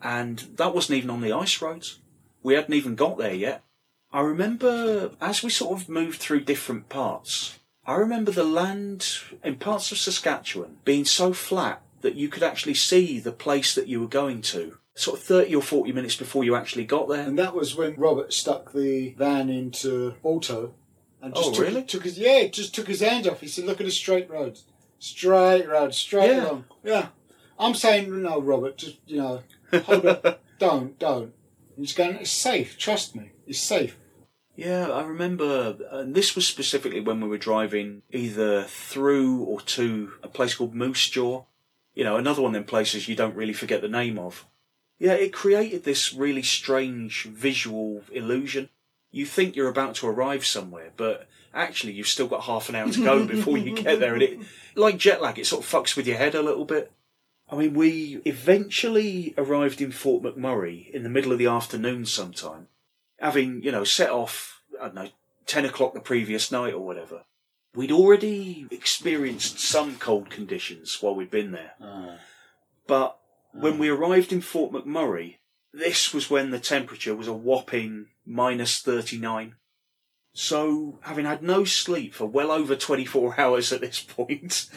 And 0.00 0.38
that 0.56 0.74
wasn't 0.74 0.96
even 0.96 1.10
on 1.10 1.20
the 1.20 1.32
ice 1.32 1.60
roads. 1.60 1.98
We 2.42 2.54
hadn't 2.54 2.74
even 2.74 2.94
got 2.94 3.18
there 3.18 3.34
yet. 3.34 3.62
I 4.10 4.20
remember 4.20 5.10
as 5.20 5.42
we 5.42 5.50
sort 5.50 5.78
of 5.78 5.88
moved 5.88 6.18
through 6.18 6.44
different 6.44 6.88
parts, 6.88 7.58
I 7.86 7.96
remember 7.96 8.30
the 8.30 8.44
land 8.44 9.06
in 9.42 9.56
parts 9.56 9.92
of 9.92 9.98
Saskatchewan 9.98 10.78
being 10.84 11.04
so 11.04 11.34
flat 11.34 11.82
that 12.00 12.14
you 12.14 12.28
could 12.28 12.42
actually 12.42 12.74
see 12.74 13.18
the 13.18 13.32
place 13.32 13.74
that 13.74 13.88
you 13.88 14.00
were 14.00 14.06
going 14.06 14.40
to, 14.42 14.78
sort 14.94 15.18
of 15.18 15.24
30 15.24 15.56
or 15.56 15.62
40 15.62 15.92
minutes 15.92 16.16
before 16.16 16.44
you 16.44 16.54
actually 16.54 16.84
got 16.84 17.08
there. 17.08 17.26
And 17.26 17.38
that 17.38 17.54
was 17.54 17.74
when 17.74 17.96
Robert 17.96 18.32
stuck 18.32 18.72
the 18.72 19.10
van 19.18 19.50
into 19.50 20.14
auto 20.22 20.74
and 21.24 21.32
oh, 21.34 21.36
just 21.36 21.48
Oh, 21.48 21.52
took, 21.54 21.64
really? 21.64 21.82
took 21.84 22.04
his 22.04 22.18
yeah, 22.18 22.46
just 22.48 22.74
took 22.74 22.86
his 22.86 23.00
hand 23.00 23.26
off. 23.26 23.40
He 23.40 23.48
said, 23.48 23.64
"Look 23.64 23.80
at 23.80 23.86
the 23.86 23.90
straight 23.92 24.28
road, 24.30 24.58
straight 24.98 25.66
road, 25.68 25.94
straight 25.94 26.30
Yeah. 26.30 26.44
along." 26.44 26.64
Yeah, 26.84 27.06
I'm 27.58 27.74
saying 27.74 28.22
no, 28.22 28.40
Robert. 28.40 28.76
Just 28.76 28.98
you 29.06 29.16
know, 29.18 29.42
hold 29.72 30.06
up, 30.06 30.42
don't, 30.58 30.98
don't. 30.98 31.32
He's 31.76 31.94
going. 31.94 32.16
It's 32.16 32.30
safe. 32.30 32.78
Trust 32.78 33.16
me, 33.16 33.30
it's 33.46 33.58
safe. 33.60 33.96
Yeah, 34.56 34.88
I 34.90 35.02
remember, 35.02 35.76
and 35.90 36.14
this 36.14 36.36
was 36.36 36.46
specifically 36.46 37.00
when 37.00 37.20
we 37.20 37.28
were 37.28 37.38
driving 37.38 38.02
either 38.12 38.62
through 38.62 39.40
or 39.42 39.60
to 39.62 40.12
a 40.22 40.28
place 40.28 40.54
called 40.54 40.74
Moose 40.74 41.08
Jaw. 41.10 41.44
You 41.94 42.04
know, 42.04 42.16
another 42.16 42.42
one 42.42 42.50
of 42.50 42.54
them 42.54 42.64
places 42.64 43.08
you 43.08 43.16
don't 43.16 43.34
really 43.34 43.52
forget 43.52 43.80
the 43.80 43.88
name 43.88 44.18
of. 44.18 44.46
Yeah, 44.98 45.14
it 45.14 45.32
created 45.32 45.82
this 45.82 46.12
really 46.14 46.42
strange 46.42 47.24
visual 47.24 48.02
illusion. 48.12 48.68
You 49.14 49.26
think 49.26 49.56
you're 49.56 49.68
about 49.68 49.94
to 49.96 50.08
arrive 50.08 50.44
somewhere, 50.44 50.90
but 50.96 51.28
actually 51.52 51.92
you've 51.92 52.08
still 52.08 52.26
got 52.26 52.44
half 52.44 52.68
an 52.68 52.74
hour 52.74 52.90
to 52.90 53.04
go 53.04 53.26
before 53.26 53.56
you 53.56 53.74
get 53.74 54.00
there. 54.00 54.14
And 54.14 54.22
it, 54.22 54.40
like 54.74 54.98
jet 54.98 55.22
lag, 55.22 55.38
it 55.38 55.46
sort 55.46 55.64
of 55.64 55.70
fucks 55.70 55.96
with 55.96 56.06
your 56.06 56.16
head 56.16 56.34
a 56.34 56.42
little 56.42 56.64
bit. 56.64 56.92
I 57.50 57.56
mean, 57.56 57.74
we 57.74 58.22
eventually 58.24 59.34
arrived 59.36 59.80
in 59.80 59.92
Fort 59.92 60.22
McMurray 60.22 60.90
in 60.90 61.02
the 61.02 61.10
middle 61.10 61.30
of 61.30 61.38
the 61.38 61.46
afternoon 61.46 62.06
sometime 62.06 62.68
having, 63.18 63.62
you 63.62 63.72
know, 63.72 63.84
set 63.84 64.10
off, 64.10 64.62
I 64.80 64.86
don't 64.86 64.94
know, 64.94 65.08
10 65.46 65.64
o'clock 65.64 65.94
the 65.94 66.00
previous 66.00 66.52
night 66.52 66.74
or 66.74 66.80
whatever, 66.80 67.24
we'd 67.74 67.92
already 67.92 68.66
experienced 68.70 69.58
some 69.58 69.96
cold 69.96 70.30
conditions 70.30 70.98
while 71.00 71.14
we'd 71.14 71.30
been 71.30 71.52
there. 71.52 71.72
Ah. 71.80 72.16
But 72.86 73.18
when 73.52 73.78
we 73.78 73.88
arrived 73.88 74.32
in 74.32 74.40
Fort 74.40 74.72
McMurray, 74.72 75.36
this 75.74 76.14
was 76.14 76.30
when 76.30 76.50
the 76.50 76.60
temperature 76.60 77.16
was 77.16 77.26
a 77.26 77.32
whopping 77.32 78.06
minus 78.24 78.80
39. 78.80 79.56
So, 80.32 80.98
having 81.02 81.26
had 81.26 81.42
no 81.42 81.64
sleep 81.64 82.14
for 82.14 82.26
well 82.26 82.50
over 82.50 82.76
24 82.76 83.34
hours 83.40 83.72
at 83.72 83.80
this 83.80 84.00
point, 84.00 84.68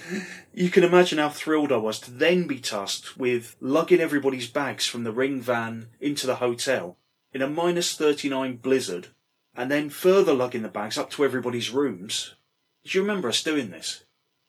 you 0.53 0.69
can 0.69 0.83
imagine 0.83 1.19
how 1.19 1.29
thrilled 1.29 1.71
I 1.71 1.77
was 1.77 1.99
to 2.01 2.11
then 2.11 2.47
be 2.47 2.59
tasked 2.59 3.17
with 3.17 3.55
lugging 3.59 3.99
everybody's 3.99 4.47
bags 4.47 4.85
from 4.85 5.03
the 5.03 5.11
ring 5.11 5.41
van 5.41 5.87
into 5.99 6.27
the 6.27 6.35
hotel 6.35 6.97
in 7.31 7.41
a 7.41 7.47
minus 7.47 7.95
39 7.95 8.57
blizzard 8.57 9.07
and 9.55 9.71
then 9.71 9.89
further 9.89 10.33
lugging 10.33 10.61
the 10.61 10.67
bags 10.67 10.97
up 10.97 11.09
to 11.11 11.25
everybody's 11.25 11.71
rooms. 11.71 12.35
Do 12.83 12.97
you 12.97 13.01
remember 13.01 13.27
us 13.27 13.43
doing 13.43 13.69
this? 13.71 14.03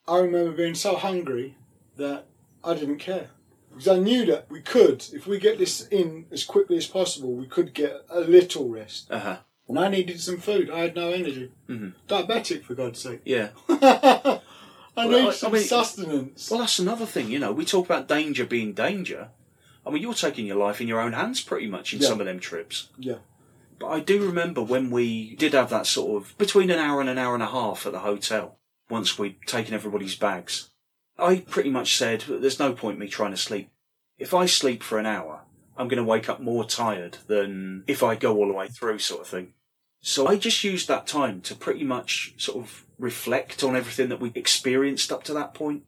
I 0.07 0.19
remember 0.19 0.53
being 0.53 0.75
so 0.75 0.97
hungry 0.97 1.57
that 1.97 2.27
I 2.63 2.75
didn't 2.75 2.99
care 2.99 3.31
because 3.79 3.99
I 3.99 4.01
knew 4.01 4.27
that 4.27 4.51
we 4.51 4.61
could, 4.61 5.05
if 5.13 5.27
we 5.27 5.39
get 5.39 5.59
this 5.59 5.87
in 5.89 6.27
as 6.31 6.45
quickly 6.45 6.77
as 6.77 6.87
possible, 6.87 7.33
we 7.35 7.47
could 7.47 7.73
get 7.75 8.05
a 8.11 8.21
little 8.21 8.69
rest. 8.69 9.11
Uh 9.11 9.19
huh. 9.21 9.37
And 9.69 9.79
I 9.79 9.89
needed 9.89 10.21
some 10.21 10.39
food. 10.39 10.71
I 10.71 10.79
had 10.81 10.95
no 10.97 11.11
energy. 11.11 11.53
Mhm. 11.69 11.93
Diabetic, 12.09 12.63
for 12.65 12.75
God's 12.75 13.01
sake. 13.01 13.21
Yeah. 13.25 13.49
I 13.69 14.41
Well, 14.97 15.09
need 15.11 15.25
I- 15.27 15.29
I 15.29 15.33
some 15.33 15.53
mean- 15.53 15.63
sustenance. 15.63 16.51
Well, 16.51 16.61
that's 16.61 16.79
another 16.79 17.07
thing, 17.07 17.31
you 17.31 17.39
know. 17.39 17.53
We 17.53 17.65
talk 17.65 17.87
about 17.87 18.09
danger 18.09 18.45
being 18.45 18.73
danger. 18.73 19.29
I 19.87 19.91
mean, 19.91 20.03
you're 20.03 20.15
taking 20.15 20.47
your 20.47 20.57
life 20.57 20.81
in 20.81 20.89
your 20.89 21.01
own 21.01 21.13
hands 21.13 21.41
pretty 21.41 21.67
much 21.67 21.95
in 21.95 22.01
Yeah. 22.01 22.09
some 22.09 22.21
of 22.21 22.27
them 22.27 22.41
trips. 22.41 22.89
Yeah. 22.99 23.19
But 23.79 23.89
I 23.89 24.01
do 24.01 24.21
remember 24.27 24.61
when 24.63 24.91
we 24.91 25.37
did 25.37 25.53
have 25.53 25.71
that 25.71 25.87
sort 25.87 26.23
of 26.23 26.37
between 26.37 26.71
an 26.71 26.79
hour 26.79 27.01
and 27.01 27.09
an 27.09 27.17
hour 27.19 27.35
and 27.35 27.43
a 27.43 27.47
half 27.47 27.87
at 27.87 27.93
the 27.93 28.01
hotel 28.01 28.59
once 28.91 29.19
we'd 29.19 29.37
taken 29.47 29.73
everybody's 29.75 30.17
bags. 30.17 30.71
I 31.19 31.41
pretty 31.41 31.71
much 31.71 31.97
said, 31.97 32.25
there's 32.29 32.59
no 32.59 32.73
point 32.73 32.99
me 32.99 33.09
trying 33.09 33.33
to 33.33 33.37
sleep. 33.37 33.71
If 34.19 34.35
I 34.35 34.47
sleep 34.47 34.83
for 34.83 34.99
an 34.99 35.07
hour, 35.07 35.43
I'm 35.77 35.89
going 35.89 36.03
to 36.03 36.09
wake 36.09 36.29
up 36.29 36.41
more 36.41 36.65
tired 36.65 37.19
than 37.27 37.85
if 37.87 38.03
I 38.03 38.15
go 38.15 38.37
all 38.37 38.49
the 38.49 38.55
way 38.55 38.69
through, 38.69 38.99
sort 38.99 39.23
of 39.23 39.27
thing. 39.27 39.55
So 40.01 40.27
I 40.27 40.37
just 40.37 40.63
used 40.63 40.89
that 40.89 41.07
time 41.07 41.41
to 41.43 41.55
pretty 41.55 41.85
much 41.85 42.35
sort 42.37 42.59
of 42.59 42.85
reflect 42.99 43.65
on 43.65 43.77
everything 43.77 44.09
that 44.11 44.21
we 44.21 44.33
experienced 44.35 45.13
up 45.13 45.25
to 45.25 45.35
that 45.35 45.55
point. 45.55 45.85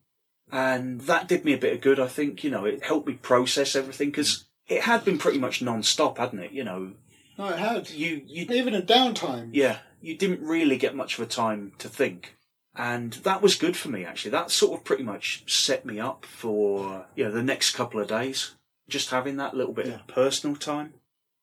And 0.52 1.02
that 1.02 1.28
did 1.28 1.44
me 1.44 1.52
a 1.52 1.58
bit 1.58 1.74
of 1.74 1.80
good, 1.80 2.00
I 2.00 2.08
think. 2.08 2.42
You 2.42 2.50
know, 2.50 2.64
it 2.64 2.84
helped 2.84 3.06
me 3.06 3.14
process 3.14 3.76
everything 3.76 4.10
because 4.10 4.36
mm. 4.68 4.76
it 4.76 4.82
had 4.82 5.04
been 5.04 5.18
pretty 5.18 5.38
much 5.38 5.62
non-stop, 5.62 6.18
hadn't 6.18 6.40
it? 6.40 6.52
You 6.52 6.64
know, 6.64 6.92
No, 7.38 7.48
it 7.48 7.58
had. 7.58 7.90
you, 7.90 8.22
you 8.26 8.46
Even 8.50 8.74
in 8.74 8.82
downtime. 8.82 9.50
yeah, 9.52 9.78
you 10.00 10.16
didn't 10.16 10.42
really 10.42 10.76
get 10.76 10.96
much 10.96 11.18
of 11.18 11.24
a 11.24 11.28
time 11.28 11.72
to 11.78 11.88
think. 11.88 12.36
And 12.74 13.14
that 13.24 13.42
was 13.42 13.56
good 13.56 13.76
for 13.76 13.88
me, 13.88 14.04
actually. 14.04 14.30
That 14.30 14.50
sort 14.50 14.78
of 14.78 14.84
pretty 14.84 15.02
much 15.02 15.42
set 15.52 15.84
me 15.84 15.98
up 15.98 16.24
for, 16.24 17.06
you 17.16 17.24
know, 17.24 17.30
the 17.30 17.42
next 17.42 17.74
couple 17.74 18.00
of 18.00 18.08
days. 18.08 18.54
Just 18.88 19.10
having 19.10 19.36
that 19.36 19.54
little 19.54 19.72
bit 19.72 19.86
Yeah. 19.86 19.94
of 19.94 20.06
personal 20.06 20.56
time. 20.56 20.94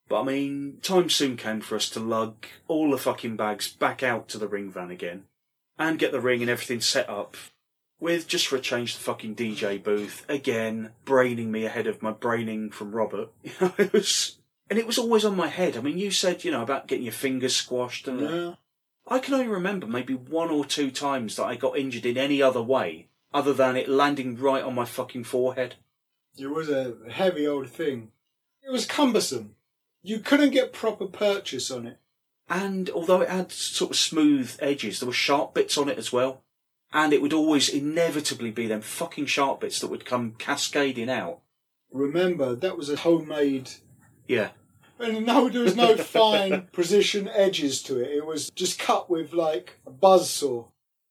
But 0.09 0.21
I 0.21 0.23
mean, 0.23 0.77
time 0.81 1.09
soon 1.09 1.35
came 1.35 1.59
for 1.59 1.75
us 1.75 1.89
to 1.91 1.99
lug 1.99 2.45
all 2.67 2.91
the 2.91 2.97
fucking 2.97 3.35
bags 3.35 3.67
back 3.67 4.03
out 4.03 4.29
to 4.29 4.37
the 4.37 4.47
ring 4.47 4.71
van 4.71 4.89
again. 4.89 5.25
And 5.77 5.99
get 5.99 6.11
the 6.11 6.21
ring 6.21 6.41
and 6.41 6.49
everything 6.49 6.81
set 6.81 7.09
up. 7.09 7.35
With, 7.99 8.27
just 8.27 8.47
for 8.47 8.55
a 8.57 8.61
change, 8.61 8.95
the 8.95 9.01
fucking 9.01 9.35
DJ 9.35 9.83
booth. 9.83 10.23
Again, 10.29 10.91
braining 11.03 11.51
me 11.51 11.65
ahead 11.65 11.87
of 11.87 12.01
my 12.01 12.11
braining 12.11 12.69
from 12.71 12.91
Robert. 12.95 13.29
You 13.43 13.51
know, 13.59 13.73
it 13.77 13.91
was... 13.91 14.37
And 14.69 14.77
it 14.77 14.85
was 14.85 14.97
always 14.97 15.23
on 15.25 15.35
my 15.35 15.47
head. 15.47 15.77
I 15.77 15.81
mean, 15.81 15.97
you 15.97 16.11
said, 16.11 16.43
you 16.43 16.51
know, 16.51 16.61
about 16.61 16.87
getting 16.87 17.05
your 17.05 17.13
fingers 17.13 17.55
squashed 17.55 18.07
and 18.07 18.19
Yeah. 18.21 18.53
I 19.07 19.19
can 19.19 19.33
only 19.33 19.47
remember 19.47 19.87
maybe 19.87 20.13
one 20.13 20.49
or 20.49 20.65
two 20.65 20.91
times 20.91 21.35
that 21.35 21.45
I 21.45 21.55
got 21.55 21.77
injured 21.77 22.05
in 22.05 22.17
any 22.17 22.41
other 22.41 22.61
way 22.61 23.07
other 23.33 23.53
than 23.53 23.75
it 23.75 23.89
landing 23.89 24.37
right 24.37 24.63
on 24.63 24.75
my 24.75 24.85
fucking 24.85 25.23
forehead. 25.23 25.75
It 26.37 26.47
was 26.47 26.69
a 26.69 26.95
heavy 27.09 27.47
old 27.47 27.69
thing. 27.69 28.11
It 28.61 28.71
was 28.71 28.85
cumbersome. 28.85 29.55
You 30.01 30.19
couldn't 30.19 30.51
get 30.51 30.73
proper 30.73 31.07
purchase 31.07 31.71
on 31.71 31.87
it. 31.87 31.99
And 32.49 32.89
although 32.89 33.21
it 33.21 33.29
had 33.29 33.51
sort 33.51 33.91
of 33.91 33.97
smooth 33.97 34.55
edges, 34.59 34.99
there 34.99 35.07
were 35.07 35.13
sharp 35.13 35.53
bits 35.53 35.77
on 35.77 35.89
it 35.89 35.97
as 35.97 36.11
well. 36.13 36.43
And 36.93 37.11
it 37.11 37.21
would 37.21 37.33
always 37.33 37.67
inevitably 37.67 38.51
be 38.51 38.67
them 38.67 38.81
fucking 38.81 39.25
sharp 39.25 39.61
bits 39.61 39.79
that 39.79 39.89
would 39.89 40.05
come 40.05 40.35
cascading 40.37 41.09
out. 41.09 41.39
Remember, 41.91 42.55
that 42.55 42.77
was 42.77 42.89
a 42.89 42.97
homemade. 42.97 43.71
Yeah. 44.27 44.49
And 44.99 45.25
no, 45.25 45.49
there 45.49 45.61
was 45.61 45.75
no 45.75 45.95
fine 45.97 46.67
precision 46.71 47.27
edges 47.29 47.81
to 47.83 47.99
it. 47.99 48.11
It 48.11 48.25
was 48.25 48.49
just 48.51 48.79
cut 48.79 49.09
with 49.09 49.33
like 49.33 49.79
a 49.85 49.91
buzz 49.91 50.29
saw. 50.29 50.65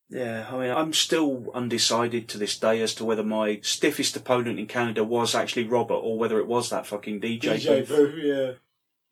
Yeah, 0.09 0.47
I 0.51 0.59
mean, 0.59 0.71
I'm 0.71 0.93
still 0.93 1.47
undecided 1.53 2.29
to 2.29 2.39
this 2.39 2.57
day 2.57 2.81
as 2.81 2.95
to 2.95 3.05
whether 3.05 3.25
my 3.25 3.61
stiffest 3.63 4.17
opponent 4.17 4.59
in 4.59 4.67
Canada 4.67 5.03
was 5.03 5.35
actually 5.35 5.67
Robert 5.67 5.95
or 5.95 6.17
whether 6.17 6.39
it 6.39 6.47
was 6.47 6.71
that 6.71 6.87
fucking 6.87 7.21
DJ, 7.21 7.57
DJ 7.57 7.89
booth. 7.89 8.15
yeah. 8.23 8.53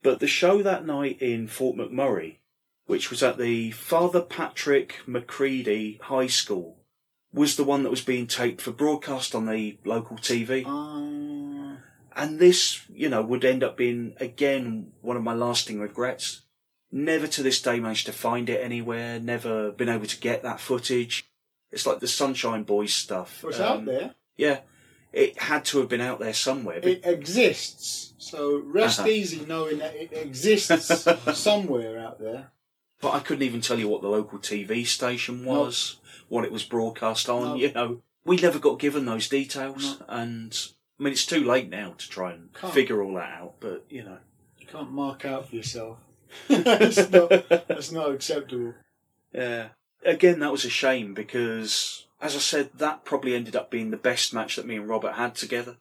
But 0.02 0.20
the 0.20 0.28
show 0.28 0.62
that 0.62 0.86
night 0.86 1.20
in 1.20 1.48
Fort 1.48 1.76
McMurray, 1.76 2.36
which 2.86 3.10
was 3.10 3.22
at 3.22 3.38
the 3.38 3.72
Father 3.72 4.20
Patrick 4.20 5.01
McCready 5.06 5.98
High 6.02 6.28
School, 6.28 6.76
was 7.32 7.56
the 7.56 7.64
one 7.64 7.82
that 7.82 7.90
was 7.90 8.02
being 8.02 8.28
taped 8.28 8.60
for 8.60 8.70
broadcast 8.70 9.34
on 9.34 9.46
the 9.46 9.78
local 9.84 10.16
TV. 10.16 10.64
Uh, 10.64 11.44
And 12.16 12.39
this, 12.39 12.82
you 12.93 13.09
know, 13.09 13.23
would 13.23 13.45
end 13.45 13.65
up 13.65 13.77
being, 13.77 14.15
again, 14.20 14.93
one 15.01 15.16
of 15.16 15.23
my 15.23 15.35
lasting 15.35 15.81
regrets. 15.81 16.43
Never 16.93 17.27
to 17.27 17.43
this 17.43 17.61
day 17.61 17.81
managed 17.81 18.07
to 18.07 18.12
find 18.12 18.49
it 18.49 18.62
anywhere, 18.62 19.19
never 19.19 19.73
been 19.73 19.89
able 19.89 20.07
to 20.07 20.20
get 20.20 20.43
that 20.45 20.61
footage. 20.61 21.24
It's 21.73 21.86
like 21.86 21.99
the 21.99 22.07
Sunshine 22.07 22.62
Boys 22.62 22.95
stuff. 22.95 23.43
it 23.43 23.47
was 23.49 23.59
Um, 23.61 23.66
out 23.81 23.85
there. 23.86 24.15
Yeah. 24.36 24.61
It 25.12 25.41
had 25.43 25.65
to 25.66 25.78
have 25.78 25.89
been 25.89 26.01
out 26.01 26.20
there 26.20 26.32
somewhere. 26.35 26.78
It 26.82 27.05
exists. 27.05 28.15
So 28.19 28.59
rest 28.65 29.01
Uh-huh. 29.01 29.09
easy 29.09 29.45
knowing 29.45 29.78
that 29.78 29.95
it 29.97 30.12
exists 30.12 31.07
somewhere 31.35 31.99
out 31.99 32.20
there. 32.20 32.53
But 33.01 33.15
I 33.15 33.20
couldn't 33.20 33.43
even 33.45 33.61
tell 33.61 33.78
you 33.78 33.89
what 33.89 34.03
the 34.03 34.09
local 34.09 34.39
TV 34.39 34.86
station 34.86 35.45
was, 35.45 35.97
what 36.28 36.45
it 36.45 36.53
was 36.53 36.62
broadcast 36.65 37.28
on. 37.28 37.43
No. 37.43 37.55
You 37.57 37.73
know, 37.73 38.03
we 38.24 38.36
never 38.36 38.59
got 38.61 38.78
given 38.78 39.05
those 39.05 39.28
details, 39.28 40.01
and 40.09 40.57
I 40.99 41.03
mean, 41.03 41.12
it's 41.12 41.27
too 41.27 41.45
late 41.45 41.69
now 41.69 41.95
to 41.99 42.09
try 42.09 42.33
and 42.33 42.53
Can't. 42.55 42.73
figure 42.73 43.03
all 43.03 43.15
that 43.15 43.31
out. 43.41 43.55
But 43.61 43.85
you 43.89 44.05
know, 44.05 44.19
You 44.59 44.66
can't 44.66 44.91
mark 44.93 45.25
out 45.25 45.49
for 45.49 45.57
yourself. 45.57 45.99
it's 46.49 47.11
not, 47.11 47.29
that's 47.69 47.93
not 47.93 48.11
acceptable. 48.12 48.75
yeah. 49.33 49.69
Again, 50.05 50.41
that 50.41 50.53
was 50.53 50.65
a 50.66 50.71
shame 50.71 51.15
because, 51.15 52.07
as 52.21 52.35
I 52.37 52.39
said, 52.39 52.71
that 52.75 53.05
probably 53.05 53.35
ended 53.35 53.57
up 53.57 53.71
being 53.71 53.91
the 53.91 53.97
best 53.97 54.35
match 54.35 54.57
that 54.57 54.66
me 54.66 54.77
and 54.77 54.89
Robert 54.89 55.12
had 55.15 55.35
together. 55.35 55.77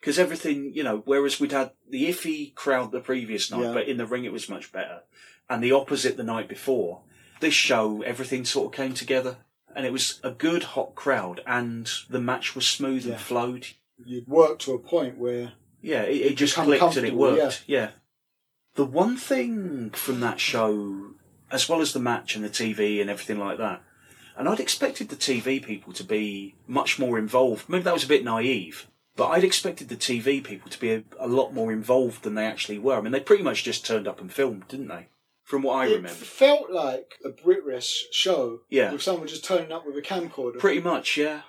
Because 0.00 0.18
everything, 0.18 0.72
you 0.74 0.82
know, 0.82 1.02
whereas 1.04 1.38
we'd 1.40 1.52
had 1.52 1.72
the 1.90 2.08
iffy 2.08 2.54
crowd 2.54 2.92
the 2.92 3.00
previous 3.00 3.50
night, 3.50 3.62
Yeah. 3.62 3.72
but 3.74 3.88
in 3.88 3.96
the 3.98 4.06
ring 4.06 4.24
it 4.24 4.32
was 4.32 4.48
much 4.48 4.72
better, 4.72 5.02
and 5.50 5.62
the 5.62 5.72
opposite 5.72 6.16
the 6.16 6.22
night 6.22 6.48
before, 6.48 7.02
this 7.40 7.54
show, 7.54 8.02
everything 8.02 8.44
sort 8.44 8.66
of 8.72 8.76
came 8.76 8.94
together. 8.94 9.38
And 9.74 9.84
it 9.84 9.92
was 9.92 10.20
a 10.22 10.30
good 10.30 10.62
hot 10.62 10.94
crowd, 10.94 11.42
and 11.46 11.90
the 12.08 12.20
match 12.20 12.54
was 12.54 12.66
smooth 12.66 13.04
Yeah. 13.04 13.12
and 13.12 13.20
flowed. 13.20 13.66
You'd 14.04 14.28
work 14.28 14.58
to 14.60 14.74
a 14.74 14.78
point 14.78 15.18
where 15.18 15.52
Yeah, 15.80 16.02
it, 16.02 16.32
it 16.32 16.36
just 16.36 16.54
clicked 16.54 16.96
and 16.96 17.06
it 17.06 17.14
worked. 17.14 17.64
Yeah. 17.66 17.90
The 18.74 18.84
one 18.84 19.16
thing 19.16 19.90
from 19.90 20.20
that 20.20 20.38
show, 20.38 21.12
as 21.50 21.68
well 21.68 21.80
as 21.80 21.92
the 21.92 22.00
match 22.00 22.36
and 22.36 22.44
the 22.44 22.50
TV 22.50 23.00
and 23.00 23.08
everything 23.08 23.38
like 23.38 23.58
that, 23.58 23.82
and 24.36 24.48
I'd 24.48 24.60
expected 24.60 25.08
the 25.08 25.16
TV 25.16 25.64
people 25.64 25.94
to 25.94 26.04
be 26.04 26.54
much 26.66 26.98
more 26.98 27.18
involved. 27.18 27.68
Maybe 27.70 27.84
that 27.84 27.94
was 27.94 28.04
a 28.04 28.08
bit 28.08 28.22
naive, 28.22 28.86
but 29.16 29.28
I'd 29.28 29.44
expected 29.44 29.88
the 29.88 29.96
TV 29.96 30.44
people 30.44 30.70
to 30.70 30.78
be 30.78 30.92
a, 30.92 31.04
a 31.18 31.26
lot 31.26 31.54
more 31.54 31.72
involved 31.72 32.22
than 32.22 32.34
they 32.34 32.44
actually 32.44 32.78
were. 32.78 32.96
I 32.96 33.00
mean, 33.00 33.12
they 33.12 33.20
pretty 33.20 33.42
much 33.42 33.64
just 33.64 33.86
turned 33.86 34.06
up 34.06 34.20
and 34.20 34.30
filmed, 34.30 34.68
didn't 34.68 34.88
they? 34.88 35.08
From 35.42 35.62
what 35.62 35.76
I 35.76 35.86
it 35.86 35.94
remember. 35.96 36.08
felt 36.10 36.70
like 36.70 37.14
a 37.24 37.30
Britrest 37.30 37.94
show 38.12 38.60
Yeah. 38.68 38.92
with 38.92 39.00
someone 39.00 39.26
just 39.28 39.44
turning 39.44 39.72
up 39.72 39.86
with 39.86 39.96
a 39.96 40.02
camcorder. 40.02 40.58
Pretty 40.58 40.80
much, 40.82 41.16
yeah. 41.16 41.42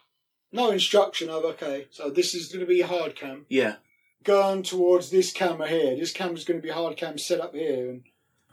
No 0.51 0.71
instruction 0.71 1.29
of, 1.29 1.43
okay, 1.43 1.87
so 1.91 2.09
this 2.09 2.33
is 2.33 2.47
going 2.47 2.61
to 2.61 2.65
be 2.65 2.81
hard 2.81 3.15
cam. 3.15 3.45
Yeah. 3.49 3.75
Going 4.23 4.63
towards 4.63 5.09
this 5.09 5.31
camera 5.31 5.67
here. 5.67 5.95
This 5.95 6.11
camera's 6.11 6.45
going 6.45 6.59
to 6.59 6.65
be 6.65 6.73
hard 6.73 6.97
cam 6.97 7.17
set 7.17 7.41
up 7.41 7.53
here. 7.53 7.89
And 7.89 8.03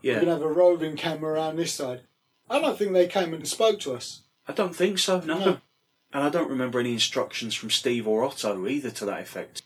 we're 0.03 0.15
going 0.15 0.27
to 0.27 0.33
have 0.33 0.43
a 0.43 0.49
roving 0.49 0.97
camera 0.97 1.33
around 1.33 1.57
this 1.57 1.73
side. 1.73 2.03
I 2.49 2.61
don't 2.61 2.79
think 2.79 2.93
they 2.93 3.07
came 3.07 3.33
and 3.33 3.49
spoke 3.49 3.81
to 3.81 3.95
us. 3.95 4.23
I 4.47 4.53
don't 4.53 4.77
think 4.77 4.99
so, 4.99 5.21
no. 5.21 5.39
No. 5.39 5.59
And 6.13 6.23
I 6.23 6.29
don't 6.29 6.51
remember 6.51 6.79
any 6.79 6.93
instructions 6.93 7.55
from 7.55 7.71
Steve 7.71 8.07
or 8.07 8.23
Otto 8.23 8.69
either 8.69 8.91
to 8.91 9.05
that 9.07 9.23
effect. 9.23 9.63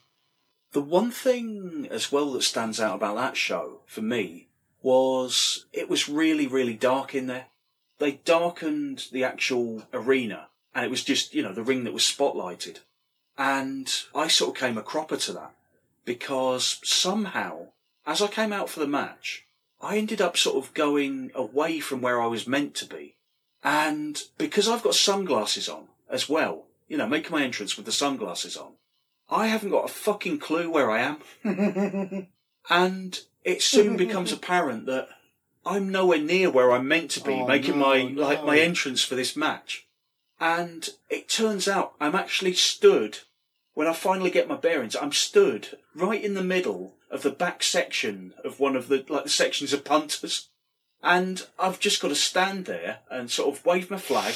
The 0.72 0.80
one 0.80 1.10
thing 1.10 1.88
as 1.90 2.12
well 2.12 2.32
that 2.32 2.42
stands 2.42 2.80
out 2.80 2.96
about 2.96 3.16
that 3.16 3.36
show, 3.36 3.80
for 3.86 4.02
me, 4.02 4.48
was 4.80 5.66
it 5.72 5.88
was 5.88 6.09
really, 6.09 6.46
really 6.46 6.74
dark 6.74 7.14
in 7.14 7.26
there. 7.26 7.46
They 7.98 8.12
darkened 8.12 9.06
the 9.10 9.24
actual 9.24 9.86
arena, 9.92 10.48
and 10.78 10.84
it 10.86 10.90
was 10.90 11.02
just, 11.02 11.34
you 11.34 11.42
know, 11.42 11.52
the 11.52 11.64
ring 11.64 11.82
that 11.82 11.92
was 11.92 12.05
spotlighted. 12.05 12.78
And 13.36 13.92
I 14.14 14.28
sort 14.28 14.55
of 14.55 14.60
came 14.60 14.78
a 14.78 14.82
cropper 14.82 15.16
to 15.16 15.32
that 15.32 15.52
because 16.05 16.78
somehow, 16.84 17.70
as 18.06 18.22
I 18.22 18.28
came 18.28 18.52
out 18.52 18.70
for 18.70 18.78
the 18.78 18.86
match, 18.86 19.44
I 19.80 19.98
ended 19.98 20.20
up 20.20 20.36
sort 20.36 20.56
of 20.64 20.72
going 20.74 21.32
away 21.34 21.80
from 21.80 22.00
where 22.00 22.22
I 22.22 22.26
was 22.26 22.46
meant 22.46 22.74
to 22.76 22.86
be. 22.86 23.16
And 23.64 24.22
because 24.38 24.68
I've 24.68 24.84
got 24.84 24.94
sunglasses 24.94 25.68
on 25.68 25.88
as 26.09 26.28
well, 26.28 26.66
you 26.86 26.96
know, 26.96 27.09
making 27.09 27.32
my 27.32 27.42
entrance 27.42 27.76
with 27.76 27.84
the 27.84 27.90
sunglasses 27.92 28.56
on, 28.56 28.74
I 29.28 29.48
haven't 29.48 29.70
got 29.70 29.84
a 29.84 29.92
fucking 29.92 30.38
clue 30.38 30.70
where 30.70 30.92
I 30.92 31.00
am. 31.00 31.18
and 32.70 33.20
it 33.42 33.62
soon 33.62 33.96
becomes 33.96 34.30
apparent 34.30 34.86
that 34.86 35.09
I'm 35.66 35.90
nowhere 35.90 36.20
near 36.20 36.50
where 36.50 36.70
I'm 36.70 36.86
meant 36.86 37.10
to 37.12 37.20
be, 37.20 37.32
Oh, 37.34 37.48
making 37.48 37.80
no, 37.80 37.84
my 37.84 38.02
no. 38.05 38.22
like 38.22 38.44
my 38.44 38.60
entrance 38.60 39.02
for 39.02 39.16
this 39.16 39.34
match. 39.36 39.86
And 40.40 40.89
it 41.09 41.28
turns 41.28 41.66
out 41.66 41.94
I'm 42.01 42.15
actually 42.15 42.55
stood 42.55 43.19
when 43.74 43.86
I 43.86 43.93
finally 43.93 44.31
get 44.31 44.48
my 44.48 44.56
bearings. 44.56 44.97
I'm 44.97 45.12
stood 45.12 45.78
right 45.94 46.23
in 46.23 46.35
the 46.35 46.43
middle 46.43 46.94
of 47.10 47.23
the 47.23 47.31
back 47.31 47.62
section 47.62 48.35
of 48.44 48.60
one 48.60 48.77
of 48.77 48.89
the 48.89 49.05
like 49.09 49.24
the 49.24 49.31
sections 49.31 49.73
of 49.73 49.85
punters, 49.85 50.48
and 51.02 51.47
I've 51.59 51.81
just 51.81 52.02
got 52.02 52.09
to 52.09 52.15
stand 52.15 52.65
there 52.65 52.98
and 53.10 53.31
sort 53.31 53.55
of 53.55 53.65
wave 53.65 53.90
my 53.90 53.98
flag, 53.98 54.35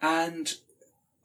and 0.00 0.54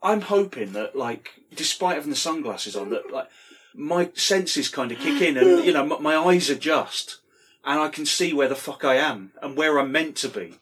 I'm 0.02 0.22
hoping 0.22 0.72
that 0.72 0.96
like 0.96 1.30
despite 1.54 1.96
having 1.96 2.10
the 2.10 2.16
sunglasses 2.16 2.76
on 2.76 2.90
that 2.90 3.12
like 3.12 3.28
my 3.74 4.10
senses 4.14 4.68
kind 4.68 4.92
of 4.92 4.98
kick 4.98 5.20
in 5.20 5.36
and 5.36 5.64
you 5.64 5.72
know 5.72 5.84
my, 5.84 5.98
my 5.98 6.16
eyes 6.16 6.50
adjust 6.50 7.18
and 7.64 7.80
I 7.80 7.88
can 7.88 8.06
see 8.06 8.32
where 8.32 8.48
the 8.48 8.54
fuck 8.54 8.84
I 8.84 8.94
am 8.94 9.32
and 9.42 9.56
where 9.56 9.78
I'm 9.78 9.92
meant 9.92 10.16
to 10.18 10.28
be. 10.28 10.58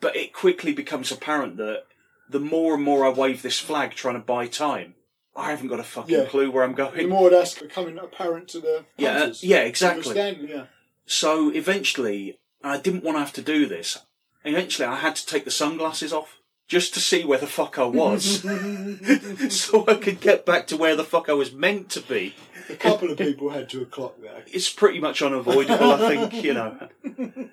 But 0.00 0.16
it 0.16 0.32
quickly 0.32 0.72
becomes 0.72 1.12
apparent 1.12 1.56
that 1.56 1.84
the 2.28 2.40
more 2.40 2.74
and 2.74 2.82
more 2.82 3.06
I 3.06 3.10
wave 3.10 3.42
this 3.42 3.58
flag 3.58 3.92
trying 3.92 4.14
to 4.14 4.20
buy 4.20 4.46
time, 4.46 4.94
I 5.36 5.50
haven't 5.50 5.68
got 5.68 5.80
a 5.80 5.84
fucking 5.84 6.14
Yeah. 6.14 6.24
clue 6.24 6.50
where 6.50 6.64
I'm 6.64 6.74
going. 6.74 6.96
The 6.96 7.06
more 7.06 7.30
that's 7.30 7.54
becoming 7.54 7.98
apparent 7.98 8.48
to 8.48 8.60
the 8.60 8.84
Yeah, 8.96 9.10
uh, 9.10 9.18
hunters. 9.20 9.44
yeah, 9.44 9.58
exactly. 9.60 10.10
Understanding, 10.10 10.48
yeah. 10.48 10.64
So 11.06 11.50
eventually, 11.50 12.38
I 12.62 12.76
didn't 12.78 13.04
want 13.04 13.16
to 13.16 13.20
have 13.20 13.32
to 13.34 13.42
do 13.42 13.66
this. 13.66 13.98
Eventually, 14.44 14.86
I 14.86 14.96
had 14.96 15.16
to 15.16 15.26
take 15.26 15.44
the 15.44 15.50
sunglasses 15.50 16.12
off 16.12 16.38
just 16.66 16.92
to 16.94 17.00
see 17.00 17.24
where 17.24 17.38
the 17.38 17.46
fuck 17.46 17.78
I 17.78 17.84
was, 17.84 18.42
so 19.48 19.84
I 19.88 19.94
could 19.94 20.20
get 20.20 20.44
back 20.44 20.66
to 20.66 20.76
where 20.76 20.96
the 20.96 21.04
fuck 21.04 21.28
I 21.28 21.32
was 21.32 21.52
meant 21.52 21.88
to 21.90 22.00
be. 22.00 22.34
A 22.68 22.74
couple 22.76 23.10
of 23.10 23.16
people 23.16 23.48
had 23.48 23.70
to 23.70 23.86
clock 23.86 24.20
that. 24.22 24.46
It's 24.52 24.68
pretty 24.70 25.00
much 25.00 25.22
unavoidable, 25.22 25.92
I 25.92 25.98
think, 26.28 26.44
you 26.44 26.52
know. 26.54 26.88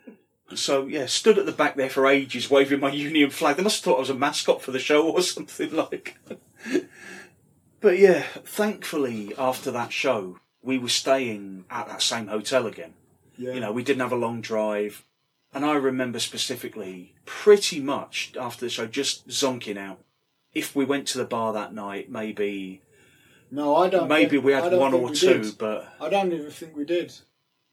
So 0.56 0.86
yeah, 0.88 1.06
stood 1.06 1.38
at 1.38 1.46
the 1.46 1.52
back 1.52 1.76
there 1.76 1.90
for 1.90 2.08
ages, 2.08 2.50
waving 2.50 2.80
my 2.80 2.92
Union 3.08 3.30
flag. 3.30 3.58
They 3.58 3.64
must 3.64 3.78
have 3.78 3.84
thought 3.86 3.98
I 3.98 4.00
was 4.02 4.10
a 4.10 4.16
mascot 4.16 4.62
for 4.62 4.72
the 4.72 4.80
show 4.80 5.10
or 5.10 5.22
something 5.36 5.72
like. 5.74 6.18
but 7.82 8.00
yeah, 8.00 8.24
thankfully 8.44 9.34
after 9.38 9.72
that 9.72 9.92
show, 9.94 10.40
we 10.62 10.78
were 10.78 10.90
staying 10.90 11.66
at 11.70 11.88
that 11.88 12.02
same 12.02 12.28
hotel 12.28 12.66
again. 12.66 12.94
Yeah. 13.38 13.54
You 13.54 13.60
know, 13.60 13.72
we 13.72 13.84
didn't 13.84 14.02
have 14.02 14.12
a 14.12 14.16
long 14.18 14.42
drive. 14.42 15.04
And 15.54 15.64
I 15.66 15.76
remember 15.76 16.20
specifically, 16.20 17.14
pretty 17.26 17.80
much 17.80 18.34
after 18.40 18.66
the 18.66 18.70
show, 18.70 18.88
just 18.88 19.28
zonking 19.30 19.78
out. 19.78 20.00
If 20.54 20.76
we 20.76 20.84
went 20.86 21.08
to 21.10 21.18
the 21.18 21.26
bar 21.26 21.54
that 21.54 21.74
night, 21.74 22.10
maybe 22.10 22.82
no, 23.52 23.76
I 23.76 23.90
don't. 23.90 24.08
maybe 24.10 24.32
think- 24.32 24.44
we 24.46 24.52
had 24.54 24.74
one 24.74 24.94
or 24.94 25.12
two, 25.14 25.44
did. 25.44 25.58
but 25.58 25.94
I 26.02 26.10
don't 26.10 26.32
even 26.34 26.50
think 26.52 26.76
we 26.76 26.84
did. 26.86 27.14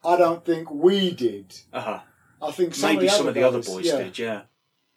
I 0.05 0.17
don't 0.17 0.45
think 0.45 0.71
we 0.71 1.13
did. 1.13 1.55
uh, 1.73 2.01
I 2.43 2.51
think 2.51 2.75
some 2.75 2.95
maybe 2.95 3.07
of 3.07 3.13
the 3.13 3.17
some 3.17 3.21
other 3.21 3.29
of 3.31 3.35
the 3.35 3.43
other 3.43 3.63
boys 3.63 3.87
yeah. 3.87 3.99
did, 3.99 4.19
yeah. 4.19 4.43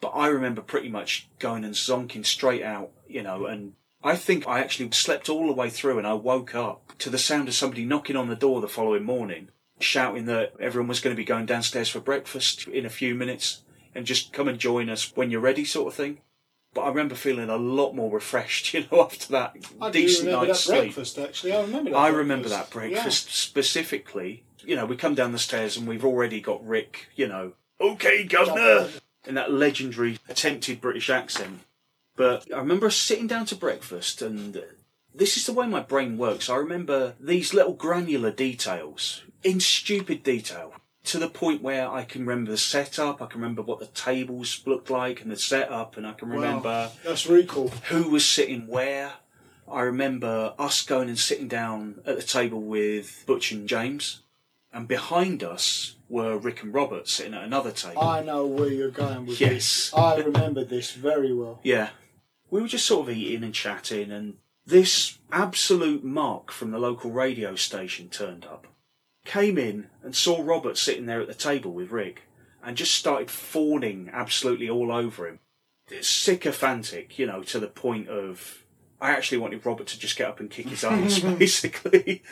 But 0.02 0.10
I 0.10 0.28
remember 0.28 0.62
pretty 0.62 0.90
much 0.90 1.30
going 1.40 1.64
and 1.64 1.74
zonking 1.74 2.26
straight 2.26 2.64
out, 2.64 2.92
you 3.08 3.24
know, 3.24 3.46
and 3.46 3.74
I 4.04 4.16
think 4.16 4.48
I 4.48 4.60
actually 4.60 4.92
slept 4.92 5.30
all 5.30 5.48
the 5.48 5.54
way 5.54 5.70
through 5.70 5.98
and 5.98 6.06
I 6.06 6.14
woke 6.14 6.54
up 6.54 6.98
to 7.00 7.10
the 7.10 7.18
sound 7.18 7.48
of 7.48 7.54
somebody 7.54 7.86
knocking 7.86 8.16
on 8.16 8.30
the 8.30 8.36
door 8.36 8.62
the 8.62 8.68
following 8.68 9.04
morning, 9.04 9.50
shouting 9.80 10.26
that 10.26 10.54
everyone 10.60 10.88
was 10.88 11.00
going 11.00 11.16
to 11.16 11.20
be 11.20 11.26
going 11.26 11.46
downstairs 11.46 11.90
for 11.90 12.00
breakfast 12.00 12.68
in 12.68 12.86
a 12.86 12.90
few 12.90 13.16
minutes 13.16 13.64
and 13.96 14.06
just 14.06 14.34
come 14.34 14.48
and 14.48 14.60
join 14.60 14.90
us 14.90 15.16
when 15.16 15.32
you're 15.32 15.42
ready, 15.42 15.66
sort 15.66 15.88
of 15.88 15.94
thing. 15.94 16.20
But 16.76 16.82
I 16.82 16.90
remember 16.90 17.16
feeling 17.16 17.50
a 17.50 17.56
lot 17.56 17.96
more 17.96 18.12
refreshed, 18.12 18.74
you 18.76 18.86
know, 18.92 19.02
after 19.04 19.32
that 19.32 19.56
I 19.82 19.90
decent 19.90 20.30
night's 20.30 20.48
that 20.48 20.56
sleep. 20.58 20.80
breakfast. 20.82 21.18
Actually, 21.18 21.54
I 21.54 21.62
remember 21.62 21.90
that. 21.90 21.98
I 21.98 22.02
breakfast. 22.02 22.18
remember 22.18 22.50
that 22.50 22.70
breakfast 22.70 23.34
specifically. 23.34 24.44
You 24.64 24.76
know, 24.76 24.86
we 24.86 24.98
come 24.98 25.16
down 25.16 25.32
the 25.32 25.40
stairs 25.40 25.78
and 25.78 25.88
we've 25.88 26.06
already 26.06 26.42
got 26.42 26.66
Rick, 26.68 27.08
you 27.16 27.28
know, 27.28 27.54
okay, 27.80 28.24
governor, 28.26 28.90
in 29.26 29.36
that 29.36 29.52
legendary 29.52 30.20
attempted 30.28 30.82
British 30.82 31.10
accent. 31.10 31.62
But 32.16 32.52
I 32.54 32.60
remember 32.60 32.88
us 32.88 32.96
sitting 32.96 33.28
down 33.28 33.46
to 33.48 33.56
breakfast, 33.56 34.22
and 34.22 34.62
this 35.14 35.38
is 35.38 35.46
the 35.46 35.54
way 35.54 35.68
my 35.68 35.82
brain 35.82 36.18
works. 36.18 36.50
I 36.50 36.56
remember 36.56 37.14
these 37.20 37.54
little 37.54 37.74
granular 37.74 38.32
details 38.32 39.24
in 39.44 39.60
stupid 39.60 40.24
detail 40.24 40.74
to 41.06 41.20
the 41.20 41.30
point 41.30 41.62
where 41.62 41.90
I 41.90 42.04
can 42.04 42.26
remember 42.26 42.52
the 42.52 42.58
setup, 42.58 43.22
I 43.22 43.26
can 43.28 43.40
remember 43.42 43.62
what 43.62 43.80
the 43.80 43.88
tables 43.88 44.62
looked 44.66 44.90
like 44.90 45.22
and 45.22 45.32
the 45.32 45.36
setup, 45.38 45.98
and 45.98 46.06
I 46.08 46.14
can 46.14 46.30
Wow. 46.30 46.36
remember 46.36 46.92
That's 47.04 47.28
really 47.28 47.46
cool. 47.46 47.70
who 47.90 48.10
was 48.10 48.26
sitting 48.26 48.68
where. 48.68 49.14
I 49.72 49.82
remember 49.82 50.54
us 50.60 50.84
going 50.84 51.10
and 51.10 51.18
sitting 51.18 51.48
down 51.48 52.02
at 52.06 52.16
the 52.18 52.22
table 52.24 52.62
with 52.62 53.24
Butch 53.26 53.52
and 53.52 53.68
James, 53.68 54.22
and 54.72 54.88
behind 54.88 55.44
us 55.44 55.96
were 56.08 56.38
Rick 56.38 56.62
and 56.62 56.72
Robert 56.74 57.08
sitting 57.08 57.34
at 57.34 57.44
another 57.44 57.72
table. 57.72 58.02
I 58.04 58.22
know 58.22 58.46
where 58.46 58.70
you're 58.70 58.92
going 58.92 59.26
with 59.26 59.42
Yes. 59.42 59.52
this. 59.52 59.94
I 59.96 60.18
remember 60.18 60.64
this 60.64 60.92
very 60.92 61.34
well. 61.34 61.60
Yeah. 61.64 61.90
We 62.52 62.62
were 62.62 62.68
just 62.68 62.86
sort 62.86 63.10
of 63.10 63.16
eating 63.18 63.44
and 63.44 63.54
chatting, 63.56 64.12
and 64.12 64.36
this 64.68 65.18
absolute 65.32 66.04
mark 66.04 66.52
from 66.52 66.70
the 66.72 66.78
local 66.80 67.10
radio 67.12 67.56
station 67.56 68.08
turned 68.10 68.46
up. 68.46 68.68
Came 69.26 69.58
in 69.58 69.88
and 70.04 70.16
saw 70.16 70.42
Robert 70.42 70.78
sitting 70.78 71.06
there 71.06 71.20
at 71.20 71.28
the 71.28 71.34
table 71.34 71.72
with 71.72 71.92
Rick, 71.92 72.24
and 72.64 72.78
just 72.78 72.96
started 72.96 73.30
fawning 73.30 74.10
absolutely 74.14 74.70
all 74.70 74.92
over 74.92 75.28
him. 75.28 75.40
It's 75.92 76.08
sycophantic, 76.08 77.20
you 77.20 77.28
know, 77.28 77.44
to 77.44 77.60
the 77.60 77.68
point 77.68 78.08
of. 78.08 78.64
I 79.02 79.12
actually 79.12 79.40
wanted 79.40 79.66
Robert 79.66 79.88
to 79.88 80.00
just 80.00 80.18
get 80.18 80.30
up 80.30 80.40
and 80.40 80.50
kick 80.50 80.70
his 80.70 80.84
ass, 80.84 81.20
basically. 81.38 82.24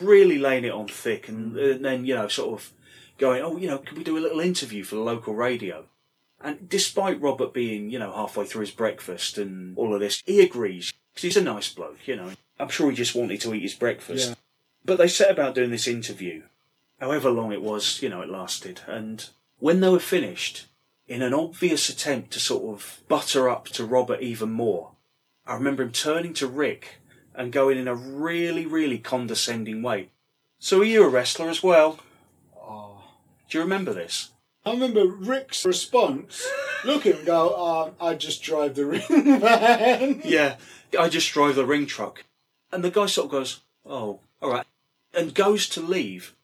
really 0.00 0.38
laying 0.38 0.64
it 0.64 0.72
on 0.72 0.88
thick, 0.88 1.28
and, 1.28 1.54
mm. 1.54 1.76
and 1.76 1.84
then, 1.84 2.06
you 2.06 2.14
know, 2.14 2.26
sort 2.26 2.58
of 2.58 2.72
going, 3.18 3.42
oh, 3.42 3.58
you 3.58 3.68
know, 3.68 3.78
could 3.78 3.98
we 3.98 4.04
do 4.04 4.18
a 4.18 4.20
little 4.20 4.40
interview 4.40 4.82
for 4.82 4.96
the 4.96 5.02
local 5.02 5.34
radio? 5.34 5.84
And 6.40 6.68
despite 6.68 7.20
Robert 7.20 7.52
being, 7.52 7.90
you 7.90 7.98
know, 7.98 8.12
halfway 8.12 8.46
through 8.46 8.62
his 8.62 8.70
breakfast 8.70 9.36
and 9.36 9.76
all 9.76 9.92
of 9.94 10.00
this, 10.00 10.22
he 10.24 10.40
agrees 10.40 10.94
because 11.12 11.22
he's 11.22 11.36
a 11.36 11.42
nice 11.42 11.72
bloke, 11.72 12.08
you 12.08 12.16
know. 12.16 12.30
I'm 12.58 12.70
sure 12.70 12.90
he 12.90 12.96
just 12.96 13.14
wanted 13.14 13.40
to 13.42 13.54
eat 13.54 13.62
his 13.62 13.74
breakfast. 13.74 14.30
Yeah. 14.30 14.34
But 14.84 14.98
they 14.98 15.08
set 15.08 15.30
about 15.30 15.54
doing 15.54 15.70
this 15.70 15.86
interview, 15.86 16.42
however 16.98 17.30
long 17.30 17.52
it 17.52 17.62
was, 17.62 18.02
you 18.02 18.08
know, 18.08 18.22
it 18.22 18.30
lasted. 18.30 18.80
And 18.86 19.28
when 19.58 19.80
they 19.80 19.88
were 19.88 20.00
finished, 20.00 20.66
in 21.06 21.22
an 21.22 21.34
obvious 21.34 21.88
attempt 21.88 22.30
to 22.32 22.40
sort 22.40 22.72
of 22.72 23.00
butter 23.08 23.48
up 23.48 23.66
to 23.70 23.84
Robert 23.84 24.20
even 24.20 24.50
more, 24.50 24.92
I 25.46 25.54
remember 25.54 25.82
him 25.82 25.92
turning 25.92 26.34
to 26.34 26.46
Rick 26.46 27.00
and 27.34 27.52
going 27.52 27.78
in 27.78 27.88
a 27.88 27.94
really, 27.94 28.64
really 28.64 28.98
condescending 28.98 29.82
way. 29.82 30.10
So 30.58 30.80
are 30.80 30.84
you 30.84 31.04
a 31.04 31.08
wrestler 31.08 31.48
as 31.48 31.62
well? 31.62 31.98
Oh. 32.56 33.02
Do 33.48 33.58
you 33.58 33.64
remember 33.64 33.92
this? 33.92 34.30
I 34.64 34.72
remember 34.72 35.06
Rick's 35.06 35.64
response. 35.64 36.46
Look 36.84 37.06
at 37.06 37.16
him 37.16 37.24
go, 37.24 37.56
um, 37.56 37.94
I 38.00 38.14
just 38.14 38.42
drive 38.42 38.74
the 38.74 38.86
ring 38.86 39.02
van. 39.40 40.20
Yeah, 40.24 40.56
I 40.98 41.08
just 41.08 41.32
drive 41.32 41.56
the 41.56 41.66
ring 41.66 41.86
truck. 41.86 42.24
And 42.70 42.84
the 42.84 42.90
guy 42.90 43.06
sort 43.06 43.26
of 43.26 43.30
goes, 43.32 43.60
oh, 43.84 44.20
all 44.40 44.50
right, 44.50 44.66
and 45.14 45.34
goes 45.34 45.68
to 45.70 45.80
leave. 45.80 46.34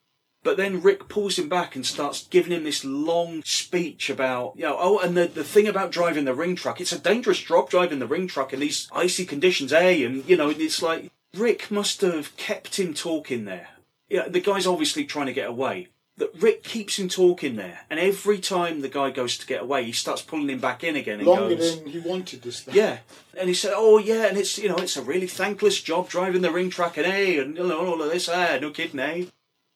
But 0.42 0.56
then 0.56 0.80
Rick 0.80 1.08
pulls 1.08 1.38
him 1.38 1.48
back 1.48 1.74
and 1.74 1.84
starts 1.84 2.28
giving 2.28 2.52
him 2.52 2.62
this 2.62 2.84
long 2.84 3.42
speech 3.44 4.08
about, 4.08 4.52
you 4.54 4.62
know, 4.62 4.76
oh, 4.78 5.00
and 5.00 5.16
the, 5.16 5.26
the 5.26 5.42
thing 5.42 5.66
about 5.66 5.90
driving 5.90 6.24
the 6.24 6.34
ring 6.34 6.54
truck, 6.54 6.80
it's 6.80 6.92
a 6.92 7.00
dangerous 7.00 7.40
job 7.40 7.68
driving 7.68 7.98
the 7.98 8.06
ring 8.06 8.28
truck 8.28 8.52
in 8.52 8.60
these 8.60 8.88
icy 8.92 9.26
conditions, 9.26 9.72
eh? 9.72 10.04
And, 10.04 10.28
you 10.28 10.36
know, 10.36 10.50
it's 10.50 10.82
like, 10.82 11.10
Rick 11.34 11.72
must 11.72 12.00
have 12.02 12.36
kept 12.36 12.78
him 12.78 12.94
talking 12.94 13.44
there. 13.44 13.70
Yeah, 14.08 14.28
the 14.28 14.40
guy's 14.40 14.68
obviously 14.68 15.04
trying 15.04 15.26
to 15.26 15.32
get 15.32 15.48
away. 15.48 15.88
That 16.18 16.30
Rick 16.40 16.62
keeps 16.62 16.98
him 16.98 17.10
talking 17.10 17.56
there, 17.56 17.80
and 17.90 18.00
every 18.00 18.38
time 18.38 18.80
the 18.80 18.88
guy 18.88 19.10
goes 19.10 19.36
to 19.36 19.46
get 19.46 19.60
away, 19.60 19.84
he 19.84 19.92
starts 19.92 20.22
pulling 20.22 20.48
him 20.48 20.60
back 20.60 20.82
in 20.82 20.96
again 20.96 21.18
and 21.18 21.28
Longer 21.28 21.56
goes, 21.56 21.78
than 21.78 21.88
he 21.90 21.98
wanted 21.98 22.40
this 22.40 22.60
thing. 22.60 22.74
yeah. 22.74 22.98
And 23.38 23.48
he 23.48 23.54
said, 23.54 23.74
"Oh 23.76 23.98
yeah, 23.98 24.26
and 24.26 24.38
it's 24.38 24.56
you 24.56 24.70
know 24.70 24.76
it's 24.76 24.96
a 24.96 25.02
really 25.02 25.26
thankless 25.26 25.82
job 25.82 26.08
driving 26.08 26.40
the 26.40 26.50
ring 26.50 26.70
track 26.70 26.96
and 26.96 27.06
eh, 27.06 27.38
and 27.38 27.56
you 27.58 27.66
know 27.66 27.86
all 27.86 28.00
of 28.00 28.10
this, 28.10 28.30
ah, 28.30 28.56
no 28.58 28.70
kidding, 28.70 28.98
eh." 29.00 29.26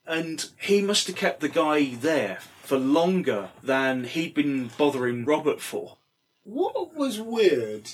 And 0.06 0.48
he 0.58 0.80
must 0.80 1.06
have 1.08 1.16
kept 1.16 1.40
the 1.40 1.48
guy 1.50 1.94
there 1.94 2.38
for 2.62 2.78
longer 2.78 3.50
than 3.62 4.04
he'd 4.04 4.32
been 4.32 4.70
bothering 4.78 5.26
Robert 5.26 5.60
for. 5.60 5.98
What 6.44 6.96
was 6.96 7.20
weird, 7.20 7.90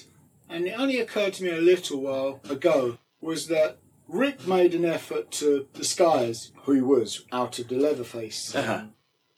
and 0.48 0.66
it 0.68 0.78
only 0.78 1.00
occurred 1.00 1.32
to 1.34 1.42
me 1.42 1.50
a 1.50 1.60
little 1.60 2.00
while 2.00 2.40
ago, 2.48 2.98
was 3.20 3.48
that 3.48 3.78
Rick 4.08 4.46
made 4.46 4.74
an 4.74 4.84
effort 4.84 5.30
to 5.32 5.66
disguise 5.74 6.52
who 6.62 6.72
he 6.72 6.80
was 6.80 7.24
out 7.32 7.58
of 7.58 7.68
the 7.68 7.76
Leatherface. 7.76 8.54
Uh-huh. 8.54 8.84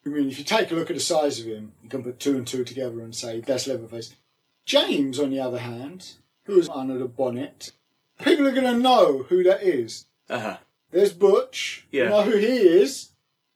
I 0.04 0.08
mean, 0.08 0.28
if 0.28 0.38
you 0.38 0.44
take 0.44 0.70
a 0.70 0.74
look 0.74 0.90
at 0.90 0.96
the 0.96 1.00
size 1.00 1.40
of 1.40 1.46
him, 1.46 1.72
you 1.82 1.88
can 1.88 2.02
put 2.02 2.20
two 2.20 2.36
and 2.36 2.46
two 2.46 2.64
together 2.64 3.00
and 3.00 3.14
say 3.14 3.40
that's 3.40 3.66
Leatherface. 3.66 4.14
James, 4.64 5.18
on 5.18 5.30
the 5.30 5.40
other 5.40 5.58
hand, 5.58 6.14
who's 6.44 6.68
under 6.68 6.98
the 6.98 7.06
bonnet, 7.06 7.72
people 8.22 8.46
are 8.46 8.52
going 8.52 8.64
to 8.64 8.78
know 8.78 9.24
who 9.24 9.42
that 9.42 9.62
is. 9.62 10.06
Uh-huh. 10.28 10.58
There's 10.90 11.12
Butch. 11.12 11.86
Yeah. 11.90 12.04
You 12.04 12.08
know 12.10 12.22
who 12.22 12.36
he 12.36 12.46
is. 12.46 13.10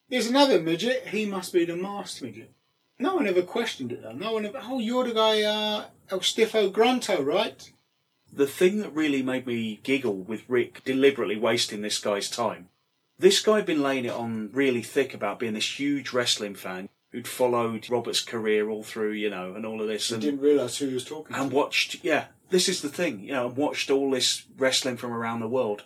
There's 0.08 0.26
another 0.26 0.60
midget. 0.60 1.08
He 1.08 1.24
must 1.24 1.52
be 1.52 1.64
the 1.64 1.76
masked 1.76 2.22
midget. 2.22 2.52
No 2.98 3.16
one 3.16 3.26
ever 3.26 3.42
questioned 3.42 3.92
it 3.92 4.02
though. 4.02 4.12
No 4.12 4.34
one 4.34 4.46
ever. 4.46 4.60
Oh, 4.62 4.78
you're 4.78 5.04
the 5.04 5.14
guy, 5.14 5.42
uh, 5.42 5.86
El 6.10 6.20
Stiffo 6.20 6.70
Grunto, 6.70 7.24
right? 7.24 7.72
The 8.32 8.46
thing 8.46 8.78
that 8.78 8.94
really 8.94 9.22
made 9.22 9.46
me 9.46 9.80
giggle 9.82 10.16
with 10.16 10.42
Rick 10.48 10.84
deliberately 10.84 11.36
wasting 11.36 11.82
this 11.82 11.98
guy's 11.98 12.30
time. 12.30 12.68
This 13.18 13.40
guy 13.40 13.56
had 13.56 13.66
been 13.66 13.82
laying 13.82 14.04
it 14.06 14.12
on 14.12 14.50
really 14.52 14.82
thick 14.82 15.12
about 15.14 15.38
being 15.38 15.52
this 15.54 15.78
huge 15.78 16.12
wrestling 16.12 16.54
fan 16.54 16.88
who'd 17.10 17.28
followed 17.28 17.90
Robert's 17.90 18.22
career 18.22 18.70
all 18.70 18.82
through, 18.82 19.12
you 19.12 19.28
know, 19.28 19.54
and 19.54 19.66
all 19.66 19.82
of 19.82 19.86
this. 19.86 20.10
I 20.10 20.14
And 20.14 20.22
didn't 20.22 20.40
realise 20.40 20.78
who 20.78 20.88
he 20.88 20.94
was 20.94 21.04
talking 21.04 21.36
and 21.36 21.50
to. 21.50 21.56
watched 21.56 22.02
yeah 22.02 22.26
this 22.48 22.68
is 22.68 22.82
the 22.82 22.88
thing 22.88 23.20
you 23.20 23.32
know 23.32 23.46
and 23.48 23.56
watched 23.56 23.90
all 23.90 24.10
this 24.10 24.44
wrestling 24.58 24.96
from 24.96 25.12
around 25.12 25.40
the 25.40 25.48
world 25.48 25.84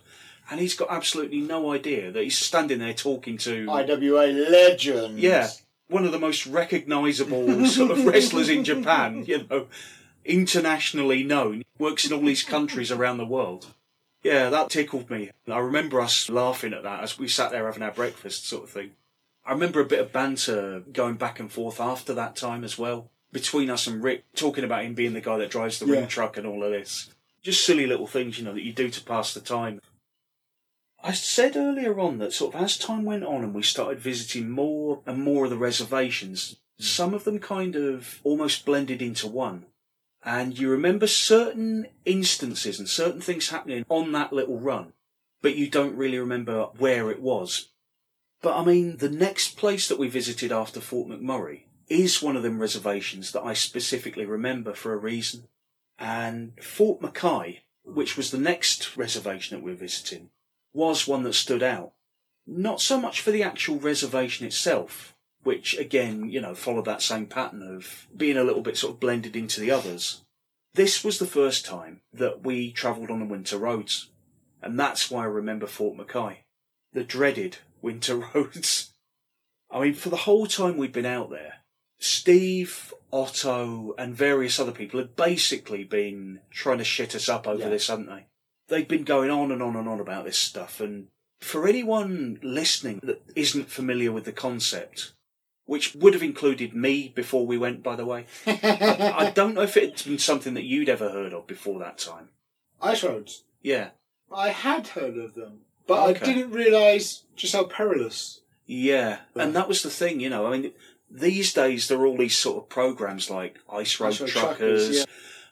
and 0.50 0.60
he's 0.60 0.74
got 0.74 0.90
absolutely 0.90 1.40
no 1.40 1.72
idea 1.72 2.10
that 2.12 2.22
he's 2.22 2.38
standing 2.38 2.78
there 2.80 2.92
talking 2.94 3.36
to 3.38 3.66
IWA 3.70 4.26
legend. 4.26 5.18
yeah 5.18 5.48
one 5.88 6.04
of 6.04 6.12
the 6.12 6.18
most 6.18 6.46
recognizable 6.46 7.66
sort 7.66 7.90
of 7.92 8.04
wrestlers 8.04 8.48
in 8.48 8.64
japan 8.64 9.24
you 9.28 9.46
know 9.48 9.66
internationally 10.26 11.22
known 11.22 11.62
works 11.78 12.04
in 12.04 12.12
all 12.12 12.20
these 12.20 12.42
countries 12.42 12.90
around 12.90 13.18
the 13.18 13.26
world 13.26 13.74
yeah 14.22 14.50
that 14.50 14.70
tickled 14.70 15.08
me 15.10 15.30
i 15.48 15.58
remember 15.58 16.00
us 16.00 16.28
laughing 16.28 16.72
at 16.72 16.82
that 16.82 17.02
as 17.02 17.18
we 17.18 17.28
sat 17.28 17.50
there 17.50 17.66
having 17.66 17.82
our 17.82 17.92
breakfast 17.92 18.46
sort 18.46 18.64
of 18.64 18.70
thing 18.70 18.90
i 19.44 19.52
remember 19.52 19.80
a 19.80 19.84
bit 19.84 20.00
of 20.00 20.12
banter 20.12 20.80
going 20.92 21.14
back 21.14 21.38
and 21.40 21.52
forth 21.52 21.80
after 21.80 22.12
that 22.14 22.36
time 22.36 22.64
as 22.64 22.76
well 22.78 23.10
between 23.32 23.70
us 23.70 23.86
and 23.86 24.02
rick 24.02 24.24
talking 24.34 24.64
about 24.64 24.84
him 24.84 24.94
being 24.94 25.12
the 25.12 25.20
guy 25.20 25.36
that 25.36 25.50
drives 25.50 25.78
the 25.78 25.86
Yeah. 25.86 26.00
ring 26.00 26.08
truck 26.08 26.36
and 26.36 26.46
all 26.46 26.62
of 26.64 26.70
this 26.72 27.10
Just 27.42 27.64
silly 27.64 27.86
little 27.86 28.08
things, 28.08 28.38
you 28.38 28.44
know, 28.44 28.54
that 28.54 28.64
you 28.64 28.72
do 28.72 28.90
to 28.90 29.00
pass 29.04 29.32
the 29.32 29.40
time. 29.40 29.80
I 31.00 31.12
said 31.12 31.54
earlier 31.54 32.00
on 32.00 32.18
that 32.18 32.32
sort 32.32 32.54
of 32.54 32.60
as 32.60 32.76
time 32.76 33.04
went 33.04 33.22
on 33.22 33.44
and 33.44 33.54
we 33.54 33.62
started 33.62 34.00
visiting 34.00 34.50
more 34.50 35.00
and 35.06 35.22
more 35.22 35.44
of 35.44 35.50
the 35.50 35.56
reservations, 35.56 36.56
hmm. 36.78 36.82
some 36.82 37.14
of 37.14 37.22
them 37.22 37.38
kind 37.38 37.76
of 37.76 38.20
almost 38.24 38.64
blended 38.66 39.00
into 39.00 39.28
one. 39.28 39.66
And 40.26 40.58
you 40.58 40.68
remember 40.68 41.06
certain 41.06 41.86
instances 42.04 42.80
and 42.80 42.88
certain 42.88 43.20
things 43.20 43.50
happening 43.50 43.86
on 43.88 44.10
that 44.10 44.32
little 44.32 44.58
run, 44.58 44.92
but 45.40 45.54
you 45.54 45.70
don't 45.70 45.96
really 45.96 46.18
remember 46.18 46.64
where 46.76 47.12
it 47.12 47.22
was. 47.22 47.68
But 48.42 48.56
I 48.56 48.64
mean, 48.64 48.96
the 48.96 49.08
next 49.08 49.56
place 49.56 49.86
that 49.86 50.00
we 50.00 50.08
visited 50.08 50.50
after 50.50 50.80
Fort 50.80 51.08
McMurray 51.08 51.62
is 51.88 52.20
one 52.20 52.36
of 52.36 52.42
them 52.42 52.58
reservations 52.58 53.30
that 53.32 53.44
I 53.44 53.54
specifically 53.54 54.26
remember 54.26 54.74
for 54.74 54.92
a 54.92 54.98
reason. 54.98 55.44
And 55.96 56.54
Fort 56.60 57.00
McKay, 57.00 57.60
which 57.84 58.16
was 58.16 58.32
the 58.32 58.38
next 58.38 58.96
reservation 58.96 59.56
that 59.56 59.64
we 59.64 59.70
were 59.70 59.76
visiting, 59.76 60.30
was 60.72 61.06
one 61.06 61.22
that 61.22 61.34
stood 61.34 61.62
out. 61.62 61.92
Not 62.48 62.80
so 62.80 63.00
much 63.00 63.20
for 63.20 63.30
the 63.30 63.44
actual 63.44 63.78
reservation 63.78 64.44
itself, 64.44 65.15
which 65.46 65.78
again, 65.78 66.28
you 66.28 66.40
know, 66.40 66.54
followed 66.54 66.84
that 66.84 67.00
same 67.00 67.26
pattern 67.26 67.62
of 67.62 68.06
being 68.14 68.36
a 68.36 68.44
little 68.44 68.62
bit 68.62 68.76
sort 68.76 68.92
of 68.94 69.00
blended 69.00 69.34
into 69.36 69.60
the 69.60 69.70
others. 69.70 70.22
This 70.74 71.02
was 71.02 71.18
the 71.18 71.26
first 71.26 71.64
time 71.64 72.00
that 72.12 72.42
we 72.44 72.70
travelled 72.72 73.10
on 73.10 73.20
the 73.20 73.24
winter 73.26 73.56
roads, 73.56 74.10
and 74.60 74.78
that's 74.78 75.10
why 75.10 75.22
I 75.22 75.26
remember 75.26 75.66
Fort 75.66 75.96
McKay. 75.96 76.38
The 76.92 77.04
dreaded 77.04 77.58
winter 77.80 78.16
roads. 78.34 78.92
I 79.70 79.80
mean, 79.80 79.94
for 79.94 80.10
the 80.10 80.16
whole 80.28 80.46
time 80.46 80.76
we'd 80.76 80.92
been 80.92 81.06
out 81.06 81.30
there, 81.30 81.54
Steve, 81.98 82.92
Otto, 83.12 83.94
and 83.96 84.14
various 84.14 84.60
other 84.60 84.72
people 84.72 85.00
had 85.00 85.16
basically 85.16 85.82
been 85.84 86.40
trying 86.50 86.78
to 86.78 86.84
shit 86.84 87.14
us 87.14 87.28
up 87.28 87.46
over 87.48 87.62
Yeah. 87.62 87.68
this, 87.70 87.88
hadn't 87.88 88.06
they? 88.06 88.26
They'd 88.68 88.88
been 88.88 89.04
going 89.04 89.30
on 89.30 89.50
and 89.52 89.62
on 89.62 89.76
and 89.76 89.88
on 89.88 90.00
about 90.00 90.24
this 90.24 90.38
stuff, 90.38 90.80
and 90.80 91.06
for 91.40 91.66
anyone 91.68 92.38
listening 92.42 93.00
that 93.02 93.22
isn't 93.34 93.70
familiar 93.70 94.10
with 94.12 94.24
the 94.24 94.32
concept, 94.32 95.12
which 95.66 95.94
would 95.94 96.14
have 96.14 96.22
included 96.22 96.74
me 96.74 97.12
before 97.14 97.46
we 97.46 97.58
went, 97.58 97.82
by 97.82 97.94
the 97.96 98.06
way, 98.06 98.26
I 98.46 99.30
don't 99.34 99.54
know 99.54 99.62
if 99.62 99.76
it's 99.76 100.02
been 100.02 100.18
something 100.18 100.54
that 100.54 100.64
you'd 100.64 100.88
ever 100.88 101.10
heard 101.10 101.32
of 101.32 101.46
before 101.46 101.78
that 101.80 101.98
time. 101.98 102.30
Ice 102.80 103.02
roads. 103.04 103.44
Yeah. 103.62 103.90
I 104.32 104.50
had 104.50 104.88
heard 104.88 105.16
of 105.18 105.34
them, 105.34 105.60
but 105.86 106.08
Okay. 106.10 106.20
I 106.20 106.24
didn't 106.34 106.50
realise 106.52 107.24
just 107.36 107.54
how 107.54 107.64
perilous. 107.64 108.40
Yeah, 108.66 109.18
Yeah. 109.34 109.42
and 109.44 109.54
that 109.54 109.68
was 109.68 109.82
the 109.82 109.90
thing, 109.90 110.20
you 110.20 110.28
know. 110.30 110.46
I 110.46 110.56
mean, 110.56 110.72
these 111.10 111.52
days 111.52 111.86
there 111.88 111.98
are 111.98 112.06
all 112.06 112.16
these 112.16 112.36
sort 112.36 112.62
of 112.64 112.68
programs 112.68 113.30
like 113.30 113.58
Ice 113.72 114.00
Road 114.00 114.08
Ice 114.08 114.20
Road 114.20 114.30
Truckers. 114.30 114.82
Truckers, 114.88 114.96
yeah. 114.98 115.04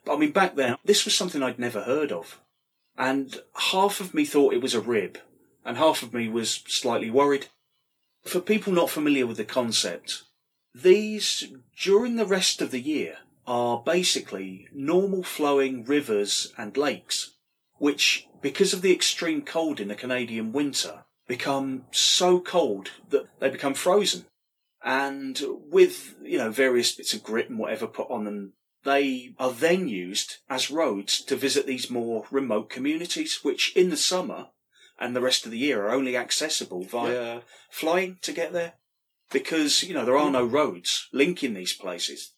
But 0.05 0.15
I 0.15 0.19
mean, 0.19 0.33
back 0.33 0.57
then 0.57 0.77
this 0.85 1.05
was 1.05 1.15
something 1.15 1.43
I'd 1.43 1.59
never 1.59 1.83
heard 1.83 2.11
of, 2.13 2.41
and 2.99 3.41
half 3.73 4.01
of 4.01 4.15
me 4.15 4.25
thought 4.25 4.53
it 4.55 4.61
was 4.63 4.75
a 4.75 4.81
rib, 4.81 5.19
and 5.65 5.77
half 5.77 6.03
of 6.03 6.13
me 6.13 6.29
was 6.29 6.63
slightly 6.67 7.11
worried. 7.11 7.47
For 8.25 8.41
people 8.41 8.73
not 8.73 8.91
familiar 8.91 9.27
with 9.27 9.37
the 9.37 9.45
concept, 9.45 10.23
these 10.75 11.53
during 11.79 12.17
the 12.17 12.27
rest 12.27 12.61
of 12.63 12.71
the 12.71 12.81
year 12.81 13.19
are 13.47 13.83
basically 13.85 14.67
normal 14.73 15.23
flowing 15.23 15.85
rivers 15.85 16.53
and 16.57 16.77
lakes, 16.77 17.33
which, 17.77 18.27
because 18.41 18.73
of 18.73 18.83
the 18.83 18.93
extreme 18.93 19.43
cold 19.43 19.79
in 19.79 19.89
the 19.89 19.95
Canadian 19.95 20.53
winter, 20.53 21.05
become 21.27 21.85
so 21.91 22.41
cold 22.41 22.91
that 23.11 23.27
they 23.41 23.51
become 23.51 23.75
frozen. 23.75 24.25
And 24.83 25.41
with, 25.71 26.15
you 26.23 26.39
know, 26.39 26.51
various 26.51 26.93
bits 26.93 27.15
of 27.15 27.23
grit 27.23 27.49
and 27.49 27.59
whatever 27.59 27.87
put 27.87 28.11
on 28.11 28.25
them, 28.25 28.55
they 28.85 29.35
are 29.39 29.53
then 29.53 29.89
used 29.89 30.37
as 30.49 30.71
roads 30.71 31.23
to 31.23 31.37
visit 31.37 31.67
these 31.67 31.91
more 31.91 32.27
remote 32.31 32.69
communities, 32.69 33.41
which 33.43 33.75
in 33.75 33.91
the 33.91 33.97
summer 33.97 34.49
and 34.99 35.15
the 35.15 35.21
rest 35.21 35.45
of 35.45 35.51
the 35.51 35.59
year 35.59 35.85
are 35.87 35.93
only 35.93 36.17
accessible 36.17 36.83
via 36.85 37.41
flying 37.71 38.19
to 38.23 38.33
get 38.33 38.53
there. 38.53 38.75
Because, 39.33 39.83
you 39.83 39.95
know, 39.95 40.05
there 40.05 40.17
are 40.19 40.31
no 40.31 40.45
roads 40.45 41.09
linking 41.13 41.55
these 41.55 41.73
places. 41.73 42.33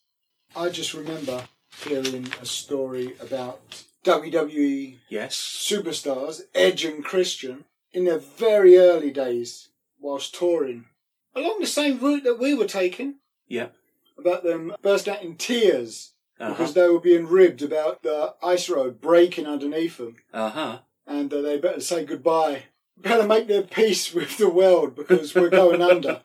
I 0.54 0.68
just 0.70 0.94
remember 0.94 1.44
hearing 1.84 2.28
a 2.40 2.46
story 2.46 3.14
about 3.20 3.84
WWE 4.04 4.98
Yes. 5.08 5.36
superstars, 5.36 6.42
Edge 6.54 6.84
and 6.84 7.04
Christian, 7.04 7.64
in 7.92 8.04
their 8.04 8.18
very 8.18 8.78
early 8.78 9.10
days 9.10 9.68
whilst 10.00 10.34
touring, 10.34 10.86
along 11.34 11.58
the 11.60 11.66
same 11.66 11.98
route 11.98 12.24
that 12.24 12.38
we 12.38 12.54
were 12.54 12.66
taking, 12.66 13.16
Yeah. 13.48 13.68
about 14.16 14.44
them 14.44 14.74
burst 14.82 15.08
out 15.08 15.22
in 15.22 15.36
tears 15.36 16.12
Uh 16.40 16.50
because 16.50 16.74
they 16.74 16.88
were 16.88 17.00
being 17.00 17.26
ribbed 17.26 17.62
about 17.62 18.02
the 18.02 18.34
ice 18.42 18.68
road 18.70 19.00
breaking 19.00 19.46
underneath 19.46 19.96
them 19.98 20.16
Uh 20.32 20.50
huh. 20.50 20.78
And 21.06 21.32
uh, 21.32 21.40
they 21.42 21.58
better 21.58 21.80
say 21.80 22.04
goodbye. 22.04 22.64
Better 22.98 23.26
make 23.26 23.46
their 23.46 23.62
peace 23.62 24.14
with 24.14 24.38
the 24.38 24.48
world 24.48 24.94
because 24.96 25.34
we're 25.34 25.50
going 25.50 25.82
under. 25.92 26.22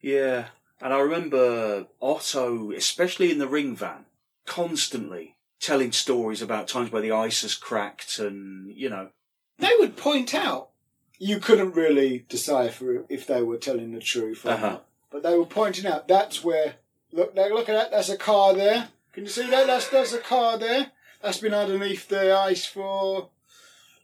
Yeah. 0.00 0.46
And 0.80 0.92
I 0.92 0.98
remember 1.00 1.86
Otto, 2.00 2.70
especially 2.72 3.30
in 3.30 3.38
the 3.38 3.48
ring 3.48 3.74
van, 3.76 4.04
constantly 4.46 5.36
telling 5.60 5.92
stories 5.92 6.42
about 6.42 6.68
times 6.68 6.90
where 6.90 7.02
the 7.02 7.12
ice 7.12 7.42
has 7.42 7.54
cracked 7.54 8.18
and, 8.18 8.72
you 8.72 8.88
know, 8.90 9.10
They 9.58 9.72
would 9.78 9.96
point 9.96 10.34
out 10.34 10.70
you 11.18 11.38
couldn't 11.38 11.72
really 11.76 12.24
decipher 12.28 13.04
if 13.08 13.26
they 13.26 13.42
were 13.42 13.58
telling 13.58 13.92
the 13.92 14.00
truth 14.00 14.44
or 14.44 14.50
Uh-huh. 14.50 14.68
not. 14.70 14.86
But 15.10 15.22
they 15.22 15.36
were 15.36 15.46
pointing 15.46 15.86
out 15.86 16.08
that's 16.08 16.42
where 16.42 16.74
look 17.12 17.34
look 17.36 17.68
at 17.68 17.74
that, 17.74 17.90
that's 17.90 18.08
a 18.08 18.16
car 18.16 18.54
there. 18.54 18.88
Can 19.12 19.24
you 19.24 19.28
see 19.30 19.48
that? 19.50 19.66
That's 19.66 19.88
that's 19.88 20.12
a 20.14 20.18
car 20.18 20.58
there. 20.58 20.90
That's 21.20 21.38
been 21.38 21.54
underneath 21.54 22.08
the 22.08 22.34
ice 22.34 22.64
for 22.66 23.28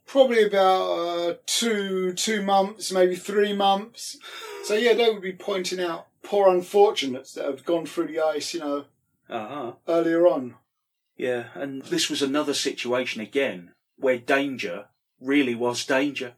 probably 0.08 0.42
about 0.42 0.82
uh, 0.98 1.34
two 1.46 2.12
two 2.14 2.42
months, 2.42 2.90
maybe 2.90 3.14
three 3.14 3.52
months. 3.52 4.18
So 4.64 4.74
yeah, 4.74 4.94
they 4.94 5.10
would 5.10 5.22
be 5.22 5.32
pointing 5.32 5.80
out 5.80 6.08
poor 6.24 6.48
unfortunates 6.48 7.34
that 7.34 7.44
have 7.44 7.64
gone 7.64 7.86
through 7.86 8.08
the 8.08 8.20
ice, 8.20 8.54
you 8.54 8.60
know, 8.60 8.84
uh 9.30 9.48
huh. 9.48 9.72
earlier 9.86 10.26
on. 10.26 10.56
Yeah. 11.16 11.44
And 11.54 11.82
this 11.82 12.08
was 12.10 12.22
another 12.22 12.54
situation 12.54 13.20
again 13.20 13.72
where 13.96 14.18
danger 14.18 14.86
really 15.20 15.54
was 15.54 15.84
danger. 15.84 16.34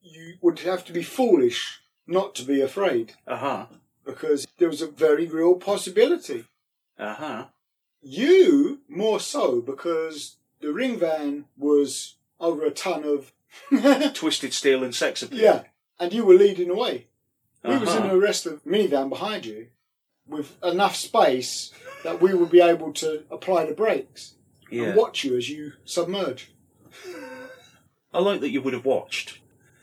You 0.00 0.34
would 0.42 0.60
have 0.60 0.84
to 0.86 0.92
be 0.92 1.02
foolish 1.02 1.80
not 2.06 2.34
to 2.36 2.44
be 2.44 2.60
afraid 2.60 3.14
Uh 3.26 3.36
huh. 3.36 3.66
because 4.04 4.46
there 4.58 4.68
was 4.68 4.82
a 4.82 4.86
very 4.86 5.26
real 5.26 5.54
possibility. 5.54 6.44
Uh 6.98 7.14
huh. 7.14 7.44
You 8.02 8.80
more 8.88 9.20
so 9.20 9.60
because 9.60 10.36
the 10.60 10.72
ring 10.72 10.98
van 10.98 11.46
was 11.56 12.15
over 12.40 12.64
a 12.64 12.70
ton 12.70 13.04
of 13.04 13.32
Twisted 14.14 14.52
steel 14.52 14.84
and 14.84 14.94
sex 14.94 15.22
appeal. 15.22 15.40
yeah, 15.40 15.62
and 15.98 16.12
you 16.12 16.24
were 16.24 16.34
leading 16.34 16.68
the 16.68 16.74
way. 16.74 17.06
We 17.64 17.76
was 17.78 17.94
in 17.94 18.02
Uh-huh. 18.02 18.12
the 18.12 18.18
rest 18.20 18.46
of 18.46 18.62
the 18.62 18.70
minivan 18.70 19.08
behind 19.08 19.46
you 19.46 19.68
with 20.28 20.56
enough 20.62 20.94
space 20.96 21.72
that 22.04 22.20
we 22.20 22.34
would 22.34 22.50
be 22.50 22.60
able 22.60 22.92
to 22.94 23.24
apply 23.30 23.64
the 23.66 23.74
brakes 23.74 24.34
Yeah. 24.70 24.84
and 24.88 24.96
watch 24.96 25.24
you 25.24 25.36
as 25.36 25.48
you 25.48 25.72
submerge. 25.84 26.50
I 28.12 28.18
like 28.20 28.40
that 28.40 28.50
you 28.50 28.62
would 28.62 28.72
have 28.74 28.84
watched. 28.84 29.38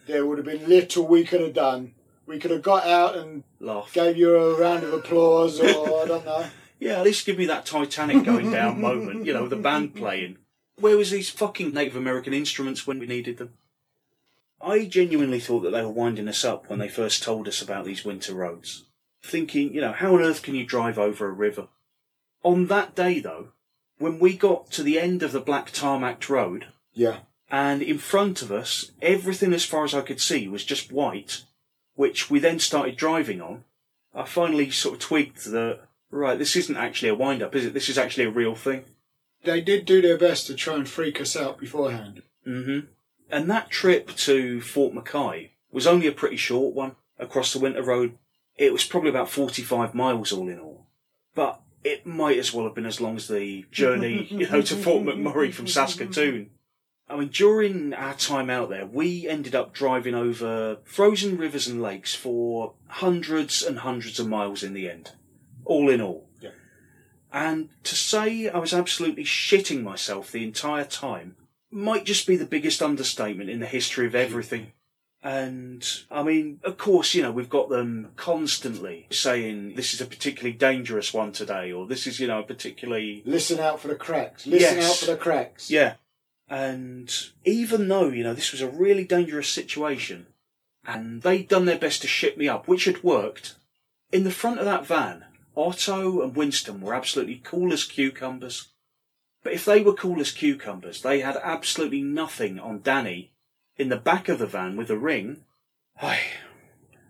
There 0.07 0.25
would 0.25 0.37
have 0.37 0.45
been 0.45 0.67
little 0.67 1.07
we 1.07 1.23
could 1.23 1.41
have 1.41 1.53
done. 1.53 1.93
We 2.25 2.39
could 2.39 2.51
have 2.51 2.61
got 2.61 2.85
out 2.87 3.15
and 3.17 3.43
Laugh. 3.59 3.91
gave 3.93 4.17
you 4.17 4.35
a 4.35 4.59
round 4.59 4.83
of 4.83 4.93
applause, 4.93 5.59
or 5.59 6.03
I 6.03 6.05
don't 6.07 6.25
know. 6.25 6.45
Yeah, 6.79 6.97
at 6.99 7.05
least 7.05 7.25
give 7.25 7.37
me 7.37 7.45
that 7.45 7.65
Titanic 7.65 8.25
going 8.25 8.51
down 8.51 8.81
moment, 8.81 9.25
you 9.25 9.31
know, 9.31 9.47
the 9.47 9.55
band 9.55 9.95
playing. 9.95 10.37
Where 10.83 10.97
was 10.97 11.11
these 11.11 11.29
fucking 11.29 11.73
Native 11.73 11.95
American 11.95 12.33
instruments 12.33 12.85
when 12.85 12.99
we 12.99 13.05
needed 13.05 13.37
them? 13.37 13.53
I 14.61 14.83
genuinely 14.83 15.39
thought 15.39 15.61
that 15.61 15.69
they 15.69 15.81
were 15.81 15.87
winding 15.87 16.27
us 16.27 16.43
up 16.43 16.69
when 16.69 16.79
they 16.79 16.89
first 16.89 17.23
told 17.23 17.47
us 17.47 17.61
about 17.61 17.85
these 17.85 18.03
winter 18.03 18.33
roads. 18.33 18.83
Thinking, 19.23 19.73
you 19.73 19.79
know, 19.79 19.93
how 19.93 20.13
on 20.13 20.21
earth 20.21 20.41
can 20.41 20.55
you 20.55 20.65
drive 20.65 20.99
over 20.99 21.25
a 21.25 21.31
river? 21.31 21.69
On 22.43 22.67
that 22.67 22.95
day, 22.95 23.21
though, 23.21 23.53
when 23.97 24.19
we 24.19 24.35
got 24.35 24.71
to 24.71 24.83
the 24.83 24.99
end 24.99 25.23
of 25.23 25.31
the 25.31 25.39
black 25.39 25.71
tarmac 25.71 26.29
road, 26.29 26.67
Yeah. 26.93 27.19
and 27.49 27.81
in 27.81 27.97
front 27.97 28.41
of 28.41 28.51
us, 28.51 28.91
everything 29.01 29.53
as 29.53 29.63
far 29.63 29.85
as 29.85 29.93
I 29.93 30.01
could 30.01 30.19
see 30.19 30.49
was 30.49 30.65
just 30.65 30.91
white, 30.91 31.45
which 31.95 32.29
we 32.29 32.39
then 32.39 32.59
started 32.59 32.97
driving 32.97 33.39
on. 33.39 33.63
I 34.13 34.25
finally 34.25 34.69
sort 34.69 34.95
of 34.95 34.99
twigged 34.99 35.45
that, 35.45 35.79
right, 36.11 36.37
this 36.37 36.57
isn't 36.57 36.75
actually 36.75 37.07
a 37.07 37.15
wind 37.15 37.41
up, 37.41 37.55
is 37.55 37.67
it? 37.67 37.73
This 37.73 37.87
is 37.87 37.97
actually 37.97 38.25
a 38.25 38.29
real 38.29 38.53
thing. 38.53 38.83
They 39.43 39.61
did 39.61 39.85
do 39.85 40.01
their 40.01 40.17
best 40.17 40.47
to 40.47 40.55
try 40.55 40.75
and 40.75 40.87
freak 40.87 41.19
us 41.19 41.35
out 41.35 41.59
beforehand. 41.59 42.23
hmm 42.45 42.79
And 43.29 43.49
that 43.49 43.69
trip 43.69 44.15
to 44.17 44.61
Fort 44.61 44.93
McKay 44.93 45.51
was 45.71 45.87
only 45.87 46.07
a 46.07 46.11
pretty 46.11 46.37
short 46.37 46.73
one 46.75 46.95
across 47.19 47.53
the 47.53 47.59
winter 47.59 47.83
road. 47.83 48.17
It 48.55 48.71
was 48.71 48.85
probably 48.85 49.09
about 49.09 49.29
45 49.29 49.93
miles 49.93 50.31
all 50.31 50.47
in 50.47 50.59
all. 50.59 50.87
But 51.35 51.61
it 51.83 52.05
might 52.05 52.37
as 52.37 52.53
well 52.53 52.65
have 52.65 52.75
been 52.75 52.85
as 52.85 53.01
long 53.01 53.15
as 53.15 53.27
the 53.27 53.65
journey, 53.71 54.27
you 54.31 54.49
know, 54.49 54.61
to 54.61 54.75
Fort 54.75 55.03
McMurray 55.03 55.53
from 55.53 55.67
Saskatoon. 55.67 56.51
I 57.09 57.17
mean, 57.17 57.29
during 57.29 57.93
our 57.93 58.13
time 58.13 58.49
out 58.49 58.69
there, 58.69 58.85
we 58.85 59.27
ended 59.27 59.53
up 59.53 59.73
driving 59.73 60.15
over 60.15 60.77
frozen 60.85 61.37
rivers 61.37 61.67
and 61.67 61.81
lakes 61.81 62.15
for 62.15 62.73
hundreds 62.87 63.61
and 63.61 63.79
hundreds 63.79 64.19
of 64.19 64.27
miles 64.27 64.63
in 64.63 64.73
the 64.73 64.89
end, 64.89 65.11
all 65.65 65.89
in 65.89 65.99
all. 66.01 66.29
And 67.33 67.69
to 67.83 67.95
say 67.95 68.47
I 68.47 68.59
was 68.59 68.73
absolutely 68.73 69.23
shitting 69.23 69.81
myself 69.81 70.31
the 70.31 70.43
entire 70.43 70.85
time 70.85 71.35
might 71.71 72.05
just 72.05 72.27
be 72.27 72.35
the 72.35 72.45
biggest 72.45 72.83
understatement 72.83 73.49
in 73.49 73.59
the 73.59 73.65
history 73.65 74.05
of 74.05 74.13
everything. 74.13 74.71
And 75.23 75.83
I 76.11 76.21
mean, 76.21 76.59
of 76.63 76.77
course, 76.77 77.15
you 77.15 77.23
know, 77.23 77.31
we've 77.31 77.49
got 77.49 77.69
them 77.69 78.11
constantly 78.17 79.07
saying 79.09 79.73
this 79.75 79.93
is 79.93 80.01
a 80.01 80.05
particularly 80.05 80.55
dangerous 80.55 81.13
one 81.13 81.31
today, 81.31 81.71
or 81.71 81.87
this 81.87 82.05
is, 82.05 82.19
you 82.19 82.27
know, 82.27 82.41
a 82.41 82.43
particularly. 82.43 83.23
Listen 83.25 83.59
out 83.59 83.79
for 83.79 83.87
the 83.87 83.95
cracks. 83.95 84.45
Listen 84.45 84.77
Yes. 84.77 84.91
out 84.91 84.97
for 84.97 85.11
the 85.11 85.17
cracks. 85.17 85.71
Yeah. 85.71 85.95
And 86.49 87.11
even 87.45 87.87
though, 87.87 88.09
you 88.09 88.23
know, 88.23 88.33
this 88.33 88.51
was 88.51 88.61
a 88.61 88.69
really 88.69 89.05
dangerous 89.05 89.47
situation, 89.47 90.27
and 90.85 91.21
they'd 91.21 91.47
done 91.47 91.65
their 91.65 91.79
best 91.79 92.01
to 92.01 92.07
ship 92.07 92.37
me 92.37 92.47
up, 92.47 92.67
which 92.67 92.85
had 92.85 93.03
worked, 93.03 93.55
in 94.11 94.25
the 94.25 94.31
front 94.31 94.59
of 94.59 94.65
that 94.65 94.85
van, 94.85 95.23
Otto 95.55 96.21
and 96.21 96.35
Winston 96.35 96.81
were 96.81 96.93
absolutely 96.93 97.41
cool 97.43 97.71
as 97.73 97.83
cucumbers. 97.83 98.69
But 99.43 99.53
if 99.53 99.65
they 99.65 99.81
were 99.81 99.93
cool 99.93 100.19
as 100.19 100.31
cucumbers, 100.31 101.01
they 101.01 101.19
had 101.19 101.37
absolutely 101.43 102.01
nothing 102.01 102.59
on 102.59 102.81
Danny 102.81 103.31
in 103.77 103.89
the 103.89 103.97
back 103.97 104.29
of 104.29 104.39
the 104.39 104.47
van 104.47 104.75
with 104.75 104.89
a 104.89 104.97
ring. 104.97 105.43
Aye, 106.01 106.23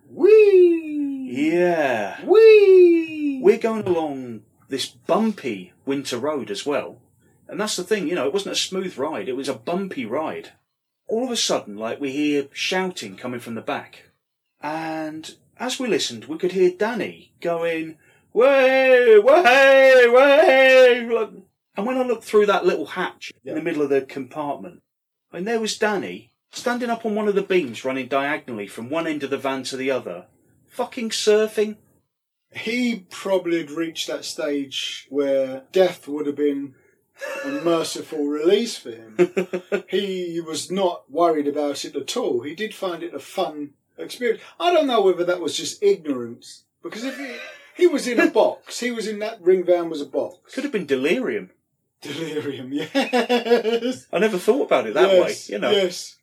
Whee! 0.09 1.29
yeah. 1.31 2.23
Whee! 2.25 3.39
We're 3.41 3.57
going 3.57 3.87
along 3.87 4.43
this 4.69 4.87
bumpy 4.87 5.73
winter 5.85 6.17
road 6.17 6.51
as 6.51 6.65
well. 6.65 6.99
And 7.47 7.59
that's 7.59 7.75
the 7.75 7.83
thing, 7.83 8.07
you 8.07 8.15
know, 8.15 8.25
it 8.25 8.33
wasn't 8.33 8.53
a 8.53 8.59
smooth 8.59 8.97
ride, 8.97 9.29
it 9.29 9.35
was 9.35 9.49
a 9.49 9.53
bumpy 9.53 10.05
ride. 10.05 10.51
All 11.07 11.23
of 11.23 11.31
a 11.31 11.35
sudden, 11.35 11.77
like, 11.77 11.99
we 11.99 12.11
hear 12.11 12.47
shouting 12.53 13.17
coming 13.17 13.39
from 13.39 13.55
the 13.55 13.61
back. 13.61 14.09
And 14.61 15.35
as 15.59 15.79
we 15.79 15.87
listened, 15.87 16.25
we 16.25 16.37
could 16.37 16.53
hear 16.53 16.71
Danny 16.71 17.33
going, 17.41 17.97
way, 18.33 19.19
way, 19.19 20.09
way. 20.09 21.43
And 21.75 21.87
when 21.87 21.97
I 21.97 22.03
looked 22.03 22.23
through 22.23 22.45
that 22.47 22.65
little 22.65 22.85
hatch 22.85 23.31
in 23.43 23.55
the 23.55 23.61
middle 23.61 23.81
of 23.81 23.89
the 23.89 24.01
compartment, 24.01 24.81
and 25.31 25.47
there 25.47 25.59
was 25.59 25.77
Danny 25.77 26.31
standing 26.51 26.89
up 26.89 27.05
on 27.05 27.15
one 27.15 27.27
of 27.27 27.35
the 27.35 27.41
beams 27.41 27.83
running 27.83 28.07
diagonally 28.07 28.67
from 28.67 28.89
one 28.89 29.07
end 29.07 29.23
of 29.23 29.29
the 29.29 29.37
van 29.37 29.63
to 29.63 29.77
the 29.77 29.89
other, 29.89 30.27
fucking 30.67 31.09
surfing. 31.09 31.77
He 32.51 33.07
probably 33.09 33.59
had 33.59 33.71
reached 33.71 34.07
that 34.07 34.25
stage 34.25 35.07
where 35.09 35.63
death 35.71 36.07
would 36.07 36.27
have 36.27 36.35
been 36.35 36.75
a 37.43 37.47
merciful 37.63 38.27
release 38.27 38.77
for 38.77 38.91
him. 38.91 39.17
he 39.89 40.39
was 40.45 40.69
not 40.69 41.09
worried 41.11 41.47
about 41.47 41.83
it 41.85 41.95
at 41.95 42.15
all. 42.15 42.41
He 42.41 42.53
did 42.53 42.75
find 42.75 43.01
it 43.01 43.15
a 43.15 43.19
fun 43.19 43.71
experience. 43.97 44.41
I 44.59 44.71
don't 44.71 44.87
know 44.87 45.01
whether 45.01 45.23
that 45.23 45.41
was 45.41 45.57
just 45.57 45.81
ignorance, 45.81 46.65
because 46.83 47.03
if 47.03 47.17
he, 47.17 47.35
he 47.75 47.87
was 47.87 48.07
in 48.07 48.19
a 48.19 48.29
box, 48.29 48.79
he 48.79 48.91
was 48.91 49.07
in 49.07 49.19
that 49.19 49.41
ring 49.41 49.65
van 49.65 49.89
was 49.89 50.01
a 50.01 50.05
box. 50.05 50.53
Could 50.53 50.63
have 50.63 50.73
been 50.73 50.85
delirium. 50.85 51.51
Delirium, 52.01 52.73
yes. 52.73 54.07
I 54.11 54.19
never 54.19 54.37
thought 54.37 54.65
about 54.65 54.87
it 54.87 54.93
that 54.93 55.09
yes, 55.09 55.49
way, 55.49 55.53
you 55.53 55.59
know. 55.59 55.71
Yes. 55.71 56.17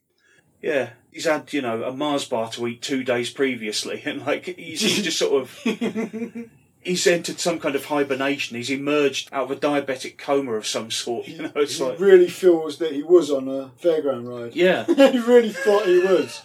Yeah, 0.62 0.90
he's 1.10 1.24
had 1.24 1.52
you 1.52 1.62
know 1.62 1.84
a 1.84 1.92
Mars 1.92 2.24
bar 2.26 2.50
to 2.50 2.66
eat 2.66 2.82
two 2.82 3.02
days 3.02 3.30
previously, 3.30 4.02
and 4.06 4.24
like 4.24 4.44
he's, 4.44 4.80
he's 4.82 5.02
just 5.02 5.18
sort 5.18 5.42
of 5.42 5.58
he's 6.80 7.06
entered 7.06 7.40
some 7.40 7.58
kind 7.58 7.74
of 7.74 7.86
hibernation. 7.86 8.56
He's 8.56 8.70
emerged 8.70 9.30
out 9.32 9.50
of 9.50 9.56
a 9.56 9.60
diabetic 9.60 10.18
coma 10.18 10.52
of 10.52 10.66
some 10.66 10.90
sort. 10.90 11.28
You 11.28 11.42
know, 11.42 11.52
it's 11.56 11.78
he 11.78 11.84
like 11.84 11.98
really 11.98 12.28
feels 12.28 12.78
that 12.78 12.92
he 12.92 13.02
was 13.02 13.30
on 13.30 13.48
a 13.48 13.70
fairground 13.82 14.28
ride. 14.28 14.54
yeah. 14.54 14.84
he 14.84 15.18
really 15.18 15.52
thought 15.52 15.86
he 15.86 16.00
was. 16.00 16.42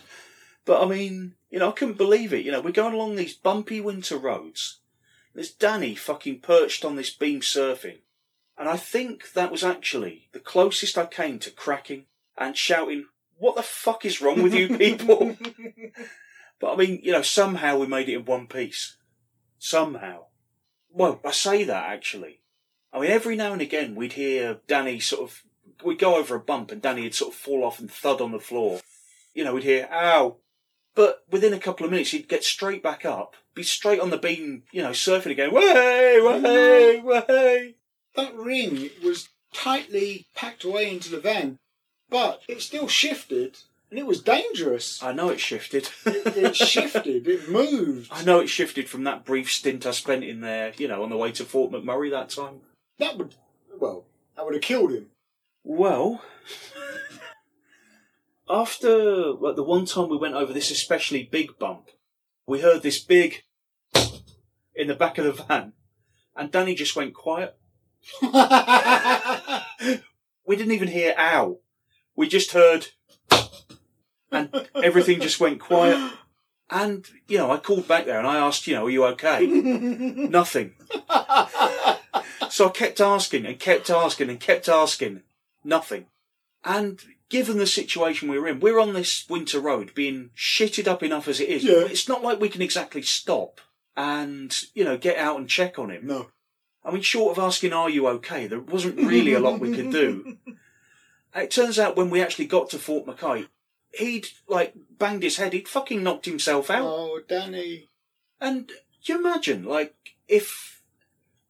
But 0.66 0.82
I 0.82 0.88
mean, 0.88 1.36
you 1.50 1.60
know, 1.60 1.70
I 1.70 1.74
couldn't 1.74 1.98
believe 1.98 2.34
it. 2.34 2.46
You 2.46 2.52
know, 2.52 2.62
we're 2.62 2.72
going 2.72 2.94
along 2.94 3.16
these 3.16 3.34
bumpy 3.34 3.82
winter 3.82 4.18
roads. 4.18 4.80
There's 5.36 5.52
Danny 5.52 5.94
fucking 5.94 6.40
perched 6.40 6.84
on 6.84 6.96
this 6.96 7.14
beam 7.14 7.42
surfing, 7.42 8.00
and 8.58 8.68
I 8.68 8.78
think 8.78 9.34
that 9.34 9.52
was 9.52 9.64
actually 9.64 10.30
the 10.32 10.40
closest 10.40 10.98
I 10.98 11.06
came 11.06 11.38
to 11.40 11.52
cracking 11.52 12.06
and 12.38 12.58
shouting, 12.58 13.08
"What 13.38 13.56
the 13.56 13.62
fuck 13.62 14.06
is 14.06 14.22
wrong 14.22 14.42
with 14.42 14.56
you 14.56 14.78
people?" 14.78 15.38
But 16.60 16.74
I 16.74 16.76
mean, 16.78 17.02
you 17.04 17.12
know, 17.12 17.22
somehow 17.22 17.78
we 17.78 17.88
made 17.88 18.10
it 18.10 18.16
in 18.16 18.26
one 18.26 18.48
piece. 18.48 18.98
Somehow. 19.60 20.28
Well, 20.90 21.20
I 21.26 21.32
say 21.32 21.64
that 21.66 21.90
actually. 21.90 22.42
I 22.94 23.02
mean, 23.02 23.12
every 23.12 23.36
now 23.36 23.52
and 23.52 23.62
again 23.62 23.96
we'd 23.96 24.14
hear 24.14 24.62
Danny 24.68 25.00
sort 25.00 25.22
of, 25.22 25.44
we'd 25.84 26.00
go 26.00 26.16
over 26.16 26.36
a 26.36 26.40
bump 26.40 26.72
and 26.72 26.82
Danny 26.82 27.04
would 27.04 27.14
sort 27.14 27.34
of 27.34 27.40
fall 27.40 27.64
off 27.64 27.80
and 27.80 27.92
thud 27.92 28.22
on 28.22 28.32
the 28.32 28.40
floor. 28.40 28.80
You 29.34 29.44
know, 29.44 29.54
we'd 29.54 29.64
hear, 29.64 29.90
ow. 29.92 30.38
But 30.96 31.24
within 31.30 31.54
a 31.54 31.60
couple 31.60 31.86
of 31.86 31.92
minutes 31.92 32.12
he'd 32.12 32.30
get 32.30 32.44
straight 32.44 32.82
back 32.82 33.06
up, 33.06 33.36
be 33.54 33.64
straight 33.64 34.00
on 34.00 34.10
the 34.10 34.18
beam, 34.18 34.64
you 34.72 34.82
know, 34.82 34.92
surfing 34.92 35.32
again. 35.32 35.54
Way, 35.54 35.62
way, 36.22 37.00
mm-hmm. 37.02 37.06
way. 37.06 37.76
that 38.16 38.36
ring 38.36 38.90
was 39.04 39.30
tightly 39.54 40.26
packed 40.36 40.64
away 40.64 40.90
into 40.90 41.10
the 41.10 41.20
van, 41.20 41.60
but 42.10 42.42
it 42.48 42.62
still 42.62 42.88
shifted, 42.88 43.58
and 43.90 44.00
it 44.00 44.06
was 44.06 44.22
dangerous. 44.22 45.04
I 45.04 45.12
know 45.12 45.30
it 45.30 45.40
shifted. 45.40 45.90
It, 46.06 46.38
it 46.38 46.56
shifted, 46.56 47.28
it 47.28 47.50
moved. 47.50 48.10
I 48.12 48.24
know 48.24 48.40
it 48.40 48.48
shifted 48.48 48.90
from 48.90 49.04
that 49.04 49.26
brief 49.26 49.52
stint 49.52 49.86
I 49.86 49.92
spent 49.92 50.24
in 50.24 50.42
there, 50.42 50.74
you 50.78 50.88
know, 50.88 51.04
on 51.04 51.10
the 51.10 51.18
way 51.18 51.32
to 51.34 51.44
Fort 51.46 51.72
McMurray 51.72 52.12
that 52.12 52.30
time. 52.30 52.62
That 53.00 53.18
would, 53.18 53.36
well, 53.78 54.06
that 54.36 54.46
would 54.46 54.54
have 54.54 54.64
killed 54.64 54.92
him. 54.92 55.08
Well, 55.64 56.22
after 58.50 59.32
like, 59.32 59.56
the 59.56 59.64
one 59.64 59.86
time 59.86 60.10
we 60.10 60.18
went 60.18 60.36
over 60.36 60.54
this 60.54 60.72
especially 60.72 61.24
big 61.24 61.58
bump, 61.58 61.90
we 62.46 62.62
heard 62.62 62.84
this 62.84 63.00
big 63.00 63.44
in 64.76 64.88
the 64.88 64.96
back 64.96 65.18
of 65.18 65.26
the 65.26 65.32
van, 65.32 65.74
and 66.36 66.52
Danny 66.52 66.76
just 66.76 66.96
went 66.96 67.14
quiet. 67.14 67.58
We 70.46 70.56
didn't 70.56 70.74
even 70.74 70.90
hear 70.90 71.16
ow. 71.18 71.60
We 72.16 72.28
just 72.28 72.52
heard, 72.52 72.88
and 74.32 74.70
everything 74.76 75.20
just 75.20 75.40
went 75.40 75.60
quiet. 75.60 76.14
And, 76.70 77.06
you 77.28 77.38
know, 77.38 77.52
I 77.52 77.58
called 77.58 77.88
back 77.88 78.06
there 78.06 78.18
and 78.18 78.28
I 78.28 78.38
asked, 78.38 78.68
you 78.68 78.76
know, 78.76 78.86
are 78.86 78.90
you 78.90 79.06
okay? 79.06 79.46
Nothing. 79.48 80.74
So 82.50 82.68
I 82.68 82.72
kept 82.74 83.02
asking 83.02 83.46
and 83.46 83.60
kept 83.60 83.90
asking 83.90 84.30
and 84.30 84.40
kept 84.40 84.70
asking. 84.70 85.22
Nothing. 85.64 86.06
And 86.64 87.00
given 87.30 87.58
the 87.58 87.68
situation 87.68 88.30
we're 88.30 88.48
in, 88.48 88.60
we're 88.60 88.80
on 88.80 88.94
this 88.94 89.28
winter 89.30 89.60
road 89.60 89.94
being 89.96 90.30
shitted 90.36 90.88
up 90.88 91.04
enough 91.04 91.28
as 91.28 91.40
it 91.40 91.50
is. 91.50 91.64
Yeah. 91.64 91.86
It's 91.86 92.08
not 92.08 92.24
like 92.24 92.40
we 92.40 92.50
can 92.50 92.62
exactly 92.62 93.02
stop 93.02 93.62
and, 93.98 94.56
you 94.74 94.84
know, 94.84 94.98
get 94.98 95.18
out 95.18 95.40
and 95.40 95.50
check 95.50 95.80
on 95.80 95.90
him. 95.90 96.06
no. 96.08 96.28
I 96.84 96.92
mean, 96.92 97.02
short 97.02 97.36
of 97.36 97.44
asking, 97.44 97.74
are 97.74 97.90
you 97.90 98.08
okay? 98.08 98.46
There 98.46 98.60
wasn't 98.60 98.98
really 98.98 99.34
a 99.34 99.40
lot 99.40 99.60
we 99.60 99.76
could 99.76 99.92
do. 99.92 100.38
It 101.36 101.52
turns 101.52 101.78
out 101.78 101.98
when 101.98 102.10
we 102.10 102.22
actually 102.22 102.46
got 102.46 102.70
to 102.70 102.80
Fort 102.80 103.06
McKay, 103.06 103.48
he'd, 103.94 104.28
like, 104.48 104.74
banged 104.98 105.22
his 105.22 105.36
head. 105.36 105.52
He'd 105.52 105.68
fucking 105.68 106.02
knocked 106.02 106.26
himself 106.26 106.70
out. 106.70 106.86
Oh, 106.86 107.20
Danny. 107.28 107.90
And 108.40 108.72
you 109.02 109.20
imagine, 109.20 109.66
like, 109.66 110.16
if 110.30 110.82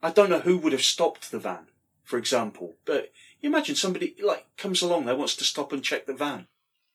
I 0.01 0.09
don't 0.09 0.31
know 0.31 0.39
who 0.39 0.57
would 0.57 0.71
have 0.71 0.81
stopped 0.81 1.29
the 1.29 1.37
van, 1.37 1.67
for 2.03 2.17
example, 2.17 2.73
but 2.83 3.11
imagine 3.49 3.75
somebody 3.75 4.15
like 4.23 4.45
comes 4.57 4.81
along 4.81 5.05
there 5.05 5.15
wants 5.15 5.35
to 5.37 5.43
stop 5.43 5.71
and 5.71 5.83
check 5.83 6.05
the 6.05 6.13
van. 6.13 6.47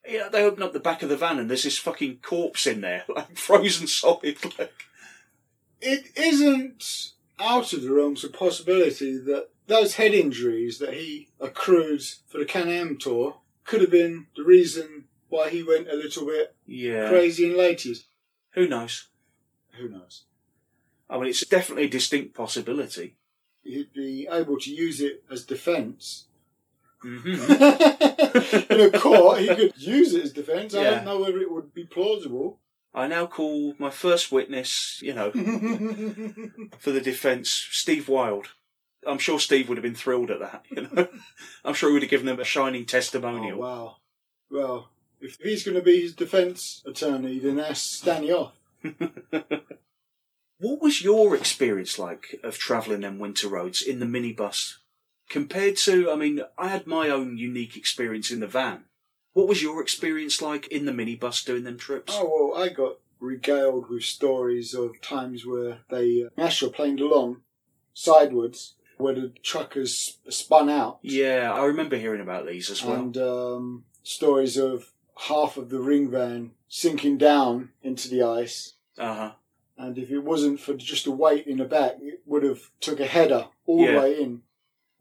Yeah, 0.08 0.28
they 0.28 0.42
open 0.42 0.62
up 0.62 0.72
the 0.72 0.80
back 0.80 1.02
of 1.02 1.08
the 1.08 1.16
van 1.16 1.38
and 1.38 1.48
there's 1.50 1.64
this 1.64 1.78
fucking 1.78 2.18
corpse 2.22 2.66
in 2.66 2.80
there, 2.80 3.04
like 3.08 3.36
frozen 3.36 3.86
solid. 3.86 4.36
Like, 4.58 4.72
It 5.80 6.06
isn't 6.16 7.12
out 7.38 7.72
of 7.72 7.82
the 7.82 7.92
realms 7.92 8.24
of 8.24 8.32
possibility 8.32 9.16
that 9.18 9.48
those 9.66 9.94
head 9.94 10.12
injuries 10.12 10.78
that 10.78 10.94
he 10.94 11.28
accrued 11.40 12.02
for 12.26 12.38
the 12.38 12.44
Can 12.44 12.68
Am 12.68 12.98
tour 12.98 13.36
could 13.64 13.80
have 13.80 13.90
been 13.90 14.26
the 14.36 14.42
reason 14.42 15.04
why 15.28 15.48
he 15.48 15.62
went 15.62 15.88
a 15.88 15.94
little 15.94 16.26
bit 16.26 16.54
yeah, 16.66 17.08
crazy 17.08 17.46
in 17.46 17.56
late 17.56 17.84
years. 17.84 18.04
who 18.54 18.66
knows? 18.66 19.08
Who 19.78 19.88
knows? 19.88 20.24
I 21.08 21.18
mean, 21.18 21.28
it's 21.28 21.46
definitely 21.46 21.84
a 21.84 21.88
distinct 21.88 22.34
possibility. 22.34 23.16
He'd 23.62 23.92
be 23.92 24.28
able 24.30 24.58
to 24.58 24.70
use 24.70 25.00
it 25.00 25.22
as 25.30 25.44
defence. 25.44 26.26
Hmm 27.02 27.26
in 28.72 28.80
a 28.80 28.90
court, 28.98 29.40
he 29.40 29.48
could 29.48 29.72
use 29.76 30.14
it 30.14 30.24
as 30.24 30.32
defence. 30.32 30.74
I 30.74 30.84
don't 30.84 31.04
know 31.04 31.20
whether 31.20 31.38
it 31.38 31.50
would 31.50 31.72
be 31.74 31.84
plausible. 31.84 32.60
I 32.92 33.06
now 33.06 33.26
call 33.26 33.74
my 33.78 33.90
first 33.90 34.32
witness, 34.32 34.98
you 35.00 35.14
know, 35.14 35.30
for 36.78 36.90
the 36.90 37.00
defence, 37.00 37.48
Steve 37.70 38.08
Wilde. 38.08 38.48
I'm 39.06 39.18
sure 39.18 39.38
Steve 39.38 39.68
would 39.68 39.78
have 39.78 39.82
been 39.82 39.94
thrilled 39.94 40.30
at 40.30 40.40
that. 40.40 40.64
You 40.70 40.82
know, 40.82 41.08
I'm 41.64 41.74
sure 41.74 41.88
he 41.88 41.94
would 41.94 42.02
have 42.02 42.10
given 42.10 42.28
him 42.28 42.40
a 42.40 42.44
shining 42.44 42.82
Oh, 42.82 42.86
testimonial. 42.86 43.58
wow. 43.58 43.96
Well, 44.50 44.90
if 45.20 45.36
he's 45.40 45.64
going 45.64 45.76
to 45.76 45.82
be 45.82 46.00
his 46.02 46.14
defence 46.14 46.82
attorney, 46.84 47.38
then 47.38 47.56
that's 47.56 48.00
Danny 48.00 48.32
off. 48.32 48.52
What 50.58 50.82
was 50.82 51.02
your 51.02 51.34
experience 51.34 51.98
like 51.98 52.38
of 52.42 52.58
travelling 52.58 53.00
them 53.00 53.18
winter 53.18 53.48
roads 53.48 53.80
in 53.80 53.98
the 54.00 54.06
minibus 54.06 54.76
compared 55.30 55.76
to? 55.78 56.10
I 56.10 56.16
mean, 56.16 56.42
I 56.58 56.68
had 56.68 56.86
my 56.86 57.08
own 57.08 57.38
unique 57.38 57.76
experience 57.76 58.30
in 58.30 58.40
the 58.40 58.46
van. 58.46 58.84
What 59.32 59.48
was 59.48 59.62
your 59.62 59.80
experience 59.80 60.42
like 60.42 60.66
in 60.68 60.84
the 60.84 60.92
minibus 60.92 61.42
doing 61.44 61.64
them 61.64 61.78
trips? 61.78 62.12
Oh, 62.14 62.50
well, 62.52 62.62
I 62.62 62.68
got 62.68 62.98
regaled 63.20 63.88
with 63.88 64.02
stories 64.04 64.74
of 64.74 65.00
times 65.00 65.46
where 65.46 65.78
they 65.88 66.24
uh, 66.24 66.40
astroplaned 66.40 67.00
along 67.00 67.42
sidewards 67.94 68.74
where 68.96 69.14
the 69.14 69.32
truckers 69.42 70.18
spun 70.28 70.68
out. 70.68 70.98
Yeah, 71.02 71.52
I 71.54 71.64
remember 71.64 71.96
hearing 71.96 72.20
about 72.20 72.46
these 72.46 72.68
as 72.70 72.84
well. 72.84 72.96
and 72.96 73.16
um, 73.16 73.84
stories 74.02 74.56
of 74.58 74.92
half 75.28 75.56
of 75.56 75.70
the 75.70 75.80
ring 75.80 76.10
van 76.10 76.50
sinking 76.68 77.16
down 77.18 77.70
into 77.82 78.08
the 78.08 78.22
ice. 78.22 78.74
Uh 78.98 79.14
huh. 79.14 79.32
And 79.78 79.96
if 79.96 80.10
it 80.10 80.18
wasn't 80.20 80.60
for 80.60 80.74
just 80.74 81.04
the 81.06 81.10
weight 81.12 81.46
in 81.46 81.56
the 81.58 81.64
back, 81.64 81.96
it 82.02 82.20
would 82.26 82.42
have 82.42 82.70
took 82.80 83.00
a 83.00 83.06
header 83.06 83.46
all 83.64 83.82
Yeah. 83.84 83.92
the 83.92 83.98
way 84.00 84.20
in. 84.20 84.42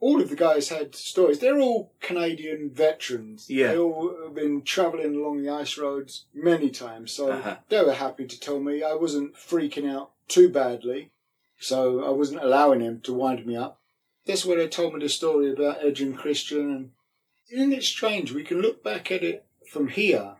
All 0.01 0.21
of 0.21 0.29
the 0.29 0.35
guys 0.35 0.69
had 0.69 0.95
stories. 0.95 1.39
They're 1.39 1.59
all 1.59 1.91
Canadian 1.99 2.69
veterans. 2.69 3.49
Yeah. 3.49 3.73
They 3.73 3.77
all 3.77 4.15
have 4.23 4.33
been 4.35 4.61
travelling 4.61 5.15
along 5.15 5.41
the 5.43 5.49
ice 5.49 5.77
roads 5.77 6.25
many 6.33 6.69
times. 6.69 7.11
So 7.11 7.31
Uh-huh. 7.31 7.57
they 7.67 7.83
were 7.83 7.93
happy 7.93 8.25
to 8.25 8.39
tell 8.39 8.59
me 8.61 8.81
I 8.81 8.93
wasn't 8.93 9.35
freaking 9.35 9.89
out 9.89 10.11
too 10.29 10.47
badly. 10.49 11.11
So 11.59 12.05
I 12.05 12.09
wasn't 12.11 12.41
allowing 12.43 12.79
him 12.79 13.01
to 13.01 13.13
wind 13.13 13.45
me 13.45 13.57
up. 13.57 13.81
That's 14.25 14.45
where 14.45 14.57
they 14.57 14.67
told 14.69 14.93
me 14.93 15.01
the 15.01 15.09
story 15.09 15.51
about 15.51 15.83
Edge 15.83 16.01
and 16.01 16.17
Christian. 16.17 16.73
And 16.73 16.91
isn't 17.51 17.73
it 17.73 17.83
strange? 17.83 18.31
We 18.31 18.43
can 18.43 18.61
look 18.61 18.81
back 18.83 19.11
at 19.11 19.23
it 19.23 19.45
from 19.69 19.89
here 19.89 20.35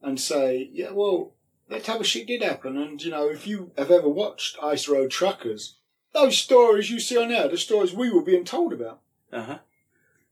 and 0.00 0.18
say, 0.18 0.70
yeah, 0.72 0.92
well, 0.92 1.32
that 1.68 1.84
type 1.84 2.00
of 2.00 2.06
shit 2.06 2.26
did 2.26 2.42
happen. 2.42 2.78
And, 2.78 3.02
you 3.02 3.10
know, 3.10 3.28
if 3.28 3.46
you 3.46 3.72
have 3.76 3.90
ever 3.90 4.08
watched 4.08 4.56
Ice 4.62 4.88
Road 4.88 5.10
Truckers, 5.10 5.76
those 6.12 6.38
stories 6.38 6.90
you 6.90 7.00
see 7.00 7.16
on 7.16 7.28
there, 7.28 7.48
the 7.48 7.56
stories 7.56 7.92
we 7.92 8.10
were 8.10 8.22
being 8.22 8.44
told 8.44 8.72
about. 8.72 9.00
Uh 9.32 9.42
huh. 9.42 9.58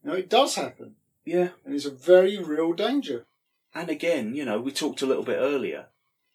Know, 0.03 0.15
it 0.15 0.31
does 0.31 0.55
happen. 0.55 0.97
Yeah. 1.25 1.51
And 1.65 1.75
it's 1.75 1.85
a 1.85 1.91
very 1.91 2.39
real 2.39 2.73
danger. 2.73 3.27
And 3.75 3.89
again, 3.89 4.35
you 4.35 4.45
know, 4.45 4.61
we 4.61 4.73
talked 4.73 5.03
a 5.03 5.07
little 5.07 5.23
bit 5.23 5.39
earlier. 5.39 5.87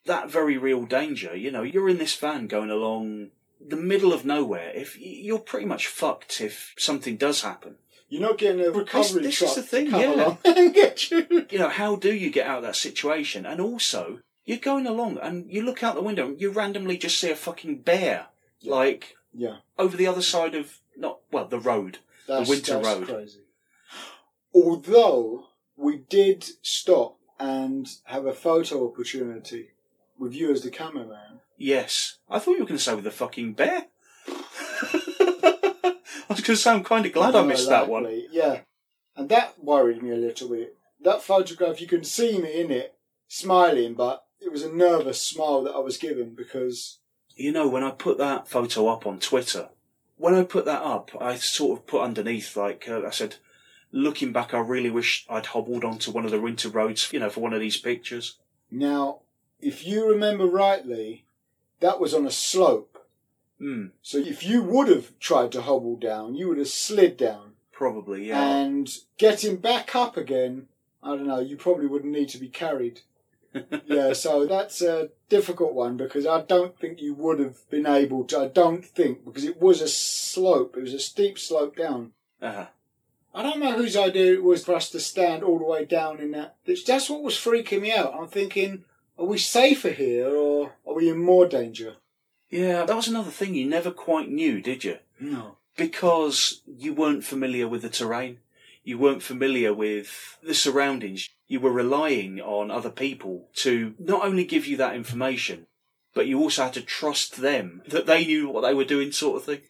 That 0.05 0.29
very 0.29 0.57
real 0.57 0.85
danger, 0.85 1.35
you 1.35 1.51
know, 1.51 1.63
you're 1.63 1.89
in 1.89 1.97
this 1.97 2.15
van 2.15 2.47
going 2.47 2.69
along 2.69 3.31
the 3.59 3.75
middle 3.75 4.13
of 4.13 4.23
nowhere. 4.23 4.71
If 4.75 4.97
you're 4.99 5.39
pretty 5.39 5.65
much 5.65 5.87
fucked 5.87 6.41
if 6.41 6.73
something 6.77 7.17
does 7.17 7.41
happen. 7.41 7.75
You're 8.07 8.21
not 8.21 8.37
getting 8.37 8.63
a 8.63 8.69
recovery 8.69 9.23
this 9.23 9.39
truck 9.39 9.49
is 9.49 9.55
the 9.55 9.63
thing, 9.63 9.87
yeah. 9.87 10.35
and 10.45 10.73
get 10.73 11.09
you. 11.09 11.47
You 11.49 11.57
know, 11.57 11.69
how 11.69 11.95
do 11.95 12.13
you 12.13 12.29
get 12.29 12.45
out 12.45 12.59
of 12.59 12.63
that 12.63 12.75
situation? 12.75 13.47
And 13.47 13.59
also, 13.59 14.19
you're 14.45 14.59
going 14.59 14.85
along 14.85 15.17
and 15.17 15.51
you 15.51 15.63
look 15.63 15.81
out 15.83 15.95
the 15.95 16.03
window 16.03 16.27
and 16.27 16.39
you 16.39 16.51
randomly 16.51 16.97
just 16.97 17.19
see 17.19 17.31
a 17.31 17.35
fucking 17.35 17.79
bear, 17.79 18.27
Yeah. 18.61 18.75
like 18.75 19.15
Yeah, 19.35 19.57
over 19.77 19.97
the 19.97 20.07
other 20.07 20.21
side 20.21 20.55
of 20.55 20.79
not 20.95 21.19
well 21.31 21.45
the 21.47 21.59
road. 21.59 21.99
that's, 22.27 22.49
winter 22.49 22.73
that's 22.79 22.87
road. 22.87 23.07
crazy. 23.07 23.41
Although 24.53 25.47
we 25.75 25.97
did 25.97 26.45
stop 26.61 27.17
and 27.39 27.87
have 28.05 28.25
a 28.25 28.33
photo 28.33 28.87
opportunity 28.87 29.71
with 30.17 30.33
you 30.33 30.51
as 30.51 30.61
the 30.61 30.71
cameraman. 30.71 31.41
Yes, 31.57 32.17
I 32.29 32.39
thought 32.39 32.51
you 32.53 32.59
were 32.59 32.65
going 32.65 32.77
to 32.77 32.83
say 32.83 32.95
with 32.95 33.03
the 33.03 33.11
fucking 33.11 33.53
bear. 33.53 33.85
I 34.27 35.97
was 36.29 36.41
going 36.41 36.55
to 36.55 36.57
say 36.57 36.71
I'm 36.71 36.83
kind 36.83 37.05
of 37.05 37.13
glad 37.13 37.35
I 37.35 37.39
More 37.39 37.49
missed 37.49 37.69
that 37.69 37.87
one. 37.89 38.07
Yeah, 38.31 38.61
and 39.15 39.29
that 39.29 39.61
worried 39.63 40.01
me 40.01 40.11
a 40.11 40.15
little 40.15 40.49
bit. 40.49 40.77
That 41.01 41.21
photograph, 41.21 41.81
you 41.81 41.87
can 41.87 42.03
see 42.03 42.39
me 42.39 42.61
in 42.61 42.71
it 42.71 42.95
smiling, 43.27 43.93
but 43.93 44.23
it 44.39 44.51
was 44.51 44.63
a 44.63 44.71
nervous 44.71 45.21
smile 45.21 45.63
that 45.63 45.75
I 45.75 45.79
was 45.79 45.97
given 45.97 46.35
because 46.35 46.99
You 47.35 47.51
know, 47.51 47.67
when 47.67 47.83
I 47.83 47.91
put 47.91 48.17
that 48.17 48.47
photo 48.47 48.87
up 48.87 49.05
on 49.05 49.19
Twitter, 49.19 49.69
when 50.17 50.33
I 50.33 50.43
put 50.43 50.65
that 50.65 50.81
up, 50.81 51.11
I 51.19 51.35
sort 51.35 51.79
of 51.79 51.87
put 51.87 52.01
underneath, 52.01 52.55
like, 52.55 52.87
uh, 52.87 53.05
I 53.05 53.09
said, 53.09 53.35
looking 53.91 54.31
back, 54.31 54.53
I 54.53 54.59
really 54.59 54.89
wish 54.89 55.25
I'd 55.29 55.47
hobbled 55.47 55.83
onto 55.83 56.11
one 56.11 56.25
of 56.25 56.31
the 56.31 56.39
winter 56.39 56.69
roads, 56.69 57.11
you 57.11 57.19
know, 57.19 57.29
for 57.29 57.41
one 57.41 57.53
of 57.53 57.59
these 57.59 57.77
pictures. 57.77 58.37
now, 58.71 59.19
if 59.61 59.87
you 59.87 60.07
remember 60.07 60.45
rightly, 60.45 61.25
that 61.79 61.99
was 61.99 62.13
on 62.13 62.27
a 62.27 62.31
slope. 62.31 63.05
Hmm, 63.57 63.87
So 64.01 64.17
if 64.17 64.43
you 64.45 64.61
would 64.61 64.89
have 64.89 65.17
tried 65.19 65.51
to 65.53 65.61
hobble 65.61 65.95
down, 65.95 66.35
you 66.35 66.49
would 66.49 66.57
have 66.57 66.67
slid 66.67 67.15
down. 67.17 67.53
probably, 67.71 68.27
yeah. 68.27 68.41
And 68.57 68.93
getting 69.17 69.55
back 69.57 69.95
up 69.95 70.17
again, 70.17 70.67
I 71.01 71.09
don't 71.09 71.25
know, 71.27 71.39
you 71.39 71.55
probably 71.57 71.87
wouldn't 71.87 72.13
need 72.13 72.29
to 72.29 72.37
be 72.37 72.49
carried. 72.49 73.01
Yeah, 73.85 74.13
so 74.13 74.45
that's 74.45 74.81
a 74.81 75.09
difficult 75.29 75.73
one 75.73 75.97
because 75.97 76.25
I 76.25 76.41
don't 76.41 76.77
think 76.77 77.01
you 77.01 77.13
would 77.13 77.39
have 77.39 77.69
been 77.69 77.85
able 77.85 78.23
to. 78.25 78.39
I 78.39 78.47
don't 78.47 78.85
think, 78.85 79.25
because 79.25 79.43
it 79.43 79.61
was 79.61 79.81
a 79.81 79.87
slope, 79.87 80.75
it 80.77 80.81
was 80.81 80.93
a 80.93 80.99
steep 80.99 81.39
slope 81.39 81.75
down. 81.75 82.11
Uh-huh. 82.41 82.67
I 83.33 83.43
don't 83.43 83.59
know 83.59 83.73
whose 83.73 83.97
idea 83.97 84.33
it 84.33 84.43
was 84.43 84.63
for 84.63 84.75
us 84.75 84.89
to 84.91 84.99
stand 84.99 85.43
all 85.43 85.59
the 85.59 85.65
way 85.65 85.83
down 85.83 86.19
in 86.19 86.31
that. 86.31 86.55
That's 86.65 87.09
what 87.09 87.21
was 87.21 87.35
freaking 87.35 87.81
me 87.81 87.91
out. 87.91 88.15
I'm 88.17 88.27
thinking, 88.27 88.85
are 89.19 89.25
we 89.25 89.37
safer 89.37 89.89
here 89.89 90.29
or 90.29 90.71
are 90.87 90.93
we 90.93 91.09
in 91.09 91.17
more 91.17 91.45
danger? 91.45 91.95
Yeah, 92.49 92.85
that 92.85 92.95
was 92.95 93.09
another 93.09 93.31
thing 93.31 93.53
you 93.53 93.67
never 93.67 93.91
quite 93.91 94.29
knew, 94.29 94.61
did 94.61 94.85
you? 94.85 94.99
No. 95.19 95.57
Because 95.75 96.61
you 96.65 96.93
weren't 96.93 97.25
familiar 97.25 97.67
with 97.67 97.81
the 97.81 97.89
terrain. 97.89 98.39
You 98.85 98.97
weren't 98.97 99.23
familiar 99.23 99.73
with 99.73 100.37
the 100.41 100.53
surroundings. 100.53 101.29
You 101.47 101.59
were 101.59 101.71
relying 101.71 102.41
on 102.41 102.71
other 102.71 102.89
people 102.89 103.49
to 103.55 103.93
not 103.99 104.25
only 104.25 104.45
give 104.45 104.65
you 104.65 104.77
that 104.77 104.95
information, 104.95 105.67
but 106.13 106.27
you 106.27 106.39
also 106.39 106.63
had 106.63 106.73
to 106.73 106.81
trust 106.81 107.37
them 107.37 107.83
that 107.87 108.05
they 108.07 108.25
knew 108.25 108.49
what 108.49 108.61
they 108.61 108.73
were 108.73 108.85
doing, 108.85 109.11
sort 109.11 109.37
of 109.37 109.43
thing. 109.43 109.61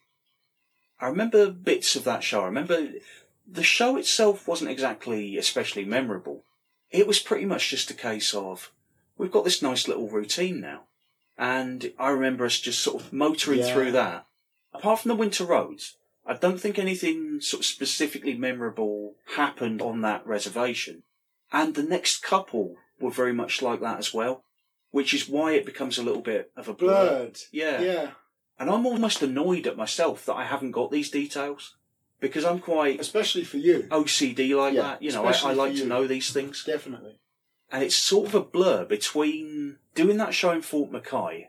I 0.99 1.07
remember 1.07 1.49
bits 1.49 1.95
of 1.95 2.03
that 2.05 2.23
show. 2.23 2.41
I 2.41 2.45
remember 2.45 2.93
the 3.45 3.63
show 3.63 3.97
itself 3.97 4.47
wasn't 4.47 4.71
exactly 4.71 5.37
especially 5.37 5.83
memorable. 5.85 6.43
It 6.91 7.07
was 7.07 7.19
pretty 7.19 7.45
much 7.45 7.69
just 7.69 7.91
a 7.91 7.95
case 7.95 8.33
of 8.33 8.71
we've 9.17 9.31
got 9.31 9.43
this 9.43 9.61
nice 9.61 9.87
little 9.87 10.07
routine 10.09 10.61
now. 10.61 10.83
And 11.37 11.91
I 11.99 12.09
remember 12.09 12.45
us 12.45 12.59
just 12.59 12.79
sort 12.81 13.01
of 13.03 13.11
motoring 13.11 13.59
Yeah. 13.59 13.73
through 13.73 13.91
that. 13.91 14.25
Apart 14.73 15.01
from 15.01 15.09
the 15.09 15.15
winter 15.15 15.43
roads, 15.43 15.97
I 16.25 16.33
don't 16.35 16.59
think 16.59 16.79
anything 16.79 17.41
sort 17.41 17.61
of 17.61 17.65
specifically 17.65 18.35
memorable 18.35 19.15
happened 19.35 19.81
on 19.81 20.01
that 20.01 20.25
reservation. 20.25 21.03
And 21.51 21.75
the 21.75 21.83
next 21.83 22.23
couple 22.23 22.75
were 22.99 23.11
very 23.11 23.33
much 23.33 23.61
like 23.61 23.81
that 23.81 23.99
as 23.99 24.13
well, 24.13 24.43
which 24.91 25.13
is 25.13 25.29
why 25.29 25.53
it 25.53 25.65
becomes 25.65 25.97
a 25.97 26.03
little 26.03 26.21
bit 26.21 26.51
of 26.55 26.67
a 26.67 26.73
blur. 26.73 27.09
Blurred. 27.09 27.39
Yeah. 27.51 27.81
Yeah. 27.81 28.11
And 28.57 28.69
I'm 28.69 28.85
almost 28.85 29.21
annoyed 29.21 29.67
at 29.67 29.77
myself 29.77 30.25
that 30.25 30.35
I 30.35 30.45
haven't 30.45 30.71
got 30.71 30.91
these 30.91 31.09
details 31.09 31.75
because 32.19 32.45
I'm 32.45 32.59
quite 32.59 32.99
Especially 32.99 33.43
for 33.43 33.57
you. 33.57 33.87
OCD 33.91 34.55
like 34.57 34.73
Yeah, 34.73 34.81
that. 34.81 35.01
You 35.01 35.11
know, 35.11 35.25
I, 35.25 35.33
I 35.43 35.53
like 35.53 35.75
to 35.75 35.85
know 35.85 36.07
these 36.07 36.31
things. 36.31 36.63
Definitely. 36.63 37.19
And 37.71 37.83
it's 37.83 37.95
sort 37.95 38.27
of 38.27 38.35
a 38.35 38.41
blur 38.41 38.85
between 38.85 39.77
doing 39.93 40.17
that 40.17 40.33
show 40.33 40.51
in 40.51 40.61
Fort 40.61 40.91
McKay. 40.91 41.47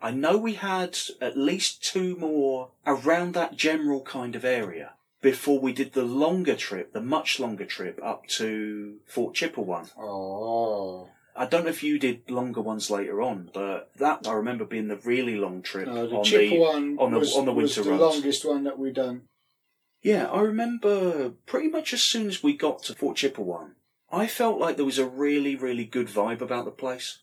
I 0.00 0.10
know 0.10 0.36
we 0.36 0.54
had 0.54 0.98
at 1.20 1.38
least 1.38 1.82
two 1.84 2.16
more 2.16 2.70
around 2.86 3.34
that 3.34 3.56
general 3.56 4.02
kind 4.02 4.34
of 4.34 4.44
area 4.44 4.94
before 5.22 5.58
we 5.60 5.72
did 5.72 5.92
the 5.94 6.02
longer 6.04 6.54
trip, 6.56 6.92
the 6.92 7.00
much 7.00 7.40
longer 7.40 7.64
trip 7.64 7.98
up 8.04 8.26
to 8.26 8.96
Fort 9.06 9.34
Chipewyan. 9.34 9.88
Oh. 9.98 11.08
I 11.34 11.46
don't 11.46 11.64
know 11.64 11.70
if 11.70 11.82
you 11.82 11.98
did 11.98 12.30
longer 12.30 12.60
ones 12.60 12.90
later 12.90 13.22
on, 13.22 13.50
but 13.54 13.90
that 13.96 14.26
I 14.28 14.32
remember 14.34 14.66
being 14.66 14.88
the 14.88 14.96
really 14.96 15.36
long 15.36 15.62
trip 15.62 15.86
No, 15.86 16.06
the 16.06 16.16
on 16.16 16.24
the 16.24 16.58
one 16.58 16.98
on 16.98 17.10
the- 17.12 17.18
was, 17.20 17.34
on 17.36 17.44
the 17.46 17.52
was 17.54 17.74
the 17.76 17.84
roads. 17.84 18.00
longest 18.02 18.44
one 18.44 18.64
that 18.64 18.78
we 18.78 18.90
done. 18.92 19.22
Yeah, 20.02 20.28
I 20.30 20.40
remember 20.40 21.30
pretty 21.46 21.68
much 21.68 21.94
as 21.94 22.02
soon 22.02 22.26
as 22.26 22.42
we 22.42 22.54
got 22.56 22.82
to 22.84 22.94
Fort 22.94 23.16
Chipewyan, 23.16 23.70
I 24.10 24.26
felt 24.26 24.58
like 24.60 24.76
there 24.76 24.84
was 24.84 24.98
a 24.98 25.06
really, 25.06 25.56
really 25.56 25.84
good 25.86 26.08
vibe 26.08 26.42
about 26.42 26.66
the 26.66 26.70
place. 26.72 27.20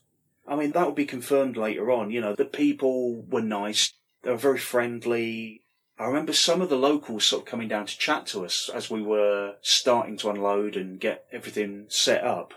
I 0.48 0.56
mean, 0.56 0.72
that 0.72 0.86
would 0.86 0.96
be 0.96 1.04
confirmed 1.04 1.56
later 1.56 1.92
on. 1.92 2.10
You 2.10 2.20
know, 2.22 2.34
the 2.34 2.46
people 2.46 3.22
were 3.28 3.42
nice, 3.42 3.92
they 4.22 4.30
were 4.30 4.36
very 4.36 4.58
friendly. 4.58 5.59
I 6.00 6.06
remember 6.06 6.32
some 6.32 6.62
of 6.62 6.70
the 6.70 6.78
locals 6.78 7.26
sort 7.26 7.42
of 7.42 7.46
coming 7.46 7.68
down 7.68 7.84
to 7.84 7.98
chat 7.98 8.26
to 8.28 8.44
us 8.44 8.70
as 8.72 8.90
we 8.90 9.02
were 9.02 9.56
starting 9.60 10.16
to 10.18 10.30
unload 10.30 10.74
and 10.74 10.98
get 10.98 11.26
everything 11.30 11.84
set 11.88 12.24
up. 12.24 12.54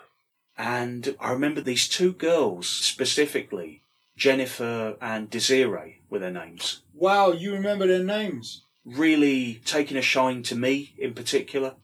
And 0.58 1.18
I 1.20 1.32
remember 1.32 1.60
these 1.60 1.90
two 1.90 2.14
girls 2.14 2.70
specifically, 2.70 3.84
Jennifer 4.16 4.96
and 5.02 5.30
Desiree 5.30 6.02
were 6.10 6.20
their 6.20 6.32
names 6.32 6.84
Wow, 6.94 7.32
you 7.32 7.52
remember 7.54 7.86
their 7.86 8.04
names? 8.04 8.64
really 8.86 9.62
taking 9.66 9.98
a 9.98 10.02
shine 10.02 10.44
to 10.44 10.56
me 10.56 10.94
in 10.98 11.14
particular. 11.14 11.76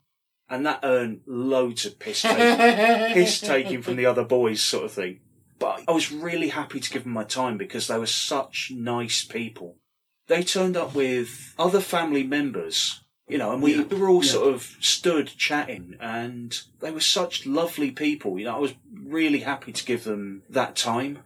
And 0.50 0.66
that 0.66 0.80
earned 0.84 1.22
loads 1.26 1.86
of 1.86 2.00
piss 2.00 2.22
taking, 2.24 2.58
piss 3.14 3.40
taking 3.40 3.82
from 3.82 3.98
the 3.98 4.06
other 4.06 4.24
boys, 4.24 4.62
sort 4.62 4.86
of 4.86 4.92
thing. 4.92 5.20
But 5.60 5.84
I 5.88 5.92
was 5.92 6.12
really 6.12 6.50
happy 6.50 6.80
to 6.80 6.90
give 6.90 7.04
them 7.04 7.14
my 7.14 7.24
time 7.24 7.58
because 7.58 7.88
they 7.88 8.00
were 8.00 8.08
such 8.08 8.72
nice 8.74 9.24
people. 9.24 9.78
They 10.30 10.44
turned 10.44 10.78
up 10.78 10.96
with 10.96 11.54
other 11.60 11.82
family 11.82 12.24
members, 12.24 13.02
you 13.28 13.38
know, 13.38 13.52
and 13.52 13.62
we, 13.62 13.76
Yeah. 13.76 13.84
were 13.84 14.08
all 14.10 14.24
Yeah. 14.24 14.32
sort 14.32 14.54
of 14.54 14.78
stood 14.80 15.28
chatting 15.38 15.98
and 16.00 16.58
they 16.80 16.92
were 16.92 17.02
such 17.02 17.46
lovely 17.46 17.92
people. 17.92 18.40
You 18.40 18.46
know, 18.46 18.56
I 18.56 18.60
was 18.60 18.74
really 18.94 19.40
happy 19.40 19.72
to 19.74 19.84
give 19.86 20.04
them 20.06 20.44
that 20.50 20.76
time. 20.78 21.20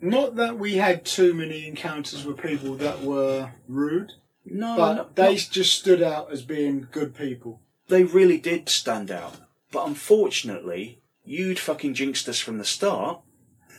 Not 0.00 0.36
that 0.36 0.58
we 0.58 0.74
had 0.74 1.04
too 1.06 1.32
many 1.34 1.66
encounters 1.66 2.24
with 2.24 2.38
people 2.38 2.74
that 2.76 3.02
were 3.02 3.52
rude, 3.68 4.12
No, 4.44 4.76
but 4.76 4.94
no- 4.94 5.08
they 5.14 5.32
no. 5.34 5.40
just 5.50 5.74
stood 5.78 6.02
out 6.02 6.32
as 6.32 6.42
being 6.42 6.88
good 6.90 7.14
people. 7.14 7.60
they 7.88 8.02
really 8.02 8.36
did 8.38 8.68
stand 8.68 9.12
out. 9.12 9.36
But 9.70 9.86
unfortunately, 9.86 11.00
you'd 11.24 11.58
fucking 11.60 11.94
jinxed 11.94 12.28
us 12.28 12.40
from 12.40 12.58
the 12.58 12.64
start. 12.64 13.20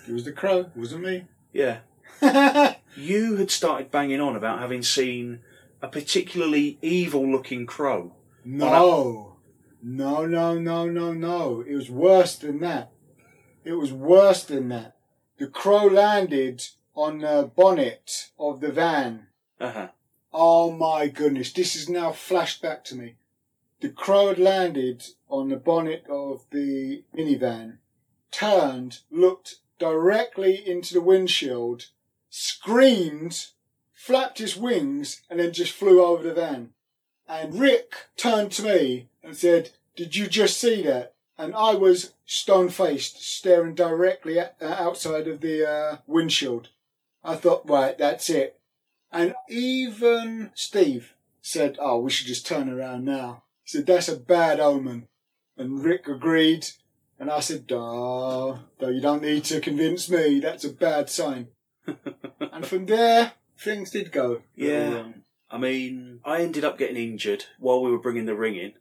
It 0.08 0.14
was 0.14 0.24
the 0.24 0.32
crow, 0.32 0.72
wasn't 0.78 1.04
me. 1.04 1.26
Yeah. 1.52 1.80
You 2.95 3.35
had 3.35 3.52
started 3.52 3.91
banging 3.91 4.19
on 4.19 4.35
about 4.35 4.60
having 4.60 4.81
seen 4.81 5.41
a 5.81 5.88
particularly 5.88 6.80
evil 6.81 7.30
looking 7.30 7.65
crow. 7.65 8.15
No. 8.44 9.38
No, 9.84 10.26
no, 10.26 10.57
no, 10.57 10.89
no, 10.89 11.14
no. 11.14 11.61
It 11.61 11.76
was 11.76 11.91
worse 11.91 12.35
than 12.35 12.60
that. 12.61 12.91
It 13.64 13.73
was 13.73 13.94
worse 13.94 14.44
than 14.44 14.69
that. 14.69 14.95
The 15.38 15.48
crow 15.48 15.85
landed 15.85 16.68
on 16.95 17.19
the 17.19 17.52
bonnet 17.56 18.31
of 18.39 18.61
the 18.61 18.72
van. 18.72 19.27
Uh 19.60 19.72
huh. 19.72 19.88
Oh 20.34 20.72
my 20.72 21.07
goodness, 21.07 21.52
this 21.53 21.76
is 21.76 21.88
now 21.88 22.11
flashed 22.11 22.61
back 22.61 22.84
to 22.85 22.95
me. 22.95 23.15
The 23.80 23.89
crow 23.89 24.30
had 24.30 24.39
landed 24.39 25.03
on 25.30 25.49
the 25.49 25.56
bonnet 25.56 26.06
of 26.10 26.45
the 26.49 27.03
minivan, 27.15 27.77
turned, 28.31 29.02
looked 29.11 29.57
directly 29.77 30.68
into 30.68 30.95
the 30.95 31.02
windshield, 31.02 31.89
screamed, 32.30 33.48
flapped 33.94 34.40
his 34.40 34.56
wings, 34.56 35.22
and 35.30 35.40
then 35.40 35.54
just 35.54 35.74
flew 35.74 36.04
over 36.04 36.24
the 36.24 36.34
van. 36.34 36.72
And 37.28 37.60
Rick 37.60 37.94
turned 38.16 38.52
to 38.54 38.64
me 38.64 39.10
and 39.24 39.36
said, 39.36 39.72
Did 39.95 40.16
you 40.16 40.28
just 40.28 40.58
see 40.58 40.82
that? 40.84 41.14
And 41.38 41.54
I 41.54 41.76
was 41.76 42.14
stone 42.26 42.70
faced, 42.70 43.22
staring 43.22 43.76
directly 43.76 44.40
at, 44.40 44.56
uh, 44.62 44.66
outside 44.66 45.28
of 45.28 45.41
the 45.41 45.70
uh, 45.70 45.98
windshield. 46.08 46.70
I 47.24 47.36
thought, 47.36 47.70
right, 47.70 47.98
that's 47.98 48.30
it. 48.30 48.60
And 49.12 49.36
even 49.49 50.52
Steve 50.56 51.14
said, 51.41 51.78
Oh, 51.80 51.99
we 51.99 52.10
should 52.10 52.28
just 52.28 52.48
turn 52.48 52.70
around 52.70 53.06
now. 53.06 53.44
He 53.64 53.78
said, 53.78 53.86
That's 53.86 54.10
a 54.10 54.18
bad 54.18 54.60
omen. 54.60 55.08
And 55.58 55.84
Rick 55.84 56.08
agreed. 56.08 56.68
And 57.20 57.32
I 57.32 57.40
said, 57.40 57.66
Oh, 57.72 58.60
though 58.80 58.90
you 58.90 59.02
don't 59.02 59.24
need 59.24 59.44
to 59.45 59.60
convince 59.60 60.10
me, 60.10 60.40
that's 60.40 60.66
a 60.66 60.70
bad 60.70 61.10
sign. 61.10 61.48
and 62.58 62.68
from 62.68 62.86
there, 62.86 63.34
things 63.58 63.92
did 63.92 64.12
go. 64.12 64.42
Yeah. 64.56 65.04
I 65.50 65.58
mean, 65.58 66.20
I 66.26 66.42
ended 66.42 66.66
up 66.66 66.78
getting 66.78 66.98
injured 66.98 67.46
while 67.60 67.82
we 67.82 67.92
were 67.92 68.00
bringing 68.00 68.26
the 68.26 68.36
ring 68.36 68.56
in, 68.56 68.74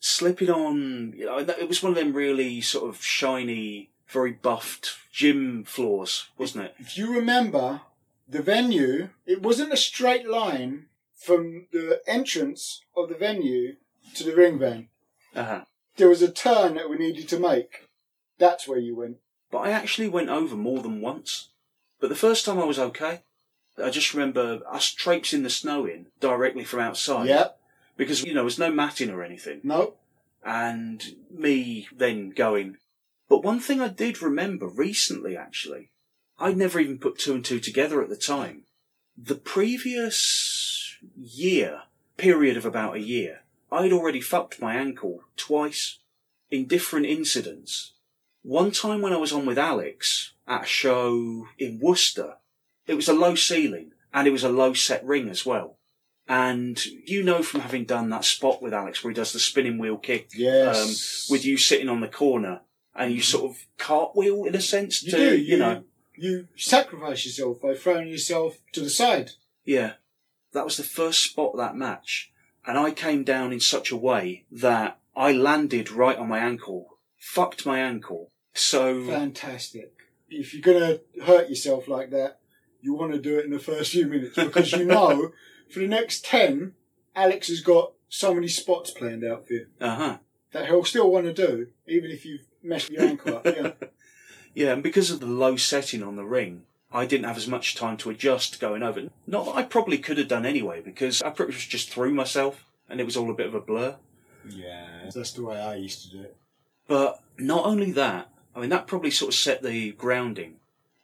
slipping 0.00 0.50
on. 0.50 1.12
You 1.16 1.26
know, 1.26 1.38
it 1.38 1.68
was 1.68 1.82
one 1.82 1.92
of 1.92 1.98
them 1.98 2.14
really 2.14 2.60
sort 2.60 2.88
of 2.88 3.02
shiny, 3.02 3.90
very 4.08 4.32
buffed 4.32 4.96
gym 5.12 5.64
floors, 5.64 6.28
wasn't 6.38 6.66
it? 6.66 6.74
If 6.78 6.96
you 6.96 7.14
remember, 7.14 7.82
the 8.28 8.42
venue, 8.42 9.10
it 9.26 9.42
wasn't 9.42 9.72
a 9.72 9.76
straight 9.76 10.26
line 10.26 10.86
from 11.14 11.66
the 11.72 12.00
entrance 12.06 12.82
of 12.96 13.08
the 13.08 13.14
venue 13.14 13.76
to 14.14 14.24
the 14.24 14.34
ring 14.34 14.58
van. 14.58 14.88
Uh 15.34 15.44
huh. 15.44 15.64
There 15.96 16.08
was 16.08 16.22
a 16.22 16.30
turn 16.30 16.74
that 16.74 16.88
we 16.88 16.96
needed 16.96 17.28
to 17.28 17.38
make. 17.38 17.88
That's 18.38 18.66
where 18.66 18.78
you 18.78 18.96
went. 18.96 19.18
But 19.50 19.58
I 19.58 19.70
actually 19.70 20.08
went 20.08 20.30
over 20.30 20.56
more 20.56 20.80
than 20.80 21.00
once. 21.00 21.50
But 22.00 22.08
the 22.08 22.16
first 22.16 22.44
time 22.44 22.58
I 22.58 22.64
was 22.64 22.78
okay. 22.78 23.22
I 23.82 23.90
just 23.90 24.14
remember 24.14 24.60
us 24.70 24.92
traipsing 24.92 25.42
the 25.42 25.50
snow 25.50 25.84
in 25.86 26.06
directly 26.20 26.64
from 26.64 26.80
outside. 26.80 27.28
Yep. 27.28 27.58
Because, 27.96 28.22
you 28.22 28.28
know, 28.28 28.38
there 28.38 28.44
was 28.44 28.58
no 28.58 28.70
matting 28.70 29.10
or 29.10 29.22
anything. 29.22 29.60
No. 29.62 29.94
and 30.44 31.02
me 31.30 31.88
then 31.96 32.30
going. 32.30 32.76
But 33.28 33.42
one 33.42 33.60
thing 33.60 33.80
I 33.80 33.88
did 33.88 34.20
remember 34.20 34.66
recently, 34.68 35.36
actually, 35.36 35.90
I'd 36.38 36.56
never 36.56 36.78
even 36.78 36.98
put 36.98 37.18
two 37.18 37.34
and 37.34 37.44
two 37.44 37.58
together 37.60 38.02
at 38.02 38.10
the 38.10 38.16
time. 38.16 38.64
The 39.16 39.36
previous 39.36 40.98
year, 41.16 41.82
period 42.16 42.56
of 42.56 42.66
about 42.66 42.96
a 42.96 43.00
year, 43.00 43.40
I'd 43.72 43.92
already 43.92 44.20
fucked 44.20 44.60
my 44.60 44.74
ankle 44.74 45.22
twice 45.36 45.98
in 46.50 46.66
different 46.66 47.06
incidents. 47.06 47.94
One 48.42 48.70
time 48.70 49.00
when 49.00 49.12
I 49.12 49.16
was 49.16 49.32
on 49.32 49.46
with 49.46 49.58
Alex 49.58 50.33
at 50.46 50.64
a 50.64 50.66
show 50.66 51.46
in 51.58 51.80
Worcester, 51.80 52.34
it 52.86 52.94
was 52.94 53.08
a 53.08 53.12
low 53.14 53.34
ceiling 53.34 53.92
and 54.12 54.26
it 54.28 54.30
was 54.32 54.44
a 54.44 54.48
low 54.48 54.72
set 54.74 55.04
ring 55.04 55.28
as 55.28 55.44
well. 55.46 55.78
And 56.28 56.82
you 56.86 57.22
know 57.22 57.42
from 57.42 57.60
having 57.60 57.84
done 57.84 58.08
that 58.10 58.24
spot 58.24 58.62
with 58.62 58.72
Alex 58.72 59.02
where 59.04 59.10
he 59.10 59.14
does 59.14 59.32
the 59.32 59.38
spinning 59.38 59.78
wheel 59.78 59.98
kick 59.98 60.30
Yes. 60.34 61.28
um, 61.28 61.32
with 61.34 61.44
you 61.44 61.56
sitting 61.58 61.88
on 61.88 62.00
the 62.00 62.08
corner 62.08 62.60
and 62.94 63.12
you 63.12 63.20
sort 63.20 63.50
of 63.50 63.66
cartwheel 63.78 64.44
in 64.44 64.54
a 64.54 64.60
sense 64.60 65.02
You 65.02 65.10
to, 65.10 65.16
do. 65.16 65.36
you, 65.36 65.58
know, 65.58 65.84
You 66.16 66.48
sacrifice 66.56 67.26
yourself 67.26 67.60
by 67.60 67.74
throwing 67.74 68.08
yourself 68.08 68.58
to 68.72 68.80
the 68.80 68.90
side. 68.90 69.32
yeah. 69.64 69.94
That 70.52 70.64
was 70.64 70.76
the 70.76 70.84
first 70.84 71.24
spot 71.24 71.50
of 71.54 71.58
that 71.58 71.74
match. 71.76 72.30
And 72.64 72.78
I 72.78 72.92
came 72.92 73.24
down 73.24 73.52
in 73.52 73.58
such 73.58 73.90
a 73.90 73.96
way 73.96 74.44
that 74.52 74.98
I 75.16 75.32
landed 75.32 75.90
right 75.90 76.16
on 76.16 76.28
my 76.28 76.38
ankle, 76.38 76.96
fucked 77.18 77.66
my 77.66 77.80
ankle. 77.80 78.30
So, 78.54 79.04
Fantastic. 79.04 79.92
If 80.40 80.52
you're 80.54 80.62
going 80.62 80.98
to 80.98 81.22
hurt 81.24 81.48
yourself 81.48 81.88
like 81.88 82.10
that, 82.10 82.38
you 82.80 82.94
want 82.94 83.12
to 83.12 83.18
do 83.20 83.38
it 83.38 83.44
in 83.44 83.50
the 83.50 83.58
first 83.58 83.92
few 83.92 84.06
minutes 84.06 84.36
because 84.36 84.72
you 84.72 84.84
know 84.84 85.32
for 85.70 85.78
the 85.78 85.88
next 85.88 86.24
10, 86.24 86.74
Alex 87.16 87.48
has 87.48 87.60
got 87.60 87.92
so 88.08 88.34
many 88.34 88.48
spots 88.48 88.90
planned 88.90 89.24
out 89.24 89.46
for 89.46 89.54
you 89.54 89.66
uh 89.80 89.94
huh. 89.96 90.18
that 90.52 90.66
he'll 90.66 90.84
still 90.84 91.10
want 91.10 91.26
to 91.26 91.32
do, 91.32 91.68
even 91.86 92.10
if 92.10 92.24
you've 92.24 92.46
messed 92.62 92.90
your 92.90 93.02
ankle 93.02 93.36
up. 93.36 93.46
Yeah. 93.46 93.72
Yeah, 94.56 94.72
and 94.74 94.84
because 94.84 95.10
of 95.10 95.18
the 95.18 95.26
low 95.26 95.56
setting 95.56 96.00
on 96.00 96.14
the 96.14 96.24
ring, 96.24 96.62
I 96.92 97.06
didn't 97.06 97.26
have 97.26 97.36
as 97.36 97.48
much 97.48 97.74
time 97.74 97.96
to 97.96 98.10
adjust 98.10 98.60
going 98.60 98.84
over. 98.84 99.08
Not 99.26 99.46
that 99.46 99.56
I 99.56 99.64
probably 99.64 99.98
could 99.98 100.16
have 100.16 100.28
done 100.28 100.46
anyway, 100.46 100.80
because 100.80 101.20
I 101.22 101.30
pretty 101.30 101.54
much 101.54 101.68
just 101.68 101.90
threw 101.90 102.14
myself 102.14 102.64
and 102.88 103.00
it 103.00 103.04
was 103.04 103.16
all 103.16 103.30
a 103.32 103.34
bit 103.34 103.48
of 103.48 103.54
a 103.54 103.60
blur. 103.60 103.96
yeah. 104.48 105.10
That's 105.12 105.32
the 105.32 105.42
way 105.42 105.60
I 105.60 105.74
used 105.74 106.02
to 106.02 106.16
do 106.16 106.22
it. 106.22 106.36
But 106.86 107.20
not 107.36 107.66
only 107.66 107.90
that, 107.92 108.28
I 108.54 108.60
mean, 108.60 108.70
that 108.70 108.86
probably 108.86 109.10
sort 109.10 109.30
of 109.34 109.38
set 109.38 109.62
the 109.62 109.92
grounding. 109.92 110.56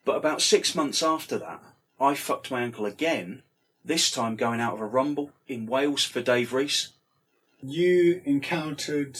But 0.04 0.16
about 0.16 0.42
six 0.42 0.74
months 0.74 1.02
after 1.02 1.38
that, 1.38 1.62
I 2.00 2.14
fucked 2.14 2.50
my 2.50 2.62
ankle 2.62 2.86
again, 2.86 3.42
this 3.84 4.10
time 4.10 4.36
going 4.36 4.60
out 4.60 4.74
of 4.74 4.80
a 4.80 4.86
rumble 4.86 5.30
in 5.48 5.66
Wales 5.66 6.04
for 6.04 6.20
Dave 6.22 6.52
Reese. 6.52 6.88
You 7.62 8.22
encountered, 8.24 9.18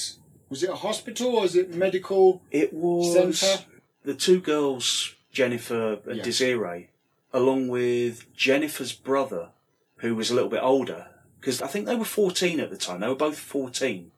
was 0.49 0.63
it 0.63 0.71
a 0.71 0.77
hospital 0.77 1.35
or 1.37 1.43
was 1.43 1.57
it 1.57 1.75
medical 1.75 2.43
It 2.51 2.73
was 2.73 3.39
centre? 3.39 3.65
the 4.05 4.15
two 4.15 4.41
girls, 4.41 5.15
Jennifer 5.33 5.99
and 6.07 6.17
Yeah. 6.19 6.23
Desiree, 6.23 6.89
along 7.33 7.69
with 7.69 8.33
Jennifer's 8.35 8.93
brother, 8.93 9.51
who 9.97 10.15
was 10.15 10.31
a 10.31 10.35
little 10.35 10.49
bit 10.51 10.63
older, 10.63 11.09
because 11.39 11.61
I 11.61 11.67
think 11.67 11.87
they 11.87 11.97
were 11.97 12.05
14 12.07 12.61
at 12.61 12.71
the 12.71 12.77
time. 12.79 13.01
They 13.01 13.09
were 13.09 13.15
both 13.15 13.39
14. 13.39 14.13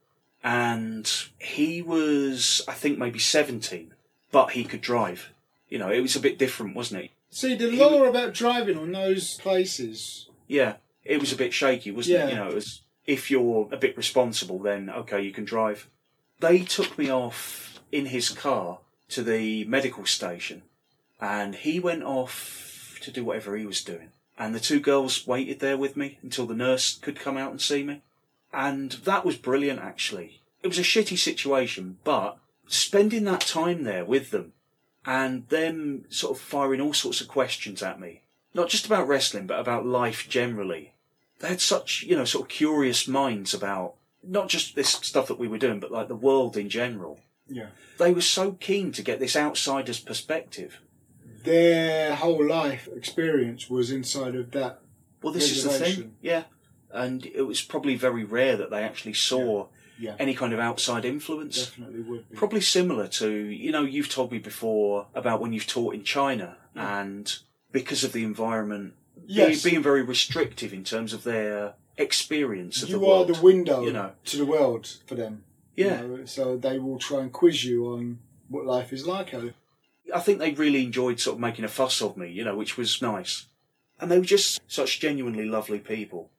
And 0.45 1.09
he 1.39 1.83
was, 1.83 2.63
I 2.67 2.73
think, 2.75 2.99
maybe 2.99 3.19
17, 3.21 3.92
but 4.33 4.51
he 4.53 4.65
could 4.65 4.81
drive. 4.81 5.33
You 5.69 5.79
know, 5.79 5.91
it 5.91 6.01
was 6.01 6.17
a 6.17 6.21
bit 6.21 6.39
different, 6.39 6.75
wasn't 6.75 7.05
it? 7.05 7.11
See, 7.31 7.55
the 7.55 7.71
He 7.71 7.79
law 7.79 8.05
about 8.05 8.35
driving 8.35 8.77
on 8.77 8.91
those 8.93 9.39
places. 9.39 10.29
Yeah, 10.49 10.75
it 11.05 11.21
was 11.21 11.33
a 11.33 11.37
bit 11.37 11.53
shaky, 11.55 11.91
wasn't 11.93 12.19
Yeah. 12.19 12.27
it? 12.27 12.31
You 12.31 12.37
know, 12.37 12.49
it 12.49 12.55
was 12.55 12.81
if 13.07 13.31
you're 13.31 13.69
a 13.73 13.77
bit 13.77 13.97
responsible, 13.97 14.59
then 14.59 14.91
okay, 14.91 15.23
you 15.23 15.31
can 15.33 15.45
drive. 15.45 15.89
They 16.41 16.61
took 16.61 16.99
me 16.99 17.09
off 17.11 17.81
in 17.91 18.07
his 18.07 18.29
car 18.29 18.79
to 19.11 19.23
the 19.23 19.65
medical 19.65 20.05
station, 20.07 20.63
and 21.21 21.55
he 21.55 21.79
went 21.81 22.03
off 22.03 22.99
to 23.03 23.11
do 23.11 23.25
whatever 23.25 23.57
he 23.57 23.67
was 23.67 23.83
doing. 23.83 24.09
And 24.39 24.55
the 24.55 24.61
two 24.61 24.81
girls 24.81 25.27
waited 25.27 25.61
there 25.61 25.77
with 25.77 25.97
me 25.97 26.19
until 26.23 26.47
the 26.47 26.55
nurse 26.55 26.99
could 26.99 27.19
come 27.21 27.37
out 27.37 27.51
and 27.51 27.61
see 27.61 27.83
me. 27.83 28.01
And 28.53 28.93
that 29.05 29.25
was 29.25 29.37
brilliant, 29.37 29.81
actually. 29.81 30.41
It 30.63 30.69
was 30.69 30.79
a 30.79 30.83
shitty 30.83 31.19
situation, 31.19 31.99
but 32.05 32.39
spending 32.67 33.25
that 33.25 33.41
time 33.41 33.85
there 33.85 34.05
with 34.05 34.31
them 34.31 34.53
and 35.05 35.49
them 35.49 36.05
sort 36.09 36.37
of 36.37 36.43
firing 36.43 36.81
all 36.81 36.95
sorts 36.95 37.21
of 37.21 37.29
questions 37.29 37.83
at 37.83 38.01
me, 38.01 38.23
not 38.55 38.69
just 38.69 38.87
about 38.87 39.09
wrestling, 39.09 39.47
but 39.47 39.61
about 39.61 39.87
life 39.87 40.29
generally. 40.29 40.93
They 41.41 41.49
had 41.49 41.61
such, 41.61 42.05
you 42.05 42.17
know, 42.17 42.25
sort 42.25 42.45
of 42.45 42.49
curious 42.49 43.09
minds 43.09 43.53
about 43.53 43.95
not 44.23 44.49
just 44.49 44.77
this 44.77 44.91
stuff 44.91 45.27
that 45.27 45.39
we 45.39 45.49
were 45.49 45.59
doing, 45.59 45.81
but 45.81 45.91
like 45.91 46.09
the 46.09 46.15
world 46.15 46.57
in 46.57 46.69
general. 46.69 47.19
Yeah. 47.49 47.69
They 47.99 48.13
were 48.13 48.21
so 48.21 48.53
keen 48.53 48.93
to 48.93 49.03
get 49.03 49.19
this 49.19 49.37
outsider's 49.37 49.99
perspective. 50.01 50.81
Their 51.45 52.15
whole 52.15 52.47
life 52.47 52.89
experience 52.95 53.69
was 53.69 53.91
inside 53.91 54.37
of 54.37 54.53
that. 54.53 54.81
Well, 55.21 55.33
this 55.33 55.51
is 55.51 55.65
the 55.65 55.71
thing. 55.71 56.15
Yeah. 56.21 56.45
And 56.93 57.27
it 57.27 57.43
was 57.43 57.63
probably 57.63 57.97
very 57.97 58.23
rare 58.23 58.57
that 58.57 58.71
they 58.71 58.83
actually 58.83 59.15
saw 59.15 59.63
Yeah. 59.65 59.65
Any 60.19 60.35
kind 60.35 60.53
of 60.53 60.59
outside 60.61 61.05
influence. 61.05 61.67
Definitely 61.67 62.01
would 62.03 62.29
be. 62.31 62.37
Probably 62.37 62.61
similar 62.61 63.09
to, 63.09 63.31
you 63.31 63.71
know, 63.73 63.83
you've 63.83 64.09
told 64.11 64.33
me 64.33 64.39
before 64.39 65.07
about 65.15 65.41
when 65.41 65.53
you've 65.53 65.67
taught 65.67 65.95
in 65.95 66.05
China 66.05 66.57
and 66.75 67.37
because 67.71 68.05
of 68.05 68.13
the 68.13 68.25
environment 68.25 68.95
yes. 69.27 69.63
be- 69.63 69.71
being 69.71 69.83
very 69.83 70.03
restrictive 70.03 70.73
in 70.73 70.85
terms 70.85 71.13
of 71.13 71.25
their 71.25 71.75
experience 71.97 72.83
of 72.83 72.89
you 72.89 72.99
the 72.99 73.07
are 73.07 73.25
the 73.25 73.41
window 73.41 73.85
you 73.85 73.93
know. 73.93 74.13
to 74.25 74.37
the 74.37 74.47
world 74.47 74.87
for 75.07 75.15
them. 75.15 75.45
you 75.77 75.87
Yeah. 75.87 76.01
know, 76.01 76.25
so 76.25 76.57
they 76.57 76.79
will 76.79 76.99
try 76.99 77.21
and 77.21 77.33
quiz 77.33 77.65
you 77.65 77.87
on 77.87 78.19
what 78.49 78.65
life 78.65 78.93
is 78.93 79.07
like. 79.07 79.35
I 79.35 80.21
think 80.21 80.39
they 80.39 80.53
really 80.53 80.85
enjoyed 80.85 81.21
sort 81.21 81.37
of 81.37 81.41
making 81.41 81.65
a 81.65 81.69
fuss 81.69 82.03
of 82.03 82.17
me, 82.17 82.31
you 82.31 82.45
know, 82.45 82.57
which 82.57 82.77
was 82.77 83.01
nice. 83.01 83.47
And 84.01 84.11
they 84.11 84.19
were 84.19 84.25
just 84.25 84.61
such 84.67 85.01
genuinely 85.01 85.45
lovely 85.45 85.79
people. 85.79 86.31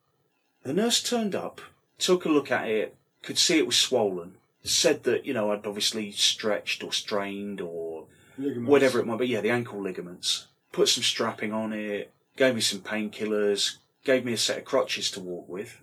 The 0.64 0.73
nurse 0.73 1.02
turned 1.02 1.34
up, 1.35 1.61
took 1.98 2.26
a 2.26 2.30
look 2.30 2.52
at 2.52 2.68
it, 2.68 2.95
could 3.24 3.38
see 3.38 3.58
it 3.58 3.66
was 3.66 3.78
swollen, 3.78 4.36
said 4.64 5.04
that, 5.04 5.26
you 5.26 5.34
know, 5.34 5.52
I'd 5.52 5.66
obviously 5.66 6.12
stretched 6.12 6.84
or 6.84 6.94
strained 6.94 7.60
or 7.60 8.06
ligaments. 8.38 8.70
whatever 8.70 9.00
it 9.00 9.08
might 9.08 9.20
be. 9.20 9.28
Yeah, 9.28 9.41
the 9.41 9.50
ankle 9.50 9.82
ligaments. 9.82 10.48
Put 10.72 10.90
some 10.90 11.04
strapping 11.04 11.52
on 11.54 11.74
it, 11.74 12.12
gave 12.38 12.56
me 12.56 12.62
some 12.62 12.80
painkillers, 12.80 13.78
gave 14.04 14.26
me 14.26 14.34
a 14.34 14.38
set 14.38 14.58
of 14.60 14.66
crutches 14.66 15.10
to 15.12 15.20
walk 15.20 15.48
with. 15.50 15.82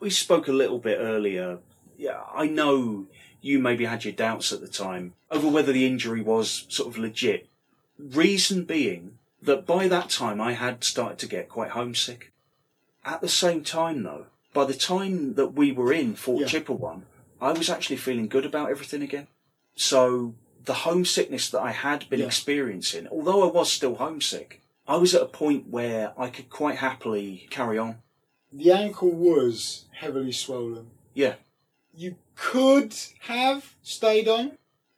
We 0.00 0.10
spoke 0.10 0.48
a 0.48 0.52
little 0.52 0.78
bit 0.78 0.98
earlier. 1.00 1.58
Yeah, 1.96 2.20
I 2.32 2.46
know 2.46 3.06
you 3.40 3.58
maybe 3.58 3.84
had 3.84 4.04
your 4.04 4.14
doubts 4.14 4.52
at 4.52 4.60
the 4.60 4.68
time 4.68 5.14
over 5.30 5.48
whether 5.48 5.72
the 5.72 5.86
injury 5.86 6.20
was 6.20 6.66
sort 6.68 6.88
of 6.88 6.98
legit. 6.98 7.48
Reason 7.98 8.64
being 8.64 9.18
that 9.42 9.66
by 9.66 9.88
that 9.88 10.10
time 10.10 10.40
I 10.40 10.52
had 10.52 10.84
started 10.84 11.18
to 11.18 11.26
get 11.26 11.48
quite 11.48 11.70
homesick. 11.70 12.32
At 13.04 13.20
the 13.20 13.28
same 13.28 13.62
time, 13.62 14.02
though, 14.02 14.26
by 14.52 14.64
the 14.64 14.74
time 14.74 15.34
that 15.34 15.48
we 15.54 15.72
were 15.72 15.92
in 15.92 16.14
Fort 16.14 16.40
Yeah. 16.40 16.46
Chipewyan, 16.60 17.02
I 17.40 17.52
was 17.52 17.70
actually 17.70 17.96
feeling 17.96 18.28
good 18.28 18.44
about 18.44 18.70
everything 18.70 19.02
again. 19.02 19.28
So 19.76 20.34
the 20.64 20.74
homesickness 20.74 21.50
that 21.50 21.60
I 21.60 21.70
had 21.72 22.08
been 22.10 22.20
Yeah. 22.20 22.26
experiencing, 22.26 23.06
although 23.08 23.42
I 23.48 23.52
was 23.52 23.72
still 23.72 23.96
homesick, 23.96 24.60
I 24.86 24.96
was 24.96 25.14
at 25.14 25.22
a 25.22 25.26
point 25.26 25.68
where 25.68 26.12
I 26.18 26.28
could 26.30 26.50
quite 26.50 26.76
happily 26.78 27.46
carry 27.50 27.78
on. 27.78 28.02
The 28.52 28.72
ankle 28.72 29.10
was 29.10 29.84
heavily 29.92 30.32
swollen. 30.32 30.90
Yeah. 31.14 31.34
You 31.94 32.16
could 32.34 32.94
have 33.20 33.74
stayed 33.82 34.28
on. 34.28 34.52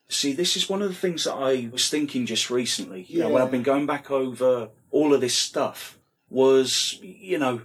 See, 0.08 0.32
this 0.32 0.56
is 0.56 0.68
one 0.68 0.82
of 0.82 0.88
the 0.88 0.94
things 0.94 1.24
that 1.24 1.34
I 1.34 1.68
was 1.72 1.88
thinking 1.88 2.26
just 2.26 2.50
recently. 2.50 3.04
You 3.08 3.20
know, 3.20 3.28
when 3.30 3.42
I've 3.42 3.50
been 3.50 3.62
going 3.62 3.86
back 3.86 4.10
over 4.10 4.70
all 4.90 5.14
of 5.14 5.20
this 5.20 5.36
stuff, 5.36 5.98
was 6.28 6.98
you 7.02 7.38
know, 7.38 7.62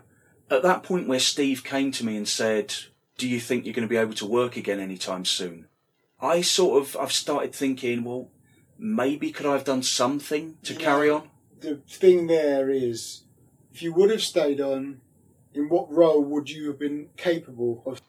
at 0.49 0.63
that 0.63 0.83
point 0.83 1.07
where 1.07 1.19
Steve 1.19 1.63
came 1.63 1.91
to 1.93 2.05
me 2.05 2.15
and 2.17 2.27
said, 2.27 2.73
"Do 3.17 3.27
you 3.27 3.39
think 3.39 3.65
you're 3.65 3.73
going 3.73 3.87
to 3.87 3.91
be 3.91 3.97
able 3.97 4.13
to 4.15 4.25
work 4.25 4.55
again 4.57 4.79
anytime 4.79 5.25
soon?" 5.25 5.67
I 6.21 6.41
sort 6.41 6.81
of 6.81 6.95
I've 6.97 7.11
started 7.11 7.53
thinking, 7.53 8.03
well, 8.03 8.29
maybe 8.77 9.31
could 9.31 9.45
I 9.45 9.53
have 9.53 9.65
done 9.65 9.83
something 9.83 10.57
to 10.63 10.73
Yeah. 10.73 10.79
carry 10.79 11.09
on? 11.09 11.29
The 11.59 11.77
thing 11.87 12.27
there 12.27 12.69
is, 12.69 13.21
if 13.73 13.81
you 13.81 13.93
would 13.93 14.09
have 14.11 14.21
stayed 14.21 14.61
on, 14.61 15.01
in 15.53 15.69
what 15.69 15.91
role 15.91 16.21
would 16.23 16.49
you 16.49 16.67
have 16.67 16.79
been 16.79 17.09
capable 17.17 17.81
of? 17.85 18.01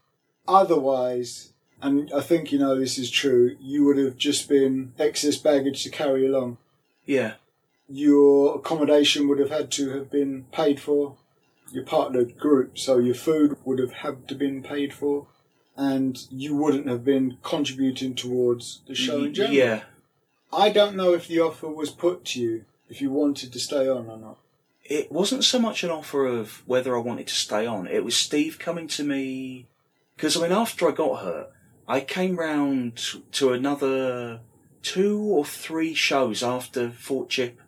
Otherwise, 0.48 1.52
and 1.82 2.10
I 2.14 2.20
think 2.20 2.52
you 2.52 2.58
know 2.58 2.78
this 2.78 2.98
is 2.98 3.10
true, 3.10 3.56
you 3.60 3.84
would 3.84 3.98
have 3.98 4.16
just 4.16 4.48
been 4.48 4.92
excess 4.98 5.36
baggage 5.36 5.82
to 5.84 5.90
carry 5.90 6.26
along. 6.26 6.58
Yeah, 7.04 7.34
Your 7.88 8.56
accommodation 8.56 9.28
would 9.28 9.38
have 9.38 9.50
had 9.50 9.70
to 9.72 9.90
have 9.90 10.10
been 10.10 10.46
paid 10.50 10.80
for. 10.80 11.16
You're 11.76 11.84
part 11.84 12.16
of 12.16 12.26
the 12.26 12.32
group, 12.32 12.78
so 12.78 12.96
your 12.96 13.14
food 13.14 13.58
would 13.66 13.78
have 13.80 13.92
had 13.92 14.26
to 14.28 14.34
been 14.34 14.62
paid 14.62 14.94
for, 14.94 15.26
and 15.76 16.18
you 16.30 16.56
wouldn't 16.56 16.88
have 16.88 17.04
been 17.04 17.36
contributing 17.42 18.14
towards 18.14 18.80
the 18.88 18.94
show 18.94 19.24
in 19.24 19.34
general. 19.34 19.54
yeah. 19.54 19.80
I 20.50 20.70
don't 20.70 20.96
know 20.96 21.12
if 21.12 21.28
the 21.28 21.40
offer 21.40 21.68
was 21.68 21.90
put 21.90 22.24
to 22.26 22.40
you 22.40 22.64
if 22.88 23.02
you 23.02 23.10
wanted 23.10 23.52
to 23.52 23.60
stay 23.60 23.86
on 23.90 24.08
or 24.08 24.16
not. 24.16 24.38
it 24.84 25.12
wasn't 25.12 25.44
so 25.44 25.58
much 25.58 25.84
an 25.84 25.90
offer 25.90 26.24
of 26.24 26.62
whether 26.66 26.96
I 26.96 27.00
wanted 27.00 27.26
to 27.26 27.34
stay 27.34 27.66
on. 27.66 27.86
It 27.86 28.02
was 28.06 28.16
Steve 28.16 28.58
coming 28.58 28.88
to 28.88 29.04
me 29.04 29.66
because 30.16 30.34
I 30.34 30.40
mean, 30.40 30.52
after 30.52 30.88
I 30.88 30.92
got 30.92 31.20
hurt, 31.20 31.50
I 31.86 32.00
came 32.00 32.36
round 32.36 33.02
to 33.32 33.52
another 33.52 34.40
two 34.80 35.20
or 35.20 35.44
three 35.44 35.92
shows 35.92 36.42
after 36.42 36.90
Fort 36.90 37.28
Chip, 37.28 37.60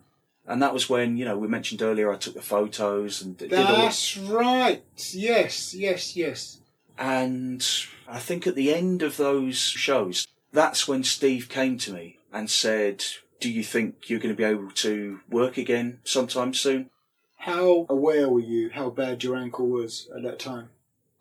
and 0.49 0.61
that 0.63 0.73
was 0.73 0.89
when 0.89 1.15
you 1.15 1.23
know 1.23 1.37
we 1.37 1.47
mentioned 1.47 1.81
earlier 1.81 2.11
I 2.11 2.17
took 2.17 2.33
the 2.33 2.41
photos 2.41 3.21
and 3.21 3.37
did 3.37 3.53
all. 3.53 3.63
That's 3.63 4.17
right. 4.17 4.83
Yes, 5.13 5.73
yes, 5.75 6.17
yes. 6.17 6.59
And 6.97 7.65
I 8.07 8.19
think 8.19 8.45
at 8.45 8.55
the 8.55 8.73
end 8.73 9.03
of 9.03 9.15
those 9.15 9.57
shows, 9.57 10.27
that's 10.51 10.87
when 10.87 11.03
Steve 11.03 11.47
came 11.47 11.77
to 11.77 11.93
me 11.93 12.17
and 12.33 12.49
said, 12.49 13.05
"Do 13.39 13.49
you 13.49 13.63
think 13.63 14.09
you're 14.09 14.19
going 14.19 14.35
to 14.35 14.37
be 14.37 14.43
able 14.43 14.71
to 14.71 15.19
work 15.29 15.57
again 15.57 15.99
sometime 16.03 16.53
soon?" 16.53 16.89
How 17.37 17.85
aware 17.87 18.27
were 18.27 18.41
you 18.41 18.71
how 18.71 18.89
bad 18.89 19.23
your 19.23 19.37
ankle 19.37 19.67
was 19.67 20.09
at 20.13 20.23
that 20.23 20.39
time? 20.39 20.69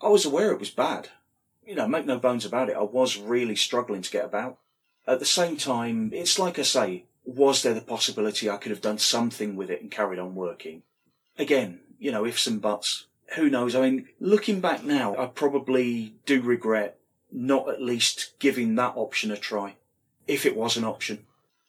I 0.00 0.08
was 0.08 0.24
aware 0.24 0.52
it 0.52 0.58
was 0.58 0.70
bad. 0.70 1.10
You 1.64 1.74
know, 1.74 1.86
make 1.86 2.06
no 2.06 2.18
bones 2.18 2.46
about 2.46 2.70
it, 2.70 2.76
I 2.76 2.82
was 2.82 3.18
really 3.18 3.54
struggling 3.54 4.00
to 4.00 4.10
get 4.10 4.24
about. 4.24 4.58
At 5.06 5.20
the 5.20 5.26
same 5.26 5.56
time, 5.56 6.10
it's 6.14 6.38
like 6.38 6.58
I 6.58 6.62
say, 6.62 7.04
was 7.28 7.62
there 7.62 7.74
the 7.74 7.82
possibility 7.82 8.48
I 8.48 8.56
could 8.56 8.70
have 8.70 8.80
done 8.80 8.96
something 8.96 9.54
with 9.54 9.70
it 9.70 9.82
and 9.82 9.90
carried 9.90 10.18
on 10.18 10.34
working? 10.34 10.82
Again, 11.38 11.80
you 11.98 12.10
know, 12.10 12.24
ifs 12.24 12.46
and 12.46 12.60
buts. 12.60 13.04
Who 13.36 13.50
knows? 13.50 13.74
I 13.74 13.82
mean, 13.82 14.08
looking 14.18 14.60
back 14.60 14.82
now, 14.82 15.14
I 15.14 15.26
probably 15.26 16.14
do 16.24 16.40
regret 16.40 16.98
not 17.30 17.68
at 17.68 17.82
least 17.82 18.32
giving 18.38 18.76
that 18.76 18.94
option 18.96 19.30
a 19.30 19.36
try, 19.36 19.74
if 20.26 20.46
it 20.46 20.56
was 20.56 20.78
an 20.78 20.84
option. 20.84 21.26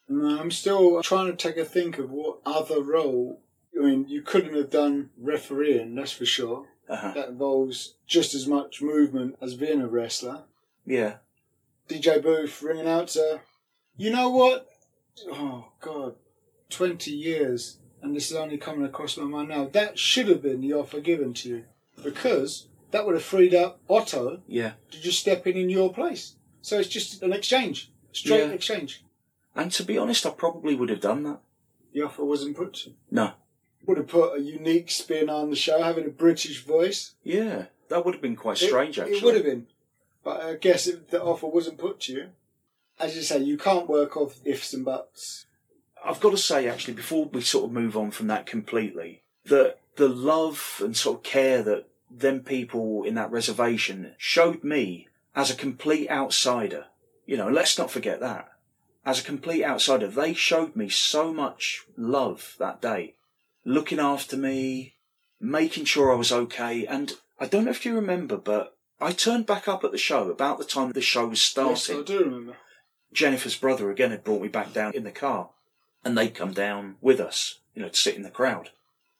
I'm 0.08 0.50
still 0.50 1.02
trying 1.02 1.26
to 1.26 1.36
take 1.36 1.58
a 1.58 1.64
think 1.66 1.98
of 1.98 2.10
what 2.10 2.38
other 2.46 2.82
role. 2.82 3.42
I 3.78 3.84
mean, 3.84 4.08
you 4.08 4.22
couldn't 4.22 4.56
have 4.56 4.70
done 4.70 5.10
refereeing, 5.20 5.94
that's 5.94 6.12
for 6.12 6.24
sure. 6.24 6.68
Uh-huh. 6.88 7.12
That 7.14 7.28
involves 7.28 7.96
just 8.06 8.34
as 8.34 8.46
much 8.46 8.80
movement 8.80 9.36
as 9.42 9.54
being 9.54 9.82
a 9.82 9.86
wrestler. 9.86 10.44
Yeah. 10.86 11.16
DJ 11.86 12.22
Booth 12.22 12.62
ringing 12.62 12.88
out 12.88 13.08
to, 13.08 13.42
you 13.98 14.10
know 14.10 14.30
what? 14.30 14.69
Oh 15.28 15.72
God, 15.80 16.14
twenty 16.68 17.10
years, 17.12 17.78
and 18.02 18.14
this 18.14 18.30
is 18.30 18.36
only 18.36 18.58
coming 18.58 18.84
across 18.84 19.16
my 19.16 19.24
mind 19.24 19.48
now. 19.48 19.66
That 19.66 19.98
should 19.98 20.28
have 20.28 20.42
been 20.42 20.60
the 20.60 20.72
offer 20.72 21.00
given 21.00 21.34
to 21.34 21.48
you, 21.48 21.64
because 22.02 22.68
that 22.90 23.04
would 23.06 23.14
have 23.14 23.24
freed 23.24 23.54
up 23.54 23.80
Otto 23.88 24.42
Yeah. 24.46 24.72
to 24.90 25.00
just 25.00 25.20
step 25.20 25.46
in 25.46 25.56
in 25.56 25.70
your 25.70 25.92
place. 25.92 26.36
So 26.62 26.78
it's 26.78 26.88
just 26.88 27.22
an 27.22 27.32
exchange, 27.32 27.90
straight 28.12 28.40
Yeah. 28.48 28.52
exchange. 28.52 29.04
And 29.54 29.70
to 29.72 29.82
be 29.84 29.98
honest, 29.98 30.26
I 30.26 30.30
probably 30.30 30.74
would 30.74 30.88
have 30.90 31.00
done 31.00 31.22
that. 31.24 31.40
The 31.92 32.02
offer 32.02 32.24
wasn't 32.24 32.56
put 32.56 32.74
to. 32.74 32.90
you. 32.90 32.96
No. 33.10 33.32
Would 33.86 33.96
have 33.98 34.08
put 34.08 34.36
a 34.38 34.40
unique 34.40 34.90
spin 34.90 35.28
on 35.30 35.50
the 35.50 35.56
show, 35.56 35.82
having 35.82 36.04
a 36.04 36.10
British 36.10 36.62
voice. 36.64 37.14
Yeah. 37.24 37.66
That 37.88 38.04
would 38.04 38.14
have 38.14 38.22
been 38.22 38.36
quite 38.36 38.60
It- 38.62 38.66
strange, 38.68 38.98
it, 38.98 39.02
actually. 39.02 39.20
would 39.22 39.34
have 39.34 39.44
been, 39.44 39.66
but 40.22 40.40
I 40.42 40.54
guess 40.54 40.86
if 40.86 41.08
the 41.08 41.20
offer 41.22 41.46
wasn't 41.48 41.78
put 41.78 41.98
to 42.00 42.12
you, 42.12 42.28
as 43.00 43.16
you 43.16 43.22
say, 43.22 43.38
you 43.38 43.56
can't 43.56 43.88
work 43.88 44.16
off 44.16 44.40
ifs 44.44 44.74
and 44.74 44.84
buts. 44.84 45.46
I've 46.04 46.20
got 46.20 46.30
to 46.30 46.38
say, 46.38 46.68
actually, 46.68 46.94
before 46.94 47.26
we 47.26 47.40
sort 47.40 47.66
of 47.66 47.72
move 47.72 47.96
on 47.96 48.10
from 48.10 48.26
that 48.28 48.46
completely, 48.46 49.22
that 49.46 49.78
the 49.96 50.08
love 50.08 50.80
and 50.84 50.96
sort 50.96 51.18
of 51.18 51.22
care 51.22 51.62
that 51.62 51.88
them 52.10 52.40
people 52.40 53.04
in 53.04 53.14
that 53.14 53.30
reservation 53.30 54.14
showed 54.18 54.64
me 54.64 55.08
as 55.34 55.50
a 55.50 55.56
complete 55.56 56.10
outsider, 56.10 56.86
you 57.26 57.36
know, 57.36 57.48
let's 57.48 57.78
not 57.78 57.90
forget 57.90 58.20
that. 58.20 58.48
As 59.04 59.20
a 59.20 59.24
complete 59.24 59.64
outsider, 59.64 60.08
they 60.08 60.34
showed 60.34 60.76
me 60.76 60.88
so 60.88 61.32
much 61.32 61.84
love 61.96 62.56
that 62.58 62.82
day, 62.82 63.14
looking 63.64 63.98
after 63.98 64.36
me, 64.36 64.94
making 65.40 65.84
sure 65.84 66.12
I 66.12 66.16
was 66.16 66.32
okay. 66.32 66.86
And 66.86 67.14
I 67.38 67.46
don't 67.46 67.64
know 67.64 67.70
if 67.70 67.86
you 67.86 67.94
remember, 67.94 68.36
but 68.36 68.76
I 69.00 69.12
turned 69.12 69.46
back 69.46 69.68
up 69.68 69.84
at 69.84 69.92
the 69.92 69.98
show 69.98 70.30
about 70.30 70.58
the 70.58 70.64
time 70.64 70.92
the 70.92 71.00
show 71.00 71.26
was 71.28 71.40
starting. 71.40 71.70
Yes, 71.70 71.90
I 71.90 72.02
do 72.02 72.24
remember. 72.24 72.56
Jennifer's 73.12 73.56
brother 73.56 73.90
again 73.90 74.10
had 74.10 74.24
brought 74.24 74.42
me 74.42 74.48
back 74.48 74.72
down 74.72 74.94
in 74.94 75.04
the 75.04 75.10
car, 75.10 75.50
and 76.04 76.16
they'd 76.16 76.34
come 76.34 76.52
down 76.52 76.96
with 77.00 77.20
us, 77.20 77.60
you 77.74 77.82
know, 77.82 77.88
to 77.88 77.96
sit 77.96 78.16
in 78.16 78.22
the 78.22 78.30
crowd. 78.30 78.70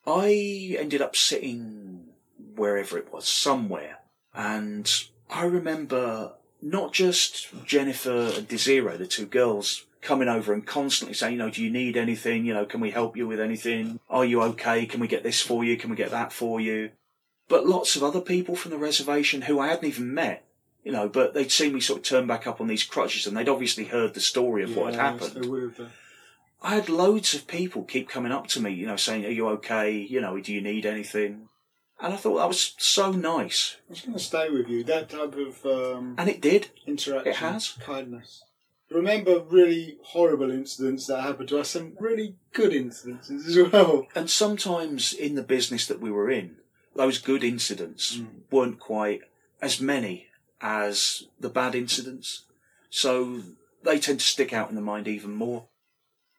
I 0.07 0.77
ended 0.79 1.03
up 1.03 1.17
sitting 1.17 2.09
wherever 2.55 2.97
it 2.99 3.13
was, 3.13 3.29
somewhere, 3.29 3.99
and 4.35 4.91
I 5.29 5.45
remember 5.45 6.33
not 6.63 6.93
just 6.93 7.49
Jennifer 7.65 8.33
and 8.35 8.49
Desiree, 8.49 8.97
the 8.97 9.07
two 9.07 9.27
girls, 9.27 9.87
coming 10.01 10.29
over 10.29 10.53
and 10.53 10.67
constantly 10.67 11.15
saying, 11.15 11.35
you 11.35 11.39
know, 11.39 11.51
do 11.51 11.63
you 11.63 11.71
need 11.71 11.97
anything? 11.97 12.45
You 12.45 12.55
know, 12.55 12.65
can 12.65 12.81
we 12.81 12.91
help 12.91 13.17
you 13.17 13.27
with 13.27 13.41
anything? 13.41 14.01
Are 14.09 14.25
you 14.25 14.43
okay? 14.43 14.87
Can 14.87 15.01
we 15.01 15.09
get 15.09 15.23
this 15.23 15.41
for 15.41 15.65
you? 15.65 15.77
Can 15.77 15.91
we 15.91 15.97
get 15.97 16.11
that 16.11 16.33
for 16.33 16.61
you? 16.61 16.91
But 17.49 17.67
lots 17.67 17.97
of 17.97 18.03
other 18.03 18.21
people 18.21 18.57
from 18.57 18.71
the 18.71 18.79
reservation 18.79 19.43
who 19.43 19.59
I 19.59 19.69
hadn't 19.69 19.89
even 19.89 20.15
met 20.15 20.45
you 20.85 20.93
know, 20.93 21.09
but 21.09 21.35
they'd 21.35 21.51
seen 21.53 21.75
me 21.75 21.81
sort 21.81 21.99
of 22.01 22.05
turn 22.05 22.27
back 22.27 22.47
up 22.47 22.61
on 22.61 22.67
these 22.69 22.85
crutches 22.85 23.27
and 23.27 23.37
they'd 23.37 23.49
obviously 23.49 23.85
heard 23.85 24.15
the 24.15 24.21
story 24.21 24.63
of 24.63 24.75
what 24.77 24.95
had 24.95 24.95
Yes, 24.95 25.21
happened. 25.23 25.45
They 25.45 25.49
would 25.49 25.75
have. 25.77 25.91
I 26.63 26.75
had 26.75 26.89
loads 26.89 27.33
of 27.35 27.47
people 27.47 27.85
keep 27.85 28.09
coming 28.09 28.33
up 28.33 28.47
to 28.49 28.61
me, 28.61 28.71
you 28.73 28.87
know, 28.87 28.97
saying, 28.97 29.25
Are 29.25 29.31
you 29.31 29.49
okay? 29.49 29.93
You 29.93 30.21
know, 30.21 30.39
do 30.41 30.53
you 30.53 30.61
need 30.61 30.85
anything? 30.87 31.49
And 32.03 32.15
I 32.15 32.17
thought 32.17 32.37
that 32.39 32.49
was 32.49 32.75
so 32.79 33.13
nice. 33.13 33.77
It's 33.91 34.03
going 34.03 34.17
to 34.17 34.23
stay 34.25 34.49
with 34.51 34.69
you. 34.69 34.83
That 34.85 35.11
type 35.11 35.35
of 35.37 35.65
um, 35.67 36.15
And 36.19 36.29
it 36.31 36.41
did. 36.41 36.69
interaction, 36.87 37.29
It 37.31 37.37
has. 37.37 37.73
kindness. 37.81 38.43
Remember 38.91 39.39
really 39.39 39.99
horrible 40.03 40.51
incidents 40.51 41.07
that 41.07 41.21
happened 41.23 41.49
to 41.51 41.61
us, 41.61 41.77
and 41.77 41.97
really 42.01 42.35
good 42.53 42.73
incidences 42.73 43.47
as 43.47 43.73
well. 43.73 44.07
And 44.15 44.29
sometimes 44.29 45.13
in 45.13 45.35
the 45.37 45.43
business 45.43 45.87
that 45.87 46.01
we 46.01 46.11
were 46.11 46.31
in, 46.31 46.57
those 46.97 47.19
good 47.19 47.45
incidents 47.45 48.17
Mm. 48.17 48.27
weren't 48.51 48.81
quite 48.81 49.21
as 49.63 49.81
many 49.81 50.27
as 50.61 51.25
the 51.39 51.49
bad 51.49 51.75
incidents. 51.75 52.45
So 52.91 53.43
they 53.83 53.99
tend 53.99 54.21
to 54.21 54.27
stick 54.27 54.53
out 54.53 54.69
in 54.69 54.75
the 54.75 54.81
mind 54.81 55.09
even 55.09 55.35
more. 55.35 55.67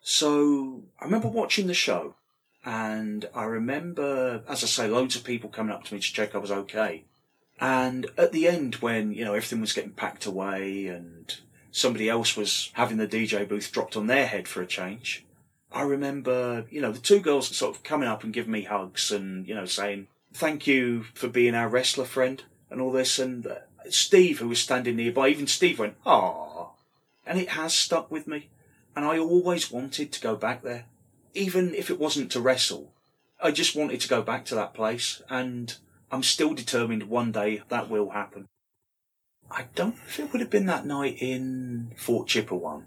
So 0.02 0.84
I 0.99 1.06
remember 1.06 1.27
watching 1.27 1.68
the 1.68 1.73
show 1.73 2.15
and 2.64 3.27
I 3.34 3.43
remember, 3.43 4.43
as 4.48 4.64
I 4.64 4.68
say, 4.68 4.88
loads 4.88 5.15
of 5.15 5.23
people 5.23 5.49
coming 5.49 5.73
up 5.73 5.84
to 5.85 5.93
me 5.93 5.99
to 5.99 6.14
check 6.14 6.35
I 6.35 6.39
was 6.39 6.52
okay. 6.52 7.06
And 7.60 8.07
at 8.18 8.31
the 8.31 8.48
end, 8.48 8.76
when, 8.76 9.14
you 9.14 9.23
know, 9.23 9.34
everything 9.34 9.61
was 9.61 9.73
getting 9.73 9.91
packed 9.91 10.26
away 10.26 10.88
and 10.88 11.34
somebody 11.72 12.10
else 12.10 12.35
was 12.35 12.72
having 12.73 12.98
the 12.98 13.07
DJ 13.07 13.48
booth 13.48 13.72
dropped 13.72 13.95
on 13.95 14.07
their 14.07 14.26
head 14.26 14.48
for 14.48 14.61
a 14.61 14.68
change, 14.68 15.26
I 15.72 15.84
remember, 15.84 16.65
you 16.69 16.81
know, 16.81 16.91
the 16.91 16.99
two 16.99 17.19
girls 17.19 17.56
sort 17.56 17.76
of 17.76 17.84
coming 17.84 18.10
up 18.10 18.23
and 18.23 18.34
giving 18.34 18.52
me 18.52 18.64
hugs 18.64 19.11
and, 19.11 19.48
you 19.48 19.56
know, 19.56 19.65
saying, 19.65 20.07
thank 20.34 20.68
you 20.68 21.03
for 21.14 21.27
being 21.27 21.56
our 21.56 21.69
wrestler 21.69 22.06
friend 22.06 22.43
and 22.69 22.81
all 22.81 22.91
this. 22.91 23.19
And 23.19 23.45
uh, 23.45 23.56
Steve, 23.90 24.40
who 24.40 24.49
was 24.49 24.60
standing 24.60 24.95
nearby, 24.95 25.30
even 25.30 25.48
Steve 25.48 25.80
went, 25.80 25.95
ah. 26.06 26.72
And 27.26 27.40
it 27.40 27.49
has 27.49 27.74
stuck 27.74 28.12
with 28.12 28.28
me. 28.28 28.49
And 28.95 29.06
I 29.06 29.18
always 29.18 29.72
wanted 29.72 30.12
to 30.12 30.22
go 30.22 30.36
back 30.36 30.64
there. 30.64 30.86
Even 31.34 31.74
if 31.74 31.90
it 31.90 31.99
wasn't 31.99 32.32
to 32.32 32.41
wrestle, 32.41 32.94
I 33.41 33.52
just 33.52 33.76
wanted 33.76 34.02
to 34.02 34.10
go 34.10 34.22
back 34.22 34.45
to 34.45 34.56
that 34.56 34.74
place. 34.74 35.22
And 35.30 35.76
I'm 36.12 36.24
still 36.24 36.53
determined 36.53 37.03
one 37.03 37.32
day 37.32 37.62
that 37.70 37.90
will 37.90 38.10
happen. 38.10 38.48
I 39.49 39.66
don't 39.76 39.95
know 39.95 40.03
if 40.08 40.20
it 40.20 40.32
would 40.32 40.41
have 40.41 40.49
been 40.49 40.66
that 40.68 40.86
night 40.86 41.18
in 41.20 41.91
Fort 41.98 42.28
Chipewyan. 42.28 42.84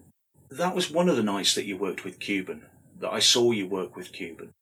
That 0.51 0.75
was 0.75 0.91
one 0.91 1.09
of 1.09 1.16
the 1.16 1.23
nights 1.23 1.55
that 1.55 1.66
you 1.66 1.77
worked 1.77 2.05
with 2.05 2.21
Cuban, 2.21 2.62
that 3.01 3.12
I 3.12 3.19
saw 3.19 3.51
you 3.51 3.66
work 3.66 3.97
with 3.97 4.12
Cuban. 4.12 4.53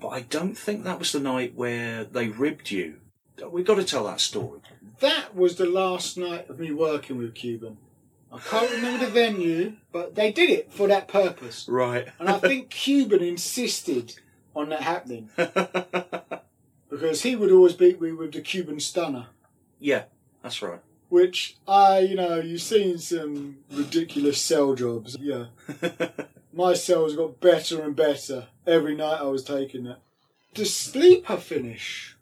But 0.00 0.08
I 0.08 0.20
don't 0.20 0.56
think 0.56 0.84
that 0.84 0.98
was 0.98 1.12
the 1.12 1.20
night 1.20 1.54
where 1.54 2.04
they 2.04 2.28
ribbed 2.28 2.70
you. 2.70 2.96
We've 3.50 3.66
got 3.66 3.76
to 3.76 3.84
tell 3.84 4.04
that 4.04 4.20
story. 4.20 4.60
That 5.00 5.34
was 5.34 5.56
the 5.56 5.66
last 5.66 6.16
night 6.16 6.48
of 6.48 6.58
me 6.58 6.70
working 6.72 7.16
with 7.18 7.34
Cuban. 7.34 7.78
I 8.32 8.38
can't 8.38 8.70
remember 8.70 9.06
the 9.06 9.10
venue, 9.10 9.72
but 9.92 10.14
they 10.14 10.30
did 10.30 10.50
it 10.50 10.72
for 10.72 10.86
that 10.88 11.08
purpose. 11.08 11.66
Right. 11.68 12.06
And 12.18 12.28
I 12.28 12.38
think 12.38 12.70
Cuban 12.70 13.22
insisted 13.22 14.14
on 14.54 14.68
that 14.68 14.82
happening 14.82 15.30
because 16.90 17.22
he 17.22 17.34
would 17.34 17.50
always 17.50 17.72
beat 17.74 18.00
me 18.00 18.12
with 18.12 18.32
the 18.32 18.40
Cuban 18.40 18.78
stunner, 18.78 19.26
yeah, 19.78 20.04
that's 20.42 20.60
right. 20.62 20.80
which 21.08 21.56
I, 21.66 22.00
you 22.00 22.16
know, 22.16 22.36
you've 22.40 22.60
seen 22.62 22.98
some 22.98 23.58
ridiculous 23.72 24.40
cell 24.40 24.74
jobs. 24.74 25.16
Yeah. 25.20 25.46
My 26.52 26.74
cells 26.74 27.16
got 27.16 27.40
better 27.40 27.82
and 27.82 27.96
better 27.96 28.48
every 28.66 28.94
night 28.96 29.20
I 29.20 29.24
was 29.24 29.44
taking 29.44 29.86
it. 29.86 29.98
The 30.54 30.64
sleeper 30.66 31.36
finish. 31.36 32.16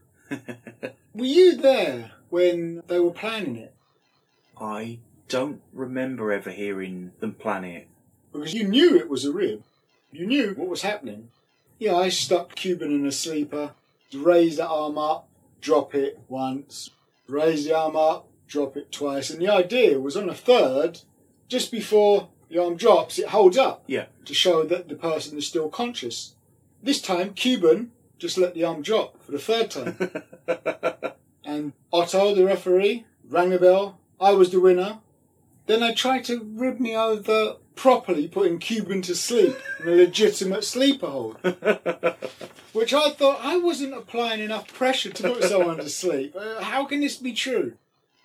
Were 1.15 1.25
you 1.25 1.57
there 1.57 2.13
when 2.31 2.83
they 2.87 3.01
were 3.01 3.11
planning 3.11 3.57
it? 3.57 3.75
I 4.61 4.99
don't 5.29 5.61
remember 5.73 6.33
ever 6.33 6.51
hearing 6.51 7.13
them 7.21 7.35
planning 7.35 7.75
it. 7.75 7.89
Because 8.33 8.55
you 8.55 8.67
knew 8.67 8.97
it 8.97 9.09
was 9.09 9.25
a 9.25 9.33
rib. 9.33 9.63
You 10.13 10.27
knew 10.27 10.55
what 10.55 10.69
was 10.69 10.83
happening. 10.83 11.31
Yeah, 11.79 11.95
I 11.97 12.09
stuck 12.09 12.55
Cuban 12.55 12.93
in 12.93 13.07
a 13.07 13.13
sleeper, 13.13 13.73
raise 14.15 14.57
the 14.57 14.67
arm 14.67 14.99
up, 14.99 15.29
drop 15.61 15.95
it 15.95 16.19
once, 16.29 16.91
raise 17.29 17.65
the 17.65 17.77
arm 17.77 17.97
up, 17.97 18.29
drop 18.47 18.77
it 18.77 18.91
twice. 18.91 19.31
And 19.31 19.41
the 19.41 19.49
idea 19.49 20.01
was 20.01 20.17
on 20.17 20.29
a 20.29 20.35
third, 20.35 21.01
just 21.49 21.71
before 21.71 22.29
the 22.49 22.59
arm 22.63 22.77
drops, 22.77 23.19
it 23.19 23.29
holds 23.29 23.59
up 23.59 23.85
Yeah. 23.87 24.07
to 24.25 24.35
show 24.35 24.65
that 24.65 24.89
the 24.89 24.95
person 24.95 25.37
is 25.39 25.47
still 25.47 25.69
conscious. 25.69 26.35
This 26.83 27.01
time, 27.01 27.35
Cuban 27.35 27.93
just 28.19 28.39
let 28.39 28.55
the 28.55 28.65
arm 28.65 28.83
drop 28.83 29.23
for 29.23 29.33
the 29.33 29.39
third 29.39 29.71
time. 29.71 29.97
and 31.45 31.73
Otto, 31.93 32.35
the 32.35 32.45
referee, 32.45 33.07
rang 33.29 33.51
the 33.51 33.59
bell. 33.59 34.01
I 34.21 34.33
was 34.33 34.51
the 34.51 34.61
winner. 34.61 34.99
Then 35.67 35.81
they 35.81 35.95
tried 35.95 36.25
to 36.25 36.41
rib 36.55 36.81
me 36.81 36.97
over 36.97 37.57
properly, 37.75 38.27
putting 38.27 38.59
Cuban 38.59 39.03
to 39.03 39.15
sleep 39.15 39.57
in 39.81 39.89
a 39.89 39.93
legitimate 39.93 40.65
sleeper 40.65 41.07
hold. 41.07 41.37
Which 42.73 42.93
I 42.93 43.11
thought 43.11 43.41
I 43.43 43.59
wasn't 43.59 43.95
applying 43.95 44.41
enough 44.41 44.73
pressure 44.73 45.11
to 45.11 45.23
put 45.23 45.45
someone 45.45 45.77
to 45.77 45.89
sleep. 45.89 46.35
Uh, 46.37 46.63
how 46.63 46.85
can 46.87 47.01
this 47.01 47.17
be 47.17 47.33
true? 47.33 47.75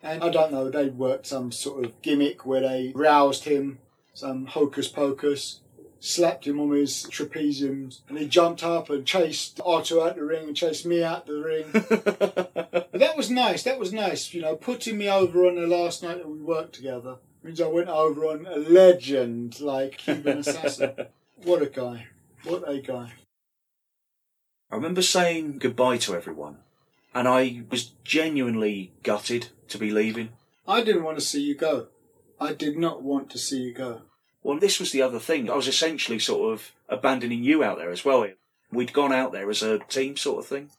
And 0.01 0.23
I 0.23 0.29
don't 0.29 0.51
know, 0.51 0.69
they 0.69 0.87
worked 0.87 1.27
some 1.27 1.51
sort 1.51 1.85
of 1.85 2.01
gimmick 2.01 2.45
where 2.45 2.61
they 2.61 2.91
roused 2.93 3.45
him, 3.45 3.79
some 4.13 4.47
hocus 4.47 4.87
pocus, 4.89 5.61
slapped 6.03 6.45
him 6.45 6.59
on 6.59 6.71
his 6.71 7.05
trapeziums, 7.09 8.01
and 8.09 8.17
he 8.17 8.27
jumped 8.27 8.61
up 8.61 8.89
and 8.89 9.05
chased 9.05 9.61
Otto 9.65 10.05
out 10.05 10.17
the 10.17 10.23
ring 10.23 10.49
and 10.49 10.55
chased 10.55 10.85
me 10.85 11.01
out 11.01 11.25
the 11.25 11.39
ring. 11.39 11.71
But 12.93 12.99
that 12.99 13.17
was 13.17 13.31
nice, 13.31 13.63
that 13.63 13.79
was 13.79 13.91
nice, 13.91 14.35
you 14.35 14.41
know, 14.41 14.55
putting 14.55 14.99
me 14.99 15.09
over 15.09 15.47
on 15.47 15.55
the 15.55 15.65
last 15.65 16.03
night 16.03 16.17
that 16.17 16.29
we 16.29 16.37
worked 16.37 16.75
together. 16.75 17.17
Means 17.41 17.59
I 17.59 17.67
went 17.67 17.89
over 17.89 18.25
on 18.25 18.45
a 18.45 18.57
legend 18.57 19.59
like 19.59 19.97
Cuban 19.97 20.39
Assassin. 20.39 20.91
What 21.43 21.61
a 21.61 21.65
guy. 21.65 22.07
What 22.43 22.69
a 22.69 22.79
guy. 22.79 23.13
I 24.71 24.75
remember 24.75 25.01
saying 25.01 25.57
goodbye 25.57 25.97
to 25.99 26.15
everyone, 26.15 26.57
and 27.13 27.27
I 27.27 27.63
was 27.69 27.91
genuinely 28.03 28.93
gutted 29.03 29.47
to 29.69 29.77
be 29.77 29.91
leaving. 29.91 30.29
I 30.67 30.83
didn't 30.83 31.03
want 31.03 31.17
to 31.17 31.25
see 31.25 31.41
you 31.41 31.55
go. 31.55 31.87
I 32.39 32.53
did 32.53 32.77
not 32.77 33.03
want 33.03 33.29
to 33.31 33.37
see 33.37 33.61
you 33.61 33.73
go. 33.73 34.03
Well, 34.43 34.59
this 34.59 34.79
was 34.79 34.91
the 34.91 35.01
other 35.01 35.19
thing. 35.19 35.49
I 35.49 35.55
was 35.55 35.67
essentially 35.67 36.19
sort 36.19 36.53
of 36.53 36.71
abandoning 36.89 37.43
you 37.43 37.63
out 37.63 37.77
there 37.77 37.91
as 37.91 38.03
well. 38.03 38.27
We'd 38.71 38.93
gone 38.93 39.13
out 39.13 39.31
there 39.31 39.49
as 39.49 39.63
a 39.63 39.79
team 39.79 40.17
sort 40.17 40.39
of 40.39 40.47
thing. 40.47 40.69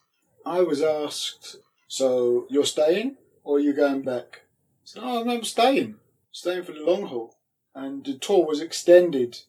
I 0.45 0.61
was 0.61 0.81
asked, 0.81 1.57
so 1.87 2.45
you're 2.49 2.65
staying 2.65 3.17
or 3.43 3.57
are 3.57 3.59
you 3.61 3.73
going 3.73 4.03
back? 4.03 4.41
I 4.43 4.85
said, 4.85 5.03
oh, 5.03 5.23
no, 5.23 5.33
I'm 5.33 5.43
staying. 5.43 5.95
Staying 6.31 6.63
for 6.63 6.73
the 6.73 6.83
long 6.85 7.07
haul. 7.07 7.35
And 7.73 8.05
the 8.05 8.13
tour 8.17 8.45
was 8.45 8.61
extended. 8.61 9.39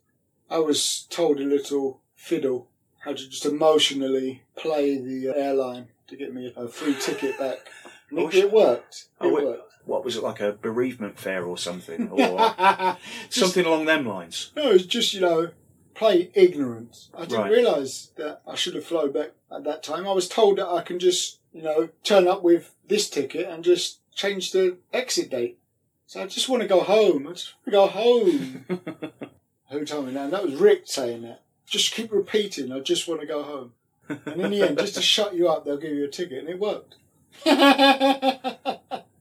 I 0.51 0.59
was 0.59 1.07
told 1.11 1.39
a 1.41 1.45
little 1.45 2.01
fiddle 2.15 2.69
how 3.01 3.13
to 3.13 3.29
just 3.29 3.45
emotionally 3.45 4.43
play 4.57 4.97
the 4.97 5.33
airline 5.37 5.89
to 6.09 6.17
get 6.17 6.33
me 6.33 6.53
a 6.57 6.69
free 6.69 6.95
ticket 6.99 7.39
back. 7.39 7.59
And 8.11 8.21
it, 8.21 8.35
it 8.35 8.53
worked. 8.53 9.07
It 9.21 9.27
Oh, 9.27 9.35
wait. 9.35 9.45
worked. 9.45 9.66
What 9.87 10.05
was 10.05 10.17
it 10.17 10.23
like 10.23 10.41
a 10.41 10.53
bereavement 10.53 11.19
fair 11.19 11.45
or 11.47 11.57
something, 11.57 12.09
or 12.11 12.55
something 13.31 13.65
along 13.65 13.87
them 13.87 14.05
lines? 14.07 14.51
No, 14.55 14.71
it's 14.73 14.85
just, 14.85 15.15
you 15.15 15.21
know, 15.21 15.51
play 15.95 16.31
ignorance. 16.35 17.09
I 17.15 17.21
didn't 17.25 17.39
Right. 17.39 17.53
realise 17.53 18.11
that 18.17 18.43
I 18.47 18.55
should 18.57 18.75
have 18.75 18.85
flown 18.85 19.13
back 19.13 19.31
at 19.51 19.65
that 19.65 19.83
time. 19.83 20.07
I 20.07 20.13
was 20.13 20.29
told 20.29 20.59
that 20.59 20.69
I 20.69 20.83
can 20.83 20.99
just, 20.99 21.39
you 21.53 21.63
know, 21.63 21.89
turn 22.05 22.29
up 22.29 22.43
with 22.43 22.75
this 22.87 23.09
ticket 23.09 23.49
and 23.49 23.65
just 23.65 24.01
change 24.15 24.51
the 24.53 24.77
exit 24.93 25.31
date. 25.31 25.59
So 26.07 26.23
I 26.23 26.27
just 26.27 26.49
want 26.49 26.63
to 26.63 26.69
go 26.69 26.81
home. 26.81 27.27
I 27.29 27.33
just 27.33 27.55
want 27.55 27.65
to 27.65 27.71
go 27.71 27.87
home. 27.87 28.65
Who 29.71 29.85
told 29.85 30.07
me 30.07 30.13
that? 30.15 30.31
That 30.31 30.45
was 30.45 30.55
Rick 30.55 30.83
saying 30.87 31.23
that. 31.23 31.43
Just 31.67 31.93
keep 31.95 32.13
repeating, 32.13 32.71
I 32.73 32.79
just 32.81 33.09
want 33.09 33.21
to 33.23 33.27
go 33.27 33.43
home. 33.43 33.73
And 34.09 34.41
in 34.41 34.51
the 34.53 34.63
end, 34.63 34.79
just 34.79 34.95
to 34.95 35.03
shut 35.15 35.35
you 35.35 35.49
up, 35.49 35.65
they'll 35.65 35.77
give 35.79 35.93
you 35.93 36.05
a 36.05 36.09
ticket. 36.09 36.39
And 36.39 36.49
it 36.49 36.59
worked. 36.61 36.95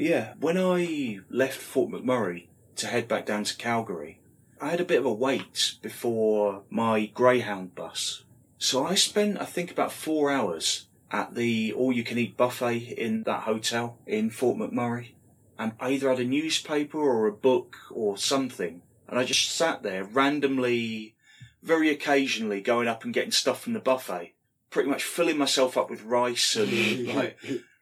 Yeah, 0.00 0.32
when 0.40 0.56
I 0.56 1.18
left 1.28 1.58
Fort 1.58 1.90
McMurray 1.90 2.46
to 2.76 2.86
head 2.86 3.06
back 3.06 3.26
down 3.26 3.44
to 3.44 3.54
Calgary, 3.54 4.22
I 4.58 4.70
had 4.70 4.80
a 4.80 4.84
bit 4.86 5.00
of 5.00 5.04
a 5.04 5.12
wait 5.12 5.74
before 5.82 6.62
my 6.70 7.04
Greyhound 7.04 7.74
bus. 7.74 8.24
So 8.56 8.86
I 8.86 8.94
spent, 8.94 9.38
I 9.38 9.44
think, 9.44 9.70
about 9.70 9.92
four 9.92 10.30
hours 10.30 10.86
at 11.10 11.34
the 11.34 11.74
all 11.74 11.92
you 11.92 12.02
can 12.02 12.16
eat 12.16 12.38
buffet 12.38 12.78
in 12.96 13.24
that 13.24 13.42
hotel 13.42 13.98
in 14.06 14.30
Fort 14.30 14.56
McMurray. 14.56 15.10
And 15.58 15.72
I 15.78 15.90
either 15.90 16.08
had 16.08 16.20
a 16.20 16.24
newspaper 16.24 16.98
or 16.98 17.26
a 17.26 17.32
book 17.32 17.76
or 17.90 18.16
something. 18.16 18.80
And 19.06 19.18
I 19.18 19.24
just 19.24 19.50
sat 19.50 19.82
there 19.82 20.04
randomly, 20.04 21.14
very 21.62 21.90
occasionally 21.90 22.62
going 22.62 22.88
up 22.88 23.04
and 23.04 23.12
getting 23.12 23.32
stuff 23.32 23.60
from 23.60 23.74
the 23.74 23.80
buffet. 23.80 24.32
Pretty 24.70 24.88
much 24.88 25.04
filling 25.04 25.36
myself 25.36 25.76
up 25.76 25.90
with 25.90 26.04
rice 26.04 26.56
and 26.56 27.06
like 27.14 27.38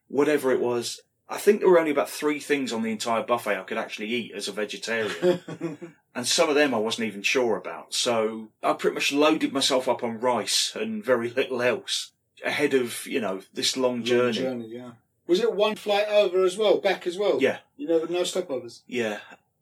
whatever 0.09 0.51
it 0.51 0.61
was. 0.61 1.01
I 1.31 1.37
think 1.37 1.61
there 1.61 1.69
were 1.69 1.79
only 1.79 1.91
about 1.91 2.09
three 2.09 2.41
things 2.41 2.73
on 2.73 2.83
the 2.83 2.91
entire 2.91 3.23
buffet 3.23 3.59
I 3.59 3.63
could 3.65 3.77
actually 3.79 4.07
eat 4.09 4.33
as 4.35 4.49
a 4.49 4.53
vegetarian. 4.53 5.95
and 6.15 6.27
some 6.27 6.49
of 6.49 6.55
them 6.55 6.75
I 6.75 6.79
wasn't 6.79 7.09
even 7.09 7.23
sure 7.23 7.57
about. 7.57 7.93
So 7.93 8.49
I 8.63 8.73
pretty 8.73 8.95
much 8.95 9.13
loaded 9.13 9.53
myself 9.53 9.89
up 9.89 10.03
on 10.03 10.21
rice 10.21 10.75
and 10.75 11.05
very 11.05 11.29
little 11.29 11.61
else 11.61 12.13
ahead 12.45 12.73
of, 12.73 13.07
you 13.07 13.21
know, 13.21 13.43
this 13.53 13.77
long 13.77 14.05
journey. 14.05 14.39
journey, 14.39 14.69
yeah. 14.69 14.93
Was 15.27 15.41
it 15.41 15.53
one 15.53 15.77
flight 15.77 16.09
over 16.09 16.45
as 16.45 16.57
well, 16.57 16.79
back 16.79 17.07
as 17.07 17.19
well? 17.19 17.39
Yeah, 17.43 17.59
You 17.77 17.87
never 17.89 18.07
no 18.11 18.23
stopovers. 18.23 18.81
yeah. 18.87 19.19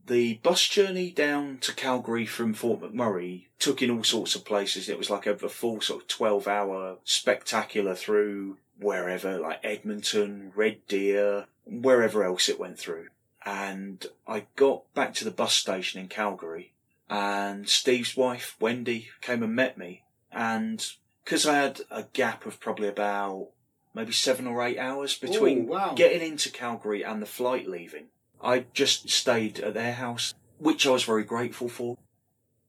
The 0.06 0.34
bus 0.34 0.68
journey 0.68 1.10
down 1.10 1.58
to 1.62 1.74
Calgary 1.74 2.26
from 2.26 2.54
Fort 2.54 2.80
McMurray 2.80 3.46
took 3.58 3.82
in 3.82 3.90
all 3.90 4.04
sorts 4.04 4.36
of 4.36 4.44
places. 4.44 4.88
It 4.88 4.98
was 4.98 5.10
like 5.10 5.26
a, 5.26 5.32
a 5.32 5.48
full 5.48 5.80
sort 5.80 6.02
of 6.02 6.06
12 6.06 6.46
hour 6.46 6.98
spectacular 7.02 7.96
through 7.96 8.58
wherever, 8.78 9.36
like 9.36 9.58
Edmonton, 9.64 10.52
Red 10.54 10.86
Deer, 10.86 11.46
wherever 11.66 12.24
else 12.24 12.48
it 12.48 12.58
went 12.60 12.78
through. 12.78 13.08
And 13.44 14.06
I 14.26 14.46
got 14.56 14.92
back 14.94 15.14
to 15.14 15.24
the 15.24 15.30
bus 15.30 15.54
station 15.54 16.00
in 16.00 16.08
Calgary 16.08 16.72
and 17.08 17.68
Steve's 17.68 18.16
wife, 18.16 18.56
Wendy, 18.58 19.10
came 19.20 19.42
and 19.42 19.54
met 19.54 19.78
me. 19.78 20.02
And 20.32 20.84
because 21.24 21.46
I 21.46 21.54
had 21.54 21.80
a 21.90 22.04
gap 22.12 22.46
of 22.46 22.58
probably 22.60 22.88
about 22.88 23.48
maybe 23.94 24.12
seven 24.12 24.46
or 24.46 24.62
eight 24.64 24.78
hours 24.78 25.16
between 25.16 25.66
Oh, 25.68 25.72
wow. 25.72 25.92
getting 25.94 26.20
into 26.32 26.50
Calgary 26.50 27.02
and 27.04 27.22
the 27.22 27.26
flight 27.26 27.68
leaving, 27.68 28.06
I 28.42 28.66
just 28.74 29.08
stayed 29.08 29.60
at 29.60 29.74
their 29.74 29.94
house, 29.94 30.34
which 30.58 30.86
I 30.86 30.90
was 30.90 31.04
very 31.04 31.24
grateful 31.24 31.68
for. 31.68 31.96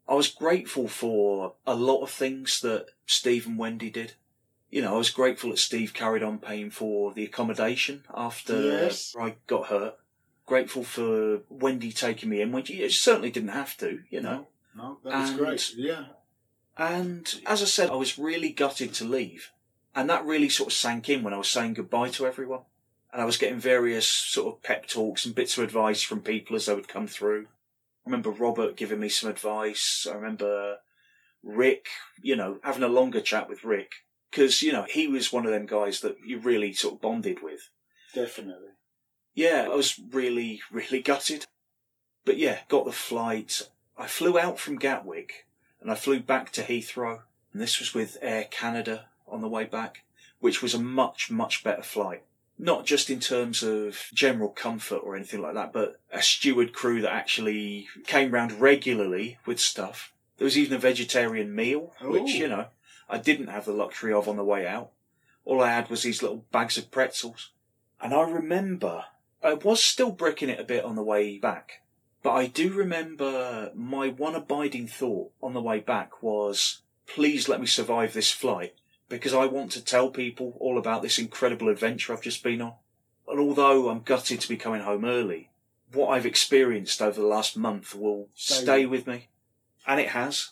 I 0.07 0.13
was 0.13 0.29
grateful 0.29 0.87
for 0.87 1.55
a 1.65 1.75
lot 1.75 2.01
of 2.01 2.09
things 2.11 2.61
that 2.61 2.85
Steve 3.05 3.45
and 3.47 3.57
Wendy 3.57 3.89
did. 3.89 4.13
You 4.69 4.81
know, 4.81 4.95
I 4.95 4.97
was 4.97 5.09
grateful 5.09 5.51
that 5.51 5.59
Steve 5.59 5.93
carried 5.93 6.23
on 6.23 6.39
paying 6.39 6.69
for 6.71 7.13
the 7.13 7.23
accommodation 7.23 8.03
after 8.13 8.61
Yes. 8.61 9.15
I 9.19 9.35
got 9.47 9.67
hurt. 9.67 9.95
Grateful 10.45 10.83
for 10.83 11.41
Wendy 11.49 11.91
taking 11.91 12.29
me 12.29 12.41
in 12.41 12.51
when 12.51 12.63
she 12.63 12.87
certainly 12.89 13.31
didn't 13.31 13.49
have 13.49 13.77
to, 13.77 14.03
you 14.09 14.21
know. 14.21 14.47
No, 14.75 14.99
that 15.03 15.19
was 15.21 15.29
And- 15.29 15.39
great. 15.39 15.73
Yeah. 15.75 16.05
And 16.77 17.41
as 17.45 17.61
I 17.61 17.65
said, 17.65 17.89
I 17.89 17.95
was 17.95 18.17
really 18.19 18.49
gutted 18.51 18.93
to 18.95 19.05
leave. 19.05 19.51
And 19.95 20.09
that 20.09 20.25
really 20.25 20.49
sort 20.49 20.67
of 20.67 20.73
sank 20.73 21.09
in 21.09 21.23
when 21.23 21.33
I 21.33 21.37
was 21.37 21.49
saying 21.49 21.73
goodbye 21.73 22.09
to 22.11 22.27
everyone. 22.27 22.61
And 23.11 23.21
I 23.21 23.25
was 23.25 23.37
getting 23.37 23.57
various 23.59 24.05
sort 24.05 24.53
of 24.55 24.61
pep 24.63 24.85
talks 24.87 25.25
and 25.25 25.33
bits 25.33 25.57
of 25.57 25.63
advice 25.63 26.03
from 26.03 26.21
people 26.21 26.55
as 26.55 26.65
they 26.67 26.75
would 26.75 26.87
come 26.87 27.07
through. 27.07 27.47
I 28.05 28.09
remember 28.09 28.29
Robert 28.29 28.75
giving 28.77 28.99
me 28.99 29.09
some 29.09 29.29
advice. 29.29 30.05
I 30.09 30.13
remember 30.13 30.77
Rick, 31.41 31.87
you 32.21 32.35
know, 32.35 32.59
having 32.63 32.83
a 32.83 32.87
longer 32.87 33.21
chat 33.21 33.49
with 33.49 33.63
Rick. 33.63 33.91
Because, 34.29 34.61
you 34.61 34.71
know, 34.71 34.85
he 34.89 35.07
was 35.07 35.31
one 35.31 35.45
of 35.45 35.51
them 35.51 35.65
guys 35.65 36.01
that 36.01 36.17
you 36.25 36.39
really 36.39 36.73
sort 36.73 36.95
of 36.95 37.01
bonded 37.01 37.41
with. 37.41 37.69
Definitely. 38.13 38.69
Yeah, 39.33 39.67
I 39.71 39.75
was 39.75 39.99
really, 40.11 40.61
really 40.71 41.01
gutted. 41.01 41.45
But 42.25 42.37
yeah, 42.37 42.59
got 42.67 42.85
the 42.85 42.91
flight. 42.91 43.69
I 43.97 44.07
flew 44.07 44.37
out 44.37 44.59
from 44.59 44.77
Gatwick 44.77 45.45
and 45.81 45.91
I 45.91 45.95
flew 45.95 46.19
back 46.19 46.51
to 46.53 46.63
Heathrow. 46.63 47.21
And 47.53 47.61
this 47.61 47.79
was 47.79 47.93
with 47.93 48.17
Air 48.21 48.45
Canada 48.51 49.05
on 49.27 49.41
the 49.41 49.47
way 49.47 49.63
back, 49.63 50.03
which 50.39 50.61
was 50.61 50.73
a 50.73 50.79
much, 50.79 51.31
much 51.31 51.63
better 51.63 51.83
flight. 51.83 52.23
Not 52.59 52.85
just 52.85 53.09
in 53.09 53.19
terms 53.19 53.61
of 53.61 53.97
general 54.13 54.49
comfort 54.49 55.01
or 55.03 55.15
anything 55.15 55.41
like 55.41 55.53
that, 55.53 55.71
but 55.71 55.99
a 56.11 56.21
steward 56.21 56.73
crew 56.73 57.01
that 57.01 57.13
actually 57.13 57.87
came 58.07 58.31
round 58.31 58.53
regularly 58.53 59.37
with 59.45 59.59
stuff. 59.59 60.11
There 60.37 60.45
was 60.45 60.57
even 60.57 60.75
a 60.75 60.79
vegetarian 60.79 61.53
meal, 61.55 61.93
which, 62.01 62.33
you 62.33 62.47
know, 62.47 62.67
I 63.09 63.17
didn't 63.17 63.47
have 63.47 63.65
the 63.65 63.71
luxury 63.71 64.13
of 64.13 64.27
on 64.27 64.37
the 64.37 64.43
way 64.43 64.67
out. 64.67 64.91
All 65.45 65.61
I 65.61 65.71
had 65.71 65.89
was 65.89 66.03
these 66.03 66.21
little 66.21 66.45
bags 66.51 66.77
of 66.77 66.91
pretzels. 66.91 67.51
And 68.01 68.13
I 68.13 68.21
remember 68.21 69.05
I 69.43 69.53
was 69.53 69.83
still 69.83 70.11
bricking 70.11 70.49
it 70.49 70.59
a 70.59 70.65
bit 70.65 70.83
on 70.83 70.95
the 70.95 71.03
way 71.03 71.37
back. 71.37 71.83
But 72.23 72.33
I 72.33 72.47
do 72.47 72.73
remember 72.73 73.71
my 73.73 74.09
one 74.09 74.35
abiding 74.35 74.87
thought 74.87 75.31
on 75.41 75.53
the 75.53 75.61
way 75.61 75.79
back 75.79 76.21
was, 76.21 76.81
please 77.05 77.47
let 77.47 77.61
me 77.61 77.67
survive 77.67 78.13
this 78.13 78.31
flight 78.31 78.73
because 79.07 79.33
I 79.33 79.45
want 79.45 79.71
to 79.71 79.83
tell 79.83 80.09
people 80.09 80.57
all 80.59 80.77
about 80.77 81.01
this 81.01 81.19
incredible 81.19 81.69
adventure 81.69 82.11
I've 82.11 82.21
just 82.21 82.43
been 82.43 82.61
on. 82.61 82.73
And 83.27 83.39
although 83.39 83.89
I'm 83.89 84.01
gutted 84.01 84.41
to 84.41 84.49
be 84.49 84.57
coming 84.57 84.81
home 84.81 85.05
early, 85.05 85.49
what 85.93 86.09
I've 86.09 86.25
experienced 86.25 87.01
over 87.01 87.21
the 87.21 87.27
last 87.27 87.55
month 87.55 87.95
will 87.95 88.27
Stay 88.33 88.85
with 88.85 89.07
me. 89.07 89.29
And 89.85 89.99
it 89.99 90.09
has. 90.09 90.51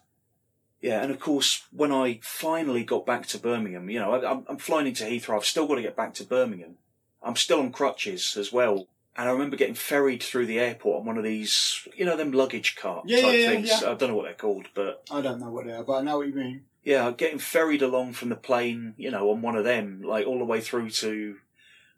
Yeah, 0.86 1.02
and 1.02 1.12
of 1.12 1.20
course, 1.20 1.64
when 1.72 1.92
I 1.92 2.20
finally 2.22 2.84
got 2.84 3.06
back 3.06 3.26
to 3.28 3.40
Birmingham, 3.40 3.90
you 3.90 4.00
know, 4.00 4.12
I, 4.14 4.32
I'm, 4.32 4.46
I'm 4.48 4.58
flying 4.58 4.88
into 4.88 5.04
Heathrow. 5.06 5.38
I've 5.38 5.46
still 5.46 5.68
got 5.68 5.76
to 5.76 5.82
get 5.82 5.96
back 5.96 6.14
to 6.16 6.24
Birmingham. 6.24 6.76
I'm 7.24 7.36
still 7.36 7.60
on 7.60 7.72
crutches 7.72 8.38
as 8.38 8.54
well. 8.54 8.88
And 9.18 9.28
I 9.30 9.32
remember 9.32 9.56
getting 9.56 9.76
ferried 9.76 10.22
through 10.22 10.46
the 10.46 10.60
airport 10.60 11.00
on 11.00 11.06
one 11.08 11.18
of 11.18 11.24
these, 11.24 11.88
you 11.96 12.06
know, 12.06 12.18
them 12.18 12.32
luggage 12.34 12.76
cart 12.76 13.06
Yeah, 13.08 13.22
type 13.22 13.34
yeah, 13.34 13.40
yeah, 13.40 13.50
things. 13.50 13.70
yeah. 13.70 13.92
I 13.92 13.94
don't 13.96 14.10
know 14.10 14.16
what 14.16 14.26
they're 14.26 14.34
called, 14.34 14.68
but 14.76 15.04
I 15.10 15.22
don't 15.22 15.40
know 15.40 15.50
what 15.52 15.66
they 15.66 15.72
are, 15.72 15.84
but 15.84 15.94
I 15.94 16.02
know 16.02 16.18
what 16.18 16.28
you 16.28 16.36
mean. 16.36 16.66
yeah, 16.84 17.10
getting 17.12 17.40
ferried 17.40 17.82
along 17.82 18.14
from 18.14 18.30
the 18.30 18.36
plane, 18.36 18.94
you 18.98 19.10
know, 19.10 19.32
on 19.32 19.42
one 19.42 19.56
of 19.56 19.64
them, 19.64 20.02
like 20.04 20.28
all 20.28 20.38
the 20.38 20.46
way 20.46 20.60
through 20.62 20.90
to 20.92 21.38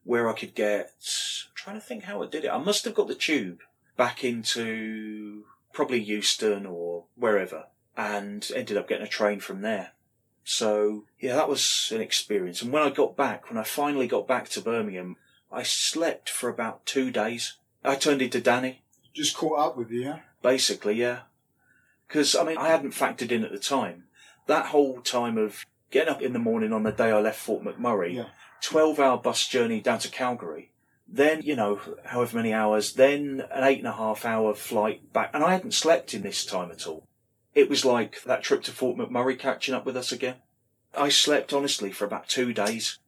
where 0.04 0.30
I 0.30 0.34
could 0.34 0.54
get. 0.56 0.92
I'm 1.50 1.56
trying 1.56 1.76
to 1.82 1.86
think 1.86 2.04
how 2.04 2.22
I 2.24 2.28
did 2.28 2.46
it. 2.46 2.52
I 2.52 2.58
must 2.60 2.86
have 2.86 2.94
got 2.96 3.08
the 3.10 3.16
tube 3.16 3.60
back 3.98 4.24
into 4.24 5.44
probably 5.74 6.00
Euston 6.02 6.66
or 6.68 7.06
wherever, 7.16 7.66
and 7.98 8.50
ended 8.56 8.78
up 8.78 8.88
getting 8.88 9.06
a 9.06 9.10
train 9.10 9.40
from 9.40 9.62
there. 9.62 9.92
So 10.44 11.04
yeah, 11.20 11.36
that 11.36 11.50
was 11.50 11.92
an 11.94 12.00
experience. 12.00 12.62
And 12.62 12.72
when 12.72 12.84
I 12.84 12.90
got 12.90 13.18
back, 13.18 13.50
when 13.50 13.58
I 13.58 13.64
finally 13.64 14.08
got 14.08 14.28
back 14.28 14.48
to 14.50 14.62
Birmingham, 14.62 15.18
I 15.52 15.64
slept 15.64 16.30
for 16.30 16.50
about 16.50 16.86
two 16.86 17.12
days. 17.12 17.58
I 17.84 17.96
turned 17.96 18.22
into 18.22 18.40
Danny 18.40 18.84
Just 19.14 19.36
caught 19.36 19.60
up 19.60 19.78
with 19.78 19.92
you, 19.92 20.02
yeah? 20.04 20.20
basically, 20.42 20.94
yeah. 20.96 21.22
Because 22.08 22.36
I 22.36 22.44
mean, 22.46 22.58
I 22.58 22.68
hadn't 22.70 22.94
factored 22.94 23.32
in 23.32 23.44
at 23.44 23.52
the 23.52 23.60
time 23.60 24.06
that 24.46 24.68
whole 24.68 25.02
time 25.02 25.38
of 25.38 25.66
getting 25.92 26.14
up 26.14 26.22
in 26.22 26.34
the 26.34 26.40
morning 26.40 26.72
on 26.74 26.84
the 26.84 26.92
day 26.92 27.12
I 27.12 27.20
left 27.20 27.40
Fort 27.40 27.64
McMurray, 27.64 28.16
Yeah. 28.16 28.28
twelve-hour 28.62 29.18
bus 29.18 29.48
journey 29.48 29.82
down 29.82 30.00
to 30.00 30.10
Calgary, 30.10 30.72
then 31.08 31.42
you 31.42 31.56
know, 31.56 31.80
however 32.06 32.38
many 32.38 32.54
hours, 32.54 32.94
then 32.94 33.44
an 33.52 33.64
eight 33.64 33.80
and 33.80 33.88
a 33.88 33.94
half 33.94 34.26
hour 34.26 34.54
flight 34.54 35.12
back, 35.14 35.32
and 35.34 35.44
I 35.44 35.52
hadn't 35.52 35.74
slept 35.74 36.14
in 36.14 36.22
this 36.22 36.46
time 36.46 36.72
at 36.72 36.88
all. 36.88 37.04
It 37.58 37.70
was 37.72 37.84
like 37.84 38.22
that 38.22 38.44
trip 38.44 38.62
to 38.66 38.72
Fort 38.72 38.98
McMurray 39.00 39.38
catching 39.40 39.74
up 39.74 39.84
with 39.84 39.98
us 39.98 40.12
again. 40.12 40.36
I 40.96 41.10
slept 41.10 41.52
honestly 41.52 41.92
for 41.92 42.06
about 42.06 42.28
two 42.30 42.54
days. 42.54 43.00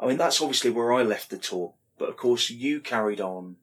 I 0.00 0.08
mean, 0.08 0.16
that's 0.16 0.40
obviously 0.40 0.70
where 0.72 0.92
I 0.92 1.04
left 1.04 1.30
the 1.30 1.38
tour, 1.38 1.74
but 1.96 2.08
of 2.08 2.16
course 2.16 2.50
you 2.50 2.80
carried 2.80 3.20
on, 3.20 3.54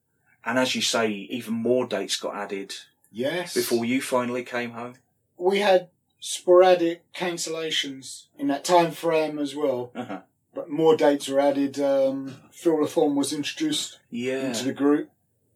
and 0.45 0.57
as 0.57 0.73
you 0.73 0.81
say, 0.81 1.09
even 1.11 1.53
more 1.55 1.85
dates 1.85 2.15
got 2.15 2.33
added 2.33 2.73
Yes. 3.11 3.53
before 3.53 3.83
you 3.83 4.01
finally 4.01 4.45
came 4.45 4.71
home. 4.71 4.95
We 5.37 5.59
had 5.59 5.89
sporadic 6.21 7.11
cancellations 7.11 8.27
in 8.39 8.47
that 8.47 8.63
time 8.63 8.91
frame 8.91 9.37
as 9.37 9.53
well, 9.53 9.91
Uh-huh. 9.93 10.21
but 10.53 10.69
more 10.69 10.95
dates 10.95 11.27
were 11.27 11.41
added. 11.41 11.77
Um, 11.77 12.37
Phil 12.51 12.77
Lafon 12.77 13.15
was 13.15 13.33
introduced 13.33 13.99
Yeah. 14.09 14.47
into 14.47 14.63
the 14.63 14.71
group. 14.73 15.09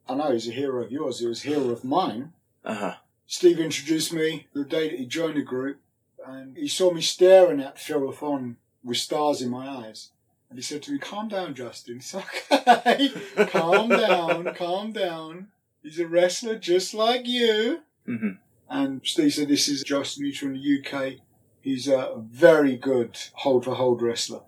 I 0.10 0.16
know 0.16 0.34
he's 0.34 0.50
a 0.50 0.52
hero 0.52 0.84
of 0.84 0.92
yours, 0.92 1.20
he 1.20 1.28
was 1.28 1.46
a 1.46 1.48
hero 1.48 1.70
of 1.70 1.86
mine. 1.86 2.34
Uh-huh. 2.66 2.96
Steve 3.32 3.60
introduced 3.60 4.12
me 4.12 4.48
the 4.56 4.64
day 4.66 4.90
that 4.90 4.98
he 4.98 5.06
joined 5.06 5.38
the 5.38 5.44
group, 5.44 5.80
and 6.26 6.58
he 6.58 6.68
saw 6.68 6.92
me 6.92 7.00
staring 7.00 7.60
at 7.62 7.78
Phil 7.78 8.02
Lafon 8.02 8.56
with 8.84 8.98
stars 8.98 9.40
in 9.44 9.52
my 9.52 9.68
eyes. 9.70 10.10
And 10.50 10.58
he 10.58 10.64
said 10.64 10.82
to 10.84 10.92
me, 10.92 10.98
Calm 10.98 11.28
down, 11.28 11.54
Justin. 11.54 11.98
It's 11.98 12.16
okay. 12.16 13.12
calm 13.52 13.90
down, 13.90 14.56
calm 14.56 14.94
down. 14.94 15.50
He's 15.84 16.00
a 16.00 16.08
wrestler 16.08 16.58
just 16.58 16.96
like 16.96 17.28
you. 17.28 17.82
hmm 18.04 18.30
And 18.68 19.02
Steve 19.04 19.36
said, 19.36 19.48
This 19.48 19.68
is 19.68 19.84
Justin 19.84 20.26
He's 20.26 20.40
from 20.40 20.54
the 20.54 20.80
UK. 20.80 21.20
He's 21.62 21.88
a 21.88 22.16
very 22.18 22.78
good 22.78 23.16
hold 23.34 23.66
for 23.66 23.76
hold 23.76 24.02
wrestler. 24.02 24.42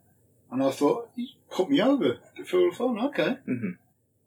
And 0.50 0.64
I 0.64 0.72
thought, 0.72 1.12
He 1.16 1.36
put 1.52 1.70
me 1.70 1.80
over 1.80 2.18
to 2.36 2.44
Phil 2.44 2.72
Lafon. 2.72 3.00
Okay. 3.10 3.38
hmm 3.46 3.74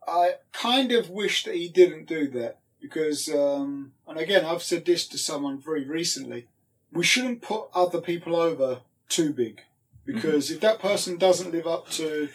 I 0.06 0.35
kind 0.52 0.93
of 0.93 1.10
wish 1.10 1.43
that 1.43 1.56
he 1.56 1.68
didn't 1.68 2.06
do 2.06 2.28
that 2.28 2.60
because, 2.85 3.31
um, 3.31 3.93
and 4.06 4.19
again, 4.19 4.44
I've 4.44 4.62
said 4.62 4.85
this 4.85 5.06
to 5.09 5.16
someone 5.19 5.59
very 5.59 5.85
recently. 5.86 6.48
We 6.93 7.02
shouldn't 7.02 7.40
put 7.40 7.69
other 7.74 8.01
people 8.01 8.36
over 8.36 8.81
too 9.09 9.32
big 9.32 9.62
because 10.05 10.51
if 10.51 10.61
that 10.61 10.81
person 10.81 11.16
doesn't 11.16 11.51
live 11.51 11.66
up 11.66 11.89
to, 11.93 12.28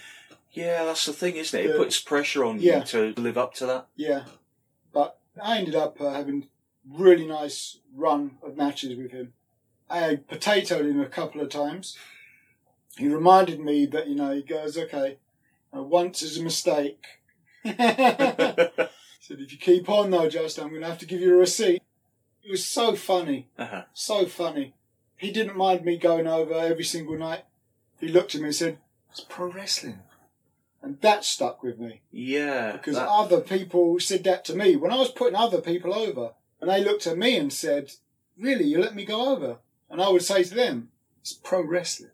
Yeah, 0.52 0.86
that's 0.86 1.06
the 1.06 1.14
thing, 1.14 1.36
isn't 1.36 1.60
it? 1.60 1.68
It 1.70 1.78
puts 1.78 2.00
pressure 2.00 2.44
on 2.44 2.60
Yeah. 2.60 2.80
you 2.80 2.86
to 3.14 3.22
live 3.22 3.38
up 3.38 3.54
to 3.56 3.66
that. 3.68 3.88
yeah. 3.96 4.24
But 4.92 5.20
I 5.42 5.60
ended 5.60 5.76
up 5.76 6.02
uh, 6.02 6.12
having 6.14 6.48
really 6.90 7.28
nice 7.28 7.78
run 7.96 8.38
of 8.42 8.58
matches 8.58 8.98
with 8.98 9.12
him. 9.12 9.34
I 9.88 10.16
potatoed 10.16 10.90
him 10.90 11.00
a 11.00 11.06
couple 11.06 11.42
of 11.42 11.50
times. 11.50 11.96
He 12.98 13.08
reminded 13.08 13.60
me 13.60 13.86
that, 13.86 14.08
you 14.08 14.16
know, 14.16 14.32
he 14.32 14.42
goes, 14.42 14.78
okay, 14.80 15.18
once 15.72 16.24
is 16.24 16.38
a 16.40 16.44
mistake. 16.44 17.06
said, 19.30 19.40
if 19.40 19.52
you 19.52 19.58
keep 19.60 19.88
on 19.90 20.10
though, 20.10 20.28
Justin, 20.28 20.64
I'm 20.64 20.70
going 20.72 20.82
to 20.82 20.88
have 20.88 20.98
to 21.00 21.06
give 21.06 21.22
you 21.22 21.36
a 21.36 21.38
receipt. 21.38 21.84
It 22.44 22.50
was 22.50 22.66
so 22.66 22.96
funny, 22.96 23.48
uh-huh. 23.60 23.84
so 23.94 24.26
funny. 24.26 24.74
He 25.18 25.32
didn't 25.32 25.56
mind 25.56 25.86
me 25.86 25.98
going 25.98 26.26
over 26.26 26.54
every 26.54 26.84
single 26.84 27.18
night. 27.18 27.44
He 28.00 28.08
looked 28.08 28.34
at 28.34 28.42
me 28.42 28.48
and 28.48 28.56
said, 28.56 28.80
it's 29.12 29.20
pro 29.20 29.52
wrestling. 29.52 30.00
And 30.82 31.00
that 31.02 31.24
stuck 31.26 31.62
with 31.62 31.78
me 31.78 32.02
Yeah. 32.12 32.72
because 32.72 32.96
that- 32.96 33.08
other 33.08 33.42
people 33.42 34.00
said 34.00 34.24
that 34.24 34.46
to 34.46 34.56
me 34.56 34.76
when 34.76 34.92
I 34.92 34.96
was 34.98 35.12
putting 35.12 35.36
other 35.36 35.62
people 35.62 35.94
over. 35.94 36.32
And 36.60 36.70
they 36.70 36.84
looked 36.84 37.06
at 37.06 37.18
me 37.18 37.38
and 37.38 37.54
said, 37.54 37.92
really, 38.38 38.66
you 38.66 38.80
let 38.80 38.96
me 38.96 39.06
go 39.06 39.30
over? 39.34 39.60
And 39.90 40.02
I 40.02 40.10
would 40.10 40.24
say 40.24 40.44
to 40.44 40.56
them, 40.56 40.90
it's 41.22 41.34
pro 41.34 41.62
wrestling. 41.62 42.12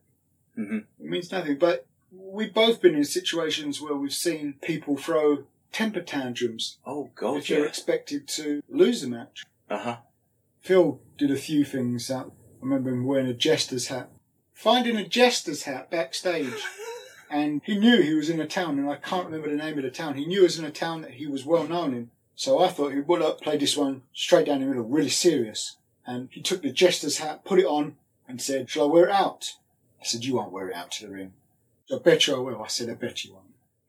Mhm. 0.58 0.86
It 1.00 1.06
means 1.06 1.32
nothing. 1.32 1.58
But 1.58 1.86
we've 2.12 2.54
both 2.54 2.82
been 2.82 2.96
in 2.96 3.06
situations 3.06 3.80
where 3.80 3.96
we've 3.96 4.14
seen 4.14 4.56
people 4.62 4.98
throw 4.98 5.46
temper 5.76 6.00
tantrums 6.00 6.78
oh, 6.86 7.10
God, 7.16 7.36
if 7.36 7.50
you're 7.50 7.66
expected 7.66 8.30
to 8.30 8.64
lose 8.70 9.04
a 9.04 9.10
match. 9.10 9.44
Uh-huh. 9.70 9.98
Phil 10.62 11.02
did 11.18 11.32
a 11.32 11.36
few 11.36 11.66
things. 11.66 12.08
That, 12.08 12.28
I 12.28 12.30
remember 12.62 12.92
him 12.92 13.06
wearing 13.06 13.28
a 13.28 13.34
jester's 13.34 13.88
hat, 13.88 14.10
finding 14.54 14.96
a 14.96 15.06
jester's 15.06 15.64
hat 15.64 15.92
backstage, 15.92 16.64
and 17.30 17.62
he 17.66 17.78
knew 17.78 18.02
he 18.02 18.14
was 18.14 18.30
in 18.30 18.40
a 18.40 18.48
town, 18.48 18.80
and 18.80 18.90
I 18.90 18.96
can't 18.96 19.26
remember 19.26 19.50
the 19.50 19.58
name 19.62 19.78
of 19.78 19.84
the 19.84 19.92
town. 19.92 20.16
He 20.16 20.26
knew 20.26 20.40
it 20.40 20.44
was 20.44 20.58
in 20.58 20.64
a 20.64 20.72
town 20.72 21.02
that 21.02 21.16
he 21.16 21.28
was 21.28 21.44
well 21.44 21.68
known 21.68 21.94
in. 21.94 22.10
So 22.36 22.64
I 22.64 22.70
thought 22.70 22.94
he 22.94 23.02
would 23.02 23.22
have 23.22 23.42
played 23.42 23.60
this 23.60 23.76
one 23.76 24.04
straight 24.14 24.46
down 24.46 24.62
the 24.62 24.68
middle, 24.68 24.84
really 24.84 25.10
serious. 25.10 25.76
And 26.08 26.30
he 26.32 26.42
took 26.42 26.62
the 26.62 26.72
jester's 26.72 27.18
hat, 27.18 27.44
put 27.44 27.60
it 27.60 27.66
on, 27.66 27.98
and 28.30 28.42
said, 28.42 28.70
"Shall 28.70 28.90
I 28.90 28.94
wear 28.94 29.08
it 29.08 29.12
out?" 29.12 29.56
I 30.02 30.06
said, 30.06 30.24
"You 30.24 30.36
won't 30.36 30.54
wear 30.54 30.70
it 30.70 30.76
out 30.76 30.92
to 30.92 31.06
the 31.06 31.12
ring." 31.12 31.34
I 31.94 31.98
bet 31.98 32.28
you 32.28 32.36
I 32.36 32.40
will. 32.40 32.64
I 32.64 32.68
said, 32.68 32.90
"I 32.90 32.94
bet 32.94 33.26
you 33.26 33.34
won't." 33.34 33.45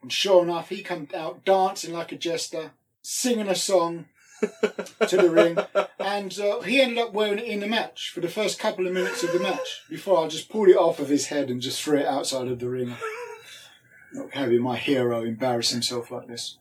And 0.06 0.12
sure 0.12 0.44
enough, 0.44 0.68
he 0.68 0.84
come 0.84 1.08
out 1.16 1.44
dancing 1.44 1.92
like 1.92 2.12
a 2.12 2.16
jester, 2.16 2.70
singing 3.02 3.48
a 3.48 3.56
song 3.56 4.04
to 4.40 5.16
the 5.16 5.28
ring, 5.28 5.58
and 5.98 6.38
uh, 6.38 6.60
he 6.60 6.80
ended 6.80 6.98
up 6.98 7.12
wearing 7.12 7.40
it 7.40 7.46
in 7.46 7.58
the 7.58 7.66
match 7.66 8.12
for 8.14 8.20
the 8.20 8.28
first 8.28 8.60
couple 8.60 8.86
of 8.86 8.92
minutes 8.92 9.24
of 9.24 9.32
the 9.32 9.40
match 9.40 9.82
before 9.90 10.24
I 10.24 10.28
just 10.28 10.48
pulled 10.48 10.68
it 10.68 10.76
off 10.76 11.00
of 11.00 11.08
his 11.08 11.26
head 11.26 11.50
and 11.50 11.60
just 11.60 11.82
threw 11.82 11.98
it 11.98 12.06
outside 12.06 12.46
of 12.46 12.60
the 12.60 12.68
ring. 12.68 12.94
Not 14.12 14.32
having 14.32 14.62
my 14.62 14.76
hero 14.76 15.24
embarrass 15.24 15.70
himself 15.70 16.12
like 16.12 16.28
this. 16.28 16.58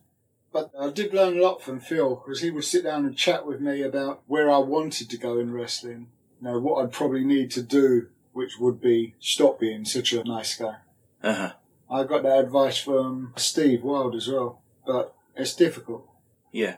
But 0.52 0.72
I 0.76 0.90
did 0.90 1.14
learn 1.14 1.38
a 1.38 1.40
lot 1.40 1.62
from 1.62 1.78
Phil 1.78 2.16
because 2.16 2.40
he 2.40 2.50
would 2.50 2.64
sit 2.64 2.82
down 2.82 3.06
and 3.06 3.16
chat 3.16 3.46
with 3.46 3.60
me 3.60 3.80
about 3.80 4.24
where 4.26 4.50
I 4.50 4.58
wanted 4.58 5.08
to 5.08 5.16
go 5.16 5.38
in 5.38 5.52
wrestling, 5.52 6.08
you 6.40 6.48
know, 6.48 6.58
what 6.58 6.82
I'd 6.82 6.90
probably 6.90 7.24
need 7.24 7.52
to 7.52 7.62
do 7.62 8.08
which 8.32 8.58
would 8.58 8.80
be 8.80 9.14
stop 9.20 9.60
being 9.60 9.84
such 9.84 10.12
a 10.12 10.24
nice 10.24 10.56
guy. 10.56 10.78
Uh 11.22 11.34
huh. 11.34 11.52
I 11.90 12.04
got 12.04 12.22
that 12.24 12.40
advice 12.40 12.78
from 12.78 13.32
Steve 13.36 13.82
Wild 13.82 14.14
as 14.14 14.28
well, 14.28 14.62
but 14.86 15.14
it's 15.36 15.54
difficult. 15.54 16.08
Yeah. 16.52 16.76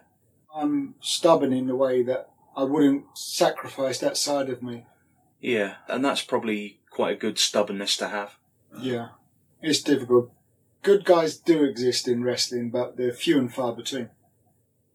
I'm 0.54 0.94
stubborn 1.00 1.52
in 1.52 1.66
the 1.66 1.76
way 1.76 2.02
that 2.02 2.30
I 2.56 2.64
wouldn't 2.64 3.04
sacrifice 3.16 3.98
that 3.98 4.16
side 4.16 4.50
of 4.50 4.62
me. 4.62 4.86
Yeah. 5.40 5.76
And 5.88 6.04
that's 6.04 6.22
probably 6.22 6.80
quite 6.90 7.16
a 7.16 7.20
good 7.20 7.38
stubbornness 7.38 7.96
to 7.98 8.08
have. 8.08 8.36
Yeah, 8.76 9.08
it's 9.62 9.82
difficult. 9.82 10.32
Good 10.82 11.04
guys 11.04 11.36
do 11.36 11.64
exist 11.64 12.08
in 12.08 12.24
wrestling, 12.24 12.70
but 12.70 12.96
they're 12.96 13.12
few 13.12 13.38
and 13.38 13.52
far 13.52 13.72
between. 13.72 14.10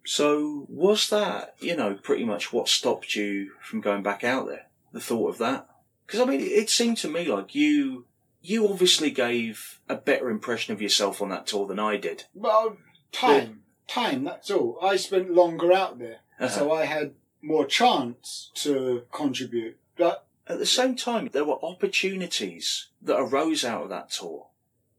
So 0.06 0.66
was 0.70 1.10
that, 1.10 1.56
you 1.60 1.76
know, 1.76 1.94
pretty 1.96 2.26
much 2.26 2.52
what 2.52 2.68
stopped 2.68 3.16
you 3.16 3.52
from 3.62 3.82
going 3.82 4.04
back 4.04 4.24
out 4.24 4.48
there? 4.48 4.68
The 4.92 5.00
thought 5.00 5.30
of 5.30 5.38
that? 5.38 5.68
Because 6.06 6.20
I 6.20 6.26
mean, 6.26 6.42
it 6.42 6.70
seemed 6.70 6.98
to 6.98 7.08
me 7.08 7.26
like 7.26 7.56
you, 7.56 8.06
you 8.44 8.68
obviously 8.68 9.10
gave 9.10 9.80
a 9.90 9.96
better 9.96 10.30
impression 10.30 10.74
of 10.74 10.82
yourself 10.82 11.22
on 11.22 11.30
that 11.30 11.48
tour 11.48 11.66
than 11.66 11.80
I 11.80 11.98
did. 11.98 12.26
Well, 12.36 12.78
time, 13.12 13.62
time. 13.88 14.26
That's 14.26 14.52
all. 14.52 14.78
I 14.82 14.98
spent 14.98 15.32
longer 15.34 15.72
out 15.74 15.98
there, 15.98 16.18
Uh-huh. 16.40 16.50
so 16.50 16.72
I 16.72 16.86
had 16.86 17.14
more 17.42 17.66
chance 17.66 18.52
to 18.56 19.04
contribute. 19.12 19.78
But 19.98 20.26
At 20.46 20.60
the 20.60 20.66
same 20.66 20.96
time, 20.96 21.30
there 21.32 21.46
were 21.46 21.64
opportunities 21.64 22.88
that 23.02 23.18
arose 23.18 23.64
out 23.64 23.84
of 23.84 23.90
that 23.90 24.12
tour. 24.12 24.48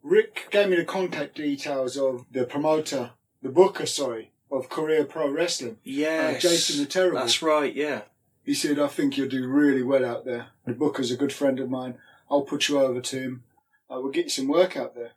Rick 0.03 0.49
gave 0.51 0.69
me 0.71 0.77
the 0.77 0.85
contact 0.85 1.35
details 1.37 1.97
of 1.99 2.25
the 2.31 2.45
promoter, 2.45 3.11
the 3.43 3.49
booker, 3.51 3.87
sorry, 3.87 4.31
of 4.51 4.69
Korea 4.69 5.05
Pro 5.05 5.29
Wrestling. 5.31 5.79
Yes. 5.85 6.37
Uh, 6.37 6.49
Jason 6.49 6.81
the 6.85 6.87
Terrible. 6.87 7.19
That's 7.19 7.43
right, 7.43 7.75
yeah. 7.75 8.03
He 8.45 8.55
said, 8.55 8.79
I 8.79 8.89
think 8.89 9.17
you'll 9.17 9.29
do 9.29 9.47
really 9.49 9.83
well 9.83 10.05
out 10.05 10.25
there. 10.25 10.49
The 10.67 10.73
booker's 10.73 11.11
a 11.11 11.17
good 11.17 11.33
friend 11.33 11.59
of 11.61 11.71
mine. 11.71 11.99
I'll 12.31 12.43
put 12.43 12.69
you 12.69 12.79
over 12.81 13.01
to 13.01 13.19
him. 13.21 13.45
I 13.91 13.97
will 13.97 14.11
get 14.11 14.25
you 14.25 14.31
some 14.31 14.49
work 14.49 14.77
out 14.77 14.95
there. 14.95 15.13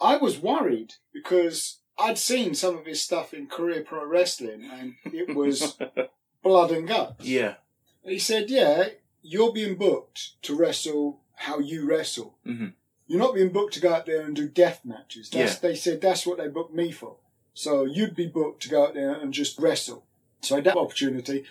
I 0.00 0.16
was 0.16 0.38
worried 0.38 0.94
because 1.12 1.78
I'd 1.98 2.18
seen 2.18 2.54
some 2.54 2.76
of 2.78 2.86
his 2.86 3.02
stuff 3.02 3.32
in 3.34 3.46
Korea 3.46 3.82
Pro 3.82 4.04
Wrestling 4.04 4.64
and 4.70 4.94
it 5.04 5.34
was 5.34 5.78
blood 6.42 6.70
and 6.70 6.88
guts. 6.88 7.24
Yeah. 7.26 7.54
He 8.02 8.18
said, 8.18 8.50
Yeah, 8.50 8.88
you're 9.22 9.52
being 9.52 9.76
booked 9.76 10.40
to 10.42 10.56
wrestle 10.56 11.20
how 11.36 11.58
you 11.58 11.88
wrestle. 11.88 12.36
Mhm. 12.46 12.72
You're 13.06 13.18
not 13.18 13.34
being 13.34 13.50
booked 13.52 13.74
to 13.74 13.80
go 13.80 13.92
out 13.92 14.06
there 14.06 14.22
and 14.22 14.34
do 14.36 14.48
death 14.48 14.80
matches. 14.84 15.28
That's, 15.30 15.54
Yeah. 15.54 15.58
They 15.60 15.74
said 15.76 16.00
that's 16.00 16.26
what 16.26 16.38
they 16.38 16.48
booked 16.48 16.74
me 16.74 16.90
for. 16.92 17.16
So 17.54 17.84
you'd 17.84 18.14
be 18.16 18.26
booked 18.26 18.62
to 18.62 18.68
go 18.68 18.84
out 18.86 18.94
there 18.94 19.12
and 19.12 19.34
just 19.34 19.58
wrestle. 19.58 20.04
So 20.40 20.54
I 20.54 20.58
had 20.58 20.64
that 20.64 20.76
opportunity. 20.76 21.44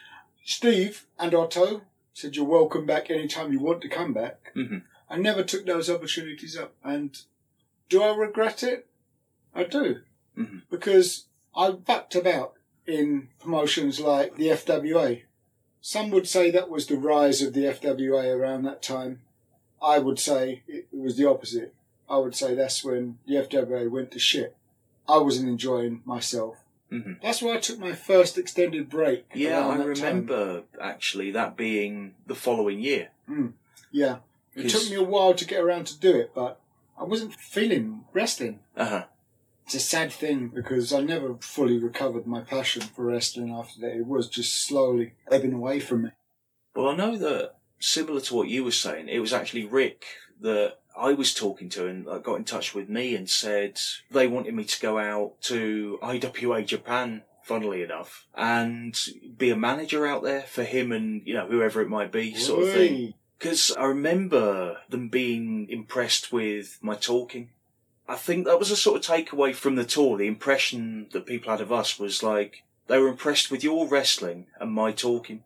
Steve 0.44 1.06
and 1.20 1.36
Otto 1.36 1.82
said, 2.20 2.36
You're 2.36 2.46
welcome 2.46 2.86
back 2.86 3.10
anytime 3.10 3.52
you 3.54 3.60
want 3.60 3.82
to 3.82 3.90
come 3.90 4.14
back. 4.14 4.52
Mhm. 4.56 4.84
I 5.10 5.18
never 5.18 5.44
took 5.44 5.66
those 5.66 5.90
opportunities 5.90 6.58
up. 6.58 6.76
And 6.84 7.18
do 7.88 8.04
I 8.04 8.16
regret 8.16 8.62
it? 8.62 8.88
I 9.56 9.64
do. 9.64 10.02
Mhm. 10.38 10.64
Because 10.70 11.26
I 11.56 11.72
backed 11.72 12.16
about 12.16 12.56
in 12.86 13.30
promotions 13.40 14.00
like 14.00 14.36
the 14.36 14.50
FWA. 14.50 15.24
Some 15.82 16.10
would 16.12 16.28
say 16.28 16.52
that 16.52 16.70
was 16.70 16.88
the 16.88 16.98
rise 16.98 17.42
of 17.42 17.54
the 17.54 17.66
FWA 17.66 18.30
around 18.32 18.64
that 18.64 18.82
time. 18.82 19.22
I 19.82 20.00
would 20.00 20.20
say 20.20 20.64
it 20.68 20.88
was 20.92 21.16
the 21.16 21.26
opposite. 21.30 21.74
I 22.10 22.18
would 22.18 22.36
say 22.36 22.54
that's 22.54 22.84
when 22.84 23.20
the 23.26 23.38
FWA 23.38 23.90
went 23.90 24.12
to 24.12 24.20
shit. 24.20 24.56
I 25.08 25.18
wasn't 25.20 25.48
enjoying 25.48 26.02
myself. 26.06 26.58
Mhm. 26.92 27.22
That's 27.22 27.42
why 27.42 27.56
I 27.56 27.60
took 27.60 27.78
my 27.80 27.94
first 27.94 28.38
extended 28.38 28.90
break. 28.90 29.26
Yeah, 29.34 29.68
I 29.68 29.78
that 29.78 29.84
time. 29.84 29.88
remember 29.88 30.64
actually 30.82 31.32
that 31.32 31.56
being 31.56 32.16
the 32.26 32.36
following 32.36 32.80
year. 32.80 33.10
Yeah. 33.92 34.20
It 34.56 34.70
took 34.70 34.90
me 34.90 34.96
a 34.96 35.04
while 35.04 35.34
to 35.36 35.46
get 35.46 35.62
around 35.62 35.86
to 35.88 36.00
do 36.00 36.16
it, 36.16 36.32
but 36.34 36.60
I 36.98 37.04
wasn't 37.04 37.36
feeling 37.36 38.06
wrestling. 38.14 38.60
Uh 38.76 38.86
huh. 38.86 39.06
It's 39.66 39.76
a 39.76 39.80
sad 39.80 40.12
thing 40.12 40.48
because 40.48 40.92
I 40.92 41.02
never 41.02 41.36
fully 41.36 41.78
recovered 41.78 42.26
my 42.26 42.42
passion 42.42 42.82
for 42.82 43.06
wrestling 43.06 43.52
after 43.52 43.80
that. 43.82 43.96
It 43.96 44.08
was 44.08 44.28
just 44.28 44.66
slowly 44.66 45.14
ebbing 45.32 45.54
away 45.54 45.80
from 45.80 46.04
me. 46.04 46.10
Well, 46.76 46.90
I 46.90 46.96
know 46.96 47.16
that 47.18 47.56
similar 47.80 48.20
to 48.22 48.36
what 48.36 48.48
you 48.50 48.64
were 48.64 48.72
saying, 48.72 49.10
it 49.10 49.20
was 49.20 49.32
actually 49.32 49.66
Rick 49.66 50.06
that 50.42 50.78
I 50.98 51.14
was 51.14 51.34
talking 51.34 51.70
to 51.70 51.88
and 51.88 52.06
got 52.24 52.36
in 52.36 52.44
touch 52.44 52.76
with 52.76 52.90
me 52.90 53.16
and 53.16 53.30
said 53.30 53.80
they 54.12 54.28
wanted 54.28 54.54
me 54.54 54.64
to 54.66 54.82
go 54.82 54.98
out 54.98 55.42
to 55.44 56.00
IWA 56.02 56.64
Japan, 56.64 57.24
funnily 57.44 57.82
enough, 57.84 58.26
and 58.36 58.98
be 59.38 59.50
a 59.50 59.56
manager 59.56 60.06
out 60.06 60.24
there 60.24 60.42
for 60.42 60.64
him 60.64 60.92
and, 60.92 61.22
you 61.26 61.34
know, 61.34 61.48
whoever 61.48 61.82
it 61.82 61.90
might 61.90 62.12
be, 62.12 62.34
sort 62.36 62.64
of 62.64 62.74
thing. 62.74 63.14
Because 63.38 63.72
I 63.78 63.86
remember 63.86 64.80
them 64.90 65.08
being 65.08 65.68
impressed 65.70 66.34
with 66.34 66.78
my 66.82 66.96
talking. 66.96 67.52
I 68.08 68.16
think 68.16 68.46
that 68.46 68.60
was 68.60 68.72
a 68.72 68.76
sort 68.76 68.98
of 68.98 69.16
takeaway 69.16 69.56
from 69.56 69.76
the 69.76 69.86
tour. 69.86 70.18
The 70.18 70.28
impression 70.28 71.08
that 71.12 71.26
people 71.26 71.52
had 71.52 71.62
of 71.62 71.72
us 71.72 71.98
was 71.98 72.22
like, 72.22 72.64
they 72.88 72.98
were 72.98 73.08
impressed 73.08 73.50
with 73.50 73.64
your 73.64 73.88
wrestling 73.88 74.48
and 74.60 74.72
my 74.72 74.92
talking. 74.92 75.44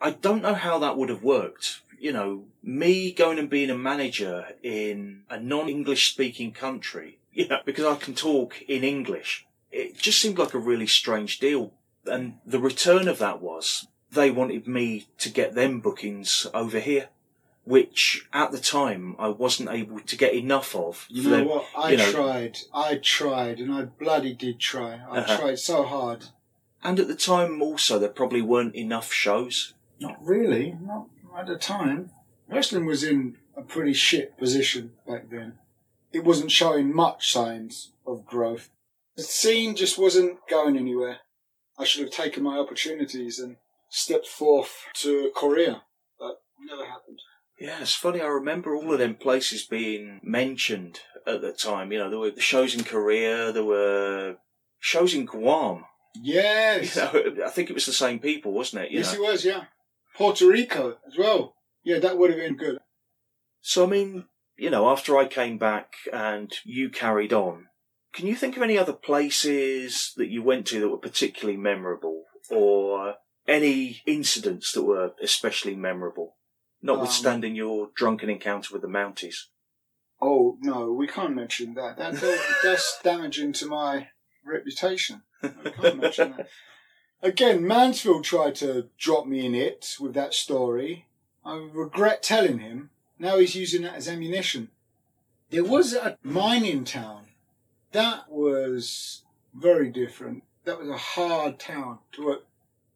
I 0.00 0.10
don't 0.10 0.42
know 0.42 0.54
how 0.54 0.78
that 0.78 0.96
would 0.96 1.08
have 1.08 1.22
worked. 1.22 1.80
You 1.98 2.12
know, 2.12 2.44
me 2.62 3.12
going 3.12 3.38
and 3.38 3.48
being 3.50 3.70
a 3.70 3.76
manager 3.78 4.46
in 4.62 5.22
a 5.30 5.38
non-English 5.40 6.12
speaking 6.12 6.52
country, 6.52 7.18
you 7.32 7.48
know, 7.48 7.60
because 7.64 7.84
I 7.84 7.96
can 7.96 8.14
talk 8.14 8.60
in 8.68 8.84
English. 8.84 9.46
It 9.72 9.96
just 9.98 10.20
seemed 10.20 10.38
like 10.38 10.54
a 10.54 10.58
really 10.58 10.86
strange 10.86 11.38
deal. 11.38 11.72
And 12.06 12.34
the 12.46 12.60
return 12.60 13.08
of 13.08 13.18
that 13.18 13.40
was 13.42 13.86
they 14.12 14.30
wanted 14.30 14.66
me 14.68 15.06
to 15.18 15.28
get 15.30 15.54
them 15.54 15.80
bookings 15.80 16.46
over 16.54 16.78
here, 16.78 17.08
which 17.64 18.26
at 18.32 18.52
the 18.52 18.58
time 18.60 19.16
I 19.18 19.28
wasn't 19.28 19.70
able 19.70 20.00
to 20.00 20.16
get 20.16 20.34
enough 20.34 20.74
of. 20.76 21.06
You 21.08 21.22
know 21.24 21.30
them- 21.30 21.48
what? 21.48 21.66
I 21.76 21.90
you 21.92 21.96
know- 21.96 22.12
tried. 22.12 22.58
I 22.72 22.96
tried, 22.96 23.58
and 23.58 23.72
I 23.74 23.82
bloody 23.82 24.32
did 24.34 24.60
try. 24.60 25.00
I 25.10 25.18
Uh-huh. 25.18 25.36
tried 25.38 25.58
so 25.58 25.82
hard. 25.82 26.26
And 26.84 27.00
at 27.00 27.08
the 27.08 27.16
time 27.16 27.60
also 27.60 27.98
there 27.98 28.08
probably 28.10 28.42
weren't 28.42 28.76
enough 28.76 29.12
shows. 29.12 29.74
Not 29.98 30.24
really. 30.24 30.76
Not 30.80 31.08
at 31.36 31.46
the 31.46 31.56
time. 31.56 32.10
Wrestling 32.48 32.86
was 32.86 33.02
in 33.02 33.36
a 33.56 33.62
pretty 33.62 33.92
shit 33.92 34.38
position 34.38 34.92
back 35.06 35.30
then. 35.30 35.58
It 36.12 36.24
wasn't 36.24 36.50
showing 36.50 36.94
much 36.94 37.32
signs 37.32 37.92
of 38.06 38.24
growth. 38.24 38.70
The 39.16 39.22
scene 39.22 39.76
just 39.76 39.98
wasn't 39.98 40.38
going 40.48 40.76
anywhere. 40.76 41.18
I 41.78 41.84
should 41.84 42.04
have 42.04 42.12
taken 42.12 42.42
my 42.42 42.56
opportunities 42.56 43.38
and 43.38 43.56
stepped 43.90 44.26
forth 44.26 44.72
to 44.94 45.30
Korea, 45.34 45.82
but 46.18 46.40
never 46.60 46.86
happened. 46.86 47.20
Yeah, 47.58 47.80
it's 47.80 47.94
funny. 47.94 48.20
I 48.20 48.26
remember 48.26 48.74
all 48.74 48.92
of 48.92 48.98
them 48.98 49.14
places 49.14 49.64
being 49.64 50.20
mentioned 50.22 51.00
at 51.26 51.40
the 51.40 51.52
time. 51.52 51.92
You 51.92 51.98
know, 51.98 52.10
there 52.10 52.18
were 52.18 52.32
shows 52.38 52.74
in 52.74 52.84
Korea, 52.84 53.52
there 53.52 53.64
were 53.64 54.36
shows 54.78 55.14
in 55.14 55.24
Guam. 55.26 55.84
Yes. 56.22 56.96
You 56.96 57.02
know, 57.02 57.46
I 57.46 57.50
think 57.50 57.68
it 57.68 57.74
was 57.74 57.86
the 57.86 57.92
same 57.92 58.18
people, 58.18 58.52
wasn't 58.52 58.84
it? 58.84 58.90
You 58.90 58.98
yes, 58.98 59.12
know? 59.14 59.24
it 59.24 59.32
was, 59.32 59.44
yeah. 59.44 59.64
Puerto 60.16 60.48
Rico 60.48 60.96
as 61.06 61.16
well. 61.18 61.54
Yeah, 61.84 61.98
that 61.98 62.18
would 62.18 62.30
have 62.30 62.38
been 62.38 62.56
good. 62.56 62.78
So, 63.60 63.84
I 63.84 63.86
mean, 63.88 64.24
you 64.56 64.70
know, 64.70 64.88
after 64.88 65.16
I 65.18 65.26
came 65.26 65.58
back 65.58 65.92
and 66.12 66.52
you 66.64 66.88
carried 66.90 67.32
on, 67.32 67.66
can 68.12 68.26
you 68.26 68.34
think 68.34 68.56
of 68.56 68.62
any 68.62 68.78
other 68.78 68.92
places 68.92 70.12
that 70.16 70.28
you 70.28 70.42
went 70.42 70.66
to 70.68 70.80
that 70.80 70.88
were 70.88 70.96
particularly 70.96 71.58
memorable 71.58 72.24
or 72.50 73.16
any 73.46 74.00
incidents 74.06 74.72
that 74.72 74.84
were 74.84 75.12
especially 75.22 75.76
memorable? 75.76 76.36
Notwithstanding 76.82 77.52
um, 77.52 77.56
your 77.56 77.88
drunken 77.96 78.30
encounter 78.30 78.72
with 78.72 78.82
the 78.82 78.88
Mounties. 78.88 79.36
Oh 80.20 80.56
no, 80.62 80.92
we 80.92 81.06
can't 81.06 81.34
mention 81.34 81.74
that. 81.74 81.98
that 81.98 82.14
that- 82.14 82.56
that's 82.62 82.98
damaging 83.02 83.52
to 83.54 83.66
my 83.66 84.08
reputation. 84.44 85.22
We 85.42 85.70
can't 85.70 86.00
mention 86.00 86.36
that. 86.36 86.48
Again, 87.26 87.66
Mansfield 87.66 88.22
tried 88.22 88.54
to 88.56 88.86
drop 88.98 89.26
me 89.26 89.44
in 89.44 89.52
it 89.52 89.96
with 89.98 90.14
that 90.14 90.32
story. 90.32 91.06
I 91.44 91.56
regret 91.56 92.22
telling 92.22 92.60
him. 92.60 92.90
Now 93.18 93.38
he's 93.38 93.56
using 93.56 93.82
that 93.82 93.96
as 93.96 94.06
ammunition. 94.06 94.68
There 95.50 95.64
was 95.64 95.92
a 95.92 96.18
mining 96.22 96.84
town. 96.84 97.24
That 97.90 98.30
was 98.30 99.22
very 99.52 99.90
different. 99.90 100.44
That 100.66 100.78
was 100.78 100.88
a 100.88 100.96
hard 100.96 101.58
town 101.58 101.98
to 102.12 102.26
work. 102.26 102.46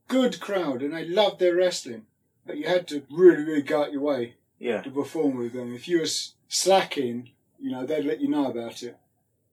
Good 0.06 0.38
crowd, 0.38 0.80
and 0.82 0.94
they 0.94 1.04
loved 1.08 1.40
their 1.40 1.56
wrestling. 1.56 2.06
But 2.46 2.56
you 2.56 2.68
had 2.68 2.86
to 2.88 3.02
really, 3.10 3.42
really 3.42 3.62
go 3.62 3.82
out 3.82 3.92
your 3.92 4.02
way 4.02 4.34
Yeah. 4.60 4.80
to 4.82 4.90
perform 4.92 5.38
with 5.38 5.54
them. 5.54 5.74
If 5.74 5.88
you 5.88 5.98
were 5.98 6.08
slacking, 6.46 7.30
you 7.58 7.72
know, 7.72 7.84
they'd 7.84 8.04
let 8.04 8.20
you 8.20 8.28
know 8.28 8.48
about 8.48 8.84
it. 8.84 8.96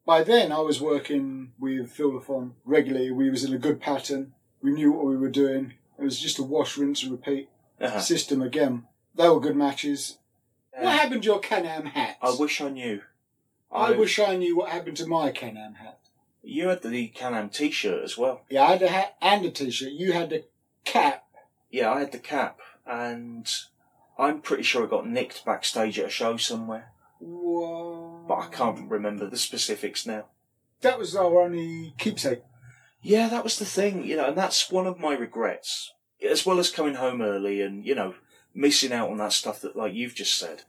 By 0.06 0.22
then, 0.24 0.52
I 0.52 0.60
was 0.60 0.80
working 0.80 1.54
with 1.58 1.92
Phil 1.92 2.12
Lafon 2.12 2.52
regularly. 2.64 3.10
We 3.10 3.32
was 3.32 3.44
in 3.44 3.56
a 3.56 3.58
good 3.58 3.82
pattern. 3.82 4.34
We 4.62 4.72
knew 4.72 4.92
what 4.92 5.06
we 5.06 5.18
were 5.18 5.30
doing. 5.30 5.74
It 6.00 6.04
was 6.04 6.20
just 6.20 6.40
a 6.40 6.44
wash, 6.44 6.78
rinse, 6.78 7.04
and 7.04 7.12
repeat 7.12 7.50
Uh-huh. 7.80 8.00
system 8.00 8.42
again. 8.42 8.88
They 9.16 9.30
were 9.30 9.40
good 9.40 9.56
matches. 9.56 10.18
What 10.72 10.94
happened 11.00 11.24
to 11.24 11.28
your 11.28 11.40
Can-Am 11.40 11.88
hat? 11.88 12.18
I 12.22 12.36
wish 12.38 12.62
I 12.62 12.70
knew. 12.70 13.02
I 13.72 13.92
wish 13.92 14.20
I 14.20 14.36
knew 14.36 14.56
what 14.58 14.70
happened 14.70 14.98
to 14.98 15.08
my 15.08 15.32
Can-Am 15.32 15.76
hat. 15.76 16.00
You 16.44 16.70
had 16.70 16.82
the 16.84 17.08
Can-Am 17.10 17.50
t-shirt 17.50 18.04
as 18.04 18.18
well. 18.18 18.42
Yeah, 18.50 18.64
I 18.64 18.68
had 18.74 18.82
a 18.84 18.88
hat 18.88 19.16
and 19.22 19.46
a 19.46 19.52
t-shirt. 19.52 19.92
You 19.92 20.14
had 20.14 20.30
the 20.30 20.46
cap. 20.86 21.26
Yeah, 21.72 21.92
I 21.92 22.00
had 22.00 22.12
the 22.12 22.20
cap, 22.20 22.60
and 22.86 23.48
I'm 24.18 24.42
pretty 24.42 24.64
sure 24.64 24.84
it 24.86 24.90
got 24.92 25.08
nicked 25.08 25.44
backstage 25.46 26.00
at 26.00 26.06
a 26.06 26.10
show 26.10 26.38
somewhere, 26.38 26.92
Whoa. 27.20 28.24
but 28.28 28.36
I 28.36 28.48
can't 28.48 28.90
remember 28.90 29.28
the 29.28 29.38
specifics 29.38 30.06
now. 30.06 30.26
That 30.82 30.98
was 31.00 31.16
our 31.16 31.42
only 31.42 31.94
keepsake. 31.98 32.44
Yeah, 33.08 33.30
that 33.30 33.46
was 33.46 33.58
the 33.58 33.64
thing, 33.64 34.06
you 34.06 34.18
know, 34.18 34.28
and 34.28 34.38
that's 34.38 34.70
one 34.70 34.86
of 34.86 35.00
my 35.00 35.14
regrets. 35.14 35.94
As 36.30 36.46
well 36.46 36.60
as 36.60 36.70
coming 36.70 36.96
home 36.96 37.22
early 37.22 37.62
and, 37.62 37.86
you 37.86 37.96
know, 37.96 38.16
missing 38.54 38.92
out 38.92 39.10
on 39.10 39.18
that 39.20 39.32
stuff 39.32 39.62
that, 39.62 39.78
like 39.78 39.94
you've 39.94 40.14
just 40.14 40.38
said. 40.38 40.64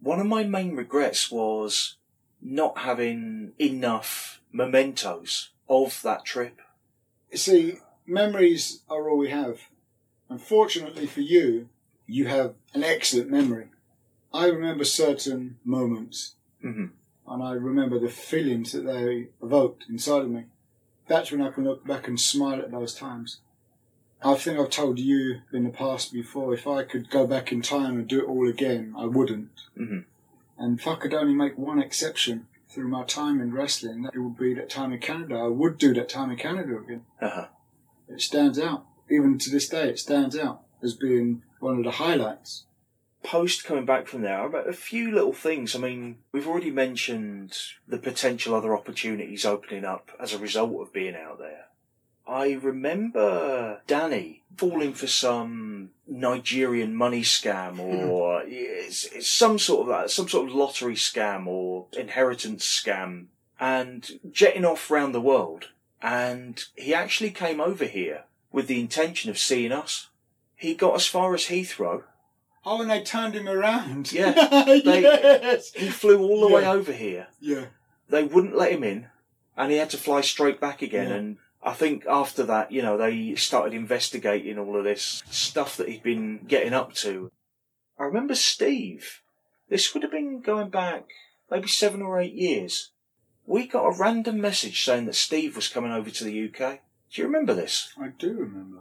One 0.00 0.18
of 0.18 0.26
my 0.26 0.42
main 0.42 0.74
regrets 0.74 1.30
was 1.30 1.96
not 2.40 2.78
having 2.78 3.52
enough 3.58 4.40
mementos 4.50 5.50
of 5.68 6.00
that 6.02 6.24
trip. 6.24 6.62
You 7.30 7.36
see, 7.36 7.74
memories 8.06 8.80
are 8.88 9.10
all 9.10 9.18
we 9.18 9.28
have. 9.28 9.60
Unfortunately 10.30 11.06
for 11.06 11.20
you, 11.20 11.68
you 12.06 12.26
have 12.26 12.54
an 12.72 12.84
excellent 12.84 13.30
memory. 13.30 13.68
I 14.32 14.46
remember 14.46 14.84
certain 14.84 15.58
moments, 15.62 16.36
hmm 16.62 16.86
and 17.28 17.42
I 17.42 17.52
remember 17.52 17.98
the 17.98 18.08
feelings 18.08 18.72
that 18.72 18.86
they 18.86 19.28
evoked 19.42 19.84
inside 19.90 20.22
of 20.22 20.30
me. 20.30 20.46
That's 21.08 21.30
when 21.30 21.42
I 21.42 21.50
can 21.50 21.64
look 21.64 21.86
back 21.86 22.08
and 22.08 22.18
smile 22.20 22.60
at 22.60 22.70
those 22.70 22.94
times. 22.94 23.40
I 24.24 24.34
think 24.34 24.58
I've 24.58 24.70
told 24.70 24.98
you 24.98 25.40
in 25.52 25.64
the 25.64 25.70
past 25.70 26.12
before, 26.12 26.54
if 26.54 26.66
I 26.66 26.84
could 26.84 27.10
go 27.10 27.26
back 27.26 27.50
in 27.50 27.60
time 27.60 27.98
and 27.98 28.06
do 28.06 28.20
it 28.20 28.28
all 28.28 28.48
again, 28.48 28.94
I 28.96 29.06
wouldn't. 29.06 29.50
hmm 29.76 30.00
And 30.56 30.78
if 30.78 30.86
I 30.86 30.94
could 30.94 31.12
only 31.12 31.34
make 31.34 31.58
one 31.58 31.80
exception 31.80 32.46
through 32.68 32.88
my 32.88 33.02
time 33.02 33.40
in 33.40 33.52
wrestling, 33.52 34.08
it 34.14 34.18
would 34.18 34.38
be 34.38 34.54
that 34.54 34.70
time 34.70 34.92
in 34.92 35.00
Canada. 35.00 35.34
I 35.34 35.48
would 35.48 35.76
do 35.76 35.92
that 35.94 36.08
time 36.08 36.30
in 36.30 36.36
Canada 36.36 36.78
again. 36.78 37.04
Uh-huh. 37.20 37.48
It 38.08 38.20
stands 38.20 38.58
out. 38.58 38.86
Even 39.10 39.38
to 39.38 39.50
this 39.50 39.68
day, 39.68 39.88
it 39.90 39.98
stands 39.98 40.36
out 40.38 40.62
as 40.82 40.94
being 40.94 41.42
one 41.58 41.78
of 41.78 41.84
the 41.84 41.90
highlights. 41.92 42.64
Post 43.22 43.64
coming 43.64 43.84
back 43.84 44.06
from 44.06 44.22
there, 44.22 44.44
a 44.56 44.72
few 44.72 45.12
little 45.12 45.32
things. 45.32 45.76
I 45.76 45.78
mean, 45.78 46.18
we've 46.32 46.48
already 46.48 46.70
mentioned 46.70 47.56
the 47.86 47.98
potential 47.98 48.54
other 48.54 48.76
opportunities 48.76 49.44
opening 49.44 49.84
up 49.84 50.10
as 50.18 50.32
a 50.32 50.38
result 50.38 50.80
of 50.80 50.92
being 50.92 51.14
out 51.14 51.38
there. 51.38 51.66
I 52.26 52.52
remember 52.52 53.82
Danny 53.86 54.42
falling 54.56 54.94
for 54.94 55.06
some 55.06 55.90
Nigerian 56.06 56.94
money 56.94 57.22
scam 57.22 57.78
or 57.78 58.42
hmm. 58.42 58.48
it's, 58.48 59.04
it's 59.06 59.30
some 59.30 59.58
sort 59.58 59.82
of 59.82 59.88
that, 59.88 60.10
some 60.10 60.28
sort 60.28 60.48
of 60.48 60.54
lottery 60.54 60.94
scam 60.94 61.46
or 61.46 61.86
inheritance 61.92 62.64
scam 62.64 63.26
and 63.58 64.20
jetting 64.30 64.64
off 64.64 64.90
round 64.90 65.14
the 65.14 65.20
world. 65.20 65.68
And 66.00 66.62
he 66.74 66.94
actually 66.94 67.30
came 67.30 67.60
over 67.60 67.84
here 67.84 68.24
with 68.50 68.66
the 68.66 68.80
intention 68.80 69.30
of 69.30 69.38
seeing 69.38 69.72
us. 69.72 70.08
He 70.56 70.74
got 70.74 70.94
as 70.94 71.06
far 71.06 71.34
as 71.34 71.44
Heathrow. 71.44 72.04
Oh, 72.64 72.80
and 72.80 72.90
they 72.90 73.02
turned 73.02 73.34
him 73.34 73.48
around. 73.48 74.12
Yeah, 74.12 74.34
yes. 74.66 75.72
He 75.72 75.88
flew 75.88 76.22
all 76.22 76.46
the 76.46 76.54
way 76.54 76.66
over 76.66 76.92
here. 76.92 77.26
Yeah. 77.40 77.66
They 78.08 78.22
wouldn't 78.22 78.56
let 78.56 78.72
him 78.72 78.84
in, 78.84 79.08
and 79.56 79.72
he 79.72 79.78
had 79.78 79.90
to 79.90 79.96
fly 79.96 80.20
straight 80.20 80.60
back 80.60 80.82
again. 80.82 81.08
Yeah. 81.08 81.14
And 81.16 81.36
I 81.62 81.72
think 81.72 82.04
after 82.06 82.44
that, 82.44 82.70
you 82.70 82.82
know, 82.82 82.96
they 82.96 83.34
started 83.34 83.74
investigating 83.74 84.58
all 84.58 84.76
of 84.76 84.84
this 84.84 85.22
stuff 85.30 85.76
that 85.76 85.88
he'd 85.88 86.02
been 86.02 86.44
getting 86.46 86.72
up 86.72 86.92
to. 86.94 87.30
I 87.98 88.04
remember 88.04 88.34
Steve. 88.34 89.22
This 89.68 89.94
would 89.94 90.02
have 90.02 90.12
been 90.12 90.40
going 90.40 90.68
back 90.68 91.04
maybe 91.50 91.68
seven 91.68 92.02
or 92.02 92.20
eight 92.20 92.34
years. 92.34 92.90
We 93.46 93.66
got 93.66 93.86
a 93.86 93.98
random 93.98 94.40
message 94.40 94.84
saying 94.84 95.06
that 95.06 95.14
Steve 95.14 95.56
was 95.56 95.68
coming 95.68 95.92
over 95.92 96.10
to 96.10 96.24
the 96.24 96.44
UK. 96.48 96.80
Do 97.12 97.22
you 97.22 97.26
remember 97.26 97.54
this? 97.54 97.92
I 98.00 98.08
do 98.08 98.34
remember. 98.34 98.80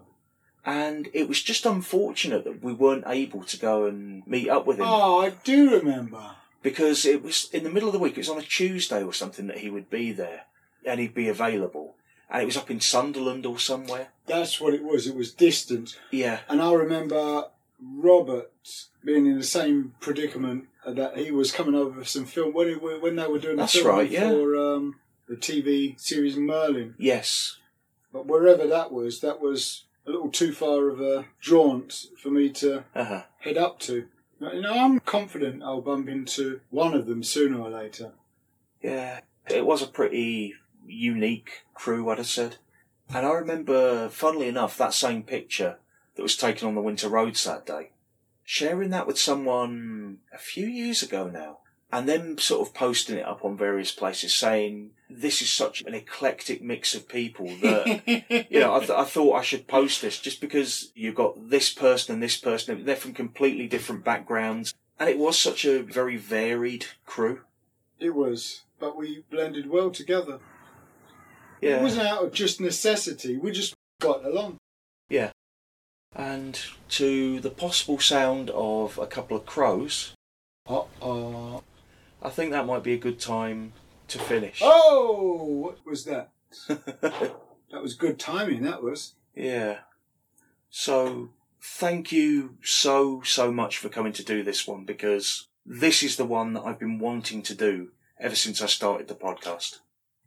And 0.66 1.10
it 1.14 1.28
was 1.28 1.42
just 1.42 1.66
unfortunate 1.66 2.44
that 2.44 2.64
we 2.64 2.74
weren't 2.74 3.06
able 3.08 3.44
to 3.44 3.58
go 3.58 3.86
and 3.86 4.26
meet 4.28 4.50
up 4.50 4.68
with 4.68 4.78
him. 4.78 4.86
Oh, 4.88 5.20
I 5.22 5.32
do 5.44 5.72
remember. 5.72 6.36
because 6.62 7.06
it 7.06 7.24
was 7.24 7.50
in 7.52 7.64
the 7.64 7.70
middle 7.72 7.90
of 7.90 7.94
the 7.94 8.00
week. 8.00 8.14
It 8.14 8.18
was 8.20 8.30
on 8.30 8.38
a 8.38 8.44
Tuesday 8.44 9.02
or 9.04 9.14
something 9.14 9.48
that 9.48 9.60
he 9.60 9.70
would 9.72 9.90
be 9.90 10.12
there 10.12 10.42
and 10.86 11.00
he'd 11.00 11.14
be 11.16 11.28
available. 11.30 11.96
And 12.30 12.44
it 12.44 12.46
was 12.46 12.58
up 12.58 12.70
in 12.72 12.80
Sunderland 12.80 13.46
or 13.46 13.58
somewhere. 13.60 14.10
That's 14.28 14.62
what 14.62 14.74
it 14.74 14.84
was. 14.84 15.08
It 15.08 15.16
was 15.16 15.34
distant. 15.34 16.00
Yeah, 16.12 16.40
And 16.48 16.62
I 16.62 16.72
remember 16.74 17.46
Robert 17.82 18.52
being 19.04 19.26
in 19.26 19.38
the 19.38 19.44
same 19.44 19.96
predicament 20.00 20.66
that 20.86 21.18
he 21.18 21.32
was 21.32 21.52
coming 21.52 21.76
over 21.76 22.00
for 22.02 22.06
some 22.06 22.26
film 22.26 22.54
when, 22.54 22.70
it, 22.70 22.82
when 23.02 23.16
they 23.16 23.28
were 23.28 23.40
doing 23.40 23.56
the 23.58 23.64
That's 23.64 23.74
film 23.74 23.88
right, 23.88 24.10
yeah. 24.10 24.30
for 24.30 24.56
um, 24.56 24.96
the 25.28 25.36
TV 25.36 26.00
series 26.00 26.38
Merlin. 26.38 26.96
yes, 26.98 27.58
But 28.14 28.28
wherever 28.28 28.68
that 28.68 28.92
was, 28.92 29.20
that 29.22 29.42
was 29.42 29.86
a 30.12 30.14
little 30.14 30.30
too 30.32 30.52
far 30.52 30.90
of 30.90 31.00
a 31.00 31.26
jaunt 31.40 32.08
for 32.22 32.30
me 32.30 32.50
to 32.50 32.84
uh-huh. 32.94 33.24
head 33.40 33.58
up 33.58 33.80
to. 33.80 34.08
You 34.40 34.62
know, 34.62 34.74
I'm 34.74 35.00
confident 35.00 35.64
I'll 35.64 35.82
bump 35.82 36.10
into 36.10 36.62
one 36.70 36.94
of 36.94 37.06
them 37.06 37.24
sooner 37.24 37.60
or 37.60 37.70
later. 37.70 38.12
yeah. 38.82 39.22
It 39.50 39.66
was 39.66 39.82
a 39.82 39.88
pretty 39.88 40.54
unique 40.86 41.64
crew, 41.74 42.10
I'd 42.10 42.20
have 42.20 42.28
said. 42.28 42.58
And 43.10 43.26
I 43.26 43.32
remember, 43.32 44.08
funnily 44.10 44.48
enough, 44.48 44.78
that 44.78 44.94
same 44.94 45.24
picture 45.24 45.78
that 46.16 46.22
was 46.22 46.38
taken 46.38 46.68
on 46.68 46.76
the 46.76 46.82
winter 46.82 47.10
roads 47.10 47.44
that 47.44 47.66
day, 47.66 47.92
sharing 48.44 48.92
that 48.92 49.08
with 49.08 49.18
someone 49.18 50.20
a 50.34 50.38
few 50.38 50.68
years 50.68 51.02
ago 51.02 51.28
now. 51.28 51.60
And 51.92 52.08
then 52.08 52.38
sort 52.38 52.66
of 52.66 52.74
posting 52.74 53.18
it 53.18 53.26
up 53.26 53.44
on 53.44 53.58
various 53.58 53.92
places 53.92 54.34
saying, 54.34 54.92
this 55.10 55.42
is 55.42 55.52
such 55.52 55.82
an 55.82 55.94
eclectic 55.94 56.62
mix 56.64 56.96
of 56.96 57.10
people 57.10 57.48
that 57.62 58.02
you 58.50 58.60
know, 58.62 58.76
I, 58.76 58.80
th- 58.80 58.92
I 58.92 59.04
thought 59.04 59.36
I 59.36 59.42
should 59.42 59.68
post 59.68 60.02
this 60.02 60.18
just 60.20 60.40
because 60.40 60.92
you've 60.96 61.16
got 61.16 61.50
this 61.50 61.74
person 61.74 62.14
and 62.14 62.24
this 62.24 62.38
person. 62.38 62.86
They're 62.86 62.96
from 62.96 63.14
completely 63.14 63.68
different 63.68 64.06
backgrounds. 64.06 64.74
And 65.00 65.10
it 65.10 65.18
was 65.18 65.38
such 65.38 65.66
a 65.66 65.82
very 65.82 66.16
varied 66.16 66.86
crew. 67.06 67.42
It 68.00 68.16
was, 68.16 68.62
but 68.80 68.96
we 68.96 69.24
blended 69.30 69.70
well 69.70 69.90
together. 69.92 70.40
Yeah. 71.60 71.78
it 71.78 71.82
wasn't 71.84 72.08
out 72.08 72.24
of 72.24 72.32
just 72.32 72.62
necessity. 72.62 73.38
We 73.38 73.52
just 73.52 73.74
got 74.00 74.26
along. 74.26 74.58
Yeah. 75.10 75.32
And 76.16 76.60
to 76.90 77.40
the 77.40 77.50
possible 77.50 78.00
sound 78.00 78.50
of 78.52 78.98
a 78.98 79.08
couple 79.08 79.38
of 79.38 79.46
crows, 79.46 80.14
Uh 80.68 80.84
oh. 81.02 81.64
I 82.22 82.30
think 82.30 82.52
that 82.52 82.66
might 82.66 82.84
be 82.84 82.94
a 82.94 82.98
good 82.98 83.20
time 83.20 83.74
to 84.10 84.20
finish. 84.20 84.62
Oh, 84.64 85.46
what 85.46 85.86
was 85.86 86.06
that? 86.06 86.30
That 87.72 87.82
was 87.82 87.94
good 87.94 88.20
timing. 88.20 88.64
That 88.64 88.84
was. 88.84 89.14
yeah. 89.34 89.80
So, 90.70 91.30
thank 91.62 92.12
you 92.12 92.58
so, 92.62 93.22
so 93.24 93.52
much 93.52 93.78
for 93.78 93.90
coming 93.90 94.14
to 94.14 94.24
do 94.24 94.44
this 94.44 94.68
one 94.68 94.84
because 94.86 95.48
this 95.66 96.04
is 96.04 96.18
the 96.18 96.26
one 96.26 96.54
that 96.54 96.64
I've 96.64 96.80
been 96.80 97.00
wanting 97.00 97.44
to 97.44 97.56
do 97.56 97.92
ever 98.20 98.36
since 98.36 98.62
I 98.62 98.66
started 98.68 99.08
the 99.08 99.16
podcast. 99.16 99.80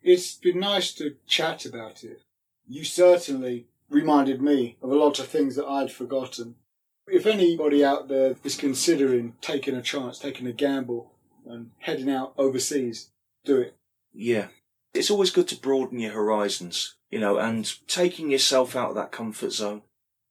It's 0.02 0.34
been 0.34 0.60
nice 0.60 0.92
to 0.94 1.16
chat 1.26 1.64
about 1.64 2.04
it. 2.04 2.22
You 2.66 2.84
certainly 2.84 3.66
reminded 3.88 4.40
me 4.42 4.76
of 4.82 4.90
a 4.90 4.96
lot 4.96 5.18
of 5.18 5.28
things 5.28 5.56
that 5.56 5.66
I'd 5.66 5.92
forgotten. 5.92 6.56
If 7.06 7.26
anybody 7.26 7.84
out 7.84 8.08
there 8.08 8.36
is 8.42 8.56
considering 8.56 9.34
taking 9.40 9.74
a 9.74 9.82
chance, 9.82 10.18
taking 10.18 10.46
a 10.46 10.52
gamble, 10.52 11.12
and 11.46 11.70
heading 11.78 12.10
out 12.10 12.34
overseas, 12.36 13.10
do 13.44 13.58
it. 13.58 13.76
Yeah. 14.12 14.48
It's 14.92 15.10
always 15.10 15.30
good 15.30 15.48
to 15.48 15.56
broaden 15.56 15.98
your 15.98 16.12
horizons, 16.12 16.94
you 17.10 17.18
know, 17.18 17.38
and 17.38 17.72
taking 17.88 18.30
yourself 18.30 18.76
out 18.76 18.90
of 18.90 18.94
that 18.94 19.12
comfort 19.12 19.52
zone. 19.52 19.82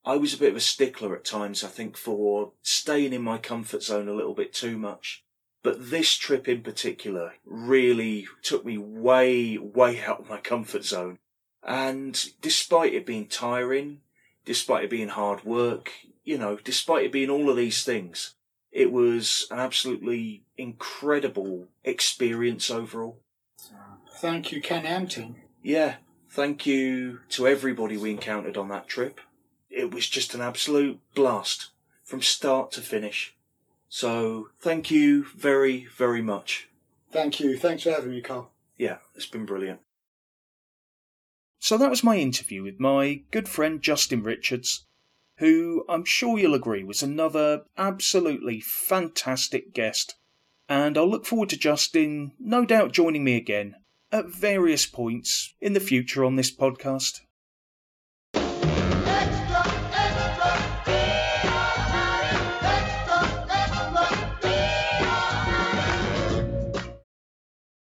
I 0.05 0.17
was 0.17 0.33
a 0.33 0.37
bit 0.37 0.51
of 0.51 0.57
a 0.57 0.61
stickler 0.61 1.15
at 1.15 1.25
times, 1.25 1.63
I 1.63 1.67
think, 1.67 1.97
for 1.97 2.53
staying 2.61 3.13
in 3.13 3.21
my 3.21 3.37
comfort 3.37 3.83
zone 3.83 4.07
a 4.07 4.13
little 4.13 4.33
bit 4.33 4.53
too 4.53 4.77
much. 4.77 5.23
But 5.63 5.89
this 5.89 6.15
trip 6.15 6.49
in 6.49 6.61
particular 6.61 7.35
really 7.45 8.27
took 8.41 8.65
me 8.65 8.77
way, 8.77 9.57
way 9.57 10.01
out 10.01 10.19
of 10.19 10.29
my 10.29 10.39
comfort 10.39 10.83
zone. 10.83 11.19
And 11.65 12.21
despite 12.41 12.93
it 12.93 13.05
being 13.05 13.27
tiring, 13.27 14.01
despite 14.43 14.83
it 14.83 14.89
being 14.89 15.07
hard 15.07 15.45
work, 15.45 15.91
you 16.25 16.37
know, 16.37 16.57
despite 16.61 17.05
it 17.05 17.11
being 17.13 17.29
all 17.29 17.49
of 17.49 17.55
these 17.55 17.83
things, 17.83 18.35
it 18.73 18.91
was 18.91 19.47
an 19.51 19.59
absolutely 19.59 20.43
incredible 20.57 21.67
experience 21.83 22.71
overall. 22.71 23.19
Thank 24.15 24.51
you, 24.51 24.61
Ken 24.61 24.83
Ampton. 24.83 25.35
Yeah, 25.61 25.95
thank 26.29 26.65
you 26.65 27.19
to 27.29 27.47
everybody 27.47 27.97
we 27.97 28.11
encountered 28.11 28.57
on 28.57 28.69
that 28.69 28.87
trip. 28.87 29.21
It 29.69 29.93
was 29.93 30.09
just 30.09 30.33
an 30.33 30.41
absolute 30.41 30.99
blast 31.13 31.69
from 32.03 32.21
start 32.21 32.71
to 32.71 32.81
finish. 32.81 33.35
So, 33.89 34.49
thank 34.59 34.89
you 34.89 35.25
very, 35.35 35.85
very 35.95 36.21
much. 36.21 36.67
Thank 37.11 37.39
you. 37.39 37.57
Thanks 37.57 37.83
for 37.83 37.91
having 37.91 38.09
me, 38.09 38.21
Carl. 38.21 38.51
Yeah, 38.77 38.97
it's 39.15 39.27
been 39.27 39.45
brilliant. 39.45 39.81
So 41.59 41.77
that 41.77 41.91
was 41.91 42.03
my 42.03 42.17
interview 42.17 42.63
with 42.63 42.79
my 42.79 43.21
good 43.31 43.47
friend 43.47 43.81
Justin 43.81 44.23
Richards, 44.23 44.85
who 45.43 45.83
I'm 45.89 46.05
sure 46.05 46.39
you'll 46.39 46.53
agree 46.53 46.85
was 46.85 47.03
another 47.03 47.63
absolutely 47.77 48.61
fantastic 48.61 49.73
guest. 49.73 50.15
And 50.69 50.97
I'll 50.97 51.09
look 51.09 51.25
forward 51.25 51.49
to 51.49 51.57
Justin 51.57 52.31
no 52.39 52.65
doubt 52.65 52.93
joining 52.93 53.25
me 53.25 53.35
again 53.35 53.75
at 54.09 54.27
various 54.27 54.85
points 54.85 55.53
in 55.59 55.73
the 55.73 55.81
future 55.81 56.23
on 56.23 56.37
this 56.37 56.49
podcast. 56.49 57.19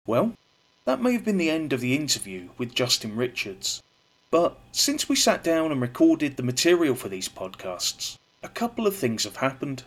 Well, 0.07 0.35
that 0.85 1.01
may 1.01 1.15
have 1.15 1.25
been 1.25 1.39
the 1.39 1.49
end 1.49 1.73
of 1.73 1.81
the 1.81 1.97
interview 1.97 2.51
with 2.59 2.75
Justin 2.75 3.17
Richards. 3.17 3.83
But 4.31 4.59
since 4.73 5.09
we 5.09 5.17
sat 5.17 5.43
down 5.43 5.73
and 5.73 5.81
recorded 5.81 6.37
the 6.37 6.43
material 6.43 6.95
for 6.95 7.09
these 7.09 7.31
podcasts, 7.31 8.19
a 8.43 8.49
couple 8.49 8.87
of 8.87 8.95
things 8.95 9.25
have 9.25 9.37
happened. 9.37 9.85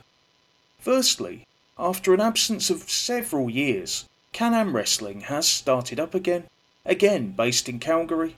Firstly, 0.80 1.46
after 1.78 2.14
an 2.14 2.22
absence 2.22 2.72
of 2.72 2.90
several 2.90 3.52
years, 3.52 4.06
Can 4.34 4.56
Am 4.56 4.76
Wrestling 4.76 5.22
has 5.22 5.48
started 5.48 6.00
up 6.00 6.16
again, 6.16 6.46
again 6.86 7.34
based 7.34 7.70
in 7.70 7.80
Calgary. 7.80 8.36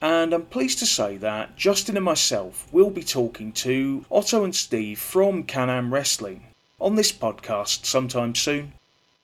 And 0.00 0.34
I'm 0.34 0.46
pleased 0.46 0.80
to 0.80 0.86
say 0.86 1.16
that 1.18 1.56
Justin 1.56 1.96
and 1.96 2.04
myself 2.04 2.66
will 2.72 2.90
be 2.90 3.04
talking 3.04 3.52
to 3.52 4.04
Otto 4.10 4.42
and 4.42 4.56
Steve 4.56 4.98
from 4.98 5.44
Can 5.44 5.70
Am 5.70 5.94
Wrestling 5.94 6.46
on 6.80 6.96
this 6.96 7.12
podcast 7.12 7.86
sometime 7.86 8.34
soon, 8.34 8.72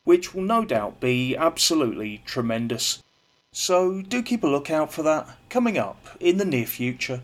which 0.04 0.32
will 0.32 0.44
no 0.44 0.64
doubt 0.64 1.00
be 1.00 1.36
absolutely 1.36 2.22
tremendous. 2.24 3.02
So 3.52 4.00
do 4.02 4.22
keep 4.22 4.44
a 4.44 4.46
lookout 4.46 4.92
for 4.92 5.02
that 5.02 5.28
coming 5.48 5.76
up 5.76 6.16
in 6.20 6.38
the 6.38 6.44
near 6.44 6.66
future. 6.66 7.22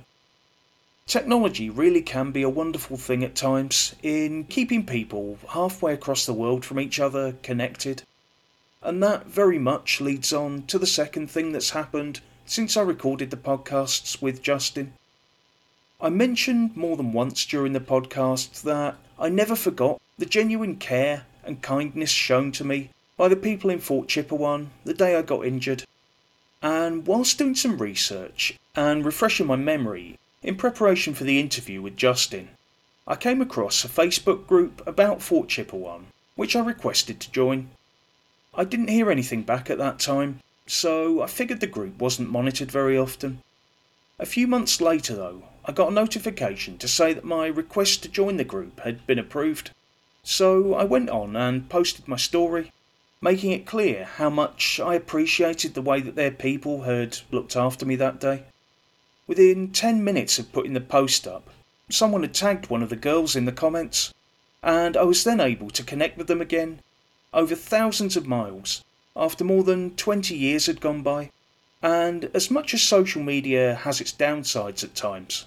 Technology 1.07 1.71
really 1.71 2.03
can 2.03 2.33
be 2.33 2.43
a 2.43 2.49
wonderful 2.49 2.97
thing 2.97 3.23
at 3.23 3.37
times 3.37 3.95
in 4.03 4.43
keeping 4.45 4.85
people 4.85 5.39
halfway 5.51 5.93
across 5.93 6.27
the 6.27 6.33
world 6.33 6.65
from 6.65 6.81
each 6.81 6.99
other 6.99 7.37
connected. 7.45 8.03
And 8.83 9.01
that 9.05 9.27
very 9.27 9.59
much 9.59 10.01
leads 10.01 10.33
on 10.33 10.65
to 10.65 10.81
the 10.81 10.87
second 10.87 11.31
thing 11.31 11.53
that's 11.53 11.71
happened 11.71 12.21
since 12.45 12.77
I 12.77 12.83
recorded 12.83 13.31
the 13.31 13.37
podcasts 13.37 14.21
with 14.21 14.43
Justin. 14.43 14.95
I 16.01 16.09
mentioned 16.09 16.77
more 16.77 16.97
than 16.97 17.13
once 17.13 17.47
during 17.47 17.73
the 17.73 17.81
podcast 17.81 18.63
that 18.63 18.97
I 19.17 19.29
never 19.29 19.55
forgot 19.55 20.01
the 20.19 20.27
genuine 20.27 20.75
care 20.75 21.27
and 21.45 21.63
kindness 21.63 22.11
shown 22.11 22.51
to 22.53 22.65
me 22.65 22.91
by 23.17 23.29
the 23.29 23.37
people 23.37 23.71
in 23.71 23.79
Fort 23.79 24.09
Chipewyan 24.09 24.69
the 24.85 24.93
day 24.93 25.15
I 25.15 25.23
got 25.23 25.47
injured. 25.47 25.85
And 26.63 27.07
whilst 27.07 27.39
doing 27.39 27.55
some 27.55 27.79
research 27.79 28.55
and 28.75 29.05
refreshing 29.05 29.47
my 29.47 29.57
memory 29.57 30.19
in 30.43 30.57
preparation 30.57 31.15
for 31.15 31.25
the 31.25 31.39
interview 31.41 31.83
with 31.83 31.97
Justin, 31.97 32.51
I 33.07 33.15
came 33.17 33.41
across 33.41 33.85
a 33.85 33.89
Facebook 33.89 34.47
group 34.47 34.85
about 34.87 35.23
Fort 35.23 35.49
Chipewyan, 35.49 36.07
which 36.35 36.57
I 36.57 36.61
requested 36.61 37.21
to 37.21 37.31
join. 37.31 37.71
I 38.55 38.65
didn't 38.65 38.89
hear 38.89 39.11
anything 39.11 39.43
back 39.43 39.71
at 39.71 39.79
that 39.79 39.99
time, 39.99 40.41
so 40.67 41.23
I 41.23 41.27
figured 41.27 41.61
the 41.61 41.67
group 41.67 42.01
wasn't 42.01 42.31
monitored 42.31 42.71
very 42.71 42.99
often. 42.99 43.43
A 44.19 44.27
few 44.27 44.47
months 44.47 44.81
later, 44.81 45.15
though, 45.15 45.43
I 45.65 45.73
got 45.73 45.91
a 45.91 45.95
notification 45.95 46.79
to 46.79 46.89
say 46.89 47.13
that 47.13 47.25
my 47.25 47.47
request 47.47 48.03
to 48.03 48.09
join 48.09 48.39
the 48.39 48.45
group 48.45 48.81
had 48.81 49.07
been 49.07 49.19
approved. 49.19 49.71
So 50.23 50.75
I 50.75 50.85
went 50.85 51.11
on 51.11 51.37
and 51.37 51.69
posted 51.69 52.09
my 52.09 52.17
story, 52.17 52.73
making 53.21 53.53
it 53.53 53.67
clear 53.67 54.05
how 54.05 54.31
much 54.31 54.79
I 54.79 54.95
appreciated 54.95 55.75
the 55.75 55.83
way 55.83 56.01
that 56.01 56.15
their 56.15 56.31
people 56.31 56.83
had 56.83 57.19
looked 57.31 57.57
after 57.57 57.87
me 57.87 57.97
that 57.97 58.21
day. 58.21 58.45
Within 59.27 59.73
10 59.73 60.05
minutes 60.05 60.39
of 60.39 60.53
putting 60.53 60.75
the 60.75 60.81
post 60.81 61.27
up, 61.27 61.51
someone 61.89 62.23
had 62.23 62.35
tagged 62.35 62.69
one 62.69 62.83
of 62.83 62.91
the 62.91 62.97
girls 62.97 63.35
in 63.35 63.45
the 63.45 63.53
comments, 63.53 64.13
and 64.63 64.97
I 64.97 65.03
was 65.03 65.25
then 65.25 65.41
able 65.41 65.71
to 65.71 65.83
connect 65.83 66.17
with 66.19 66.27
them 66.27 66.41
again 66.41 66.81
over 67.33 67.55
thousands 67.55 68.17
of 68.17 68.27
miles 68.27 68.85
after 69.15 69.45
more 69.45 69.65
than 69.65 69.97
20 69.97 70.35
years 70.37 70.67
had 70.67 70.81
gone 70.81 71.03
by. 71.03 71.31
And 71.83 72.31
as 72.35 72.51
much 72.51 72.75
as 72.75 72.83
social 72.83 73.23
media 73.23 73.75
has 73.75 74.01
its 74.01 74.13
downsides 74.13 74.83
at 74.85 74.95
times, 74.95 75.47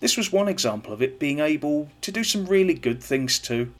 this 0.00 0.16
was 0.16 0.32
one 0.32 0.48
example 0.48 0.92
of 0.92 1.02
it 1.02 1.18
being 1.18 1.40
able 1.40 1.90
to 2.02 2.12
do 2.12 2.22
some 2.22 2.46
really 2.46 2.74
good 2.74 3.02
things 3.02 3.38
too. 3.38 3.72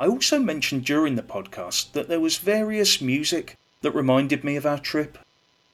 I 0.00 0.06
also 0.06 0.38
mentioned 0.38 0.86
during 0.86 1.16
the 1.16 1.22
podcast 1.22 1.92
that 1.92 2.08
there 2.08 2.20
was 2.20 2.38
various 2.38 3.02
music 3.02 3.58
that 3.82 3.90
reminded 3.90 4.42
me 4.42 4.56
of 4.56 4.64
our 4.64 4.78
trip, 4.78 5.18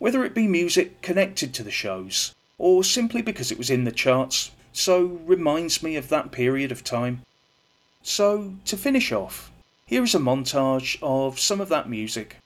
whether 0.01 0.25
it 0.25 0.35
be 0.35 0.49
music 0.49 1.01
connected 1.01 1.55
to 1.55 1.63
the 1.63 1.71
shows 1.71 2.35
or 2.59 2.83
simply 2.83 3.23
because 3.23 3.53
it 3.53 3.59
was 3.59 3.71
in 3.71 3.85
the 3.85 3.93
charts, 3.93 4.51
so 4.73 5.21
reminds 5.25 5.81
me 5.81 5.95
of 5.95 6.09
that 6.09 6.33
period 6.33 6.73
of 6.73 6.83
time. 6.83 7.23
So, 8.03 8.55
to 8.65 8.77
finish 8.77 9.13
off, 9.13 9.53
here 9.87 10.03
is 10.03 10.15
a 10.17 10.19
montage 10.19 10.99
of 11.01 11.39
some 11.39 11.61
of 11.61 11.69
that 11.69 11.89
music. 11.89 12.39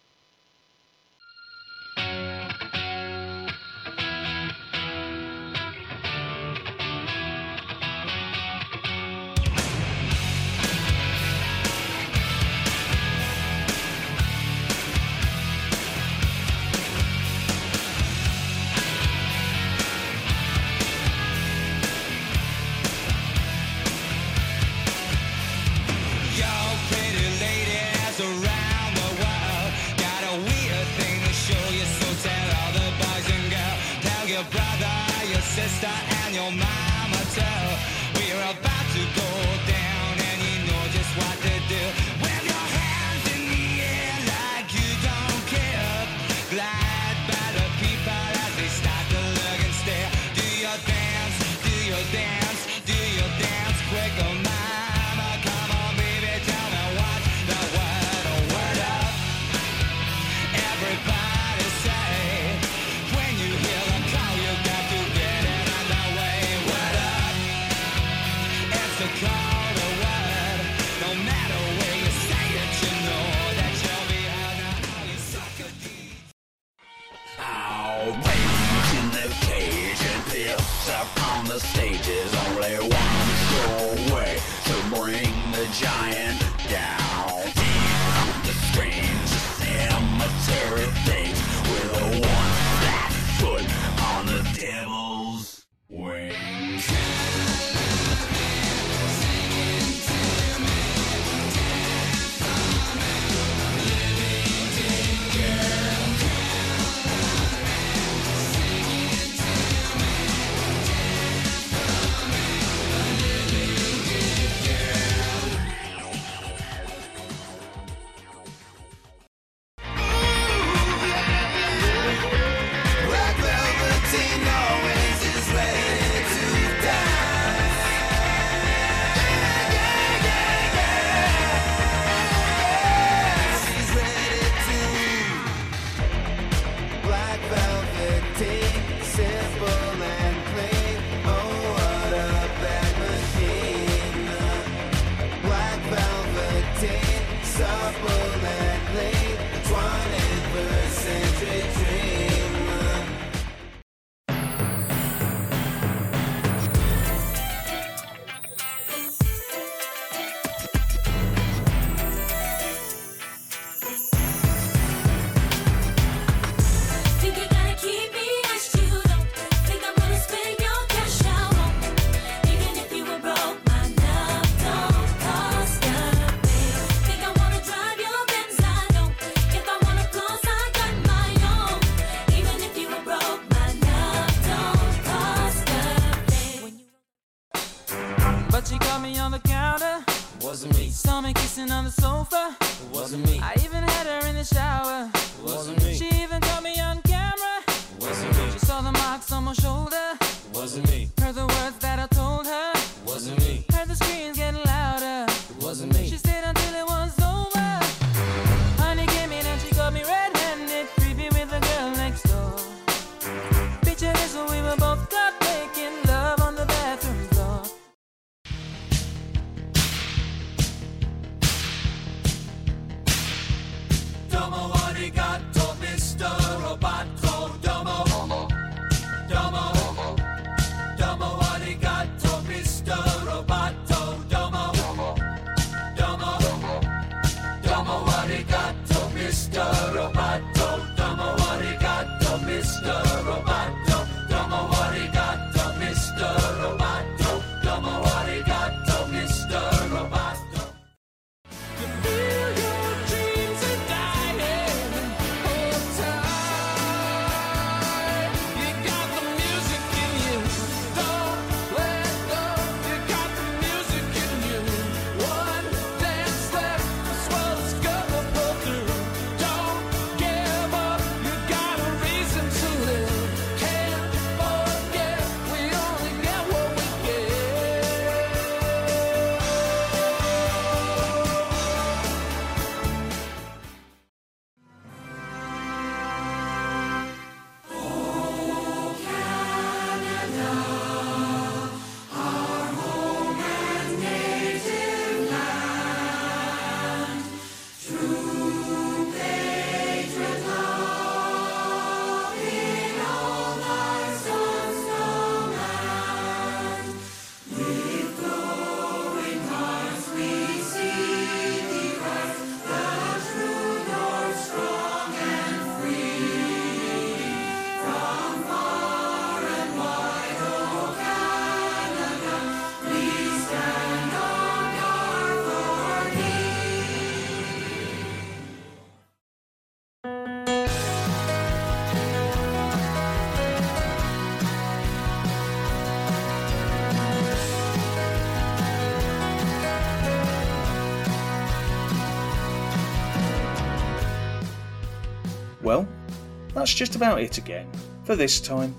Just 346.80 346.96
about 346.96 347.20
it 347.20 347.36
again 347.36 347.70
for 348.04 348.16
this 348.16 348.40
time. 348.40 348.74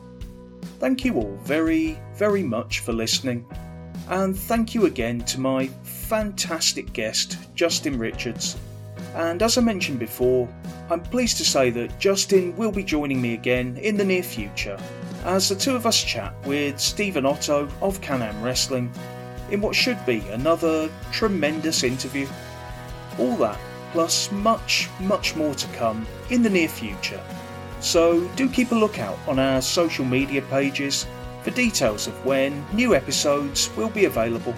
Thank 0.79 1.05
you 1.05 1.13
all 1.17 1.37
very, 1.43 1.99
very 2.15 2.41
much 2.41 2.79
for 2.79 2.93
listening, 2.93 3.45
and 4.09 4.35
thank 4.35 4.73
you 4.73 4.87
again 4.87 5.19
to 5.25 5.39
my 5.39 5.67
fantastic 5.83 6.93
guest, 6.93 7.37
Justin 7.53 7.99
Richards. 7.99 8.57
And 9.13 9.43
as 9.43 9.55
I 9.55 9.61
mentioned 9.61 9.99
before, 9.99 10.49
I'm 10.89 11.01
pleased 11.03 11.37
to 11.37 11.45
say 11.45 11.69
that 11.69 11.99
Justin 11.99 12.57
will 12.57 12.71
be 12.71 12.83
joining 12.83 13.21
me 13.21 13.35
again 13.35 13.77
in 13.77 13.97
the 13.97 14.03
near 14.03 14.23
future 14.23 14.79
as 15.23 15.47
the 15.47 15.55
two 15.55 15.75
of 15.75 15.85
us 15.85 16.03
chat 16.03 16.33
with 16.47 16.79
Steve 16.79 17.17
and 17.17 17.27
Otto 17.27 17.69
of 17.83 18.01
Can 18.01 18.23
Am 18.23 18.41
Wrestling 18.41 18.91
in 19.51 19.61
what 19.61 19.75
should 19.75 20.03
be 20.07 20.21
another 20.29 20.89
tremendous 21.11 21.83
interview. 21.83 22.27
All 23.19 23.35
that, 23.35 23.59
plus 23.91 24.31
much, 24.31 24.89
much 24.99 25.35
more 25.35 25.53
to 25.53 25.67
come 25.77 26.07
in 26.31 26.41
the 26.41 26.49
near 26.49 26.67
future. 26.67 27.21
So 27.81 28.21
do 28.35 28.47
keep 28.47 28.71
a 28.71 28.75
lookout 28.75 29.17
on 29.27 29.39
our 29.39 29.61
social 29.61 30.05
media 30.05 30.41
pages 30.43 31.07
for 31.43 31.49
details 31.51 32.07
of 32.07 32.25
when 32.25 32.63
new 32.73 32.93
episodes 32.95 33.69
will 33.75 33.89
be 33.89 34.05
available. 34.05 34.53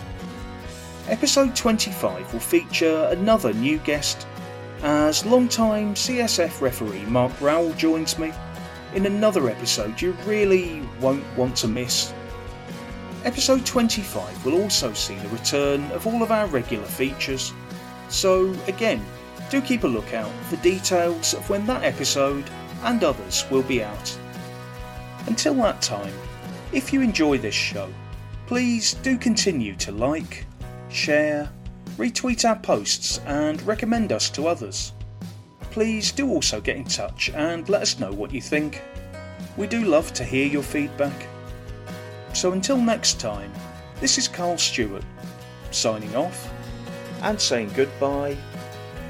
Episode 1.07 1.55
25 1.55 2.33
will 2.33 2.39
feature 2.39 3.07
another 3.11 3.53
new 3.53 3.77
guest 3.79 4.27
as 4.83 5.25
long-time 5.25 5.95
CSF 5.95 6.59
referee 6.59 7.05
Mark 7.05 7.31
Rowell 7.39 7.73
joins 7.73 8.19
me 8.19 8.33
in 8.93 9.05
another 9.05 9.49
episode 9.49 10.01
you 10.01 10.11
really 10.25 10.81
won't 10.99 11.25
want 11.37 11.55
to 11.57 11.69
miss. 11.69 12.13
Episode 13.23 13.65
25 13.65 14.45
will 14.45 14.61
also 14.61 14.91
see 14.91 15.15
the 15.15 15.29
return 15.29 15.89
of 15.91 16.05
all 16.05 16.21
of 16.21 16.31
our 16.31 16.47
regular 16.47 16.85
features, 16.85 17.53
so 18.09 18.53
again, 18.67 19.03
do 19.49 19.61
keep 19.61 19.85
a 19.85 19.87
lookout 19.87 20.31
for 20.49 20.57
details 20.57 21.33
of 21.33 21.49
when 21.49 21.65
that 21.65 21.83
episode 21.83 22.43
and 22.83 23.03
others 23.03 23.45
will 23.49 23.63
be 23.63 23.83
out. 23.83 24.17
Until 25.27 25.55
that 25.55 25.81
time, 25.81 26.13
if 26.71 26.91
you 26.91 27.01
enjoy 27.01 27.37
this 27.37 27.55
show, 27.55 27.89
please 28.47 28.93
do 28.95 29.17
continue 29.17 29.75
to 29.77 29.91
like, 29.91 30.45
share, 30.89 31.49
retweet 31.97 32.47
our 32.47 32.57
posts, 32.57 33.19
and 33.25 33.61
recommend 33.63 34.11
us 34.11 34.29
to 34.31 34.47
others. 34.47 34.93
Please 35.71 36.11
do 36.11 36.29
also 36.29 36.61
get 36.61 36.75
in 36.75 36.83
touch 36.83 37.29
and 37.31 37.67
let 37.69 37.81
us 37.81 37.99
know 37.99 38.11
what 38.11 38.33
you 38.33 38.41
think. 38.41 38.81
We 39.57 39.67
do 39.67 39.85
love 39.85 40.13
to 40.13 40.23
hear 40.23 40.45
your 40.45 40.63
feedback. 40.63 41.27
So 42.33 42.51
until 42.51 42.77
next 42.77 43.19
time, 43.19 43.51
this 43.99 44.17
is 44.17 44.27
Carl 44.27 44.57
Stewart, 44.57 45.03
signing 45.71 46.15
off 46.15 46.51
and 47.21 47.39
saying 47.39 47.71
goodbye 47.75 48.37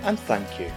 and 0.03 0.19
thank 0.19 0.59
you. 0.59 0.71